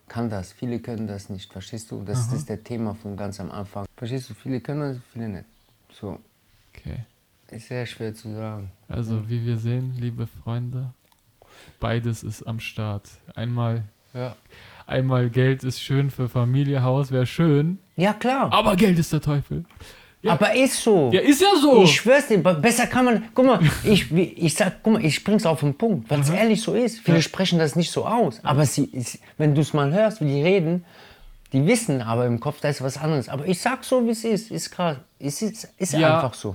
kann 0.06 0.30
das, 0.30 0.52
viele 0.52 0.78
können 0.78 1.08
das 1.08 1.28
nicht, 1.28 1.50
verstehst 1.52 1.90
du? 1.90 2.04
Das 2.04 2.32
ist 2.32 2.48
der 2.48 2.62
Thema 2.62 2.94
von 2.94 3.16
ganz 3.16 3.40
am 3.40 3.50
Anfang. 3.50 3.86
Verstehst 3.96 4.30
du? 4.30 4.34
Viele 4.34 4.60
können 4.60 4.80
das, 4.94 4.98
viele 5.12 5.28
nicht. 5.28 5.44
So, 5.92 6.20
Okay. 6.76 7.04
ist 7.50 7.66
sehr 7.66 7.86
schwer 7.86 8.14
zu 8.14 8.32
sagen. 8.32 8.70
Also, 8.86 9.28
wie 9.28 9.44
wir 9.44 9.58
sehen, 9.58 9.92
liebe 9.98 10.28
Freunde, 10.28 10.92
beides 11.80 12.22
ist 12.22 12.44
am 12.44 12.60
Start. 12.60 13.08
Einmal, 13.34 13.82
Ja. 14.14 14.36
einmal 14.86 15.28
Geld 15.28 15.64
ist 15.64 15.80
schön 15.80 16.08
für 16.12 16.28
Familie, 16.28 16.84
Haus 16.84 17.10
wäre 17.10 17.26
schön, 17.26 17.80
Ja, 17.96 18.12
klar. 18.12 18.52
aber 18.52 18.76
Geld 18.76 18.96
ist 18.96 19.12
der 19.12 19.20
Teufel. 19.20 19.64
Ja. 20.22 20.32
Aber 20.32 20.54
ist 20.54 20.82
so. 20.82 21.10
Ja, 21.12 21.20
ist 21.20 21.40
ja 21.40 21.48
so. 21.60 21.82
Ich 21.82 21.96
schwör's 21.96 22.26
dir, 22.28 22.42
be- 22.42 22.54
besser 22.54 22.86
kann 22.86 23.06
man. 23.06 23.24
Guck 23.34 23.46
mal, 23.46 23.60
ich, 23.84 24.12
ich 24.12 24.54
sag, 24.54 24.82
guck 24.82 24.92
mal, 24.94 25.04
ich 25.04 25.24
bring's 25.24 25.46
auf 25.46 25.60
den 25.60 25.74
Punkt, 25.74 26.10
weil 26.10 26.20
es 26.20 26.28
ehrlich 26.28 26.60
so 26.60 26.74
ist. 26.74 26.98
Viele 27.00 27.22
sprechen 27.22 27.58
das 27.58 27.74
nicht 27.74 27.90
so 27.90 28.04
aus. 28.04 28.38
Aber 28.44 28.66
sie, 28.66 28.90
wenn 29.38 29.54
du 29.54 29.62
es 29.62 29.72
mal 29.72 29.90
hörst, 29.92 30.20
wie 30.20 30.26
die 30.26 30.42
reden, 30.42 30.84
die 31.54 31.66
wissen 31.66 32.02
aber 32.02 32.26
im 32.26 32.38
Kopf, 32.38 32.60
da 32.60 32.68
ist 32.68 32.82
was 32.82 32.98
anderes. 32.98 33.30
Aber 33.30 33.46
ich 33.46 33.58
sag 33.60 33.82
so, 33.82 34.04
wie 34.06 34.10
es 34.10 34.24
ist. 34.24 34.50
Ist 34.50 34.70
krass. 34.70 34.98
Es 35.18 35.40
ist, 35.40 35.68
ist 35.78 35.94
Ja. 35.94 36.16
einfach 36.16 36.34
so. 36.34 36.54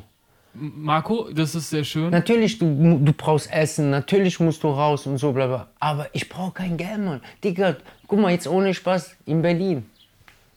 Marco, 0.53 1.29
das 1.33 1.53
ist 1.55 1.69
sehr 1.71 1.83
schön. 1.83 2.11
Natürlich, 2.11 2.59
du, 2.59 2.99
du 3.03 3.13
brauchst 3.13 3.51
Essen, 3.51 3.89
natürlich 3.89 4.39
musst 4.39 4.63
du 4.63 4.69
raus 4.69 5.05
und 5.05 5.17
so, 5.17 5.33
bla 5.33 5.47
bla. 5.47 5.67
Aber 5.79 6.07
ich 6.13 6.29
brauche 6.29 6.51
kein 6.53 6.77
Geld, 6.77 6.99
Mann. 6.99 7.19
Digga, 7.43 7.75
guck 8.07 8.19
mal, 8.19 8.31
jetzt 8.31 8.47
ohne 8.47 8.73
Spaß, 8.73 9.15
in 9.25 9.41
Berlin. 9.41 9.85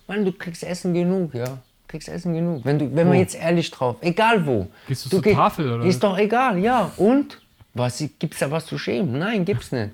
Mann, 0.06 0.24
du 0.24 0.30
kriegst 0.32 0.62
Essen 0.62 0.94
genug, 0.94 1.34
ja. 1.34 1.58
Kriegst 1.88 2.08
Essen 2.08 2.34
genug. 2.34 2.64
Wenn, 2.64 2.78
du, 2.78 2.94
wenn 2.94 3.08
man 3.08 3.18
jetzt 3.18 3.34
ehrlich 3.34 3.70
drauf, 3.70 3.96
egal 4.02 4.46
wo. 4.46 4.68
Gehst 4.86 5.06
du 5.06 5.10
zur 5.10 5.22
geh- 5.22 5.34
Tafel, 5.34 5.72
oder? 5.72 5.84
Ist 5.84 6.02
doch 6.02 6.16
egal, 6.18 6.58
ja. 6.58 6.90
Und? 6.98 7.40
Was, 7.74 7.98
gibt's 8.18 8.38
da 8.40 8.50
was 8.50 8.66
zu 8.66 8.78
schämen? 8.78 9.18
Nein, 9.18 9.44
gibt's 9.44 9.72
nicht. 9.72 9.90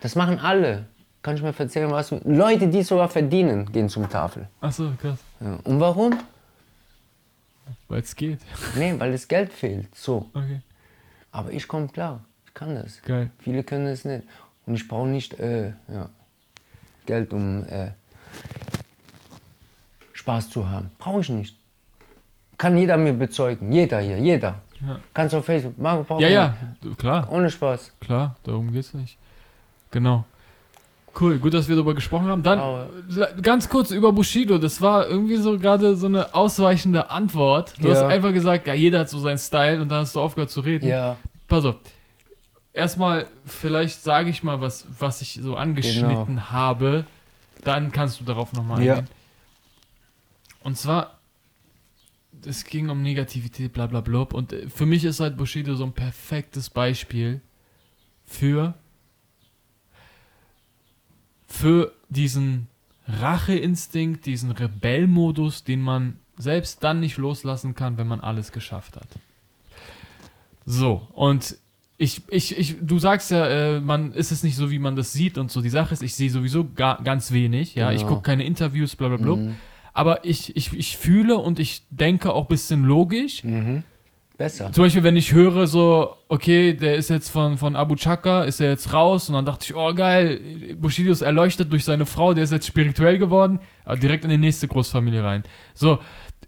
Das 0.00 0.14
machen 0.16 0.38
alle. 0.38 0.86
Kann 1.22 1.36
ich 1.36 1.42
mir 1.42 1.54
erzählen, 1.56 1.90
was. 1.90 2.10
Leute, 2.24 2.68
die 2.68 2.82
sogar 2.82 3.08
verdienen, 3.08 3.70
gehen 3.72 3.88
zum 3.88 4.08
Tafel. 4.08 4.48
Achso, 4.60 4.90
krass. 5.00 5.18
Ja. 5.40 5.58
Und 5.64 5.80
warum? 5.80 6.18
Weil 7.88 8.00
es 8.02 8.14
geht. 8.14 8.40
Nee, 8.76 8.94
weil 8.98 9.12
das 9.12 9.26
Geld 9.28 9.52
fehlt. 9.52 9.94
So. 9.94 10.28
Okay. 10.34 10.60
Aber 11.32 11.52
ich 11.52 11.66
komme 11.68 11.88
klar. 11.88 12.20
Ich 12.46 12.54
kann 12.54 12.74
das. 12.74 13.02
Geil. 13.02 13.30
Viele 13.38 13.62
können 13.64 13.86
es 13.86 14.04
nicht. 14.04 14.22
Und 14.66 14.74
ich 14.74 14.86
brauche 14.88 15.06
nicht 15.08 15.38
äh, 15.38 15.68
ja, 15.92 16.08
Geld, 17.06 17.32
um 17.32 17.64
äh, 17.68 17.90
Spaß 20.26 20.50
zu 20.50 20.68
haben. 20.68 20.90
Brauche 20.98 21.20
ich 21.20 21.28
nicht. 21.28 21.54
Kann 22.58 22.76
jeder 22.76 22.96
mir 22.96 23.12
bezeugen. 23.12 23.70
Jeder 23.70 24.00
hier, 24.00 24.18
jeder. 24.18 24.56
Ja. 24.84 24.98
Kannst 25.14 25.34
auf 25.36 25.44
Facebook. 25.44 25.78
Marco 25.78 26.02
braucht 26.02 26.20
Ja, 26.20 26.28
ja, 26.28 26.56
du- 26.82 26.96
klar, 26.96 27.28
Ohne 27.30 27.48
Spaß. 27.48 27.92
klar, 28.00 28.34
darum 28.42 28.72
geht's 28.72 28.92
nicht. 28.92 29.16
Genau. 29.92 30.24
Cool, 31.18 31.38
gut, 31.38 31.54
dass 31.54 31.68
wir 31.68 31.76
darüber 31.76 31.94
gesprochen 31.94 32.26
haben. 32.26 32.42
Dann 32.42 32.60
ganz 33.40 33.68
kurz 33.68 33.90
über 33.92 34.12
Bushido. 34.12 34.58
Das 34.58 34.82
war 34.82 35.06
irgendwie 35.06 35.36
so 35.36 35.58
gerade 35.58 35.94
so 35.96 36.06
eine 36.06 36.34
ausweichende 36.34 37.08
Antwort. 37.08 37.74
Du 37.80 37.88
Ja. 37.88 37.94
hast 37.94 38.02
einfach 38.02 38.32
gesagt, 38.32 38.66
ja, 38.66 38.74
jeder 38.74 38.98
hat 39.00 39.08
so 39.08 39.18
seinen 39.20 39.38
Style 39.38 39.80
und 39.80 39.88
dann 39.88 40.00
hast 40.00 40.16
du 40.16 40.20
aufgehört 40.20 40.50
zu 40.50 40.60
reden. 40.60 40.88
Ja, 40.88 41.16
Pass 41.48 41.64
auf. 41.64 41.76
Erstmal, 42.72 43.26
vielleicht 43.46 44.02
sage 44.02 44.28
ich 44.28 44.42
mal, 44.42 44.60
was, 44.60 44.86
was 44.98 45.22
ich 45.22 45.38
so 45.40 45.54
angeschnitten 45.56 46.50
habe. 46.50 47.04
Dann 47.62 47.92
kannst 47.92 48.20
du 48.20 48.24
darauf 48.24 48.52
nochmal 48.52 48.82
Ja. 48.82 48.94
eingehen. 48.96 49.15
Und 50.66 50.76
zwar, 50.76 51.20
es 52.44 52.64
ging 52.64 52.88
um 52.88 53.00
Negativität, 53.00 53.72
bla 53.72 53.86
bla 53.86 54.00
bla. 54.00 54.22
Und 54.22 54.52
äh, 54.52 54.68
für 54.68 54.84
mich 54.84 55.04
ist 55.04 55.20
halt 55.20 55.36
Bushido 55.36 55.76
so 55.76 55.84
ein 55.84 55.92
perfektes 55.92 56.70
Beispiel 56.70 57.40
für, 58.24 58.74
für 61.46 61.92
diesen 62.08 62.66
Racheinstinkt, 63.06 64.26
diesen 64.26 64.50
Rebellmodus, 64.50 65.62
den 65.62 65.80
man 65.82 66.18
selbst 66.36 66.82
dann 66.82 66.98
nicht 66.98 67.16
loslassen 67.16 67.76
kann, 67.76 67.96
wenn 67.96 68.08
man 68.08 68.20
alles 68.20 68.50
geschafft 68.50 68.96
hat. 68.96 69.06
So, 70.64 71.06
und 71.14 71.58
ich, 71.96 72.22
ich, 72.28 72.58
ich, 72.58 72.74
du 72.80 72.98
sagst 72.98 73.30
ja, 73.30 73.46
äh, 73.46 73.80
man 73.80 74.12
ist 74.12 74.32
es 74.32 74.42
nicht 74.42 74.56
so, 74.56 74.68
wie 74.72 74.80
man 74.80 74.96
das 74.96 75.12
sieht 75.12 75.38
und 75.38 75.52
so. 75.52 75.62
Die 75.62 75.70
Sache 75.70 75.94
ist, 75.94 76.02
ich 76.02 76.16
sehe 76.16 76.28
sowieso 76.28 76.68
gar, 76.74 77.00
ganz 77.04 77.30
wenig, 77.30 77.76
ja. 77.76 77.92
Ich 77.92 77.98
Genau. 78.00 78.08
gucke 78.14 78.22
keine 78.22 78.44
Interviews, 78.44 78.96
bla 78.96 79.06
bla 79.06 79.16
bla. 79.18 79.36
Mhm. 79.36 79.54
Aber 79.96 80.26
ich, 80.26 80.54
ich, 80.54 80.74
ich 80.74 80.98
fühle 80.98 81.38
und 81.38 81.58
ich 81.58 81.86
denke 81.88 82.34
auch 82.34 82.42
ein 82.42 82.48
bisschen 82.48 82.84
logisch. 82.84 83.42
Mhm. 83.42 83.82
besser. 84.36 84.70
Zum 84.70 84.84
Beispiel, 84.84 85.02
wenn 85.02 85.16
ich 85.16 85.32
höre 85.32 85.66
so, 85.66 86.14
okay, 86.28 86.74
der 86.74 86.96
ist 86.96 87.08
jetzt 87.08 87.30
von, 87.30 87.56
von 87.56 87.74
Abu 87.74 87.96
Chaka, 87.96 88.44
ist 88.44 88.60
er 88.60 88.68
jetzt 88.68 88.92
raus 88.92 89.30
und 89.30 89.36
dann 89.36 89.46
dachte 89.46 89.64
ich, 89.64 89.74
oh 89.74 89.94
geil, 89.94 90.76
Bushido 90.78 91.10
ist 91.10 91.22
erleuchtet 91.22 91.72
durch 91.72 91.86
seine 91.86 92.04
Frau, 92.04 92.34
der 92.34 92.44
ist 92.44 92.52
jetzt 92.52 92.66
spirituell 92.66 93.16
geworden, 93.16 93.58
aber 93.86 93.96
direkt 93.96 94.24
in 94.24 94.30
die 94.30 94.36
nächste 94.36 94.68
Großfamilie 94.68 95.24
rein. 95.24 95.44
So, 95.72 95.98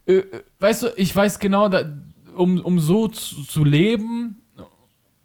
äh, 0.04 0.16
äh, 0.16 0.42
weißt 0.60 0.82
du, 0.82 0.86
ich 0.96 1.16
weiß 1.16 1.38
genau, 1.38 1.70
da, 1.70 1.90
um, 2.36 2.60
um 2.60 2.78
so 2.78 3.08
zu, 3.08 3.44
zu 3.44 3.64
leben, 3.64 4.42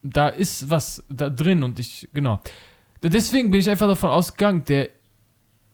da 0.02 0.30
ist 0.30 0.70
was 0.70 1.04
da 1.10 1.30
drin 1.30 1.62
und 1.62 1.78
ich, 1.78 2.08
genau. 2.14 2.40
Deswegen 3.04 3.52
bin 3.52 3.60
ich 3.60 3.70
einfach 3.70 3.90
davon 3.90 4.12
ausgegangen, 4.12 4.64
der 4.64 4.88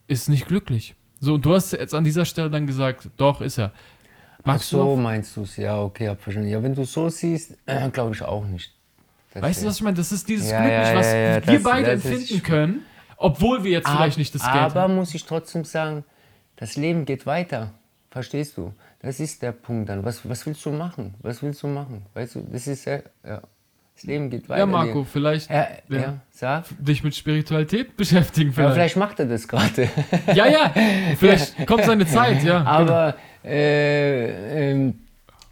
ist 0.07 0.29
nicht 0.29 0.47
glücklich. 0.47 0.95
So, 1.19 1.33
und 1.35 1.45
du 1.45 1.53
hast 1.53 1.71
jetzt 1.73 1.93
an 1.93 2.03
dieser 2.03 2.25
Stelle 2.25 2.49
dann 2.49 2.65
gesagt, 2.67 3.09
doch, 3.17 3.41
ist 3.41 3.57
er. 3.57 3.71
Ach 4.41 4.45
Magst 4.45 4.71
du 4.71 4.77
so, 4.77 4.95
noch 4.95 5.01
meinst 5.01 5.35
du 5.35 5.41
es? 5.43 5.57
Ja, 5.57 5.81
okay, 5.81 6.07
hab 6.09 6.21
verstanden. 6.21 6.49
Ja, 6.49 6.63
wenn 6.63 6.73
du 6.73 6.85
so 6.85 7.09
siehst, 7.09 7.57
äh, 7.65 7.89
glaube 7.89 8.15
ich 8.15 8.21
auch 8.23 8.45
nicht. 8.45 8.73
Das 9.33 9.43
Weißt 9.43 9.61
du, 9.63 9.67
was 9.67 9.75
ich 9.75 9.81
meine? 9.83 9.97
Das 9.97 10.11
ist 10.11 10.27
dieses 10.27 10.49
Ja, 10.49 10.59
Glücklich, 10.61 10.87
ja, 10.87 10.95
was 10.95 11.05
ja, 11.07 11.13
wir 11.13 11.41
das- 11.41 11.63
beide 11.63 11.95
das 11.95 12.05
empfinden 12.05 12.43
können, 12.43 12.81
obwohl 13.17 13.63
wir 13.63 13.71
jetzt 13.71 13.89
vielleicht 13.89 14.17
nicht 14.17 14.33
das 14.33 14.41
Geld 14.43 14.55
Aber 14.55 14.81
haben. 14.81 14.95
muss 14.95 15.13
ich 15.13 15.25
trotzdem 15.25 15.65
sagen, 15.65 16.03
das 16.55 16.75
Leben 16.77 17.05
geht 17.05 17.25
weiter. 17.25 17.71
Verstehst 18.11 18.57
du? 18.57 18.73
Das 19.01 19.19
ist 19.19 19.41
der 19.43 19.51
Punkt 19.51 19.89
dann. 19.89 20.03
Was, 20.03 20.27
was 20.27 20.45
willst 20.45 20.65
du 20.65 20.71
machen? 20.71 21.13
Was 21.21 21.43
willst 21.43 21.61
du 21.61 21.67
machen? 21.67 22.05
Weißt 22.15 22.35
du, 22.35 22.41
das 22.51 22.65
ist 22.67 22.85
ja, 22.85 22.99
ja. 23.25 23.41
Das 23.99 24.05
Leben 24.05 24.29
geht 24.29 24.47
weiter. 24.47 24.59
Ja, 24.59 24.65
Marco, 24.65 25.03
vielleicht 25.03 25.49
Ja, 25.49 25.67
ja, 25.89 26.13
Ja. 26.39 26.63
dich 26.79 27.03
mit 27.03 27.13
Spiritualität 27.15 27.97
beschäftigen. 27.97 28.53
Vielleicht. 28.53 28.73
vielleicht 28.75 28.95
macht 28.95 29.19
er 29.19 29.25
das 29.25 29.45
gerade. 29.45 29.89
Ja, 30.33 30.47
ja, 30.47 30.73
vielleicht 31.17 31.67
kommt 31.67 31.83
seine 31.83 32.05
Zeit, 32.07 32.41
ja. 32.43 32.63
Aber 32.63 33.15
äh, 33.43 34.71
ähm, 34.71 34.99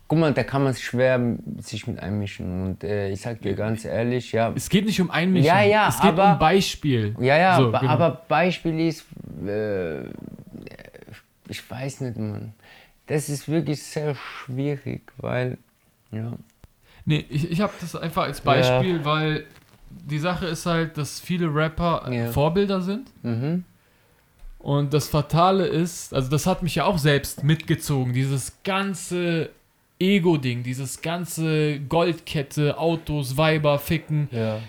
guck 0.07 0.17
mal, 0.19 0.33
da 0.33 0.43
kann 0.43 0.63
man 0.63 0.73
schwer 0.75 1.19
sich 1.59 1.87
mit 1.87 1.99
einmischen. 1.99 2.63
Und 2.67 2.83
äh, 2.85 3.09
ich 3.09 3.19
sag 3.19 3.41
dir 3.41 3.53
ganz 3.53 3.83
ehrlich, 3.83 4.31
ja, 4.31 4.53
Es 4.55 4.69
geht 4.69 4.85
nicht 4.85 5.01
um 5.01 5.11
Einmischen. 5.11 5.45
Ja, 5.47 5.61
ja, 5.63 5.89
es 5.89 5.97
geht 5.99 6.11
aber- 6.11 6.31
um 6.33 6.39
Beispiel. 6.39 7.15
Ja, 7.19 7.37
ja, 7.37 7.57
So, 7.57 7.65
genau. 7.71 7.85
aber 7.91 8.21
Beispiel 8.29 8.79
ist, 8.87 9.03
äh, 9.45 10.03
ich 11.49 11.69
weiß 11.69 11.99
nicht, 12.01 12.17
Mann. 12.17 12.53
Das 13.07 13.27
ist 13.27 13.49
wirklich 13.49 13.83
sehr 13.83 14.15
schwierig, 14.15 15.01
weil 15.17 15.57
Ja. 16.11 16.31
Nee, 17.09 17.25
ich, 17.29 17.49
ich 17.49 17.61
habe 17.61 17.73
das 17.79 17.95
einfach 17.95 18.23
als 18.23 18.41
Beispiel, 18.41 19.03
weil 19.05 19.45
die 19.89 20.19
Sache 20.19 20.45
ist 20.47 20.65
halt, 20.65 20.97
dass 20.97 21.19
viele 21.19 21.47
Rapper 21.53 22.11
Ja. 22.11 22.27
Vorbilder 22.31 22.81
sind. 22.81 23.09
Mhm. 23.23 23.63
Und 24.59 24.93
das 24.93 25.07
Fatale 25.07 25.65
ist, 25.67 26.13
also 26.13 26.29
das 26.29 26.45
hat 26.45 26.61
mich 26.63 26.75
ja 26.75 26.85
auch 26.85 26.97
selbst 26.97 27.43
mitgezogen, 27.43 28.11
dieses 28.13 28.57
ganze 28.63 29.49
Ego-Ding, 29.99 30.63
dieses 30.63 31.01
ganze 31.01 31.79
Goldkette, 31.79 32.77
Autos, 32.77 33.37
Weiber, 33.37 33.79
Ficken, 33.79 34.27
Ja. 34.31 34.59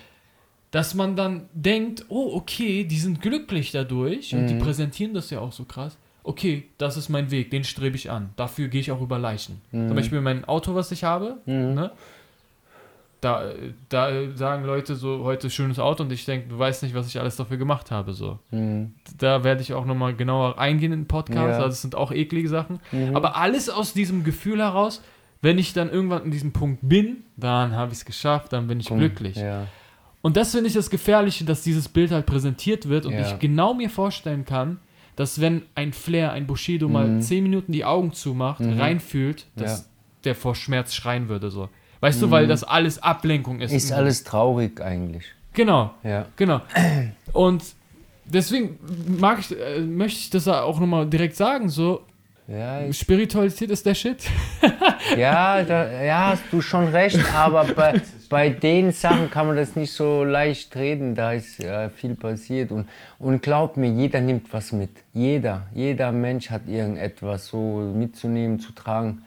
dass 0.71 0.95
man 0.95 1.17
dann 1.17 1.49
denkt, 1.53 2.05
oh, 2.09 2.35
okay, 2.37 2.85
die 2.85 2.99
sind 2.99 3.21
glücklich 3.21 3.73
dadurch 3.73 4.35
und 4.35 4.47
die 4.47 4.55
Mhm. 4.55 4.59
präsentieren 4.61 5.15
das 5.15 5.31
ja 5.31 5.41
auch 5.41 5.53
so 5.53 5.65
krass. 5.65 5.99
Okay, 6.23 6.69
das 6.77 6.97
ist 6.99 7.09
mein 7.09 7.31
Weg, 7.31 7.51
den 7.51 7.65
strebe 7.65 7.97
ich 7.97 8.11
an. 8.11 8.31
Dafür 8.37 8.69
gehe 8.69 8.81
ich 8.83 8.93
auch 8.93 9.01
über 9.01 9.19
Leichen. 9.19 9.61
Zum 9.71 9.95
Beispiel 9.95 10.21
mein 10.21 10.45
Auto, 10.45 10.75
was 10.75 10.93
ich 10.93 11.03
habe, 11.03 11.39
Mhm. 11.47 11.75
ne? 11.75 11.91
Da, 13.21 13.51
da 13.89 14.11
sagen 14.37 14.65
Leute 14.65 14.95
so, 14.95 15.25
heute 15.25 15.51
schönes 15.51 15.81
Auto 15.81 16.05
und 16.05 16.13
ich 16.13 16.25
denke, 16.25 16.49
du 16.51 16.59
weißt 16.59 16.85
nicht, 16.85 16.95
was 16.95 17.09
ich 17.09 17.19
alles 17.19 17.35
dafür 17.35 17.57
gemacht 17.57 17.91
habe. 17.91 18.13
So. 18.13 18.39
Mhm. 18.53 18.95
Da 19.19 19.43
werde 19.43 19.61
ich 19.61 19.75
auch 19.75 19.85
nochmal 19.87 20.15
genauer 20.15 20.59
eingehen 20.59 20.93
in 20.93 21.01
den 21.01 21.09
Podcast. 21.09 21.37
Ja. 21.59 21.65
Also 21.65 21.69
es 21.71 21.83
sind 21.83 21.97
auch 21.97 22.13
eklige 22.13 22.49
Sachen. 22.49 22.79
Mhm. 22.93 23.17
Aber 23.17 23.37
alles 23.37 23.69
aus 23.71 23.93
diesem 23.93 24.23
Gefühl 24.23 24.61
heraus, 24.61 25.03
wenn 25.43 25.59
ich 25.59 25.73
dann 25.73 25.91
irgendwann 25.91 26.25
in 26.27 26.31
diesem 26.31 26.53
Punkt 26.53 26.79
bin, 26.83 27.25
dann 27.37 27.73
habe 27.75 27.91
ich 27.93 27.99
es 27.99 28.05
geschafft, 28.05 28.53
dann 28.53 28.69
bin 28.69 28.79
ich 28.79 28.87
glücklich. 28.87 29.37
Ja. 29.37 29.67
Und 30.23 30.37
das 30.37 30.53
finde 30.53 30.69
ich 30.69 30.75
das 30.75 30.89
Gefährliche, 30.91 31.45
dass 31.45 31.63
dieses 31.63 31.89
Bild 31.89 32.13
halt 32.13 32.27
präsentiert 32.27 32.89
wird 32.89 33.05
und 33.07 33.13
Ja. 33.15 33.21
ich 33.21 33.39
genau 33.41 33.75
mir 33.75 33.91
vorstellen 33.91 34.45
kann, 34.45 34.79
dass 35.17 35.41
wenn 35.41 35.63
ein 35.75 35.93
Flair, 35.93 36.31
ein 36.33 36.47
Bushido 36.47 36.89
mal 36.89 37.09
Mhm. 37.09 37.21
10 37.21 37.43
Minuten 37.43 37.73
die 37.73 37.85
Augen 37.85 38.13
zumacht, 38.13 38.61
Mhm. 38.61 38.79
reinfühlt, 38.81 39.47
dass 39.57 39.89
der 40.25 40.35
vor 40.37 40.55
Schmerz 40.55 40.95
schreien 40.95 41.29
würde. 41.29 41.51
So. 41.51 41.69
Weißt 42.01 42.23
du, 42.23 42.31
weil 42.31 42.47
das 42.47 42.63
alles 42.65 43.03
Ablenkung 43.03 43.61
ist. 43.61 43.73
Ist 43.73 43.93
alles 43.93 44.23
traurig 44.25 44.81
eigentlich. 44.81 45.25
Genau, 45.53 45.91
Ja. 46.05 46.27
genau. 46.37 46.61
Und 47.33 47.63
deswegen 48.25 48.79
mag 49.19 49.41
ich, 49.41 49.59
äh, 49.59 49.81
möchte 49.81 50.21
ich 50.21 50.31
das 50.31 50.47
auch 50.47 50.79
nochmal 50.79 51.07
direkt 51.07 51.35
sagen, 51.37 51.69
so, 51.69 52.03
Ja, 52.47 52.91
Spiritualität 52.93 53.71
ist 53.71 53.85
der 53.85 53.95
Shit. 53.95 54.23
ja, 55.19 55.63
da, 55.65 56.03
ja, 56.03 56.29
hast 56.29 56.45
du 56.51 56.63
schon 56.63 56.89
recht, 56.89 57.19
aber 57.35 57.65
bei, 57.65 58.01
bei 58.31 58.49
den 58.49 58.91
Sachen 58.93 59.31
kann 59.31 59.49
man 59.49 59.57
das 59.57 59.77
nicht 59.77 59.93
so 59.93 60.25
leicht 60.25 60.75
reden, 60.77 61.15
da 61.15 61.33
ist 61.33 61.61
äh, 61.61 61.91
viel 61.91 62.15
passiert 62.15 62.71
und, 62.71 62.89
und 63.19 63.43
glaub 63.43 63.77
mir, 63.77 63.91
jeder 63.91 64.21
nimmt 64.23 64.51
was 64.53 64.73
mit. 64.73 64.91
Jeder, 65.13 65.67
jeder 65.75 66.11
Mensch 66.11 66.49
hat 66.51 66.63
irgendetwas 66.67 67.49
so 67.49 67.93
mitzunehmen, 67.95 68.59
zu 68.61 68.73
tragen 68.73 69.23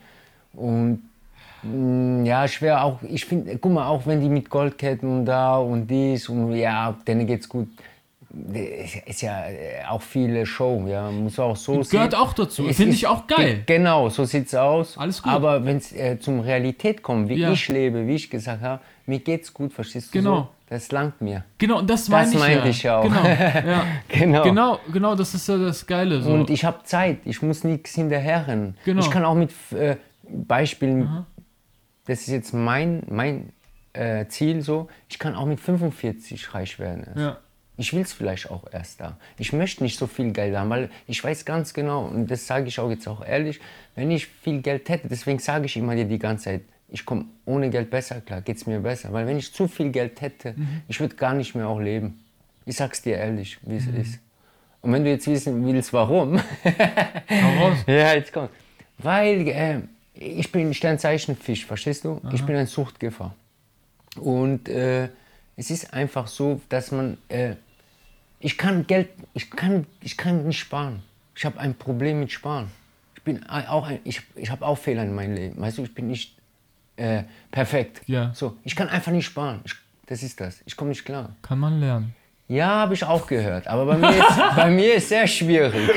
und 0.53 1.03
ja, 2.23 2.47
schwer 2.47 2.83
auch, 2.83 2.99
ich 3.03 3.25
finde, 3.25 3.57
guck 3.57 3.71
mal, 3.73 3.87
auch 3.87 4.05
wenn 4.07 4.19
die 4.21 4.29
mit 4.29 4.49
Goldketten 4.49 5.19
und 5.19 5.25
da 5.25 5.57
und 5.57 5.87
dies 5.87 6.27
und 6.29 6.53
ja, 6.55 6.95
denen 7.07 7.27
geht's 7.27 7.47
gut, 7.47 7.67
ist 9.05 9.21
ja 9.21 9.45
äh, 9.49 9.85
auch 9.89 10.01
viele 10.01 10.45
Show, 10.45 10.85
ja, 10.87 11.11
muss 11.11 11.37
auch 11.37 11.55
so 11.55 11.73
Gehört 11.73 11.87
sehen. 11.87 12.13
auch 12.15 12.33
dazu. 12.33 12.63
Finde 12.69 12.93
ich 12.93 13.05
auch 13.05 13.27
geil. 13.27 13.63
Ge- 13.65 13.77
Genau, 13.77 14.07
so 14.09 14.23
sieht's 14.23 14.55
aus. 14.55 14.97
Alles 14.97 15.21
gut. 15.21 15.31
Aber 15.33 15.63
wenn 15.65 15.77
es 15.77 15.91
äh, 15.91 16.17
zum 16.19 16.39
Realität 16.39 17.03
kommt, 17.03 17.27
wie 17.29 17.35
Ja. 17.35 17.51
ich 17.51 17.67
lebe, 17.67 18.07
wie 18.07 18.15
ich 18.15 18.29
gesagt 18.29 18.61
habe, 18.61 18.81
mir 19.05 19.19
geht's 19.19 19.53
gut, 19.53 19.73
verstehst 19.73 20.13
du? 20.13 20.19
Genau. 20.19 20.35
So? 20.37 20.47
Das 20.69 20.89
langt 20.93 21.19
mir. 21.19 21.43
Genau, 21.57 21.79
und 21.79 21.89
das 21.89 22.07
meine 22.07 22.31
ich, 22.31 22.39
meinte 22.39 22.63
ja. 22.63 22.69
ich 22.69 22.89
auch. 22.89 23.03
Genau, 23.03 23.23
ja. 23.25 23.83
Genau. 24.07 24.43
genau, 24.43 24.79
genau, 24.93 25.15
das 25.15 25.33
ist 25.33 25.49
ja 25.49 25.57
das 25.57 25.85
Geile. 25.85 26.21
So. 26.21 26.31
Und 26.31 26.49
ich 26.49 26.63
habe 26.63 26.77
Zeit, 26.85 27.17
ich 27.25 27.41
muss 27.41 27.65
nichts 27.65 27.93
hinterherrennen. 27.95 28.77
Genau. 28.85 29.01
Ich 29.01 29.11
kann 29.11 29.25
auch 29.25 29.35
mit 29.35 29.51
äh, 29.77 29.97
Beispielen, 30.29 31.25
das 32.05 32.21
ist 32.21 32.27
jetzt 32.27 32.53
mein, 32.53 33.03
mein 33.09 33.51
äh, 33.93 34.25
Ziel 34.27 34.61
so, 34.61 34.89
ich 35.09 35.19
kann 35.19 35.35
auch 35.35 35.45
mit 35.45 35.59
45 35.59 36.53
reich 36.53 36.79
werden. 36.79 37.05
erst. 37.07 37.17
ja. 37.17 37.37
Ich 37.77 37.93
will 37.93 38.01
es 38.01 38.13
vielleicht 38.13 38.51
auch 38.51 38.71
erst 38.71 39.01
da. 39.01 39.17
Ich 39.39 39.53
möchte 39.53 39.81
nicht 39.81 39.97
so 39.97 40.05
viel 40.05 40.31
Geld 40.33 40.55
haben, 40.55 40.69
weil 40.69 40.91
ich 41.07 41.23
weiß 41.23 41.45
ganz 41.45 41.73
genau, 41.73 42.05
und 42.05 42.29
das 42.29 42.45
sage 42.45 42.67
ich 42.67 42.79
auch 42.79 42.91
jetzt 42.91 43.07
auch 43.07 43.25
ehrlich, 43.25 43.59
wenn 43.95 44.11
ich 44.11 44.27
viel 44.27 44.61
Geld 44.61 44.87
hätte, 44.87 45.07
deswegen 45.07 45.39
sage 45.39 45.65
ich 45.65 45.77
immer 45.77 45.95
dir 45.95 46.05
die 46.05 46.19
ganze 46.19 46.43
Zeit, 46.43 46.61
ich 46.89 47.05
komme 47.05 47.25
ohne 47.45 47.69
Geld 47.69 47.89
besser 47.89 48.21
klar, 48.21 48.41
geht 48.41 48.57
es 48.57 48.67
mir 48.67 48.81
besser. 48.81 49.11
Weil 49.13 49.25
wenn 49.25 49.37
ich 49.37 49.51
zu 49.51 49.67
viel 49.67 49.89
Geld 49.89 50.21
hätte, 50.21 50.53
ich 50.87 50.99
würde 50.99 51.15
gar 51.15 51.33
nicht 51.33 51.55
mehr 51.55 51.67
auch 51.67 51.79
leben. 51.79 52.23
Ich 52.65 52.75
sag's 52.75 53.01
dir 53.01 53.17
ehrlich, 53.17 53.57
wie 53.63 53.77
es 53.77 53.87
ist. 53.87 54.19
Und 54.81 54.93
wenn 54.93 55.03
du 55.03 55.09
jetzt 55.09 55.25
wissen 55.27 55.65
willst, 55.65 55.93
warum, 55.93 56.35
raus. 56.35 57.77
ja, 57.87 58.13
jetzt 58.13 58.33
kommt. 58.33 58.49
Weil 58.97 59.47
äh, 59.47 59.79
ich 60.13 60.51
bin 60.51 60.73
Sternzeichen 60.73 61.35
Fisch, 61.35 61.65
verstehst 61.65 62.05
du? 62.05 62.21
Ich 62.33 62.43
bin 62.43 62.55
ein 62.55 62.67
Suchtgefahr. 62.67 63.35
Und 64.17 64.67
äh, 64.67 65.09
es 65.55 65.71
ist 65.71 65.93
einfach 65.93 66.27
so, 66.27 66.61
dass 66.69 66.91
man, 66.91 67.17
äh, 67.29 67.55
ich 68.39 68.57
kann 68.57 68.85
Geld, 68.87 69.09
ich 69.33 69.49
kann, 69.49 69.85
ich 70.01 70.17
kann 70.17 70.45
nicht 70.47 70.59
sparen. 70.59 71.01
Ich 71.35 71.45
habe 71.45 71.59
ein 71.59 71.75
Problem 71.75 72.19
mit 72.19 72.31
Sparen. 72.31 72.69
Ich 73.15 73.21
bin 73.23 73.47
auch 73.47 73.87
ein, 73.87 73.99
ich, 74.03 74.21
ich 74.35 74.49
habe 74.49 74.65
auch 74.65 74.77
Fehler 74.77 75.03
in 75.03 75.15
meinem 75.15 75.35
Leben. 75.35 75.61
Weißt 75.61 75.77
du, 75.77 75.83
ich 75.83 75.93
bin 75.93 76.07
nicht 76.07 76.35
äh, 76.97 77.23
perfekt. 77.51 78.01
Ja. 78.07 78.31
So, 78.33 78.57
ich 78.63 78.75
kann 78.75 78.89
einfach 78.89 79.11
nicht 79.11 79.25
sparen. 79.25 79.61
Ich, 79.63 79.75
das 80.07 80.23
ist 80.23 80.39
das. 80.41 80.61
Ich 80.65 80.75
komme 80.75 80.89
nicht 80.89 81.05
klar. 81.05 81.35
Kann 81.41 81.59
man 81.59 81.79
lernen. 81.79 82.15
Ja, 82.47 82.67
habe 82.67 82.95
ich 82.95 83.03
auch 83.05 83.27
gehört. 83.27 83.67
Aber 83.67 83.85
bei 83.85 83.97
mir 83.97 84.09
ist, 84.09 84.37
bei 84.55 84.69
mir 84.69 84.95
ist 84.95 85.09
sehr 85.09 85.25
schwierig. 85.25 85.89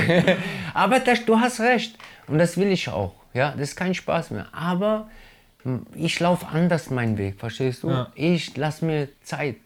aber 0.75 1.01
das, 1.01 1.25
du 1.25 1.39
hast 1.39 1.61
recht. 1.61 1.97
Und 2.27 2.39
das 2.39 2.57
will 2.57 2.69
ich 2.69 2.89
auch. 2.89 3.15
Ja, 3.35 3.51
das 3.51 3.71
ist 3.71 3.77
kein 3.77 3.95
Spaß 3.95 4.31
mehr. 4.31 4.47
Aber 4.53 5.09
hm, 5.65 5.87
ich 5.95 6.19
laufe 6.21 6.47
anders 6.47 6.91
meinen 6.91 7.19
Weg, 7.19 7.39
verstehst 7.39 7.83
du? 7.83 7.91
Ja. 7.91 8.13
Ich 8.15 8.57
lasse 8.57 8.85
mir 8.85 9.09
Zeit. 9.23 9.57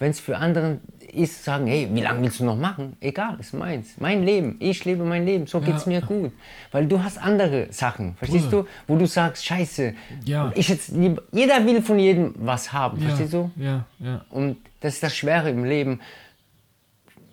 Wenn 0.00 0.12
es 0.12 0.20
für 0.20 0.36
andere 0.36 0.78
ist, 1.12 1.42
sagen, 1.42 1.66
hey, 1.66 1.88
wie 1.92 2.00
lange 2.00 2.22
willst 2.22 2.38
du 2.38 2.44
noch 2.44 2.56
machen? 2.56 2.96
Egal, 3.00 3.36
ist 3.40 3.52
meins. 3.52 3.94
Mein 3.98 4.22
Leben. 4.22 4.54
Ich 4.60 4.84
lebe 4.84 5.02
mein 5.02 5.26
Leben. 5.26 5.48
So 5.48 5.60
geht's 5.60 5.86
mir 5.86 6.00
gut. 6.02 6.30
Weil 6.70 6.86
du 6.86 7.02
hast 7.02 7.18
andere 7.18 7.66
Sachen, 7.72 8.14
verstehst 8.14 8.48
Bruder. 8.50 8.62
du? 8.62 8.68
Wo 8.86 8.96
du 8.96 9.06
sagst, 9.06 9.44
scheiße. 9.44 9.94
Ja. 10.24 10.52
Ich 10.54 10.68
jetzt, 10.68 10.90
lieb- 10.90 11.20
jeder 11.32 11.66
will 11.66 11.82
von 11.82 11.98
jedem 11.98 12.32
was 12.36 12.72
haben, 12.72 13.00
verstehst 13.00 13.32
du? 13.32 13.50
Ja, 13.56 13.86
ja. 13.98 14.24
Und 14.30 14.58
das 14.80 14.94
ist 14.94 15.02
das 15.02 15.16
Schwere 15.16 15.50
im 15.50 15.64
Leben. 15.64 15.98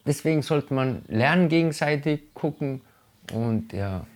Deswegen 0.07 0.41
sollte 0.41 0.73
man 0.73 1.03
lernen, 1.07 1.49
gegenseitig 1.49 2.33
gucken 2.33 2.81
und 3.31 3.73
ja. 3.73 4.07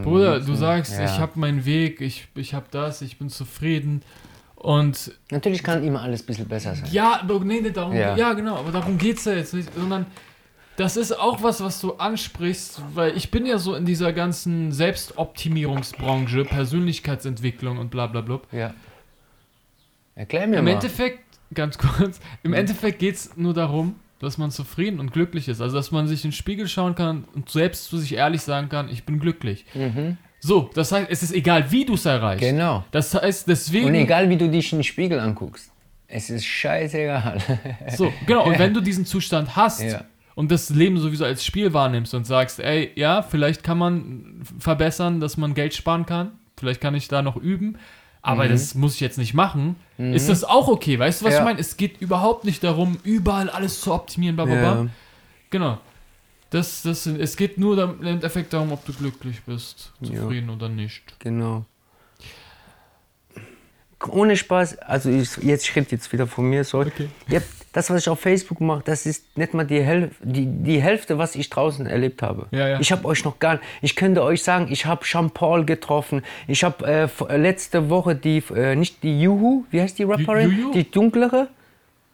Bruder, 0.00 0.34
liebsten- 0.36 0.50
du 0.52 0.56
sagst, 0.58 0.92
ja. 0.92 1.04
ich 1.04 1.18
habe 1.18 1.38
meinen 1.38 1.64
Weg, 1.64 2.00
ich, 2.00 2.28
ich 2.34 2.54
habe 2.54 2.66
das, 2.70 3.02
ich 3.02 3.18
bin 3.18 3.28
zufrieden. 3.28 4.02
Und 4.56 5.12
Natürlich 5.30 5.62
kann 5.64 5.82
immer 5.84 6.02
alles 6.02 6.22
ein 6.22 6.26
bisschen 6.26 6.48
besser 6.48 6.74
sein. 6.76 6.88
ja, 6.92 7.20
nee, 7.44 7.60
nee, 7.60 7.70
darum, 7.70 7.94
ja. 7.94 8.16
Ja. 8.16 8.32
genau, 8.32 8.56
aber 8.56 8.70
darum 8.70 8.96
geht 8.96 9.18
es 9.18 9.24
ja 9.24 9.32
jetzt 9.34 9.54
nicht, 9.54 9.68
sondern 9.74 10.06
das 10.76 10.96
ist 10.96 11.18
auch 11.18 11.42
was, 11.42 11.60
was 11.60 11.80
du 11.80 11.94
ansprichst, 11.94 12.80
weil 12.94 13.16
ich 13.16 13.30
bin 13.30 13.44
ja 13.44 13.58
so 13.58 13.74
in 13.74 13.84
dieser 13.84 14.12
ganzen 14.12 14.70
Selbstoptimierungsbranche, 14.72 16.44
Persönlichkeitsentwicklung 16.44 17.78
und 17.78 17.90
bla 17.90 18.06
bla 18.06 18.20
bla. 18.20 18.40
Ja. 18.52 18.72
Erklär 20.14 20.46
mir 20.46 20.58
Im 20.58 20.64
mal. 20.64 20.72
Endeffekt, 20.72 21.20
ganz 21.54 21.76
kurz, 21.98 22.20
im 22.42 22.52
Endeffekt 22.52 22.98
geht 23.00 23.16
es 23.16 23.36
nur 23.36 23.54
darum, 23.54 23.96
dass 24.22 24.38
man 24.38 24.50
zufrieden 24.50 25.00
und 25.00 25.12
glücklich 25.12 25.48
ist. 25.48 25.60
Also, 25.60 25.76
dass 25.76 25.90
man 25.90 26.06
sich 26.06 26.24
in 26.24 26.30
den 26.30 26.34
Spiegel 26.36 26.68
schauen 26.68 26.94
kann 26.94 27.24
und 27.34 27.50
selbst 27.50 27.84
zu 27.86 27.98
sich 27.98 28.14
ehrlich 28.14 28.40
sagen 28.42 28.68
kann, 28.68 28.88
ich 28.88 29.04
bin 29.04 29.18
glücklich. 29.18 29.66
So, 30.40 30.70
das 30.74 30.90
heißt, 30.92 31.08
es 31.10 31.22
ist 31.22 31.32
egal, 31.32 31.70
wie 31.70 31.84
du 31.84 31.94
es 31.94 32.04
erreichst. 32.06 32.42
Mhm. 32.42 32.46
Genau. 32.56 32.84
Das 32.90 33.14
heißt, 33.14 33.46
deswegen. 33.48 33.86
Und 33.86 33.94
egal 33.94 34.28
wie 34.30 34.36
du 34.36 34.48
dich 34.48 34.72
in 34.72 34.78
den 34.78 34.84
Spiegel 34.84 35.20
anguckst, 35.20 35.70
es 36.08 36.30
ist 36.30 36.44
scheißegal. 36.44 37.38
So, 37.96 38.12
genau. 38.26 38.44
Und 38.46 38.58
wenn 38.58 38.72
du 38.74 38.80
diesen 38.80 39.04
Zustand 39.06 39.54
hast 39.56 39.82
Ja. 39.82 40.04
und 40.34 40.50
das 40.50 40.70
Leben 40.70 40.98
sowieso 40.98 41.24
als 41.24 41.44
Spiel 41.44 41.72
wahrnimmst 41.72 42.14
und 42.14 42.26
sagst, 42.26 42.60
ey, 42.60 42.90
ja, 42.96 43.22
vielleicht 43.22 43.62
kann 43.62 43.78
man 43.78 44.42
verbessern, 44.58 45.20
dass 45.20 45.36
man 45.36 45.54
Geld 45.54 45.74
sparen 45.74 46.06
kann. 46.06 46.32
Vielleicht 46.58 46.80
kann 46.80 46.94
ich 46.94 47.08
da 47.08 47.22
noch 47.22 47.36
üben. 47.36 47.78
Aber 48.24 48.46
das 48.48 48.74
muss 48.76 48.94
ich 48.94 49.00
jetzt 49.00 49.18
nicht 49.18 49.34
machen. 49.34 49.74
Ist 49.98 50.28
das 50.28 50.44
auch 50.44 50.68
okay? 50.68 50.98
Weißt 50.98 51.20
du, 51.20 51.24
was 51.24 51.32
Mhm. 51.32 51.34
Ja. 51.34 51.40
ich 51.40 51.44
meine? 51.44 51.58
Es 51.60 51.76
geht 51.76 52.00
überhaupt 52.00 52.44
nicht 52.44 52.62
darum, 52.62 52.98
überall 53.02 53.50
alles 53.50 53.80
zu 53.80 53.92
optimieren, 53.92 54.36
bla 54.36 54.44
bla 54.44 54.54
bla. 54.54 54.82
Ja. 54.84 54.86
Genau. 55.50 55.78
Das, 56.50 56.82
das, 56.82 57.06
es 57.06 57.36
geht 57.36 57.58
nur 57.58 57.82
im 57.82 58.04
Endeffekt 58.04 58.52
darum, 58.52 58.72
ob 58.72 58.84
du 58.84 58.92
glücklich 58.92 59.42
bist, 59.44 59.92
zufrieden 60.02 60.50
oder 60.50 60.68
nicht. 60.68 61.18
Genau. 61.18 61.64
Ohne 64.08 64.36
Spaß, 64.36 64.78
also 64.78 65.10
ich, 65.10 65.36
jetzt 65.38 65.66
schritt 65.66 65.92
jetzt 65.92 66.12
wieder 66.12 66.26
von 66.26 66.46
mir, 66.46 66.64
sorry. 66.64 66.88
Okay. 66.94 67.08
Ja, 67.28 67.40
das, 67.72 67.90
was 67.90 68.02
ich 68.02 68.08
auf 68.08 68.20
Facebook 68.20 68.60
mache, 68.60 68.82
das 68.84 69.06
ist 69.06 69.36
nicht 69.36 69.54
mal 69.54 69.64
die, 69.64 69.82
Häl 69.82 70.10
die, 70.22 70.46
die 70.46 70.80
Hälfte, 70.80 71.18
was 71.18 71.34
ich 71.34 71.48
draußen 71.48 71.86
erlebt 71.86 72.22
habe. 72.22 72.46
Ja, 72.50 72.68
ja. 72.68 72.80
Ich 72.80 72.92
habe 72.92 73.06
euch 73.06 73.24
noch 73.24 73.38
gar 73.38 73.60
ich 73.80 73.96
könnte 73.96 74.22
euch 74.22 74.42
sagen, 74.42 74.68
ich 74.70 74.86
habe 74.86 75.04
Jean-Paul 75.04 75.64
getroffen. 75.64 76.22
Ich 76.46 76.64
habe 76.64 76.86
äh, 76.86 77.08
äh, 77.28 77.36
letzte 77.36 77.88
Woche 77.88 78.14
die, 78.14 78.42
äh, 78.54 78.76
nicht 78.76 79.02
die 79.02 79.20
Juhu, 79.22 79.64
wie 79.70 79.80
heißt 79.80 79.98
die 79.98 80.04
Rapperin? 80.04 80.50
Juju? 80.50 80.72
Die 80.72 80.90
dunklere? 80.90 81.48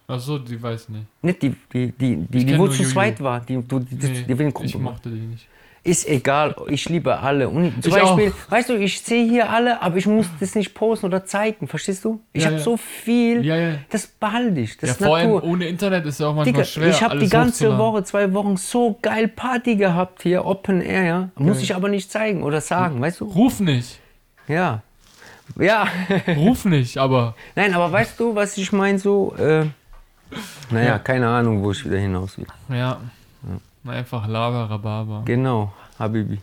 Achso, 0.06 0.38
die 0.38 0.60
weiß 0.60 0.88
nicht. 0.88 1.04
Nicht 1.22 1.42
die, 1.42 1.54
die, 1.72 1.92
die, 1.92 2.16
die, 2.16 2.44
die 2.46 2.58
wo 2.58 2.68
zu 2.68 2.82
zweit 2.84 3.20
war. 3.20 3.40
Die, 3.40 3.58
die, 3.58 3.80
die, 3.80 3.96
Nee, 3.96 4.24
die, 4.34 4.34
die, 4.34 4.64
ich 4.64 4.78
mochte 4.78 5.10
die 5.10 5.20
nicht. 5.20 5.46
Ist 5.88 6.06
egal, 6.08 6.54
ich 6.68 6.88
liebe 6.88 7.18
alle. 7.18 7.48
Und 7.48 7.82
zum 7.82 7.92
Ich 7.92 7.98
Beispiel, 8.00 8.30
auch. 8.32 8.50
weißt 8.52 8.68
du, 8.68 8.74
ich 8.74 9.00
sehe 9.00 9.28
hier 9.28 9.50
alle, 9.50 9.80
aber 9.82 9.96
ich 9.96 10.06
muss 10.06 10.26
das 10.38 10.54
nicht 10.54 10.74
posten 10.74 11.06
oder 11.06 11.24
zeigen, 11.24 11.66
verstehst 11.66 12.04
du? 12.04 12.20
Ich 12.32 12.42
Ja, 12.42 12.48
habe 12.48 12.58
ja. 12.58 12.62
so 12.62 12.76
viel, 12.76 13.44
Ja, 13.44 13.56
ja. 13.56 13.74
das 13.90 14.06
behalte 14.06 14.60
ich, 14.60 14.76
das 14.76 14.90
Ja, 14.90 14.94
ist 14.96 15.04
vor 15.04 15.16
allem 15.16 15.32
Natur. 15.32 15.50
ohne 15.50 15.66
Internet 15.66 16.06
ist 16.06 16.20
ja 16.20 16.26
auch 16.28 16.34
manchmal 16.34 16.52
Digga, 16.52 16.64
schwer. 16.64 16.88
ich 16.90 17.02
habe 17.02 17.18
die 17.18 17.28
ganze. 17.28 17.76
Woche, 17.78 18.04
zwei 18.04 18.32
Wochen 18.34 18.56
so 18.56 18.98
geil 19.02 19.28
Party 19.28 19.76
gehabt 19.76 20.22
hier, 20.22 20.44
Open 20.44 20.80
Air, 20.80 21.04
ja. 21.04 21.28
Muss 21.36 21.60
ich 21.62 21.74
aber 21.74 21.88
nicht 21.88 22.10
zeigen 22.10 22.42
oder 22.42 22.60
sagen, 22.60 23.00
weißt 23.00 23.20
du? 23.20 23.24
Ruf 23.26 23.60
nicht. 23.60 23.98
Ja. 24.46 24.82
Ja. 25.58 25.86
Ruf 26.36 26.64
nicht, 26.64 26.98
aber. 26.98 27.34
Nein, 27.56 27.72
aber 27.74 27.90
weißt 27.90 28.18
du, 28.20 28.34
was 28.34 28.56
ich 28.58 28.70
meine 28.72 28.98
so? 28.98 29.34
Äh, 29.38 29.64
naja, 30.70 30.86
Ja. 30.88 30.98
keine 30.98 31.26
Ahnung, 31.28 31.62
wo 31.62 31.70
ich 31.72 31.84
wieder 31.84 31.98
hinaus 31.98 32.36
will. 32.36 32.46
Ja. 32.68 32.98
Einfach 33.90 34.26
Lava, 34.26 34.66
Rhabarber. 34.66 35.22
Genau, 35.24 35.72
Habibi. 35.98 36.38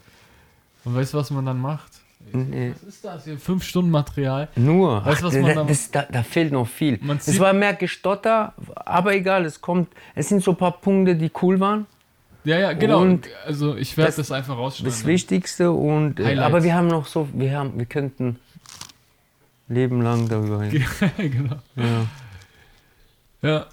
Und 0.83 0.95
weißt 0.95 1.13
du, 1.13 1.17
was 1.17 1.31
man 1.31 1.45
dann 1.45 1.59
macht? 1.59 1.91
Nee. 2.31 2.73
Was 2.73 2.83
ist 2.83 3.05
das 3.05 3.23
hier? 3.25 3.37
Fünf 3.37 3.63
Stunden 3.63 3.91
Material. 3.91 4.47
Nur, 4.55 5.05
Weißt 5.05 5.21
du, 5.21 5.27
ach, 5.27 5.31
was 5.31 5.33
man 5.41 5.45
da, 5.45 5.53
da- 5.55 5.63
das, 5.63 5.91
da, 5.91 6.01
da 6.03 6.23
fehlt 6.23 6.51
noch 6.51 6.67
viel. 6.67 6.99
Es 7.17 7.39
war 7.39 7.53
mehr 7.53 7.73
Gestotter, 7.75 8.53
aber 8.75 9.13
egal, 9.13 9.45
es 9.45 9.61
kommt. 9.61 9.89
Es 10.15 10.29
sind 10.29 10.43
so 10.43 10.51
ein 10.51 10.57
paar 10.57 10.71
Punkte, 10.71 11.15
die 11.15 11.31
cool 11.41 11.59
waren. 11.59 11.85
Ja, 12.43 12.57
ja, 12.59 12.73
genau. 12.73 13.01
Und 13.01 13.27
also 13.45 13.75
ich 13.75 13.95
werde 13.97 14.07
das- 14.09 14.15
das, 14.17 14.31
einfach 14.31 14.57
rausschneiden. 14.57 14.91
Das 14.91 15.05
Wichtigste 15.05 15.71
und 15.71 16.19
äh, 16.19 16.25
Highlights. 16.25 16.45
aber 16.45 16.63
wir 16.63 16.73
haben 16.75 16.87
noch 16.87 17.05
so, 17.05 17.27
wir 17.33 17.57
haben, 17.57 17.77
wir 17.77 17.85
könnten 17.85 18.39
Leben 19.67 20.01
lang 20.01 20.27
darüber 20.29 20.59
reden. 20.61 20.83
genau. 21.17 21.55
Ja. 21.75 22.05
Ja. 23.49 23.65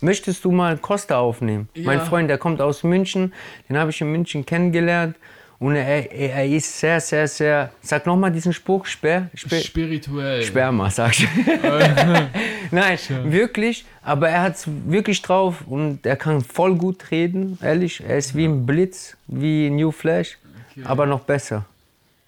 Möchtest 0.00 0.44
du 0.44 0.50
mal 0.50 0.76
Costa 0.76 1.18
aufnehmen? 1.18 1.68
Ja. 1.74 1.84
Mein 1.84 2.00
Freund, 2.02 2.28
der 2.28 2.38
kommt 2.38 2.60
aus 2.60 2.82
München, 2.82 3.32
den 3.68 3.78
habe 3.78 3.90
ich 3.90 4.00
in 4.00 4.12
München 4.12 4.44
kennengelernt. 4.44 5.16
Und 5.58 5.74
er, 5.74 6.12
er, 6.12 6.34
er 6.34 6.46
ist 6.46 6.78
sehr, 6.78 7.00
sehr, 7.00 7.26
sehr. 7.26 7.72
Sag 7.80 8.04
nochmal 8.04 8.30
diesen 8.30 8.52
Spruch, 8.52 8.84
Sperr. 8.84 9.30
Sperr 9.32 9.60
Spirituell. 9.60 10.42
Sperma, 10.42 10.90
sag 10.90 11.18
ich. 11.18 11.26
Nein, 12.70 12.98
wirklich. 13.24 13.86
Aber 14.02 14.28
er 14.28 14.42
hat 14.42 14.56
es 14.56 14.68
wirklich 14.86 15.22
drauf 15.22 15.62
und 15.66 16.04
er 16.04 16.16
kann 16.16 16.42
voll 16.42 16.74
gut 16.74 17.10
reden, 17.10 17.58
ehrlich. 17.62 18.02
Er 18.06 18.18
ist 18.18 18.34
wie 18.34 18.44
ein 18.44 18.66
Blitz, 18.66 19.16
wie 19.28 19.70
New 19.70 19.92
Flash, 19.92 20.36
aber 20.84 21.06
noch 21.06 21.20
besser. 21.20 21.64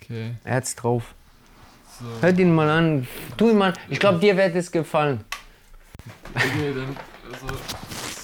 Okay. 0.00 0.30
Er 0.44 0.54
hat's 0.54 0.74
drauf. 0.74 1.14
So. 2.00 2.06
Hört 2.22 2.38
ihn 2.38 2.54
mal 2.54 2.70
an. 2.70 3.06
Tu 3.36 3.50
ihn 3.50 3.58
mal. 3.58 3.74
Ich 3.90 4.00
glaube, 4.00 4.20
dir 4.20 4.36
wird 4.38 4.54
es 4.56 4.72
gefallen. 4.72 5.20
Okay, 6.34 6.72
dann. 6.74 6.96
Also, 7.32 7.46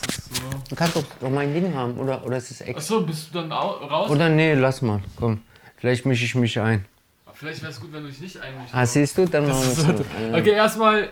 das 0.07 0.17
so. 0.17 0.43
Du 0.71 0.77
kannst 0.77 0.97
doch, 0.97 1.05
doch 1.21 1.31
mein 1.31 1.53
Ding 1.53 1.75
haben, 1.75 1.97
oder, 1.99 2.25
oder 2.25 2.37
ist 2.37 2.51
es 2.51 2.61
extra? 2.61 2.79
Achso, 2.79 3.01
bist 3.07 3.35
du 3.35 3.41
dann 3.41 3.53
au 3.53 3.71
raus? 3.87 4.11
Oder 4.11 4.29
nee, 4.29 4.55
lass 4.55 4.83
mal. 4.83 5.01
Komm. 5.17 5.41
Vielleicht 5.77 6.07
mische 6.07 6.25
ich 6.25 6.35
mich 6.35 6.59
ein. 6.59 6.85
Vielleicht 7.35 7.63
wäre 7.63 7.73
es 7.73 7.81
gut, 7.81 7.93
wenn 7.93 8.03
du 8.05 8.09
dich 8.09 8.21
nicht 8.21 8.41
einmischst. 8.41 8.75
Ah, 8.75 8.87
siehst 8.87 9.19
du? 9.19 9.27
Dann 9.27 9.47
machen 9.49 9.61
wir 9.63 9.71
es 9.71 9.77
so. 9.83 10.39
Okay, 10.39 10.53
erstmal, 10.53 11.09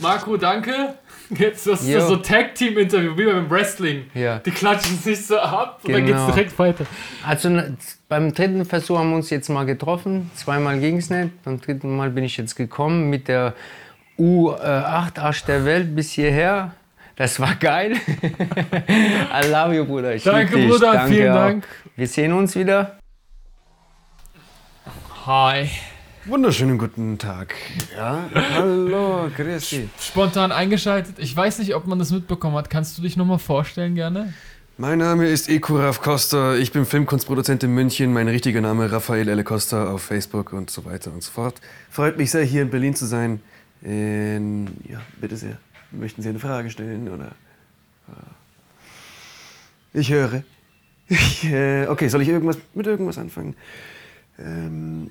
Marco, 0.00 0.36
danke. 0.36 0.94
Jetzt 1.30 1.66
das 1.66 1.82
ist 1.82 1.88
Jo. 1.88 2.00
so 2.08 2.16
Tag-Team-Interview, 2.16 3.16
wie 3.16 3.26
beim 3.26 3.48
Wrestling. 3.50 4.10
Ja. 4.14 4.38
Die 4.38 4.50
klatschen 4.50 4.98
sich 4.98 5.26
so 5.26 5.38
ab 5.38 5.80
und 5.84 5.92
dann 5.92 6.04
Genau. 6.04 6.24
geht's 6.24 6.34
direkt 6.34 6.58
weiter. 6.58 6.86
Also 7.24 7.48
na, 7.50 7.64
beim 8.08 8.32
dritten 8.34 8.64
Versuch 8.64 8.98
haben 8.98 9.10
wir 9.10 9.16
uns 9.16 9.30
jetzt 9.30 9.48
mal 9.48 9.64
getroffen. 9.64 10.30
Zweimal 10.34 10.80
ging 10.80 10.96
es 10.96 11.08
nicht. 11.10 11.42
Beim 11.44 11.60
dritten 11.60 11.96
Mal 11.96 12.10
bin 12.10 12.24
ich 12.24 12.36
jetzt 12.36 12.56
gekommen 12.56 13.10
mit 13.10 13.28
der 13.28 13.54
U8 14.18 15.18
Arsch 15.20 15.44
der 15.44 15.64
Welt 15.64 15.94
bis 15.94 16.10
hierher. 16.12 16.74
Das 17.16 17.38
war 17.40 17.54
geil. 17.54 17.92
I 18.22 19.46
love 19.50 19.74
you, 19.74 19.84
Bruder. 19.84 20.14
Ich 20.14 20.24
Danke, 20.24 20.56
dich. 20.56 20.68
Bruder, 20.68 20.92
Danke 20.92 21.14
vielen 21.14 21.30
auch. 21.30 21.34
Dank. 21.34 21.68
Wir 21.96 22.06
sehen 22.06 22.32
uns 22.32 22.56
wieder. 22.56 22.98
Hi. 25.26 25.68
Wunderschönen 26.26 26.78
guten 26.78 27.18
Tag. 27.18 27.54
Ja, 27.96 28.24
hallo, 28.54 29.30
grüß 29.34 29.70
dich. 29.70 29.88
Spontan 29.98 30.52
eingeschaltet. 30.52 31.18
Ich 31.18 31.34
weiß 31.34 31.58
nicht, 31.58 31.74
ob 31.74 31.86
man 31.86 31.98
das 31.98 32.10
mitbekommen 32.10 32.56
hat. 32.56 32.70
Kannst 32.70 32.96
du 32.98 33.02
dich 33.02 33.16
nochmal 33.16 33.38
vorstellen 33.38 33.94
gerne? 33.94 34.32
Mein 34.76 34.98
Name 34.98 35.26
ist 35.28 35.48
Ekuraf 35.48 36.00
Costa. 36.00 36.54
Ich 36.56 36.72
bin 36.72 36.86
Filmkunstproduzent 36.86 37.62
in 37.64 37.74
München. 37.74 38.12
Mein 38.12 38.28
richtiger 38.28 38.60
Name 38.60 38.90
Raphael 38.90 39.28
L. 39.28 39.44
Costa 39.44 39.90
auf 39.90 40.02
Facebook 40.02 40.52
und 40.52 40.70
so 40.70 40.84
weiter 40.84 41.12
und 41.12 41.22
so 41.22 41.30
fort. 41.30 41.60
Freut 41.90 42.16
mich 42.16 42.30
sehr, 42.30 42.44
hier 42.44 42.62
in 42.62 42.70
Berlin 42.70 42.94
zu 42.94 43.04
sein. 43.06 43.40
Ähm, 43.84 44.68
ja, 44.88 45.00
bitte 45.20 45.36
sehr. 45.36 45.58
Möchten 45.92 46.22
Sie 46.22 46.28
eine 46.28 46.38
Frage 46.38 46.70
stellen 46.70 47.08
oder? 47.08 47.32
Ich 49.92 50.10
höre. 50.10 50.42
Ich, 51.12 51.42
äh, 51.44 51.88
okay, 51.88 52.06
soll 52.06 52.22
ich 52.22 52.28
irgendwas 52.28 52.56
mit 52.72 52.86
irgendwas 52.86 53.18
anfangen? 53.18 53.56
Ähm, 54.38 55.10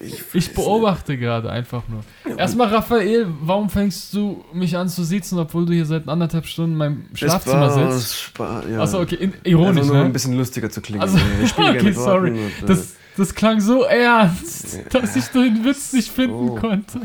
Ich 0.00 0.52
beobachte 0.52 1.16
gerade 1.16 1.48
einfach 1.50 1.84
nur. 1.88 2.02
Erstmal, 2.36 2.66
Raphael, 2.66 3.28
warum 3.40 3.70
fängst 3.70 4.12
du 4.12 4.44
mich 4.52 4.76
an 4.76 4.88
zu 4.88 5.04
sitzen, 5.04 5.38
obwohl 5.38 5.66
du 5.66 5.72
hier 5.72 5.86
seit 5.86 6.08
anderthalb 6.08 6.46
Stunden 6.46 6.72
in 6.72 6.78
meinem 6.78 7.04
Schlafzimmer 7.14 7.68
es 7.68 7.76
war 7.76 7.92
sitzt? 7.92 8.20
Spa 8.20 8.62
ja. 8.68 8.82
Achso, 8.82 9.00
okay, 9.00 9.14
in, 9.14 9.34
ironisch, 9.44 9.82
Einfach 9.82 9.86
nur 9.92 9.96
ne? 9.98 10.04
ein 10.06 10.12
bisschen 10.12 10.36
lustiger 10.36 10.68
zu 10.68 10.80
klingen. 10.80 11.02
Also, 11.02 11.16
Ich 11.42 11.56
okay, 11.58 11.92
sorry. 11.92 12.30
und, 12.32 12.36
äh, 12.38 12.50
Das, 12.66 12.94
das 13.16 13.34
klang 13.34 13.60
so 13.60 13.84
ernst, 13.84 14.80
dass 14.92 15.14
ich 15.14 15.26
den 15.26 15.64
Witz 15.64 15.92
nicht 15.92 16.10
finden 16.10 16.48
so. 16.48 16.54
konnte. 16.56 17.00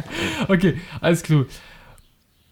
Okay, 0.48 0.78
alles 1.00 1.22
klar. 1.22 1.46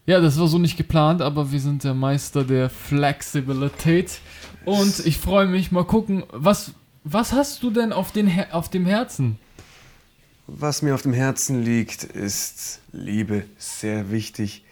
Ja, 0.08 0.22
das 0.22 0.40
war 0.40 0.48
so 0.48 0.58
nicht 0.58 0.78
geplant, 0.78 1.22
aber 1.22 1.52
wir 1.52 1.60
sind 1.60 1.84
der 1.84 1.94
Meister 1.94 2.46
der 2.46 2.70
Flexibilität. 2.70 4.22
Und 4.64 5.06
ich 5.06 5.18
freue 5.18 5.48
mich, 5.48 5.74
mal 5.74 5.84
gucken, 5.84 6.24
was, 6.32 6.72
was 7.04 7.34
hast 7.34 7.62
du 7.62 7.72
denn 7.72 7.92
auf, 7.92 8.14
den 8.14 8.32
auf 8.52 8.70
dem 8.70 8.86
Herzen? 8.86 9.38
Was 10.48 10.82
mir 10.82 10.96
auf 10.96 11.02
dem 11.02 11.12
Herzen 11.12 11.62
liegt, 11.62 12.06
ist 12.06 12.80
Liebe. 12.94 13.44
Sehr 13.58 14.10
wichtig. 14.10 14.64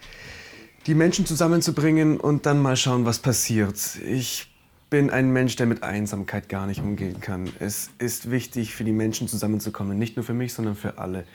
Die 0.86 0.94
Menschen 0.94 1.26
zusammenzubringen 1.26 2.18
und 2.18 2.46
dann 2.46 2.62
mal 2.62 2.76
schauen, 2.78 3.04
was 3.04 3.18
passiert. 3.18 3.76
Ich 4.08 4.48
bin 4.88 5.10
ein 5.10 5.34
Mensch, 5.34 5.56
der 5.56 5.66
mit 5.66 5.82
Einsamkeit 5.82 6.48
gar 6.48 6.66
nicht 6.66 6.80
umgehen 6.80 7.20
kann. 7.20 7.52
Es 7.58 7.90
ist 7.98 8.30
wichtig, 8.30 8.74
für 8.74 8.84
die 8.84 8.92
Menschen 8.92 9.28
zusammenzukommen. 9.28 9.98
Nicht 9.98 10.16
nur 10.16 10.24
für 10.24 10.32
mich, 10.32 10.54
sondern 10.54 10.76
für 10.76 10.96
alle. 10.96 11.26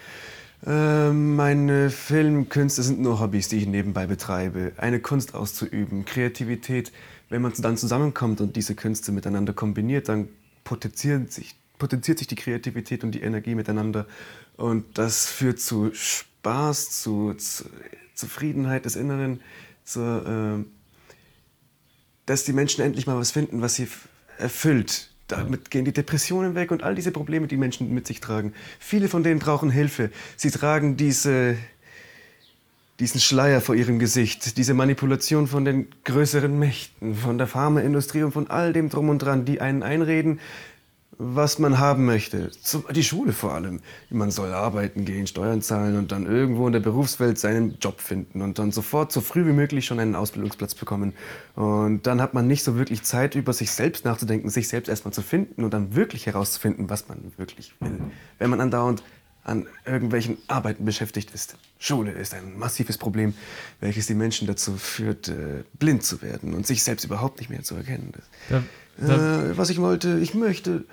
Ähm, 0.65 1.35
meine 1.35 1.89
Filmkünste 1.89 2.83
sind 2.83 2.99
nur 2.99 3.19
Hobbys, 3.19 3.47
die 3.47 3.57
ich 3.57 3.67
nebenbei 3.67 4.05
betreibe. 4.05 4.73
Eine 4.77 4.99
Kunst 4.99 5.33
auszuüben, 5.33 6.05
Kreativität. 6.05 6.91
Wenn 7.29 7.41
man 7.41 7.53
dann 7.57 7.77
zusammenkommt 7.77 8.41
und 8.41 8.55
diese 8.55 8.75
Künste 8.75 9.11
miteinander 9.11 9.53
kombiniert, 9.53 10.09
dann 10.09 10.27
potenziert 10.63 11.31
sich, 11.31 11.55
potenziert 11.79 12.19
sich 12.19 12.27
die 12.27 12.35
Kreativität 12.35 13.03
und 13.03 13.11
die 13.11 13.21
Energie 13.21 13.55
miteinander. 13.55 14.05
Und 14.57 14.97
das 14.97 15.25
führt 15.25 15.59
zu 15.59 15.91
Spaß, 15.93 17.01
zu, 17.01 17.33
zu 17.33 17.65
Zufriedenheit 18.13 18.85
des 18.85 18.95
Inneren, 18.95 19.41
zu, 19.83 19.99
ähm, 19.99 20.67
dass 22.27 22.43
die 22.43 22.53
Menschen 22.53 22.83
endlich 22.83 23.07
mal 23.07 23.17
was 23.17 23.31
finden, 23.31 23.61
was 23.61 23.75
sie 23.75 23.87
erfüllt. 24.37 25.10
Damit 25.31 25.71
gehen 25.71 25.85
die 25.85 25.93
Depressionen 25.93 26.55
weg 26.55 26.71
und 26.71 26.83
all 26.83 26.93
diese 26.93 27.11
Probleme, 27.11 27.47
die 27.47 27.55
Menschen 27.55 27.93
mit 27.93 28.05
sich 28.05 28.19
tragen. 28.19 28.53
Viele 28.79 29.07
von 29.07 29.23
denen 29.23 29.39
brauchen 29.39 29.69
Hilfe. 29.69 30.09
Sie 30.35 30.51
tragen 30.51 30.97
diese, 30.97 31.55
diesen 32.99 33.21
Schleier 33.21 33.61
vor 33.61 33.75
ihrem 33.75 33.97
Gesicht, 33.97 34.57
diese 34.57 34.73
Manipulation 34.73 35.47
von 35.47 35.63
den 35.63 35.87
größeren 36.03 36.59
Mächten, 36.59 37.15
von 37.15 37.37
der 37.37 37.47
Pharmaindustrie 37.47 38.23
und 38.23 38.33
von 38.33 38.49
all 38.49 38.73
dem 38.73 38.89
drum 38.89 39.07
und 39.07 39.19
dran, 39.19 39.45
die 39.45 39.61
einen 39.61 39.83
einreden, 39.83 40.41
was 41.17 41.59
man 41.59 41.77
haben 41.77 42.05
möchte. 42.05 42.51
Die 42.95 43.03
Schule 43.03 43.33
vor 43.33 43.53
allem. 43.53 43.81
Man 44.09 44.31
soll 44.31 44.53
arbeiten 44.53 45.05
gehen, 45.05 45.27
Steuern 45.27 45.61
zahlen 45.61 45.97
und 45.97 46.11
dann 46.11 46.25
irgendwo 46.25 46.67
in 46.67 46.73
der 46.73 46.79
Berufswelt 46.79 47.37
seinen 47.37 47.77
Job 47.79 48.01
finden 48.01 48.41
und 48.41 48.59
dann 48.59 48.71
sofort 48.71 49.11
so 49.11 49.21
früh 49.21 49.45
wie 49.45 49.51
möglich 49.51 49.85
schon 49.85 49.99
einen 49.99 50.15
Ausbildungsplatz 50.15 50.73
bekommen. 50.75 51.13
Und 51.55 52.07
dann 52.07 52.21
hat 52.21 52.33
man 52.33 52.47
nicht 52.47 52.63
so 52.63 52.75
wirklich 52.75 53.03
Zeit, 53.03 53.35
über 53.35 53.53
sich 53.53 53.71
selbst 53.71 54.05
nachzudenken, 54.05 54.49
sich 54.49 54.67
selbst 54.67 54.89
erstmal 54.89 55.13
zu 55.13 55.21
finden 55.21 55.63
und 55.63 55.73
dann 55.73 55.95
wirklich 55.95 56.25
herauszufinden, 56.25 56.89
was 56.89 57.07
man 57.07 57.31
wirklich 57.37 57.73
will. 57.79 57.99
Wenn 58.39 58.49
man 58.49 58.61
andauernd 58.61 59.03
an 59.43 59.67
irgendwelchen 59.85 60.37
Arbeiten 60.47 60.85
beschäftigt 60.85 61.31
ist. 61.31 61.55
Schule 61.79 62.11
ist 62.11 62.33
ein 62.33 62.57
massives 62.59 62.97
Problem, 62.97 63.33
welches 63.79 64.05
die 64.05 64.13
Menschen 64.13 64.47
dazu 64.47 64.77
führt, 64.77 65.29
äh, 65.29 65.63
blind 65.79 66.03
zu 66.03 66.21
werden 66.21 66.53
und 66.53 66.67
sich 66.67 66.83
selbst 66.83 67.05
überhaupt 67.05 67.39
nicht 67.39 67.49
mehr 67.49 67.63
zu 67.63 67.75
erkennen. 67.75 68.13
Da, 68.49 68.63
Äh, 69.09 69.57
was 69.57 69.69
ich 69.69 69.79
wollte, 69.79 70.19
ich 70.19 70.33
möchte, 70.33 70.85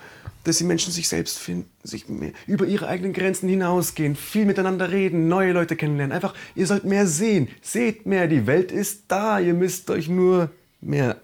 dass 0.44 0.58
die 0.58 0.64
Menschen 0.64 0.92
sich 0.92 1.08
selbst 1.08 1.38
finden, 1.38 1.68
sich 1.82 2.08
mehr, 2.08 2.32
über 2.46 2.66
ihre 2.66 2.88
eigenen 2.88 3.12
Grenzen 3.12 3.48
hinausgehen, 3.48 4.16
viel 4.16 4.46
miteinander 4.46 4.90
reden, 4.90 5.28
neue 5.28 5.52
Leute 5.52 5.76
kennenlernen. 5.76 6.14
Einfach, 6.14 6.34
ihr 6.54 6.66
sollt 6.66 6.84
mehr 6.84 7.06
sehen. 7.06 7.48
Seht 7.60 8.06
mehr, 8.06 8.28
die 8.28 8.46
Welt 8.46 8.72
ist 8.72 9.04
da. 9.08 9.38
Ihr 9.38 9.54
müsst 9.54 9.90
euch 9.90 10.08
nur 10.08 10.50
mehr 10.80 11.16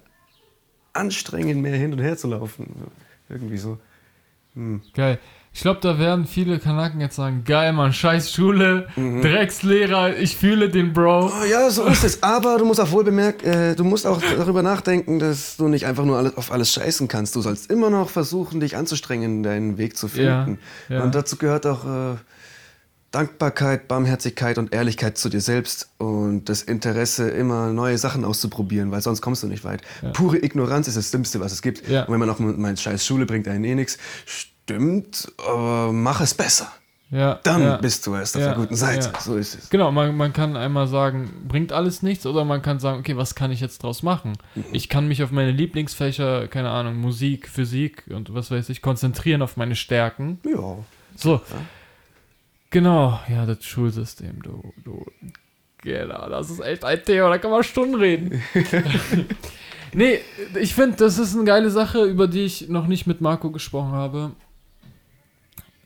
anstrengen, 0.92 1.60
mehr 1.60 1.76
hin 1.76 1.92
und 1.92 2.00
her 2.00 2.16
zu 2.16 2.28
laufen. 2.28 2.66
Irgendwie 3.28 3.58
so. 3.58 3.78
geil. 4.94 5.18
Ich 5.56 5.60
glaube, 5.60 5.78
da 5.80 6.00
werden 6.00 6.26
viele 6.26 6.58
Kanaken 6.58 7.00
jetzt 7.00 7.14
sagen, 7.14 7.44
geil, 7.44 7.72
Mann, 7.72 7.92
scheiß 7.92 8.32
Schule, 8.32 8.88
Dreckslehrer, 8.96 10.16
ich 10.18 10.36
fühle 10.36 10.68
den 10.68 10.92
Bro. 10.92 11.26
Oh, 11.26 11.44
ja, 11.48 11.70
so 11.70 11.84
ist 11.84 12.02
es. 12.02 12.24
Aber 12.24 12.58
du 12.58 12.64
musst 12.64 12.80
auch 12.80 12.90
wohl 12.90 13.04
bemerken, 13.04 13.46
äh, 13.46 13.76
du 13.76 13.84
musst 13.84 14.04
auch 14.04 14.20
darüber 14.36 14.64
nachdenken, 14.64 15.20
dass 15.20 15.56
du 15.56 15.68
nicht 15.68 15.86
einfach 15.86 16.04
nur 16.04 16.18
alles, 16.18 16.36
auf 16.36 16.50
alles 16.50 16.72
scheißen 16.72 17.06
kannst. 17.06 17.36
Du 17.36 17.40
sollst 17.40 17.70
immer 17.70 17.88
noch 17.88 18.10
versuchen, 18.10 18.58
dich 18.58 18.76
anzustrengen, 18.76 19.44
deinen 19.44 19.78
Weg 19.78 19.96
zu 19.96 20.08
finden. 20.08 20.58
Ja, 20.88 20.96
ja. 20.96 21.04
Und 21.04 21.14
dazu 21.14 21.36
gehört 21.36 21.66
auch 21.66 21.84
äh, 21.84 22.16
Dankbarkeit, 23.12 23.86
Barmherzigkeit 23.86 24.58
und 24.58 24.74
Ehrlichkeit 24.74 25.16
zu 25.16 25.28
dir 25.28 25.40
selbst 25.40 25.88
und 25.98 26.48
das 26.48 26.62
Interesse, 26.62 27.28
immer 27.30 27.72
neue 27.72 27.96
Sachen 27.96 28.24
auszuprobieren, 28.24 28.90
weil 28.90 29.02
sonst 29.02 29.20
kommst 29.20 29.44
du 29.44 29.46
nicht 29.46 29.62
weit. 29.62 29.82
Pure 30.14 30.44
Ignoranz 30.44 30.88
ist 30.88 30.96
das 30.96 31.12
Dümmste, 31.12 31.38
was 31.38 31.52
es 31.52 31.62
gibt. 31.62 31.88
Ja. 31.88 32.02
Und 32.02 32.12
wenn 32.12 32.18
man 32.18 32.28
auch 32.28 32.40
meint, 32.40 32.80
scheiß 32.80 33.06
Schule 33.06 33.24
bringt 33.24 33.46
einen 33.46 33.62
eh 33.62 33.76
nichts, 33.76 33.98
stimmt, 34.64 35.32
aber 35.46 35.92
mach 35.92 36.20
es 36.20 36.34
besser. 36.34 36.70
Ja, 37.10 37.38
Dann 37.44 37.62
ja. 37.62 37.76
bist 37.76 38.06
du 38.06 38.14
erst 38.14 38.34
auf 38.34 38.42
Ja, 38.42 38.48
der 38.48 38.56
guten 38.56 38.74
Seite. 38.74 39.10
ja. 39.14 39.20
So 39.20 39.36
ist 39.36 39.54
es. 39.54 39.70
Genau, 39.70 39.92
man, 39.92 40.16
man 40.16 40.32
kann 40.32 40.56
einmal 40.56 40.88
sagen, 40.88 41.44
bringt 41.46 41.70
alles 41.70 42.02
nichts, 42.02 42.26
oder 42.26 42.44
man 42.44 42.60
kann 42.62 42.80
sagen, 42.80 42.98
okay, 42.98 43.16
was 43.16 43.34
kann 43.36 43.52
ich 43.52 43.60
jetzt 43.60 43.82
draus 43.84 44.02
machen? 44.02 44.32
Mhm. 44.56 44.64
Ich 44.72 44.88
kann 44.88 45.06
mich 45.06 45.22
auf 45.22 45.30
meine 45.30 45.52
Lieblingsfächer, 45.52 46.48
keine 46.48 46.70
Ahnung, 46.70 46.96
Musik, 46.96 47.48
Physik 47.48 48.04
und 48.10 48.34
was 48.34 48.50
weiß 48.50 48.68
ich, 48.70 48.82
konzentrieren 48.82 49.42
auf 49.42 49.56
meine 49.56 49.76
Stärken. 49.76 50.40
Ja. 50.44 50.78
So. 51.14 51.40
Genau, 52.70 53.20
ja, 53.28 53.46
das 53.46 53.64
Schulsystem, 53.64 54.42
du, 54.42 54.72
du. 54.82 55.04
Genau, 55.82 56.28
das 56.28 56.50
ist 56.50 56.60
echt 56.60 56.84
ein 56.84 57.04
Thema, 57.04 57.28
da 57.28 57.38
kann 57.38 57.50
man 57.52 57.62
Stunden 57.62 57.94
reden. 57.94 58.42
nee, 59.92 60.18
ich 60.60 60.74
finde, 60.74 60.96
das 60.96 61.18
ist 61.18 61.36
eine 61.36 61.44
geile 61.44 61.70
Sache, 61.70 62.02
über 62.04 62.26
die 62.26 62.40
ich 62.46 62.68
noch 62.70 62.88
nicht 62.88 63.06
mit 63.06 63.20
Marco 63.20 63.50
gesprochen 63.52 63.92
habe. 63.92 64.32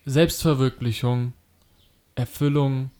Selbstverwirklichung, 0.08 1.32
Erfüllung, 2.14 2.90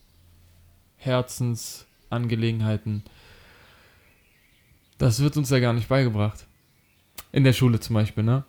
Herzensangelegenheiten. 0.97 3.05
Das 4.99 5.21
wird 5.21 5.37
uns 5.37 5.51
ja 5.51 5.61
gar 5.61 5.73
nicht 5.73 5.89
beigebracht. 5.89 6.47
In 7.33 7.45
der 7.45 7.53
Schule 7.53 7.81
zum 7.81 7.95
Beispiel, 7.95 8.25
ne? 8.25 8.45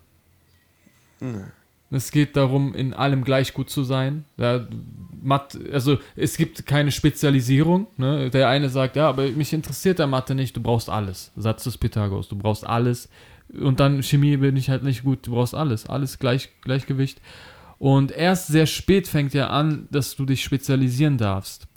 Es 1.91 2.11
geht 2.11 2.35
darum, 2.35 2.75
in 2.75 2.93
allem 2.93 3.23
gleich 3.23 3.53
gut 3.53 3.69
zu 3.69 3.83
sein. 3.83 4.25
Ja, 4.37 4.67
Mathe, 5.21 5.59
also 5.73 5.97
es 6.15 6.37
gibt 6.37 6.65
keine 6.65 6.91
Spezialisierung. 6.91 7.87
Ne? 7.97 8.29
Der 8.29 8.49
eine 8.49 8.69
sagt, 8.69 8.95
ja, 8.95 9.09
aber 9.09 9.27
mich 9.29 9.53
interessiert 9.53 9.99
der 9.99 10.07
Mathe 10.07 10.35
nicht, 10.35 10.55
du 10.55 10.61
brauchst 10.61 10.89
alles. 10.89 11.31
Satz 11.35 11.63
des 11.63 11.77
Pythagoras, 11.77 12.27
du 12.27 12.37
brauchst 12.37 12.65
alles. 12.65 13.09
Und 13.59 13.79
dann 13.79 14.03
Chemie 14.03 14.37
bin 14.37 14.55
ich 14.55 14.69
halt 14.69 14.83
nicht 14.83 15.03
gut, 15.03 15.25
du 15.25 15.31
brauchst 15.31 15.55
alles. 15.55 15.87
Alles 15.87 16.19
gleich, 16.19 16.49
Gleichgewicht. 16.61 17.19
Und 17.79 18.11
erst 18.11 18.47
sehr 18.47 18.65
spät 18.65 19.07
fängt 19.07 19.33
ja 19.33 19.47
an, 19.47 19.87
dass 19.89 20.15
du 20.15 20.25
dich 20.25 20.43
spezialisieren 20.43 21.17
darfst. 21.17 21.67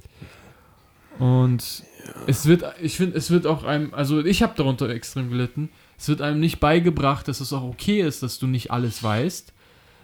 Und 1.19 1.85
es 2.27 2.47
wird, 2.47 2.65
ich 2.81 2.97
finde, 2.97 3.17
es 3.17 3.31
wird 3.31 3.47
auch 3.47 3.63
einem, 3.63 3.95
also 3.95 4.25
ich 4.25 4.43
habe 4.43 4.55
darunter 4.57 4.89
extrem 4.89 5.31
gelitten, 5.31 5.71
es 5.97 6.09
wird 6.09 6.21
einem 6.21 6.41
nicht 6.41 6.59
beigebracht, 6.59 7.29
dass 7.29 7.41
es 7.41 7.53
auch 7.53 7.63
okay 7.63 8.01
ist, 8.01 8.25
dass 8.25 8.41
du 8.41 8.49
nicht 8.49 8.73
alles 8.73 9.03
weißt, 9.03 9.53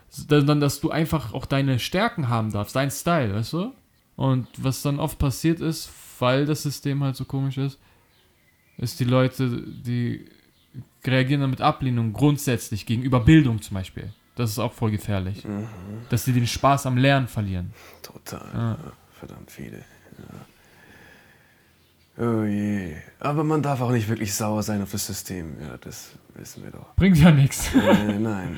sondern 0.09 0.61
dass 0.61 0.81
du 0.81 0.91
einfach 0.91 1.35
auch 1.35 1.45
deine 1.45 1.81
Stärken 1.81 2.29
haben 2.29 2.53
darfst, 2.53 2.77
dein 2.77 2.93
Style, 2.93 3.35
weißt 3.35 3.53
du? 3.55 3.73
Und 4.15 4.47
was 4.57 4.83
dann 4.83 5.01
oft 5.01 5.19
passiert 5.19 5.61
ist, 5.61 5.91
weil 6.21 6.47
das 6.47 6.63
System 6.63 7.03
halt 7.03 7.17
so 7.17 7.25
komisch 7.25 7.59
ist, 7.59 7.79
ist 8.77 9.01
die 9.01 9.05
Leute, 9.05 9.65
die 9.67 10.27
reagieren 11.05 11.41
dann 11.41 11.51
mit 11.51 11.61
Ablehnung 11.61 12.13
grundsätzlich 12.13 12.87
gegenüber 12.87 13.21
Bildung 13.21 13.61
zum 13.61 13.75
Beispiel. 13.75 14.13
Das 14.39 14.51
ist 14.51 14.59
auch 14.61 14.73
voll 14.73 14.93
gefährlich. 14.93 15.45
Dass 16.11 16.25
sie 16.25 16.33
den 16.33 16.47
Spaß 16.47 16.87
am 16.87 16.97
Lernen 16.97 17.27
verlieren. 17.27 17.73
Total. 18.03 18.47
Ja. 18.55 18.79
Verdammt 19.19 19.51
viele. 19.51 19.79
Ja. 22.17 22.25
Oh 22.25 22.45
je. 22.45 22.95
Aber 23.19 23.43
man 23.43 23.63
darf 23.63 23.81
auch 23.81 23.91
nicht 23.91 24.09
wirklich 24.09 24.33
sauer 24.33 24.63
sein 24.63 24.81
auf 24.81 24.93
das 24.93 25.07
System. 25.07 25.57
Ja, 25.61 25.77
das 25.81 26.11
wissen 26.35 26.63
wir 26.63 26.71
doch. 26.71 26.95
Bringt 26.95 27.19
ja 27.19 27.33
nichts. 27.33 27.75
äh, 27.75 28.19
nein. 28.19 28.57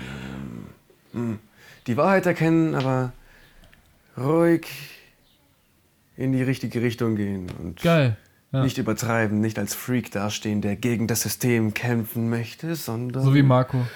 Ähm, 1.15 1.31
mh. 1.31 1.39
die 1.87 1.97
Wahrheit 1.97 2.27
erkennen, 2.27 2.75
aber 2.75 3.13
ruhig 4.19 4.67
in 6.17 6.33
die 6.33 6.43
richtige 6.43 6.83
Richtung 6.83 7.17
gehen 7.17 7.51
und 7.59 7.81
Geil. 7.81 8.19
Ja. 8.53 8.63
nicht 8.65 8.77
übertreiben, 8.77 9.41
nicht 9.41 9.59
als 9.59 9.75
Freak 9.75 10.11
dastehen, 10.11 10.61
der 10.61 10.77
gegen 10.77 11.07
das 11.07 11.23
System 11.23 11.73
kämpfen 11.73 12.29
möchte, 12.29 12.77
sondern 12.77 13.25
So 13.25 13.35
wie 13.35 13.43
Marco. 13.43 13.87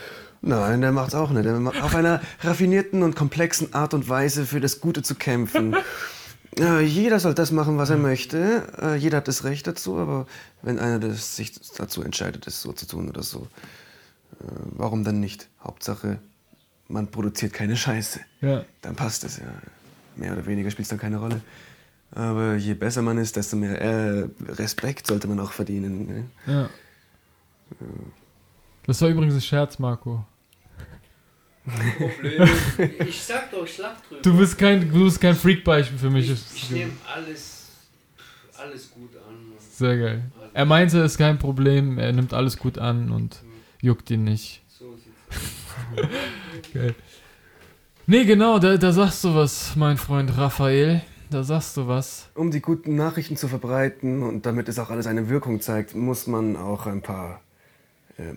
Nein, 0.46 0.82
der 0.82 0.92
macht's 0.92 1.14
auch 1.14 1.30
nicht. 1.30 1.46
Der 1.46 1.58
macht 1.58 1.82
auf 1.82 1.94
einer 1.94 2.20
raffinierten 2.40 3.02
und 3.02 3.16
komplexen 3.16 3.72
Art 3.72 3.94
und 3.94 4.08
Weise 4.08 4.44
für 4.44 4.60
das 4.60 4.80
Gute 4.80 5.02
zu 5.02 5.14
kämpfen. 5.14 5.76
Äh, 6.56 6.82
jeder 6.82 7.18
soll 7.18 7.34
das 7.34 7.50
machen, 7.50 7.78
was 7.78 7.90
er 7.90 7.96
möchte. 7.96 8.62
Äh, 8.80 8.94
jeder 8.94 9.16
hat 9.16 9.26
das 9.26 9.42
Recht 9.42 9.66
dazu, 9.66 9.98
aber 9.98 10.28
wenn 10.62 10.78
einer 10.78 11.00
das, 11.00 11.34
sich 11.34 11.52
dazu 11.76 12.00
entscheidet, 12.00 12.46
es 12.46 12.62
so 12.62 12.72
zu 12.72 12.86
tun 12.86 13.08
oder 13.08 13.24
so, 13.24 13.48
äh, 14.38 14.44
warum 14.66 15.02
dann 15.02 15.18
nicht? 15.18 15.48
Hauptsache, 15.64 16.20
man 16.86 17.08
produziert 17.08 17.52
keine 17.52 17.76
Scheiße. 17.76 18.20
Ja. 18.40 18.64
Dann 18.82 18.94
passt 18.94 19.24
es 19.24 19.38
ja. 19.38 19.46
Mehr 20.14 20.32
oder 20.32 20.46
weniger 20.46 20.70
spielt 20.70 20.84
es 20.84 20.90
dann 20.90 21.00
keine 21.00 21.16
Rolle. 21.16 21.40
Aber 22.12 22.54
je 22.54 22.74
besser 22.74 23.02
man 23.02 23.18
ist, 23.18 23.34
desto 23.34 23.56
mehr 23.56 23.80
äh, 23.80 24.28
Respekt 24.50 25.08
sollte 25.08 25.26
man 25.26 25.40
auch 25.40 25.50
verdienen. 25.50 26.06
Ne? 26.06 26.24
Ja. 26.46 26.70
Das 28.86 29.02
war 29.02 29.08
übrigens 29.08 29.34
ein 29.34 29.40
Scherz, 29.40 29.80
Marco. 29.80 30.24
Ich 33.07 33.23
sag 33.23 33.51
doch, 33.51 33.65
ich 33.65 33.78
lach 33.78 33.95
drüber. 34.09 34.20
Du 34.23 34.36
bist 34.36 34.59
kein, 34.59 34.93
du 34.93 35.05
bist 35.05 35.20
kein 35.20 35.35
Freak-Beispiel 35.35 35.99
für 35.99 36.11
mich. 36.11 36.31
ich 36.31 36.43
ich 36.55 36.70
nehme 36.70 36.93
alles, 37.12 37.69
alles 38.57 38.91
gut 38.91 39.11
an. 39.16 39.35
Mann. 39.49 39.59
Sehr 39.59 39.97
geil. 39.97 40.23
Er 40.53 40.65
meinte, 40.66 41.01
es 41.03 41.12
ist 41.12 41.19
kein 41.19 41.39
Problem, 41.39 41.99
er 41.99 42.12
nimmt 42.12 42.32
alles 42.35 42.59
gut 42.59 42.78
an 42.78 43.11
und 43.11 43.43
juckt 43.81 44.11
ihn 44.11 44.24
nicht. 44.24 44.62
So 44.69 44.95
sieht's 44.97 46.03
aus. 46.03 46.73
Geil. 46.73 46.95
Nee, 48.07 48.24
genau, 48.24 48.59
da, 48.59 48.77
da 48.77 48.93
sagst 48.93 49.24
du 49.24 49.35
was, 49.35 49.74
mein 49.77 49.97
Freund 49.97 50.36
Raphael. 50.36 51.03
Da 51.31 51.43
sagst 51.43 51.77
du 51.78 51.89
was. 51.89 52.28
Um 52.35 52.51
die 52.51 52.61
guten 52.61 52.95
Nachrichten 52.95 53.36
zu 53.36 53.49
verbreiten 53.49 54.23
und 54.23 54.45
damit 54.47 54.69
es 54.69 54.78
auch 54.78 54.91
alles 54.91 55.07
eine 55.07 55.28
Wirkung 55.31 55.61
zeigt, 55.61 55.95
muss 55.95 56.27
man 56.27 56.55
auch 56.55 56.86
ein 56.86 57.01
paar, 57.03 57.41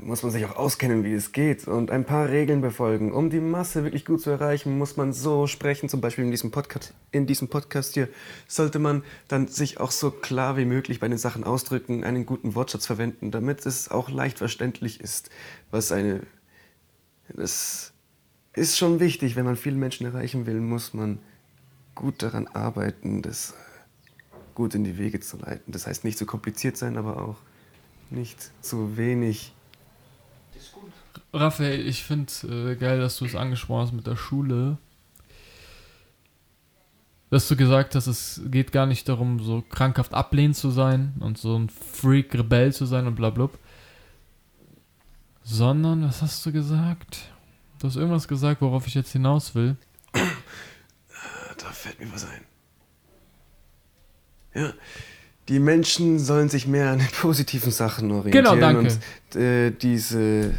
muss 0.01 0.23
man 0.23 0.31
sich 0.31 0.43
auch 0.45 0.55
auskennen, 0.55 1.03
wie 1.03 1.13
es 1.13 1.31
geht 1.31 1.67
und 1.67 1.91
ein 1.91 2.03
paar 2.03 2.29
Regeln 2.29 2.61
befolgen. 2.61 3.11
Um 3.11 3.29
die 3.29 3.39
Masse 3.39 3.83
wirklich 3.83 4.05
gut 4.05 4.21
zu 4.21 4.31
erreichen, 4.31 4.77
muss 4.77 4.97
man 4.97 5.13
so 5.13 5.45
sprechen, 5.45 5.87
zum 5.87 6.01
Beispiel 6.01 6.25
in 6.25 6.31
diesem 6.31 6.49
Podcast, 6.49 6.95
in 7.11 7.27
diesem 7.27 7.47
Podcast 7.47 7.93
hier, 7.93 8.09
sollte 8.47 8.79
man 8.79 9.03
dann 9.27 9.47
sich 9.47 9.79
auch 9.79 9.91
so 9.91 10.09
klar 10.09 10.57
wie 10.57 10.65
möglich 10.65 10.99
bei 10.99 11.07
den 11.07 11.19
Sachen 11.19 11.43
ausdrücken, 11.43 12.03
einen 12.03 12.25
guten 12.25 12.55
Wortschatz 12.55 12.87
verwenden, 12.87 13.29
damit 13.29 13.67
es 13.67 13.91
auch 13.91 14.09
leicht 14.09 14.39
verständlich 14.39 14.99
ist, 14.99 15.29
was 15.69 15.91
eine, 15.91 16.21
das 17.29 17.93
ist 18.53 18.79
schon 18.79 18.99
wichtig, 18.99 19.35
wenn 19.35 19.45
man 19.45 19.55
viele 19.55 19.75
Menschen 19.75 20.07
erreichen 20.07 20.47
will, 20.47 20.59
muss 20.59 20.95
man 20.95 21.19
gut 21.93 22.23
daran 22.23 22.47
arbeiten, 22.47 23.21
das 23.21 23.53
gut 24.55 24.73
in 24.73 24.83
die 24.83 24.97
Wege 24.97 25.19
zu 25.19 25.37
leiten. 25.37 25.71
Das 25.71 25.85
heißt 25.85 26.03
nicht 26.03 26.17
zu 26.17 26.25
kompliziert 26.25 26.77
sein, 26.77 26.97
aber 26.97 27.21
auch 27.21 27.37
nicht 28.09 28.51
zu 28.61 28.97
wenig. 28.97 29.53
Raphael, 31.33 31.87
ich 31.87 32.03
finde 32.03 32.31
äh, 32.43 32.75
geil, 32.75 32.99
dass 32.99 33.17
du 33.17 33.25
es 33.25 33.35
angesprochen 33.35 33.81
hast 33.81 33.93
mit 33.93 34.07
der 34.07 34.15
Schule. 34.15 34.77
Dass 37.29 37.47
du 37.49 37.57
gesagt 37.57 37.95
hast, 37.95 38.07
es 38.07 38.41
geht 38.45 38.71
gar 38.71 38.85
nicht 38.85 39.09
darum, 39.09 39.39
so 39.41 39.61
krankhaft 39.61 40.13
ablehnend 40.13 40.55
zu 40.55 40.71
sein 40.71 41.13
und 41.19 41.37
so 41.37 41.59
ein 41.59 41.69
Freak-Rebell 41.69 42.73
zu 42.73 42.85
sein 42.85 43.05
und 43.05 43.15
bla 43.15 43.29
bla. 43.29 43.49
Sondern, 45.43 46.03
was 46.03 46.21
hast 46.21 46.45
du 46.45 46.51
gesagt? 46.51 47.29
Du 47.79 47.87
hast 47.87 47.97
irgendwas 47.97 48.27
gesagt, 48.27 48.61
worauf 48.61 48.87
ich 48.87 48.95
jetzt 48.95 49.11
hinaus 49.11 49.55
will. 49.55 49.75
Da 50.13 51.71
fällt 51.71 51.99
mir 51.99 52.11
was 52.13 52.25
ein. 52.25 52.41
Ja, 54.53 54.73
die 55.49 55.59
Menschen 55.59 56.19
sollen 56.19 56.49
sich 56.49 56.67
mehr 56.67 56.91
an 56.91 56.99
den 56.99 57.07
positiven 57.07 57.71
Sachen 57.71 58.11
orientieren. 58.11 58.45
Genau, 58.45 58.55
danke. 58.55 58.97
Und 59.33 59.35
äh, 59.35 59.71
diese, 59.71 60.53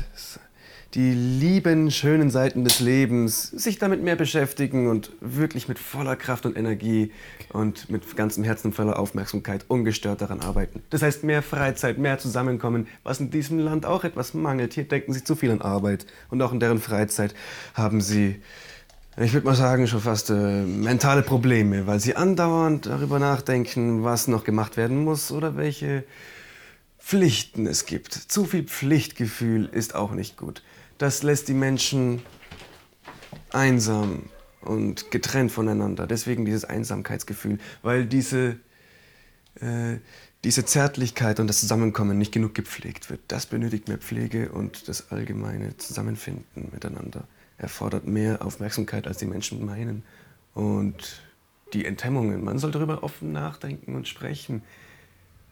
die 0.94 1.12
lieben, 1.12 1.90
schönen 1.90 2.30
Seiten 2.30 2.64
des 2.64 2.80
Lebens, 2.80 3.42
sich 3.42 3.78
damit 3.78 4.02
mehr 4.02 4.16
beschäftigen 4.16 4.88
und 4.88 5.12
wirklich 5.20 5.68
mit 5.68 5.78
voller 5.78 6.16
Kraft 6.16 6.46
und 6.46 6.56
Energie 6.56 7.12
und 7.52 7.90
mit 7.90 8.16
ganzem 8.16 8.42
Herzen 8.42 8.68
und 8.68 8.72
voller 8.72 8.98
Aufmerksamkeit 8.98 9.66
ungestört 9.68 10.22
daran 10.22 10.40
arbeiten. 10.40 10.82
Das 10.88 11.02
heißt, 11.02 11.24
mehr 11.24 11.42
Freizeit, 11.42 11.98
mehr 11.98 12.18
Zusammenkommen, 12.18 12.86
was 13.02 13.20
in 13.20 13.30
diesem 13.30 13.58
Land 13.58 13.84
auch 13.84 14.04
etwas 14.04 14.32
mangelt. 14.32 14.72
Hier 14.72 14.84
denken 14.84 15.12
sie 15.12 15.22
zu 15.22 15.36
viel 15.36 15.50
an 15.50 15.60
Arbeit 15.60 16.06
und 16.30 16.40
auch 16.40 16.52
in 16.52 16.60
deren 16.60 16.78
Freizeit 16.78 17.34
haben 17.74 18.00
sie 18.00 18.40
ich 19.20 19.32
würde 19.32 19.46
mal 19.46 19.56
sagen, 19.56 19.88
schon 19.88 20.00
fast 20.00 20.30
äh, 20.30 20.62
mentale 20.62 21.22
Probleme, 21.22 21.88
weil 21.88 21.98
sie 21.98 22.14
andauernd 22.14 22.86
darüber 22.86 23.18
nachdenken, 23.18 24.04
was 24.04 24.28
noch 24.28 24.44
gemacht 24.44 24.76
werden 24.76 25.02
muss 25.02 25.32
oder 25.32 25.56
welche 25.56 26.04
Pflichten 27.00 27.66
es 27.66 27.84
gibt. 27.84 28.12
Zu 28.12 28.44
viel 28.44 28.62
Pflichtgefühl 28.62 29.68
ist 29.72 29.96
auch 29.96 30.12
nicht 30.12 30.36
gut. 30.36 30.62
Das 30.98 31.22
lässt 31.22 31.48
die 31.48 31.54
Menschen 31.54 32.22
einsam 33.52 34.24
und 34.60 35.10
getrennt 35.10 35.52
voneinander. 35.52 36.06
Deswegen 36.06 36.44
dieses 36.44 36.64
Einsamkeitsgefühl, 36.64 37.58
weil 37.82 38.04
diese, 38.04 38.58
äh, 39.60 39.98
diese 40.44 40.64
Zärtlichkeit 40.64 41.40
und 41.40 41.46
das 41.46 41.60
Zusammenkommen 41.60 42.18
nicht 42.18 42.32
genug 42.32 42.54
gepflegt 42.54 43.10
wird. 43.10 43.20
Das 43.28 43.46
benötigt 43.46 43.88
mehr 43.88 43.98
Pflege 43.98 44.50
und 44.50 44.88
das 44.88 45.10
allgemeine 45.10 45.76
Zusammenfinden 45.76 46.68
miteinander 46.72 47.26
erfordert 47.58 48.06
mehr 48.06 48.44
Aufmerksamkeit, 48.44 49.06
als 49.06 49.18
die 49.18 49.26
Menschen 49.26 49.64
meinen. 49.64 50.04
Und 50.54 51.22
die 51.72 51.84
Enthemmungen, 51.84 52.42
man 52.42 52.58
soll 52.58 52.70
darüber 52.70 53.02
offen 53.02 53.32
nachdenken 53.32 53.94
und 53.94 54.08
sprechen 54.08 54.62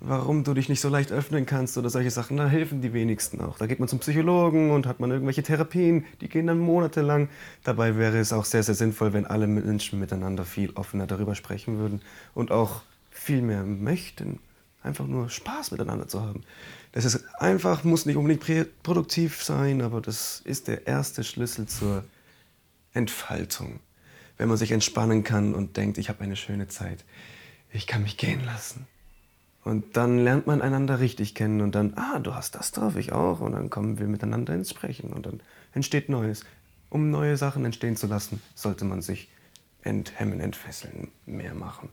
warum 0.00 0.44
du 0.44 0.54
dich 0.54 0.68
nicht 0.68 0.80
so 0.80 0.88
leicht 0.88 1.10
öffnen 1.10 1.46
kannst 1.46 1.78
oder 1.78 1.88
solche 1.88 2.10
Sachen, 2.10 2.36
da 2.36 2.48
helfen 2.48 2.82
die 2.82 2.92
wenigsten 2.92 3.40
auch. 3.40 3.58
Da 3.58 3.66
geht 3.66 3.80
man 3.80 3.88
zum 3.88 3.98
Psychologen 3.98 4.70
und 4.70 4.86
hat 4.86 5.00
man 5.00 5.10
irgendwelche 5.10 5.42
Therapien, 5.42 6.04
die 6.20 6.28
gehen 6.28 6.46
dann 6.46 6.58
monatelang. 6.58 7.28
Dabei 7.64 7.96
wäre 7.96 8.18
es 8.18 8.32
auch 8.32 8.44
sehr, 8.44 8.62
sehr 8.62 8.74
sinnvoll, 8.74 9.12
wenn 9.12 9.26
alle 9.26 9.46
Menschen 9.46 9.98
miteinander 9.98 10.44
viel 10.44 10.70
offener 10.72 11.06
darüber 11.06 11.34
sprechen 11.34 11.78
würden 11.78 12.02
und 12.34 12.50
auch 12.50 12.82
viel 13.10 13.42
mehr 13.42 13.64
möchten, 13.64 14.38
einfach 14.82 15.06
nur 15.06 15.30
Spaß 15.30 15.70
miteinander 15.70 16.06
zu 16.06 16.20
haben. 16.20 16.42
Das 16.92 17.04
ist 17.04 17.24
einfach, 17.38 17.84
muss 17.84 18.06
nicht 18.06 18.16
unbedingt 18.16 18.82
produktiv 18.82 19.42
sein, 19.42 19.82
aber 19.82 20.00
das 20.00 20.40
ist 20.44 20.68
der 20.68 20.86
erste 20.86 21.24
Schlüssel 21.24 21.66
zur 21.66 22.04
Entfaltung. 22.92 23.80
Wenn 24.38 24.48
man 24.48 24.58
sich 24.58 24.72
entspannen 24.72 25.24
kann 25.24 25.54
und 25.54 25.76
denkt, 25.76 25.98
ich 25.98 26.10
habe 26.10 26.22
eine 26.22 26.36
schöne 26.36 26.68
Zeit, 26.68 27.04
ich 27.72 27.86
kann 27.86 28.02
mich 28.02 28.16
gehen 28.16 28.44
lassen. 28.44 28.86
Und 29.66 29.96
dann 29.96 30.18
lernt 30.18 30.46
man 30.46 30.62
einander 30.62 31.00
richtig 31.00 31.34
kennen 31.34 31.60
und 31.60 31.74
dann, 31.74 31.94
ah, 31.96 32.20
du 32.20 32.36
hast 32.36 32.54
das 32.54 32.70
drauf, 32.70 32.94
ich 32.94 33.10
auch. 33.10 33.40
Und 33.40 33.50
dann 33.50 33.68
kommen 33.68 33.98
wir 33.98 34.06
miteinander 34.06 34.54
ins 34.54 34.70
Sprechen 34.70 35.12
und 35.12 35.26
dann 35.26 35.40
entsteht 35.72 36.08
Neues. 36.08 36.44
Um 36.88 37.10
neue 37.10 37.36
Sachen 37.36 37.64
entstehen 37.64 37.96
zu 37.96 38.06
lassen, 38.06 38.40
sollte 38.54 38.84
man 38.84 39.02
sich 39.02 39.28
enthemmen, 39.82 40.38
entfesseln, 40.38 41.08
mehr 41.26 41.52
machen. 41.52 41.88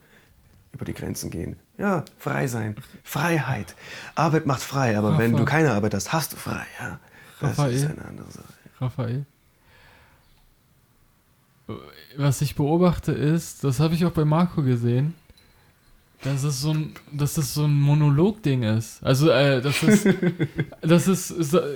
Über 0.71 0.85
die 0.85 0.93
Grenzen 0.93 1.31
gehen. 1.31 1.55
Ja, 1.79 2.05
frei 2.19 2.45
sein. 2.45 2.75
Freiheit. 3.03 3.73
Arbeit 4.13 4.45
macht 4.45 4.61
frei, 4.61 4.95
aber 4.95 5.13
Raphael. 5.13 5.31
wenn 5.31 5.35
du 5.35 5.43
keine 5.43 5.71
Arbeit 5.71 5.95
hast, 5.95 6.13
hast 6.13 6.33
du 6.33 6.37
frei. 6.37 6.67
Ja, 6.79 6.99
das 7.39 7.57
Raphael. 7.57 7.73
ist 7.73 7.85
eine 7.87 8.05
andere 8.05 8.29
Sache. 8.29 8.53
Raphael. 8.81 9.25
Was 12.17 12.39
ich 12.43 12.53
beobachte 12.53 13.13
ist, 13.13 13.63
das 13.63 13.79
habe 13.79 13.95
ich 13.95 14.05
auch 14.05 14.11
bei 14.11 14.25
Marco 14.25 14.61
gesehen, 14.61 15.15
dass 16.23 16.43
es 16.43 16.61
so 16.61 16.71
ein, 16.71 16.93
dass 17.11 17.37
es 17.37 17.53
so 17.53 17.65
ein 17.65 17.79
Monolog-Ding 17.79 18.63
ist. 18.63 19.03
Also, 19.03 19.29
äh, 19.29 19.61
dass 19.61 19.83
es, 19.83 20.07
dass 20.81 21.07
es, 21.07 21.33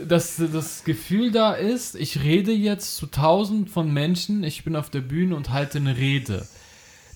dass 0.08 0.42
das 0.52 0.84
Gefühl 0.84 1.32
da 1.32 1.54
ist, 1.54 1.96
ich 1.96 2.24
rede 2.24 2.52
jetzt 2.52 2.96
zu 2.96 3.08
tausend 3.08 3.70
von 3.70 3.94
Menschen, 3.94 4.44
ich 4.44 4.64
bin 4.64 4.76
auf 4.76 4.90
der 4.90 5.02
Bühne 5.02 5.36
und 5.36 5.52
halte 5.52 5.78
eine 5.78 5.98
Rede. 5.98 6.48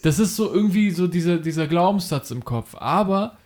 Das 0.03 0.19
ist 0.19 0.35
so 0.35 0.51
irgendwie 0.51 0.91
so 0.91 1.07
dieser, 1.07 1.37
dieser 1.37 1.67
Glaubenssatz 1.67 2.31
im 2.31 2.43
Kopf. 2.43 2.75
Aber 2.75 3.37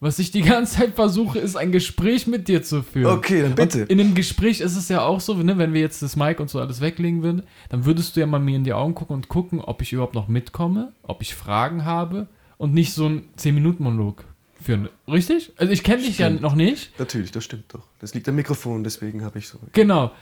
was 0.00 0.18
ich 0.18 0.30
die 0.30 0.42
ganze 0.42 0.78
Zeit 0.78 0.94
versuche, 0.94 1.38
ist 1.38 1.56
ein 1.56 1.72
Gespräch 1.72 2.26
mit 2.26 2.48
dir 2.48 2.62
zu 2.62 2.82
führen. 2.82 3.16
Okay, 3.16 3.42
dann 3.42 3.54
bitte. 3.54 3.82
Und 3.82 3.90
in 3.90 3.98
dem 3.98 4.14
Gespräch 4.14 4.60
ist 4.60 4.76
es 4.76 4.88
ja 4.88 5.02
auch 5.02 5.20
so, 5.20 5.34
ne, 5.34 5.58
wenn 5.58 5.72
wir 5.72 5.80
jetzt 5.80 6.02
das 6.02 6.16
Mic 6.16 6.40
und 6.40 6.50
so 6.50 6.60
alles 6.60 6.80
weglegen 6.80 7.22
würden, 7.22 7.42
dann 7.68 7.84
würdest 7.84 8.14
du 8.14 8.20
ja 8.20 8.26
mal 8.26 8.38
mir 8.38 8.56
in 8.56 8.64
die 8.64 8.72
Augen 8.72 8.94
gucken 8.94 9.16
und 9.16 9.28
gucken, 9.28 9.60
ob 9.60 9.82
ich 9.82 9.92
überhaupt 9.92 10.14
noch 10.14 10.28
mitkomme, 10.28 10.92
ob 11.02 11.20
ich 11.20 11.34
Fragen 11.34 11.84
habe 11.84 12.28
und 12.58 12.74
nicht 12.74 12.92
so 12.94 13.06
einen 13.06 13.28
10-Minuten-Monolog 13.38 14.24
führen. 14.62 14.88
Richtig? 15.08 15.52
Also 15.56 15.72
ich 15.72 15.82
kenne 15.82 16.02
dich 16.02 16.18
ja 16.18 16.30
noch 16.30 16.54
nicht. 16.54 16.98
Natürlich, 16.98 17.30
das 17.32 17.44
stimmt 17.44 17.64
doch. 17.74 17.82
Das 18.00 18.14
liegt 18.14 18.28
am 18.28 18.36
Mikrofon, 18.36 18.84
deswegen 18.84 19.24
habe 19.24 19.38
ich 19.38 19.48
so. 19.48 19.58
Genau. 19.72 20.12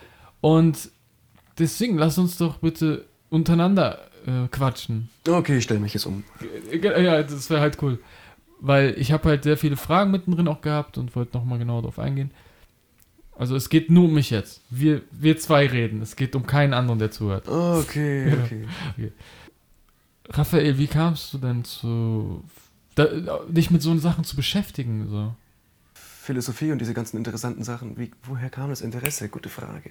Und 0.40 0.90
deswegen 1.58 1.96
lass 1.98 2.18
uns 2.18 2.36
doch 2.38 2.58
bitte 2.58 3.04
untereinander 3.30 3.98
äh, 4.26 4.48
quatschen. 4.48 5.08
Okay, 5.28 5.58
ich 5.58 5.64
stelle 5.64 5.80
mich 5.80 5.94
jetzt 5.94 6.06
um. 6.06 6.24
Äh, 6.70 7.02
Ja, 7.02 7.22
das 7.22 7.48
wäre 7.50 7.60
halt 7.60 7.80
cool. 7.82 7.98
Weil 8.60 8.94
ich 8.98 9.10
habe 9.12 9.28
halt 9.28 9.42
sehr 9.44 9.56
viele 9.56 9.76
Fragen 9.76 10.10
mittendrin 10.12 10.46
auch 10.48 10.60
gehabt 10.60 10.96
und 10.98 11.14
wollte 11.16 11.36
nochmal 11.36 11.58
genauer 11.58 11.82
darauf 11.82 11.98
eingehen. 11.98 12.30
Also 13.36 13.56
es 13.56 13.68
geht 13.70 13.90
nur 13.90 14.04
um 14.04 14.14
mich 14.14 14.30
jetzt. 14.30 14.60
Wir, 14.70 15.02
wir 15.10 15.36
zwei 15.38 15.66
reden. 15.66 16.02
Es 16.02 16.16
geht 16.16 16.36
um 16.36 16.46
keinen 16.46 16.74
anderen, 16.74 16.98
der 16.98 17.10
zuhört. 17.10 17.48
Okay, 17.48 18.28
Ja. 18.30 18.34
okay. 18.44 19.12
Raphael, 20.28 20.78
wie 20.78 20.86
kamst 20.86 21.32
du 21.32 21.38
denn 21.38 21.64
zu 21.64 22.44
da, 22.94 23.06
dich 23.48 23.70
mit 23.70 23.82
so 23.82 23.96
Sachen 23.98 24.24
zu 24.24 24.36
beschäftigen? 24.36 25.08
So? 25.08 25.34
Philosophie 25.94 26.72
und 26.72 26.78
diese 26.78 26.94
ganzen 26.94 27.16
interessanten 27.16 27.64
Sachen. 27.64 27.98
Wie, 27.98 28.10
woher 28.24 28.50
kam 28.50 28.70
das 28.70 28.80
Interesse? 28.80 29.28
Gute 29.28 29.48
Frage. 29.48 29.90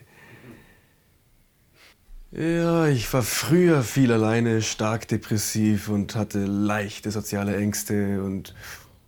Ja, 2.32 2.88
ich 2.88 3.12
war 3.12 3.24
früher 3.24 3.84
viel 3.84 4.12
alleine, 4.12 4.62
stark 4.62 5.08
depressiv 5.08 5.90
und 5.90 6.16
hatte 6.16 6.46
leichte 6.46 7.12
soziale 7.12 7.58
Ängste 7.58 8.24
und 8.24 8.56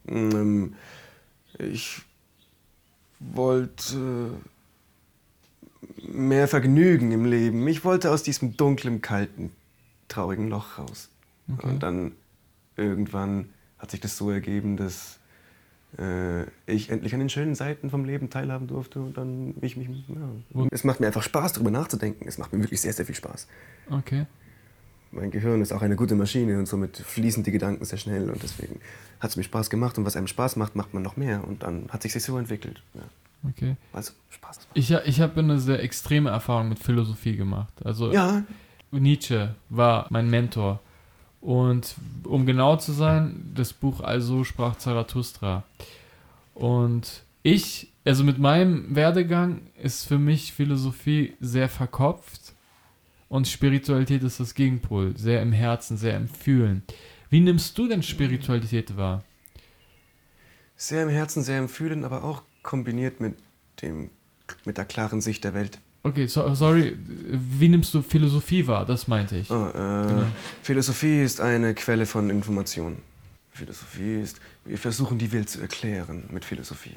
ähm, 0.09 0.75
ich 1.57 2.01
wollte 3.21 4.31
mehr 6.01 6.49
Vergnügen 6.49 7.13
im 7.13 7.23
Leben. 7.23 7.65
Ich 7.69 7.85
wollte 7.85 8.11
aus 8.11 8.23
diesem 8.23 8.57
dunklen, 8.57 9.01
kalten, 9.01 9.53
traurigen 10.09 10.49
Loch 10.49 10.77
raus. 10.77 11.09
Und 11.47 11.83
dann 11.83 12.13
irgendwann 12.75 13.49
hat 13.79 13.91
sich 13.91 13.99
das 13.99 14.17
so 14.17 14.31
ergeben, 14.31 14.77
dass 14.77 15.19
äh, 15.99 16.43
ich 16.65 16.89
endlich 16.89 17.13
an 17.13 17.19
den 17.19 17.29
schönen 17.29 17.53
Seiten 17.55 17.89
vom 17.89 18.05
Leben 18.05 18.29
teilhaben 18.29 18.67
durfte 18.67 18.99
und 19.01 19.17
dann 19.17 19.53
ich 19.61 19.77
mich. 19.77 19.87
Ja. 19.89 20.65
Es 20.71 20.83
macht 20.83 20.99
mir 20.99 21.07
einfach 21.07 21.21
Spaß, 21.23 21.53
darüber 21.53 21.71
nachzudenken. 21.71 22.27
Es 22.27 22.37
macht 22.37 22.53
mir 22.53 22.59
wirklich 22.61 22.81
sehr, 22.81 22.93
sehr 22.93 23.05
viel 23.05 23.15
Spaß. 23.15 23.47
Okay. 23.89 24.25
Mein 25.11 25.29
Gehirn 25.29 25.61
ist 25.61 25.71
auch 25.71 25.83
eine 25.83 25.95
gute 25.95 26.15
Maschine 26.15 26.57
und 26.57 26.65
somit 26.67 26.97
fließen 26.97 27.43
die 27.43 27.51
Gedanken 27.51 27.85
sehr 27.85 27.99
schnell 27.99 28.31
und 28.31 28.41
deswegen 28.41 28.79
hat 29.19 29.29
es 29.29 29.35
mir 29.37 29.43
Spaß 29.43 29.69
gemacht 29.69 29.97
und 29.99 30.05
was 30.05 30.15
einem 30.15 30.25
Spaß 30.27 30.55
macht, 30.55 30.75
macht 30.75 30.95
man 30.95 31.03
noch 31.03 31.17
mehr 31.17 31.47
und 31.47 31.61
dann 31.61 31.85
hat 31.89 32.01
sich 32.01 32.13
das 32.13 32.23
so 32.23 32.37
entwickelt. 32.39 32.81
Ja. 32.95 33.01
Okay. 33.49 33.75
Also 33.91 34.13
Spaß. 34.31 34.61
Ich, 34.73 34.91
ha- 34.91 35.01
ich 35.05 35.19
habe 35.21 35.39
eine 35.41 35.59
sehr 35.59 35.83
extreme 35.83 36.31
Erfahrung 36.31 36.69
mit 36.69 36.79
Philosophie 36.79 37.35
gemacht. 37.35 37.73
Also 37.83 38.11
Ja, 38.11 38.43
Nietzsche 38.91 39.53
war 39.69 40.07
mein 40.09 40.29
Mentor. 40.31 40.79
Und 41.43 41.95
um 42.23 42.45
genau 42.45 42.77
zu 42.77 42.93
sein, 42.93 43.51
das 43.53 43.73
Buch 43.73 43.99
Also 43.99 44.43
sprach 44.43 44.77
Zarathustra. 44.77 45.63
Und 46.53 47.23
ich, 47.43 47.91
also 48.05 48.23
mit 48.23 48.39
meinem 48.39 48.95
Werdegang 48.95 49.61
ist 49.81 50.07
für 50.07 50.17
mich 50.17 50.53
Philosophie 50.53 51.33
sehr 51.41 51.67
verkopft 51.67 52.53
und 53.27 53.47
Spiritualität 53.47 54.23
ist 54.23 54.39
das 54.39 54.55
Gegenpol, 54.55 55.17
sehr 55.17 55.41
im 55.41 55.51
Herzen, 55.51 55.97
sehr 55.97 56.15
im 56.15 56.27
Fühlen. 56.27 56.83
Wie 57.29 57.41
nimmst 57.41 57.77
du 57.77 57.87
denn 57.87 58.03
Spiritualität 58.03 58.95
wahr? 58.95 59.23
sehr 60.87 61.03
im 61.03 61.09
Herzen, 61.09 61.43
sehr 61.43 61.59
im 61.59 61.69
Fühlen, 61.69 62.03
aber 62.03 62.23
auch 62.23 62.43
kombiniert 62.61 63.19
mit, 63.19 63.35
dem, 63.81 64.09
mit 64.65 64.77
der 64.77 64.85
klaren 64.85 65.21
Sicht 65.21 65.43
der 65.43 65.53
Welt. 65.53 65.79
Okay, 66.05 66.27
so, 66.27 66.53
sorry, 66.53 66.97
wie 66.99 67.69
nimmst 67.69 67.93
du 67.93 68.01
Philosophie 68.01 68.67
wahr? 68.67 68.85
Das 68.85 69.07
meinte 69.07 69.37
ich. 69.37 69.49
Ah, 69.49 69.69
äh, 70.03 70.07
Genau. 70.09 70.25
Philosophie 70.61 71.21
ist 71.23 71.39
eine 71.39 71.73
Quelle 71.73 72.05
von 72.05 72.29
Informationen. 72.29 72.97
Philosophie 73.51 74.19
ist, 74.21 74.41
wir 74.65 74.77
versuchen 74.77 75.17
die 75.17 75.31
Welt 75.31 75.49
zu 75.49 75.61
erklären 75.61 76.25
mit 76.31 76.43
Philosophie. 76.43 76.95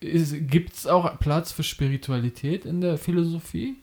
Gibt 0.00 0.74
es 0.74 0.86
auch 0.86 1.18
Platz 1.18 1.50
für 1.50 1.62
Spiritualität 1.62 2.66
in 2.66 2.80
der 2.80 2.98
Philosophie? 2.98 3.76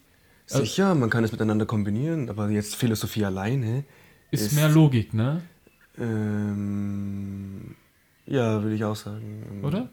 Also- 0.49 0.63
Sicher, 0.63 0.93
man 0.95 1.09
kann 1.09 1.23
es 1.23 1.31
miteinander 1.31 1.65
kombinieren, 1.65 2.29
aber 2.29 2.49
jetzt 2.49 2.75
Philosophie 2.75 3.25
alleine 3.25 3.83
Ist, 4.29 4.43
Ist- 4.47 4.53
mehr 4.55 4.69
Logik, 4.69 5.13
ne? 5.13 5.41
Ähm, 5.97 7.75
ja, 8.25 8.61
würde 8.63 8.75
ich 8.75 8.83
auch 8.85 8.95
sagen. 8.95 9.61
Oder? 9.63 9.89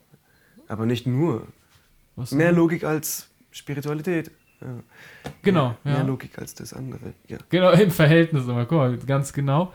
Aber 0.69 0.87
nicht 0.87 1.07
nur. 1.07 1.49
Was 2.15 2.31
Mehr 2.33 2.53
Logik 2.53 2.85
als 2.85 3.28
Spiritualität. 3.51 4.31
Ja. 4.61 4.83
Genau, 5.43 5.77
Mehr, 5.85 5.93
ja. 5.93 5.99
mehr 5.99 6.05
Logik 6.05 6.39
als 6.39 6.55
das 6.55 6.73
andere. 6.73 7.15
Ja. 7.29 7.39
Genau, 7.49 7.71
im 7.73 7.91
Verhältnis 7.91 8.45
immer. 8.45 8.67
Guck 8.67 8.79
mal, 8.79 8.97
ganz 8.99 9.33
genau. 9.33 9.73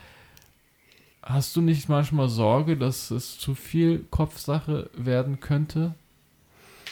Hast 1.22 1.56
du 1.56 1.62
nicht 1.62 1.88
manchmal 1.88 2.28
Sorge, 2.28 2.76
dass 2.76 3.10
es 3.10 3.38
zu 3.40 3.56
viel 3.56 4.06
Kopfsache 4.10 4.90
werden 4.94 5.40
könnte? 5.40 5.96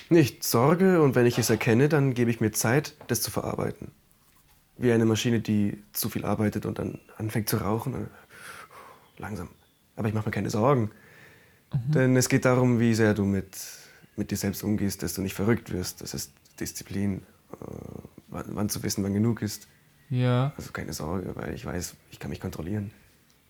Nicht 0.10 0.44
Sorge 0.44 1.02
und 1.02 1.16
wenn 1.16 1.26
ich 1.26 1.38
es 1.38 1.50
erkenne, 1.50 1.90
dann 1.90 2.14
gebe 2.14 2.32
ich 2.32 2.40
mir 2.40 2.52
Zeit, 2.52 2.96
das 3.08 3.22
zu 3.22 3.30
verarbeiten. 3.30 3.92
Wie 4.78 4.92
eine 4.92 5.06
Maschine, 5.06 5.42
die 5.42 5.84
zu 5.92 6.10
viel 6.10 6.26
arbeitet 6.26 6.66
und 6.66 6.80
dann 6.80 7.00
anfängt 7.18 7.50
zu 7.50 7.58
rauchen. 7.58 8.08
Langsam. 9.18 9.50
Aber 9.96 10.08
ich 10.08 10.14
mache 10.14 10.26
mir 10.26 10.32
keine 10.32 10.50
Sorgen. 10.50 10.92
Denn 11.74 12.16
es 12.18 12.28
geht 12.28 12.46
darum, 12.46 12.80
wie 12.80 12.94
sehr 12.94 13.14
du 13.14 13.24
mit, 13.24 13.58
mit 14.16 14.32
dir 14.32 14.38
selbst 14.38 14.64
umgehst, 14.64 15.04
dass 15.04 15.14
du 15.14 15.22
nicht 15.22 15.34
verrückt 15.34 15.72
wirst. 15.72 16.02
Das 16.02 16.14
ist 16.14 16.34
Disziplin, 16.62 17.24
äh, 17.54 17.66
wann, 18.30 18.46
wann 18.50 18.70
zu 18.70 18.82
wissen, 18.84 19.04
wann 19.04 19.14
genug 19.14 19.42
ist. 19.42 19.68
Ja. 20.10 20.54
Also 20.58 20.72
keine 20.72 20.94
Sorge, 20.94 21.36
weil 21.36 21.54
ich 21.54 21.66
weiß, 21.66 21.96
ich 22.12 22.20
kann 22.20 22.30
mich 22.30 22.40
kontrollieren. 22.40 22.92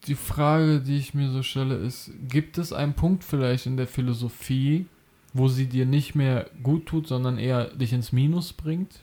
Die 0.07 0.15
Frage, 0.15 0.79
die 0.79 0.97
ich 0.97 1.13
mir 1.13 1.29
so 1.31 1.43
stelle, 1.43 1.75
ist, 1.75 2.11
gibt 2.27 2.57
es 2.57 2.73
einen 2.73 2.93
Punkt 2.93 3.23
vielleicht 3.23 3.65
in 3.67 3.77
der 3.77 3.87
Philosophie, 3.87 4.87
wo 5.33 5.47
sie 5.47 5.67
dir 5.67 5.85
nicht 5.85 6.15
mehr 6.15 6.49
gut 6.63 6.87
tut, 6.87 7.07
sondern 7.07 7.37
eher 7.37 7.65
dich 7.75 7.93
ins 7.93 8.11
Minus 8.11 8.53
bringt? 8.53 9.01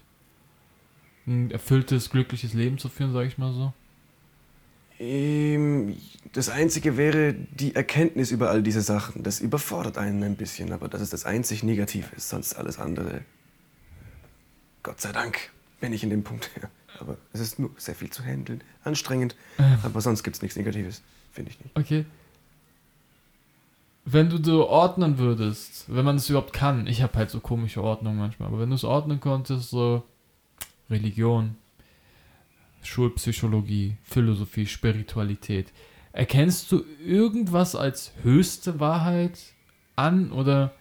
ein 1.26 1.50
erfülltes, 1.50 2.08
glückliches 2.08 2.54
Leben 2.54 2.78
zu 2.78 2.88
führen, 2.88 3.12
sage 3.12 3.28
ich 3.28 3.36
mal 3.36 3.52
so? 3.52 3.72
Ähm, 4.98 5.94
Das 6.32 6.48
Einzige 6.48 6.96
wäre 6.96 7.34
die 7.34 7.74
Erkenntnis 7.74 8.30
über 8.30 8.50
all 8.50 8.62
diese 8.62 8.80
Sachen. 8.80 9.22
Das 9.22 9.40
überfordert 9.40 9.98
einen 9.98 10.22
ein 10.22 10.36
bisschen, 10.36 10.72
aber 10.72 10.88
das 10.88 11.00
ist 11.02 11.12
das 11.12 11.24
einzig 11.26 11.62
Negative. 11.62 12.08
ist. 12.16 12.30
Sonst 12.30 12.54
alles 12.54 12.78
andere. 12.78 13.20
Gott 14.88 15.02
sei 15.02 15.12
Dank 15.12 15.50
bin 15.82 15.92
ich 15.92 16.02
in 16.02 16.08
dem 16.08 16.24
Punkt. 16.24 16.48
Aber 16.98 17.18
es 17.34 17.40
ist 17.40 17.58
nur 17.58 17.70
sehr 17.76 17.94
viel 17.94 18.08
zu 18.08 18.24
handeln. 18.24 18.64
Anstrengend. 18.84 19.36
Aber 19.82 20.00
sonst 20.00 20.22
gibt 20.22 20.36
es 20.36 20.40
nichts 20.40 20.56
Negatives. 20.56 21.02
Finde 21.30 21.50
ich 21.50 21.60
nicht. 21.60 21.76
Okay. 21.76 22.06
Wenn 24.06 24.30
du 24.30 24.42
so 24.42 24.66
ordnen 24.66 25.18
würdest, 25.18 25.84
wenn 25.88 26.06
man 26.06 26.16
es 26.16 26.30
überhaupt 26.30 26.54
kann, 26.54 26.86
ich 26.86 27.02
habe 27.02 27.18
halt 27.18 27.28
so 27.28 27.40
komische 27.40 27.82
Ordnungen 27.82 28.18
manchmal, 28.18 28.48
aber 28.48 28.60
wenn 28.60 28.70
du 28.70 28.76
es 28.76 28.84
ordnen 28.84 29.20
konntest, 29.20 29.68
so 29.68 30.04
Religion, 30.88 31.58
Schulpsychologie, 32.82 33.98
Philosophie, 34.04 34.64
Spiritualität, 34.64 35.70
erkennst 36.12 36.72
du 36.72 36.82
irgendwas 37.04 37.76
als 37.76 38.12
höchste 38.22 38.80
Wahrheit 38.80 39.38
an 39.96 40.32
oder 40.32 40.72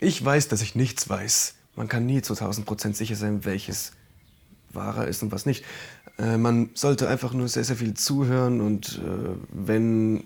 Ich 0.00 0.22
weiß, 0.24 0.48
dass 0.48 0.62
ich 0.62 0.74
nichts 0.74 1.08
weiß. 1.08 1.59
Man 1.80 1.88
kann 1.88 2.04
nie 2.04 2.20
zu 2.20 2.34
1000 2.34 2.66
Prozent 2.66 2.94
sicher 2.94 3.16
sein, 3.16 3.46
welches 3.46 3.92
wahrer 4.70 5.08
ist 5.08 5.22
und 5.22 5.32
was 5.32 5.46
nicht. 5.46 5.64
Äh, 6.18 6.36
man 6.36 6.68
sollte 6.74 7.08
einfach 7.08 7.32
nur 7.32 7.48
sehr, 7.48 7.64
sehr 7.64 7.76
viel 7.76 7.94
zuhören 7.94 8.60
und 8.60 9.00
äh, 9.02 9.34
wenn 9.50 10.24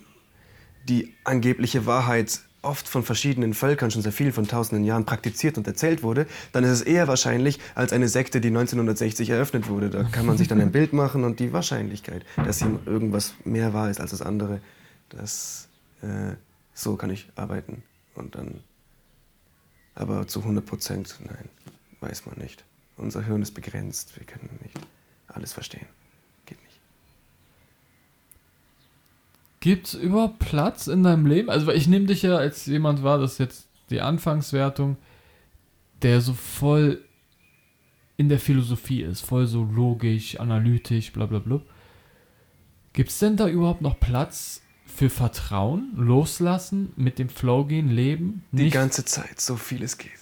die 0.88 1.14
angebliche 1.22 1.86
Wahrheit 1.86 2.40
oft 2.62 2.88
von 2.88 3.04
verschiedenen 3.04 3.54
Völkern 3.54 3.92
schon 3.92 4.02
sehr 4.02 4.10
viel 4.10 4.32
von 4.32 4.48
tausenden 4.48 4.84
Jahren 4.84 5.04
praktiziert 5.04 5.56
und 5.56 5.68
erzählt 5.68 6.02
wurde, 6.02 6.26
dann 6.50 6.64
ist 6.64 6.70
es 6.70 6.82
eher 6.82 7.06
wahrscheinlich 7.06 7.60
als 7.76 7.92
eine 7.92 8.08
Sekte, 8.08 8.40
die 8.40 8.48
1960 8.48 9.30
eröffnet 9.30 9.68
wurde. 9.68 9.90
Da 9.90 10.02
kann 10.02 10.26
man 10.26 10.36
sich 10.36 10.48
dann 10.48 10.60
ein 10.60 10.72
Bild 10.72 10.92
machen 10.92 11.22
und 11.22 11.38
die 11.38 11.52
Wahrscheinlichkeit, 11.52 12.24
dass 12.34 12.62
ihm 12.62 12.80
irgendwas 12.84 13.34
mehr 13.44 13.72
wahr 13.72 13.90
ist 13.90 14.00
als 14.00 14.10
das 14.10 14.22
andere, 14.22 14.60
das, 15.08 15.68
äh, 16.02 16.34
so 16.72 16.96
kann 16.96 17.10
ich 17.10 17.28
arbeiten. 17.36 17.84
Und 18.16 18.34
dann, 18.34 18.58
aber 19.94 20.26
zu 20.26 20.40
100 20.40 20.64
Prozent, 20.64 21.14
nein, 21.24 21.48
weiß 22.00 22.26
man 22.26 22.38
nicht. 22.38 22.64
Unser 22.96 23.24
Hirn 23.24 23.42
ist 23.42 23.52
begrenzt, 23.52 24.16
wir 24.16 24.24
können 24.24 24.58
nicht 24.62 24.78
alles 25.28 25.52
verstehen. 25.52 25.86
Geht 26.46 26.62
nicht. 26.62 26.80
gibt 29.60 29.86
es 29.86 29.94
überhaupt 29.94 30.38
Platz 30.40 30.86
in 30.86 31.02
deinem 31.02 31.26
Leben? 31.26 31.50
Also 31.50 31.72
ich 31.72 31.88
nehme 31.88 32.06
dich 32.06 32.22
ja 32.22 32.36
als 32.36 32.66
jemand 32.66 33.02
wahr, 33.02 33.18
das 33.18 33.32
ist 33.32 33.38
jetzt 33.38 33.68
die 33.90 34.00
Anfangswertung, 34.00 34.96
der 36.02 36.20
so 36.20 36.34
voll 36.34 37.02
in 38.16 38.28
der 38.28 38.38
Philosophie 38.38 39.02
ist, 39.02 39.22
voll 39.22 39.46
so 39.46 39.64
logisch, 39.64 40.38
analytisch, 40.38 41.12
bla 41.12 41.26
bla 41.26 41.38
bla. 41.38 41.60
Gibt 42.92 43.10
es 43.10 43.18
denn 43.18 43.36
da 43.36 43.48
überhaupt 43.48 43.80
noch 43.80 43.98
Platz 43.98 44.60
für 44.94 45.10
Vertrauen, 45.10 45.92
loslassen, 45.96 46.92
mit 46.96 47.18
dem 47.18 47.28
Flow 47.28 47.64
gehen, 47.64 47.88
leben? 47.88 48.44
Die 48.52 48.70
ganze 48.70 49.04
Zeit, 49.04 49.40
so 49.40 49.56
viel 49.56 49.82
es 49.82 49.98
geht. 49.98 50.12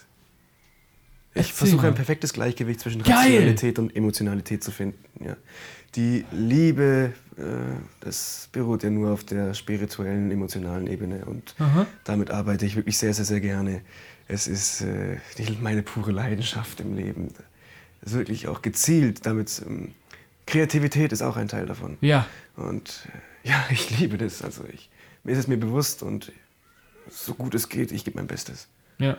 Ich 1.35 1.53
versuche 1.53 1.87
ein 1.87 1.95
perfektes 1.95 2.33
Gleichgewicht 2.33 2.81
zwischen 2.81 3.03
Geil! 3.03 3.17
Rationalität 3.17 3.79
und 3.79 3.95
Emotionalität 3.95 4.63
zu 4.63 4.71
finden. 4.71 4.99
Ja. 5.25 5.37
Die 5.95 6.25
Liebe, 6.33 7.13
äh, 7.37 7.43
das 8.01 8.49
beruht 8.53 8.83
ja 8.83 8.91
nur 8.91 9.13
auf 9.13 9.25
der 9.25 9.55
spirituellen, 9.55 10.31
emotionalen 10.31 10.87
Ebene 10.87 11.25
und 11.27 11.55
Aha. 11.59 11.87
damit 12.05 12.31
arbeite 12.31 12.65
ich 12.65 12.77
wirklich 12.77 12.97
sehr, 12.99 13.13
sehr, 13.15 13.25
sehr 13.25 13.41
gerne. 13.41 13.83
Es 14.29 14.47
ist 14.47 14.83
äh, 14.83 15.19
meine 15.61 15.83
pure 15.83 16.13
Leidenschaft 16.13 16.81
im 16.81 16.97
Leben. 16.97 17.29
Es 18.01 18.13
ist 18.13 18.19
wirklich 18.19 18.49
auch 18.49 18.63
gezielt, 18.63 19.27
damit 19.27 19.63
ähm, 19.67 19.93
Kreativität 20.47 21.13
ist 21.13 21.23
auch 21.23 21.37
ein 21.37 21.49
Teil 21.49 21.67
davon. 21.67 21.99
Ja, 22.01 22.27
Und 22.57 23.07
äh, 23.09 23.32
ja, 23.45 23.65
ich 23.71 23.99
liebe 23.99 24.19
das. 24.19 24.43
Also 24.43 24.65
ich, 24.73 24.91
mir 25.25 25.33
ist 25.33 25.39
es 25.39 25.49
mir 25.49 25.59
bewusst 25.59 26.03
und 26.03 26.33
so 27.11 27.35
gut 27.35 27.55
es 27.55 27.69
geht, 27.69 27.93
ich 27.93 28.05
gebe 28.05 28.17
mein 28.17 28.27
Bestes. 28.27 28.69
ja. 28.99 29.17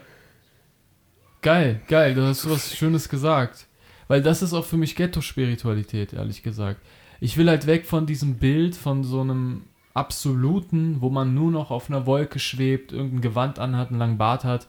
Geil, 1.41 1.81
geil, 1.89 2.15
du 2.15 2.21
hast 2.21 2.49
was 2.49 2.73
Schönes 2.73 3.09
gesagt. 3.09 3.67
Weil 4.07 4.21
das 4.21 4.41
ist 4.41 4.53
auch 4.53 4.63
für 4.63 4.77
mich 4.77 4.95
Ghetto-Spiritualität, 4.95 6.13
ehrlich 6.13 6.41
gesagt. 6.41 6.79
Ich 7.19 7.37
will 7.37 7.49
halt 7.49 7.67
weg 7.67 7.85
von 7.85 8.05
diesem 8.05 8.35
Bild, 8.35 8.75
von 8.75 9.03
so 9.03 9.19
einem 9.19 9.63
Absoluten, 9.93 11.01
wo 11.01 11.09
man 11.09 11.33
nur 11.33 11.51
noch 11.51 11.69
auf 11.69 11.89
einer 11.89 12.05
Wolke 12.05 12.39
schwebt, 12.39 12.93
irgendein 12.93 13.21
Gewand 13.21 13.59
anhat, 13.59 13.89
einen 13.89 13.99
langen 13.99 14.17
Bart 14.17 14.43
hat 14.43 14.67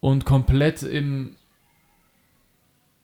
und 0.00 0.24
komplett 0.24 0.82
im. 0.82 1.36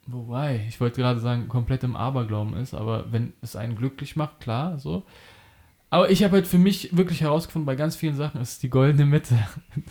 Wobei, 0.07 0.65
ich 0.69 0.81
wollte 0.81 1.01
gerade 1.01 1.19
sagen, 1.19 1.49
komplett 1.49 1.83
im 1.83 1.97
Aberglauben 1.97 2.55
ist, 2.55 2.75
aber 2.75 3.11
wenn 3.11 3.33
es 3.43 3.57
einen 3.57 3.77
glücklich 3.77 4.15
macht, 4.15 4.41
klar, 4.41 4.79
so. 4.79 5.05
Aber 5.91 6.11
ich 6.11 6.23
habe 6.23 6.35
halt 6.35 6.47
für 6.47 6.59
mich 6.59 6.97
wirklich 6.97 7.23
herausgefunden, 7.23 7.67
bei 7.67 7.75
ganz 7.77 7.97
vielen 7.97 8.15
Sachen 8.15 8.41
ist 8.41 8.53
es 8.53 8.59
die 8.59 8.71
goldene 8.71 9.07
Mitte. 9.07 9.37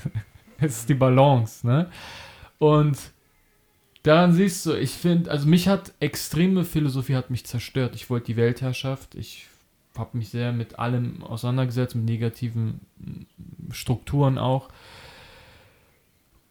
es 0.59 0.79
ist 0.79 0.89
die 0.89 0.93
Balance, 0.93 1.65
ne? 1.67 1.89
Und 2.59 2.97
daran 4.03 4.33
siehst 4.33 4.65
du, 4.65 4.73
ich 4.73 4.91
finde, 4.91 5.31
also 5.31 5.47
mich 5.47 5.67
hat 5.67 5.93
extreme 5.99 6.63
Philosophie 6.63 7.15
hat 7.15 7.29
mich 7.29 7.45
zerstört. 7.45 7.95
Ich 7.95 8.09
wollte 8.09 8.27
die 8.27 8.37
Weltherrschaft. 8.37 9.15
Ich 9.15 9.47
habe 9.97 10.17
mich 10.17 10.29
sehr 10.29 10.53
mit 10.53 10.79
allem 10.79 11.23
auseinandergesetzt, 11.23 11.95
mit 11.95 12.05
negativen 12.05 12.81
Strukturen 13.71 14.37
auch. 14.37 14.69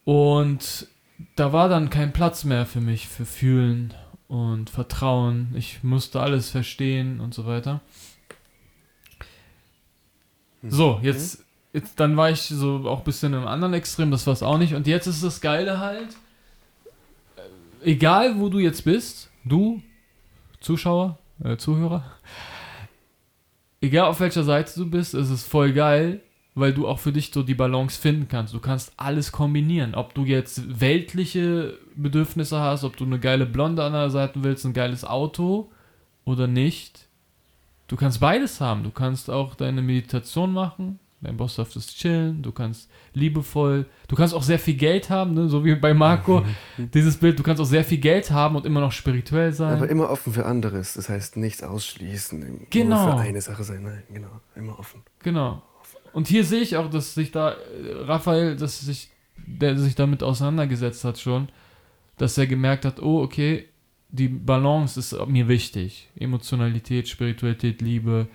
Und 0.04 0.88
da 1.36 1.52
war 1.52 1.68
dann 1.68 1.90
kein 1.90 2.12
Platz 2.12 2.44
mehr 2.44 2.66
für 2.66 2.80
mich 2.80 3.08
für 3.08 3.24
Fühlen 3.24 3.94
und 4.28 4.70
Vertrauen. 4.70 5.52
Ich 5.56 5.82
musste 5.82 6.20
alles 6.20 6.50
verstehen 6.50 7.20
und 7.20 7.34
so 7.34 7.46
weiter. 7.46 7.80
So, 10.66 10.98
jetzt, 11.02 11.44
jetzt 11.72 12.00
dann 12.00 12.16
war 12.16 12.30
ich 12.30 12.42
so 12.42 12.88
auch 12.88 12.98
ein 12.98 13.04
bisschen 13.04 13.34
im 13.34 13.46
anderen 13.46 13.74
Extrem, 13.74 14.10
das 14.10 14.26
war 14.26 14.32
es 14.32 14.42
auch 14.42 14.58
nicht. 14.58 14.74
Und 14.74 14.86
jetzt 14.86 15.06
ist 15.06 15.22
das 15.22 15.40
Geile 15.40 15.78
halt, 15.78 16.16
äh, 17.36 17.90
egal 17.90 18.40
wo 18.40 18.48
du 18.48 18.58
jetzt 18.58 18.84
bist, 18.84 19.30
du, 19.44 19.82
Zuschauer, 20.60 21.18
äh, 21.42 21.58
Zuhörer, 21.58 22.04
egal 23.82 24.08
auf 24.08 24.20
welcher 24.20 24.44
Seite 24.44 24.72
du 24.74 24.88
bist, 24.88 25.12
ist 25.12 25.28
es 25.28 25.44
voll 25.44 25.72
geil, 25.72 26.22
weil 26.54 26.72
du 26.72 26.86
auch 26.86 26.98
für 26.98 27.12
dich 27.12 27.30
so 27.32 27.42
die 27.42 27.54
Balance 27.54 28.00
finden 28.00 28.28
kannst. 28.28 28.54
Du 28.54 28.60
kannst 28.60 28.92
alles 28.96 29.32
kombinieren. 29.32 29.94
Ob 29.94 30.14
du 30.14 30.24
jetzt 30.24 30.80
weltliche 30.80 31.78
Bedürfnisse 31.96 32.60
hast, 32.60 32.84
ob 32.84 32.96
du 32.96 33.04
eine 33.04 33.18
geile 33.18 33.46
Blonde 33.46 33.82
an 33.82 33.92
der 33.92 34.10
Seite 34.10 34.44
willst, 34.44 34.64
ein 34.64 34.72
geiles 34.72 35.04
Auto 35.04 35.70
oder 36.24 36.46
nicht. 36.46 37.08
Du 37.88 37.96
kannst 37.96 38.20
beides 38.20 38.60
haben. 38.60 38.84
Du 38.84 38.90
kannst 38.90 39.30
auch 39.30 39.56
deine 39.56 39.82
Meditation 39.82 40.52
machen, 40.52 41.00
dein 41.20 41.36
Boss 41.36 41.56
darf 41.56 41.72
das 41.72 41.88
chillen, 41.88 42.42
du 42.42 42.52
kannst 42.52 42.88
liebevoll, 43.14 43.86
du 44.08 44.16
kannst 44.16 44.32
auch 44.32 44.42
sehr 44.42 44.58
viel 44.58 44.74
Geld 44.74 45.10
haben, 45.10 45.34
ne? 45.34 45.48
so 45.48 45.64
wie 45.64 45.74
bei 45.74 45.92
Marco, 45.92 46.44
dieses 46.78 47.16
Bild, 47.16 47.38
du 47.38 47.42
kannst 47.42 47.60
auch 47.60 47.66
sehr 47.66 47.84
viel 47.84 47.98
Geld 47.98 48.30
haben 48.30 48.56
und 48.56 48.64
immer 48.64 48.80
noch 48.80 48.92
spirituell 48.92 49.52
sein. 49.52 49.74
Aber 49.74 49.88
immer 49.88 50.08
offen 50.08 50.32
für 50.32 50.46
anderes. 50.46 50.94
Das 50.94 51.08
heißt, 51.08 51.36
nichts 51.36 51.62
ausschließen. 51.62 52.68
Genau. 52.70 53.06
Nur 53.06 53.14
für 53.16 53.20
eine 53.20 53.40
Sache 53.40 53.64
sein. 53.64 53.82
Nein, 53.82 54.02
genau. 54.12 54.40
Immer 54.54 54.78
offen. 54.78 55.02
Genau. 55.20 55.62
Und 56.14 56.28
hier 56.28 56.44
sehe 56.44 56.60
ich 56.60 56.76
auch, 56.76 56.88
dass 56.88 57.14
sich 57.14 57.32
da 57.32 57.50
äh, 57.50 57.56
Raphael, 58.04 58.56
dass 58.56 58.80
sich, 58.80 59.10
der 59.36 59.76
sich 59.76 59.96
damit 59.96 60.22
auseinandergesetzt 60.22 61.04
hat 61.04 61.18
schon, 61.18 61.48
dass 62.16 62.38
er 62.38 62.46
gemerkt 62.46 62.84
hat, 62.84 63.02
oh, 63.02 63.20
okay, 63.20 63.66
die 64.08 64.28
Balance 64.28 64.98
ist 65.00 65.26
mir 65.26 65.48
wichtig. 65.48 66.08
Emotionalität, 66.16 67.08
Spiritualität, 67.08 67.82
Liebe. 67.82 68.28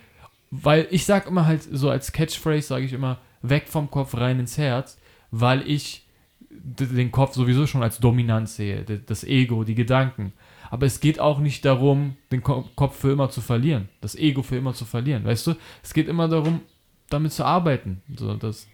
Weil 0.52 0.88
ich 0.92 1.06
sag 1.06 1.26
immer 1.26 1.46
halt, 1.46 1.64
so 1.64 1.90
als 1.90 2.12
Catchphrase 2.12 2.68
sage 2.68 2.86
ich 2.86 2.92
immer, 2.92 3.20
weg 3.42 3.70
vom 3.70 3.90
Kopf, 3.90 4.14
rein 4.16 4.42
ins 4.42 4.58
Herz, 4.58 5.00
weil 5.32 5.66
ich 5.66 6.06
den 6.50 7.12
Kopf 7.14 7.36
sowieso 7.36 7.66
schon 7.66 7.84
als 7.84 8.00
dominant 8.00 8.50
sehe, 8.50 8.84
das 8.84 9.24
Ego, 9.24 9.64
die 9.64 9.76
Gedanken. 9.76 10.34
Aber 10.70 10.86
es 10.86 11.00
geht 11.00 11.22
auch 11.22 11.40
nicht 11.40 11.64
darum, 11.64 12.18
den 12.32 12.44
Ko 12.44 12.68
Kopf 12.76 13.00
für 13.00 13.12
immer 13.12 13.30
zu 13.30 13.40
verlieren, 13.40 13.88
das 14.02 14.16
Ego 14.16 14.44
für 14.44 14.58
immer 14.58 14.74
zu 14.74 14.84
verlieren, 14.84 15.24
weißt 15.24 15.48
du? 15.48 15.56
Es 15.82 15.94
geht 15.94 16.10
immer 16.10 16.28
darum, 16.28 16.62
damit 17.10 17.34
zu 17.34 17.46
arbeiten. 17.46 18.02
So, 18.16 18.36
das, 18.36 18.68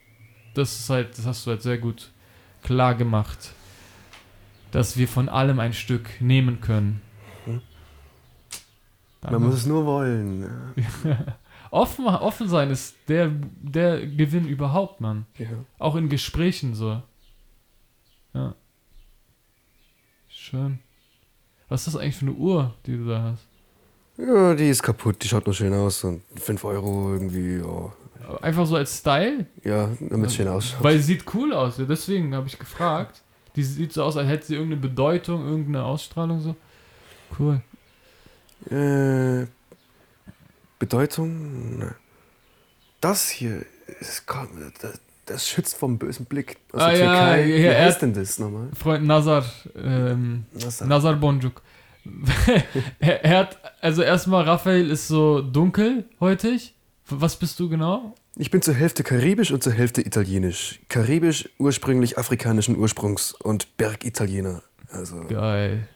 das 0.53 0.79
ist 0.79 0.89
halt, 0.89 1.17
das 1.17 1.25
hast 1.25 1.45
du 1.45 1.51
halt 1.51 1.61
sehr 1.61 1.77
gut 1.77 2.11
klar 2.63 2.95
gemacht, 2.95 3.53
dass 4.71 4.97
wir 4.97 5.07
von 5.07 5.29
allem 5.29 5.59
ein 5.59 5.73
Stück 5.73 6.09
nehmen 6.19 6.61
können. 6.61 7.01
Man 9.21 9.41
muss 9.41 9.55
es 9.55 9.65
nur 9.65 9.85
wollen. 9.85 10.73
Offen, 11.71 12.05
offen 12.05 12.47
sein 12.47 12.69
ist 12.69 12.95
der, 13.09 13.27
der 13.27 14.07
Gewinn 14.07 14.47
überhaupt, 14.47 15.01
Mann. 15.01 15.25
Ja. 15.37 15.47
Auch 15.77 15.95
in 15.95 16.07
Gesprächen 16.07 16.73
so. 16.73 17.01
Ja. 18.33 18.55
Schön. 20.29 20.79
Was 21.67 21.85
ist 21.85 21.95
das 21.95 22.01
eigentlich 22.01 22.15
für 22.15 22.27
eine 22.27 22.35
Uhr, 22.35 22.73
die 22.85 22.95
du 22.95 23.07
da 23.07 23.23
hast? 23.23 23.47
ja, 24.17 24.53
die 24.53 24.69
ist 24.69 24.83
kaputt. 24.83 25.21
Die 25.23 25.27
schaut 25.27 25.45
nur 25.45 25.53
schön 25.53 25.73
aus. 25.73 26.03
Und 26.03 26.21
5 26.35 26.63
Euro 26.63 27.13
irgendwie. 27.13 27.61
Oh. 27.61 27.91
Einfach 28.41 28.65
so 28.65 28.75
als 28.75 28.97
Style? 28.99 29.45
Ja, 29.63 29.89
damit 29.99 30.27
es 30.29 30.35
schön 30.35 30.47
ausschaut. 30.47 30.83
Weil 30.83 30.97
sie 30.97 31.03
sieht 31.13 31.23
cool 31.33 31.53
aus, 31.53 31.77
ja, 31.77 31.85
deswegen 31.85 32.33
habe 32.35 32.47
ich 32.47 32.57
gefragt. 32.59 33.21
Die 33.55 33.63
sieht 33.63 33.93
so 33.93 34.03
aus, 34.03 34.17
als 34.17 34.27
hätte 34.27 34.45
sie 34.47 34.55
irgendeine 34.55 34.81
Bedeutung, 34.81 35.45
irgendeine 35.47 35.83
Ausstrahlung 35.83 36.41
so. 36.41 36.55
Cool. 37.39 37.61
Äh, 38.69 39.45
Bedeutung? 40.79 41.91
Das 43.01 43.29
hier 43.29 43.63
ist, 43.99 44.23
das, 44.81 44.99
das 45.25 45.47
schützt 45.47 45.77
vom 45.77 45.97
bösen 45.97 46.25
Blick 46.25 46.57
aus 46.73 46.81
Ah, 46.81 46.89
der 46.91 46.99
ja, 46.99 47.05
Türkei. 47.05 47.41
ja, 47.41 47.47
Wie 47.47 47.61
er 47.61 47.83
heißt 47.85 47.95
hat- 47.95 48.01
denn 48.01 48.13
das 48.13 48.39
nochmal? 48.39 48.67
Freund 48.73 49.05
Nazar, 49.05 49.45
ähm, 49.75 50.45
Was 50.53 50.81
Nazar 50.81 51.15
Bonjuk. 51.15 51.61
er, 52.99 53.23
er 53.25 53.37
hat, 53.39 53.57
also 53.81 54.01
erstmal, 54.03 54.43
Raphael 54.43 54.91
ist 54.91 55.07
so 55.07 55.41
dunkelhäutig. 55.41 56.74
Was 57.09 57.35
bist 57.37 57.59
du 57.59 57.69
genau? 57.69 58.15
Ich 58.35 58.49
bin 58.51 58.61
zur 58.61 58.73
Hälfte 58.73 59.03
karibisch 59.03 59.51
und 59.51 59.61
zur 59.63 59.73
Hälfte 59.73 60.01
italienisch. 60.01 60.79
Karibisch 60.89 61.49
ursprünglich 61.59 62.17
afrikanischen 62.17 62.77
Ursprungs 62.77 63.33
und 63.33 63.77
Bergitaliener. 63.77 64.63
Also 64.91 65.23
Geil. 65.27 65.87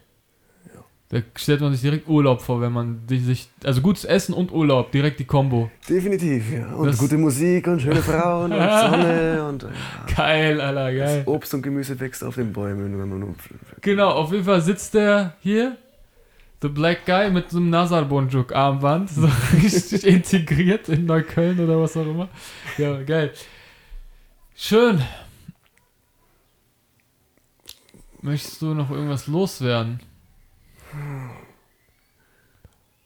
Da 1.11 1.21
stellt 1.35 1.59
man 1.61 1.71
sich 1.71 1.81
direkt 1.81 2.07
Urlaub 2.07 2.39
vor, 2.39 2.61
wenn 2.61 2.71
man 2.71 3.01
sich. 3.07 3.49
Also 3.63 3.81
gutes 3.81 4.05
Essen 4.05 4.31
und 4.31 4.51
Urlaub, 4.51 4.91
direkt 4.91 5.19
die 5.19 5.25
Kombo. 5.25 5.71
definitiv, 5.89 6.51
ja. 6.53 6.67
Und 6.75 6.85
Das- 6.85 6.99
gute 6.99 7.17
Musik 7.17 7.65
und 7.65 7.81
schöne 7.81 8.03
Frauen 8.03 8.51
und 8.51 8.59
Sonne 8.59 9.47
und 9.49 9.63
ja, 9.63 9.69
Geil, 10.15 10.61
Alter, 10.61 10.93
geil. 10.95 11.23
Obst 11.25 11.51
und 11.55 11.63
Gemüse 11.63 11.99
wächst 11.99 12.23
auf 12.23 12.35
den 12.35 12.53
Bäumen. 12.53 12.99
Wenn 12.99 13.09
man 13.09 13.35
Genau, 13.81 14.11
auf 14.11 14.31
jeden 14.31 14.43
Fall 14.43 14.61
sitzt 14.61 14.93
der 14.93 15.33
hier, 15.39 15.77
the 16.61 16.67
black 16.67 17.05
guy, 17.05 17.29
mit 17.29 17.49
so 17.49 17.57
einem 17.57 17.69
Nazar 17.69 18.05
Bonjuk 18.05 18.53
Armband, 18.53 19.09
so 19.09 19.29
richtig 19.53 20.05
integriert 20.05 20.89
in 20.89 21.05
Neukölln 21.05 21.59
oder 21.59 21.79
was 21.79 21.95
auch 21.95 22.05
immer. 22.05 22.29
Ja, 22.77 23.01
geil. 23.03 23.33
Schön. 24.55 25.01
Möchtest 28.21 28.61
du 28.61 28.73
noch 28.73 28.91
irgendwas 28.91 29.27
loswerden? 29.27 30.01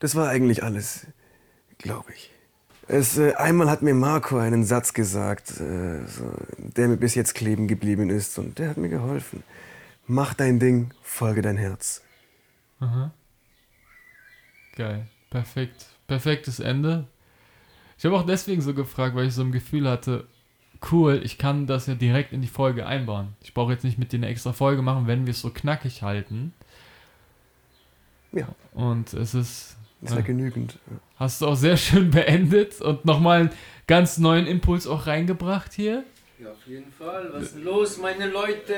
Das 0.00 0.16
war 0.16 0.28
eigentlich 0.28 0.64
alles, 0.64 1.06
glaube 1.78 2.12
ich. 2.12 2.30
Es, 2.86 3.16
äh, 3.16 3.34
einmal 3.34 3.70
hat 3.70 3.82
mir 3.82 3.94
Marco 3.94 4.36
einen 4.36 4.64
Satz 4.64 4.92
gesagt, 4.92 5.52
äh, 5.60 6.04
so, 6.06 6.30
der 6.58 6.88
mir 6.88 6.96
bis 6.96 7.14
jetzt 7.14 7.34
kleben 7.34 7.68
geblieben 7.68 8.10
ist 8.10 8.38
und 8.38 8.58
der 8.58 8.68
hat 8.68 8.76
mir 8.76 8.88
geholfen. 8.88 9.42
Mach 10.06 10.34
dein 10.34 10.58
Ding, 10.58 10.90
folge 11.00 11.40
dein 11.40 11.56
Herz. 11.56 12.02
Aha. 12.80 13.12
Geil. 14.76 15.06
Perfekt. 15.30 15.86
Perfektes 16.06 16.60
Ende. 16.60 17.06
Ich 17.98 18.04
habe 18.04 18.16
auch 18.16 18.26
deswegen 18.26 18.60
so 18.60 18.74
gefragt, 18.74 19.14
weil 19.14 19.26
ich 19.26 19.34
so 19.34 19.42
ein 19.42 19.52
Gefühl 19.52 19.88
hatte, 19.88 20.26
cool, 20.92 21.20
ich 21.24 21.38
kann 21.38 21.66
das 21.66 21.86
ja 21.86 21.94
direkt 21.94 22.32
in 22.32 22.42
die 22.42 22.48
Folge 22.48 22.86
einbauen. 22.86 23.34
Ich 23.42 23.54
brauche 23.54 23.72
jetzt 23.72 23.84
nicht 23.84 23.98
mit 23.98 24.12
dir 24.12 24.16
eine 24.16 24.28
extra 24.28 24.52
Folge 24.52 24.82
machen, 24.82 25.06
wenn 25.06 25.26
wir 25.26 25.30
es 25.30 25.40
so 25.40 25.50
knackig 25.50 26.02
halten. 26.02 26.52
Ja. 28.32 28.48
Und 28.72 29.14
es 29.14 29.34
ist. 29.34 29.76
Das 30.00 30.12
war 30.12 30.18
äh, 30.18 30.22
genügend. 30.22 30.78
hast 31.16 31.40
du 31.40 31.46
auch 31.46 31.54
sehr 31.54 31.76
schön 31.76 32.10
beendet 32.12 32.80
und 32.80 33.04
nochmal 33.04 33.40
einen 33.40 33.50
ganz 33.86 34.18
neuen 34.18 34.46
Impuls 34.46 34.86
auch 34.86 35.06
reingebracht 35.06 35.72
hier. 35.72 36.04
Ja, 36.38 36.50
auf 36.50 36.66
jeden 36.66 36.92
Fall. 36.92 37.30
Was 37.32 37.44
ist 37.44 37.56
denn 37.56 37.64
los, 37.64 37.98
meine 37.98 38.28
Leute? 38.28 38.74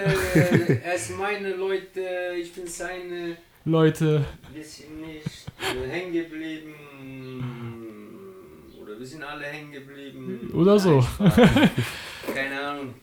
er 0.84 0.94
ist 0.94 1.16
meine 1.18 1.54
Leute, 1.54 2.00
ich 2.38 2.52
bin 2.52 2.66
seine. 2.66 3.38
Leute, 3.66 4.24
Wir 4.54 4.62
sind 4.62 5.00
nicht 5.00 5.26
hängen 5.90 6.12
geblieben. 6.12 6.74
Oder 8.80 8.96
wir 8.98 9.04
sind 9.06 9.24
alle 9.24 9.44
hängen 9.44 9.72
geblieben. 9.72 10.50
Oder 10.54 10.78
so. 10.78 11.04
Keine 12.32 12.60
Ahnung. 12.60 12.94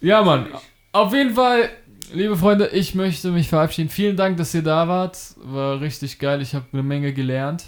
Ja, 0.00 0.22
Mann. 0.22 0.46
Auf 0.92 1.12
jeden 1.12 1.34
Fall, 1.34 1.68
liebe 2.12 2.36
Freunde, 2.36 2.68
ich 2.68 2.94
möchte 2.94 3.32
mich 3.32 3.48
verabschieden. 3.48 3.88
Vielen 3.90 4.16
Dank, 4.16 4.36
dass 4.36 4.54
ihr 4.54 4.62
da 4.62 4.86
wart. 4.86 5.18
War 5.38 5.80
richtig 5.80 6.20
geil. 6.20 6.40
Ich 6.42 6.54
habe 6.54 6.66
eine 6.72 6.84
Menge 6.84 7.12
gelernt. 7.12 7.64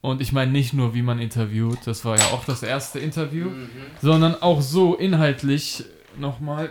Und 0.00 0.20
ich 0.20 0.32
meine 0.32 0.50
nicht 0.50 0.72
nur, 0.74 0.94
wie 0.94 1.02
man 1.02 1.20
interviewt, 1.20 1.78
das 1.86 2.04
war 2.04 2.18
ja 2.18 2.24
auch 2.32 2.44
das 2.44 2.64
erste 2.64 2.98
Interview, 2.98 3.46
Mhm. 3.50 3.68
sondern 4.02 4.34
auch 4.42 4.60
so 4.62 4.96
inhaltlich 4.96 5.84
nochmal. 6.18 6.70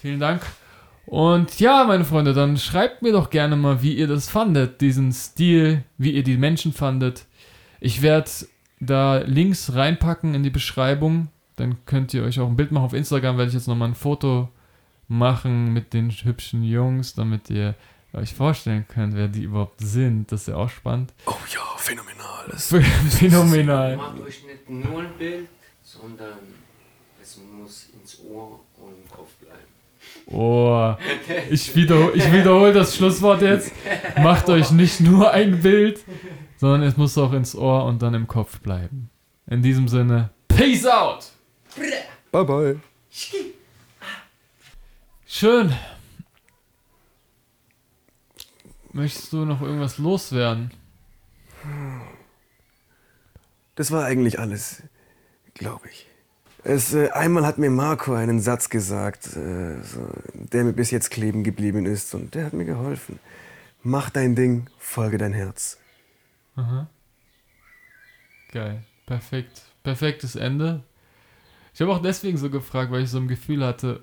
Vielen 0.00 0.20
Dank. 0.20 0.40
Und 1.06 1.60
ja, 1.60 1.84
meine 1.84 2.04
Freunde, 2.04 2.34
dann 2.34 2.56
schreibt 2.56 3.02
mir 3.02 3.12
doch 3.12 3.30
gerne 3.30 3.56
mal, 3.56 3.80
wie 3.82 3.94
ihr 3.94 4.08
das 4.08 4.28
fandet, 4.28 4.80
diesen 4.80 5.12
Stil, 5.12 5.84
wie 5.98 6.10
ihr 6.10 6.24
die 6.24 6.36
Menschen 6.36 6.72
fandet. 6.72 7.26
Ich 7.80 8.02
werde 8.02 8.30
da 8.80 9.18
Links 9.18 9.74
reinpacken 9.74 10.34
in 10.34 10.42
die 10.42 10.50
Beschreibung. 10.50 11.28
Dann 11.54 11.84
könnt 11.86 12.12
ihr 12.12 12.24
euch 12.24 12.40
auch 12.40 12.48
ein 12.48 12.56
Bild 12.56 12.72
machen. 12.72 12.84
Auf 12.84 12.92
Instagram 12.92 13.38
werde 13.38 13.48
ich 13.48 13.54
jetzt 13.54 13.68
nochmal 13.68 13.88
ein 13.88 13.94
Foto 13.94 14.48
machen 15.08 15.72
mit 15.72 15.92
den 15.94 16.10
hübschen 16.10 16.64
Jungs, 16.64 17.14
damit 17.14 17.48
ihr 17.50 17.76
euch 18.12 18.34
vorstellen 18.34 18.86
könnt, 18.88 19.14
wer 19.14 19.28
die 19.28 19.44
überhaupt 19.44 19.80
sind. 19.80 20.32
Das 20.32 20.42
ist 20.42 20.48
ja 20.48 20.56
auch 20.56 20.70
spannend. 20.70 21.12
Oh 21.26 21.34
ja, 21.52 21.60
phänomenal. 21.76 22.46
Das 22.50 22.68
Phänomenal. 23.10 23.96
Macht 23.96 24.20
euch 24.20 24.44
nicht 24.44 24.68
nur 24.68 25.02
ein 25.02 25.16
Bild, 25.18 25.48
sondern 25.82 26.38
es 27.22 27.38
muss 27.38 27.90
ins 28.00 28.20
Ohr 28.20 28.60
und 28.76 28.92
im 29.04 29.10
Kopf 29.10 29.34
bleiben. 29.36 29.75
Oh, 30.26 30.94
ich, 31.50 31.74
wiederhol, 31.76 32.12
ich 32.14 32.32
wiederhole 32.32 32.72
das 32.72 32.96
Schlusswort 32.96 33.42
jetzt. 33.42 33.72
Macht 34.20 34.48
euch 34.48 34.72
nicht 34.72 35.00
nur 35.00 35.30
ein 35.30 35.60
Bild, 35.62 36.00
sondern 36.56 36.82
es 36.82 36.96
muss 36.96 37.16
auch 37.16 37.32
ins 37.32 37.54
Ohr 37.54 37.84
und 37.84 38.02
dann 38.02 38.14
im 38.14 38.26
Kopf 38.26 38.58
bleiben. 38.60 39.08
In 39.46 39.62
diesem 39.62 39.86
Sinne, 39.86 40.30
Peace 40.48 40.86
out! 40.86 41.26
bye 42.32 42.44
bye. 42.44 42.80
Schön. 45.26 45.72
Möchtest 48.92 49.32
du 49.32 49.44
noch 49.44 49.60
irgendwas 49.60 49.98
loswerden? 49.98 50.70
Das 53.74 53.90
war 53.90 54.04
eigentlich 54.04 54.38
alles, 54.38 54.82
glaube 55.54 55.88
ich. 55.90 56.05
Es, 56.68 56.94
äh, 56.94 57.10
einmal 57.10 57.46
hat 57.46 57.58
mir 57.58 57.70
Marco 57.70 58.12
einen 58.12 58.40
Satz 58.40 58.68
gesagt, 58.68 59.36
äh, 59.36 59.80
so, 59.84 60.10
der 60.34 60.64
mir 60.64 60.72
bis 60.72 60.90
jetzt 60.90 61.12
kleben 61.12 61.44
geblieben 61.44 61.86
ist 61.86 62.12
und 62.12 62.34
der 62.34 62.44
hat 62.44 62.54
mir 62.54 62.64
geholfen. 62.64 63.20
Mach 63.84 64.10
dein 64.10 64.34
Ding, 64.34 64.66
folge 64.76 65.16
dein 65.16 65.32
Herz. 65.32 65.78
Aha. 66.56 66.88
Geil. 68.50 68.82
Perfekt. 69.06 69.62
Perfektes 69.84 70.34
Ende. 70.34 70.82
Ich 71.72 71.80
habe 71.80 71.92
auch 71.92 72.02
deswegen 72.02 72.36
so 72.36 72.50
gefragt, 72.50 72.90
weil 72.90 73.04
ich 73.04 73.10
so 73.10 73.18
ein 73.18 73.28
Gefühl 73.28 73.64
hatte, 73.64 74.02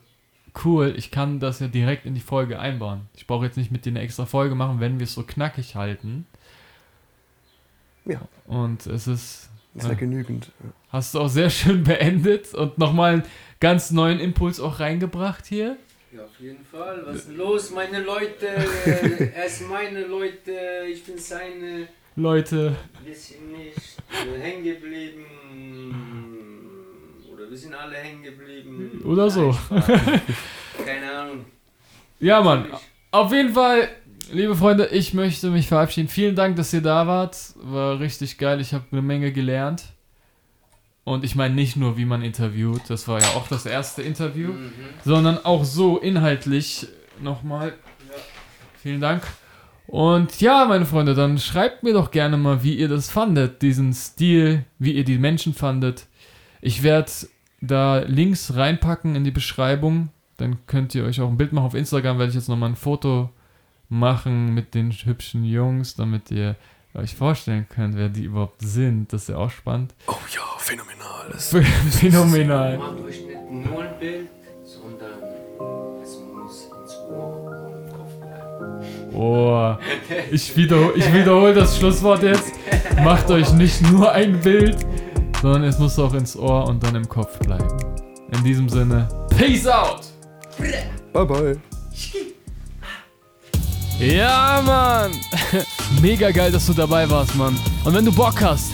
cool, 0.64 0.94
ich 0.96 1.12
kann 1.12 1.42
das 1.42 1.60
ja 1.60 1.68
direkt 1.68 2.06
in 2.06 2.16
die 2.16 2.22
Folge 2.22 2.60
einbauen. 2.60 3.10
Ich 3.14 3.28
brauche 3.28 3.44
jetzt 3.46 3.58
nicht 3.58 3.72
mit 3.72 3.84
dir 3.84 3.90
eine 3.90 4.00
extra 4.00 4.26
Folge 4.26 4.56
machen, 4.56 4.80
wenn 4.80 5.00
wir 5.00 5.04
es 5.04 5.14
so 5.14 5.24
knackig 5.24 5.76
halten. 5.76 6.26
Ja. 8.06 8.22
Und 8.48 8.88
es 8.88 9.08
ist. 9.08 9.50
Das 9.74 9.86
war 9.86 9.92
Ja. 9.94 9.98
genügend. 10.00 10.52
Hast 10.90 11.16
du 11.16 11.20
auch 11.20 11.30
sehr 11.30 11.50
schön 11.50 11.84
beendet 11.84 12.54
und 12.54 12.78
nochmal 12.78 13.14
einen 13.14 13.24
ganz 13.60 13.92
neuen 13.92 14.20
Impuls 14.20 14.60
auch 14.60 14.80
reingebracht 14.80 15.46
hier. 15.48 15.78
Ja, 16.16 16.24
auf 16.26 16.40
jeden 16.40 16.64
Fall. 16.66 17.02
Was 17.06 17.16
ist 17.18 17.30
denn 17.30 17.38
los, 17.38 17.72
meine 17.72 18.02
Leute? 18.04 18.48
er 19.36 19.46
ist 19.46 19.68
meine 19.68 20.06
Leute, 20.06 20.52
ich 20.92 21.04
bin 21.04 21.18
seine. 21.18 21.88
Leute, 22.16 22.76
Wir 23.04 23.16
sind 23.16 23.52
nicht 23.52 23.98
hängen 24.40 24.64
geblieben. 24.64 25.26
Oder 27.34 27.50
wir 27.50 27.58
sind 27.58 27.74
alle 27.74 27.96
hängen 27.98 28.22
geblieben. 28.22 29.02
Oder 29.06 29.30
so. 29.32 29.58
Nein. 29.72 30.22
Keine 30.86 31.12
Ahnung. 31.12 31.46
Ja, 32.20 32.42
Mann. 32.42 32.68
Auf 33.10 33.32
jeden 33.34 33.54
Fall, 33.54 33.90
liebe 34.34 34.56
Freunde, 34.56 34.88
ich 34.88 35.14
möchte 35.14 35.50
mich 35.50 35.68
verabschieden. 35.68 36.10
Vielen 36.10 36.36
Dank, 36.36 36.56
dass 36.56 36.74
ihr 36.74 36.82
da 36.82 37.08
wart. 37.08 37.38
War 37.56 38.00
richtig 38.00 38.38
geil. 38.38 38.60
Ich 38.60 38.74
habe 38.74 38.86
eine 38.92 39.02
Menge 39.02 39.32
gelernt. 39.32 39.86
Und 41.04 41.24
ich 41.24 41.36
meine 41.36 41.54
nicht 41.54 41.76
nur, 41.76 41.98
wie 41.98 42.06
man 42.06 42.22
interviewt. 42.22 42.82
Das 42.88 43.08
war 43.08 43.22
ja 43.22 43.28
auch 43.30 43.48
das 43.48 43.66
erste 43.66 44.02
Interview. 44.02 44.54
Mhm. 44.54 44.72
Sondern 45.04 45.44
auch 45.44 45.64
so 45.64 45.98
inhaltlich 45.98 46.88
nochmal. 47.22 47.74
Vielen 48.82 49.02
Dank. 49.02 49.24
Und 49.86 50.40
ja, 50.42 50.66
meine 50.66 50.86
Freunde, 50.86 51.14
dann 51.14 51.38
schreibt 51.38 51.84
mir 51.84 51.94
doch 51.94 52.12
gerne 52.12 52.38
mal, 52.38 52.64
wie 52.64 52.76
ihr 52.76 52.88
das 52.88 53.10
fandet, 53.10 53.62
diesen 53.62 53.94
Stil, 53.94 54.66
wie 54.80 54.94
ihr 54.94 55.04
die 55.04 55.18
Menschen 55.18 55.54
fandet. 55.54 56.08
Ich 56.62 56.84
werde 56.84 57.12
da 57.60 58.00
Links 58.00 58.56
reinpacken 58.56 59.16
in 59.16 59.24
die 59.24 59.32
Beschreibung. 59.32 60.10
Dann 60.38 60.66
könnt 60.66 60.96
ihr 60.96 61.04
euch 61.04 61.22
auch 61.22 61.30
ein 61.30 61.38
Bild 61.38 61.52
machen. 61.52 61.66
Auf 61.66 61.76
Instagram 61.76 62.18
werde 62.18 62.30
ich 62.30 62.36
jetzt 62.36 62.50
nochmal 62.50 62.70
ein 62.70 62.76
Foto 62.76 63.30
machen 63.94 64.54
mit 64.54 64.74
den 64.74 64.92
hübschen 64.92 65.46
Jungs, 65.46 65.96
damit 65.96 66.32
ihr 66.32 66.56
euch 66.96 67.16
vorstellen 67.16 67.68
könnt, 67.70 67.96
wer 67.96 68.10
die 68.10 68.24
überhaupt 68.24 68.62
sind. 68.62 69.14
Das 69.14 69.24
ist 69.24 69.30
ja 69.30 69.38
auch 69.38 69.52
spannend. 69.52 69.94
Oh 70.08 70.16
ja, 70.34 70.42
phänomenal. 70.58 71.30
Das 71.32 71.56
Phänomenal. 72.00 72.78
Macht 72.78 73.00
euch 73.02 73.26
nicht 73.26 73.52
nur 73.52 73.82
ein 73.82 74.00
Bild, 74.00 74.30
sondern 74.64 75.14
es 76.02 76.20
muss 76.20 76.70
ins 76.82 76.98
Ohr 77.10 77.66
und 77.66 77.74
im 77.74 77.90
Kopf 77.92 78.14
bleiben. 78.20 79.16
Oh, 79.16 79.76
ich, 80.32 80.56
wiederhol, 80.58 80.94
ich 80.96 81.14
wiederhole 81.14 81.54
das 81.54 81.78
Schlusswort 81.78 82.24
jetzt. 82.24 82.54
Macht 83.04 83.30
euch 83.30 83.54
nicht 83.54 83.82
nur 83.92 84.12
ein 84.12 84.40
Bild, 84.42 84.78
sondern 85.42 85.64
es 85.64 85.80
muss 85.80 85.98
auch 86.00 86.14
ins 86.14 86.36
Ohr 86.36 86.68
und 86.68 86.84
dann 86.84 86.96
im 86.96 87.08
Kopf 87.08 87.38
bleiben. 87.40 87.78
In 88.32 88.44
diesem 88.44 88.68
Sinne, 88.68 89.08
Peace 89.38 89.68
out! 89.68 90.02
Bye 91.14 91.26
bye. 91.26 91.58
Ja, 94.00 94.62
Mann! 94.66 95.12
Mega 96.02 96.32
geil, 96.32 96.52
dass 96.52 96.66
du 96.66 96.74
dabei 96.74 97.10
warst, 97.10 97.36
Mann. 97.36 97.58
Und 97.84 97.94
wenn 97.94 98.04
du 98.04 98.12
Bock 98.12 98.42
hast, 98.42 98.72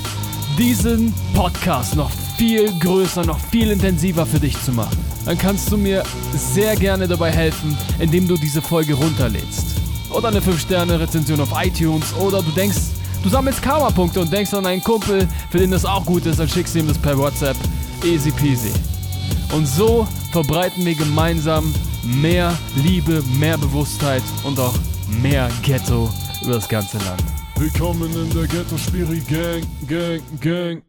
diesen 0.58 1.14
Podcast 1.34 1.96
noch 1.96 2.10
viel 2.38 2.72
größer, 2.80 3.26
noch 3.26 3.40
viel 3.52 3.70
intensiver 3.72 4.26
für 4.26 4.40
dich 4.40 4.60
zu 4.64 4.72
machen, 4.72 4.98
dann 5.26 5.38
kannst 5.38 5.72
du 5.72 5.78
mir 5.78 6.04
sehr 6.34 6.76
gerne 6.76 7.08
dabei 7.08 7.32
helfen, 7.32 7.78
indem 8.00 8.28
du 8.28 8.38
diese 8.38 8.62
Folge 8.62 8.94
runterlädst. 8.94 9.76
Oder 10.10 10.30
eine 10.30 10.40
5-Sterne-Rezension 10.40 11.40
auf 11.41 11.50
iTunes. 11.62 12.14
Oder 12.14 12.41
du 12.41 12.52
denkst, 12.52 12.78
du 13.22 13.30
sammelst 13.30 13.62
Karma-Punkte 13.62 14.22
und 14.22 14.32
denkst 14.32 14.54
an 14.54 14.66
einen 14.66 14.84
Kumpel, 14.84 15.28
für 15.52 15.60
den 15.60 15.72
das 15.72 15.86
auch 15.86 16.06
gut 16.06 16.26
ist, 16.26 16.40
dann 16.40 16.48
schickst 16.48 16.76
du 16.76 16.80
ihm 16.80 16.88
das 16.88 16.98
per 16.98 17.18
WhatsApp. 17.18 17.58
Easy 18.04 18.32
peasy. 18.32 18.72
Und 19.52 19.68
so 19.68 20.08
verbreiten 20.32 20.86
wir 20.86 20.96
gemeinsam 20.96 21.74
mehr 22.04 22.58
Liebe, 22.76 23.22
mehr 23.38 23.58
Bewusstheit 23.58 24.24
und 24.44 24.60
auch 24.60 24.74
mehr 25.22 25.49
Ghetto 25.64 26.10
über 26.44 26.53
das 26.53 26.68
ganze 26.68 26.98
Land. 26.99 27.23
Willkommen 27.57 28.11
in 28.14 28.30
der 28.34 28.48
Ghetto 28.48 28.77
Spiri 28.77 29.19
Gang, 29.19 29.65
Gang, 29.88 30.22
Gang. 30.40 30.89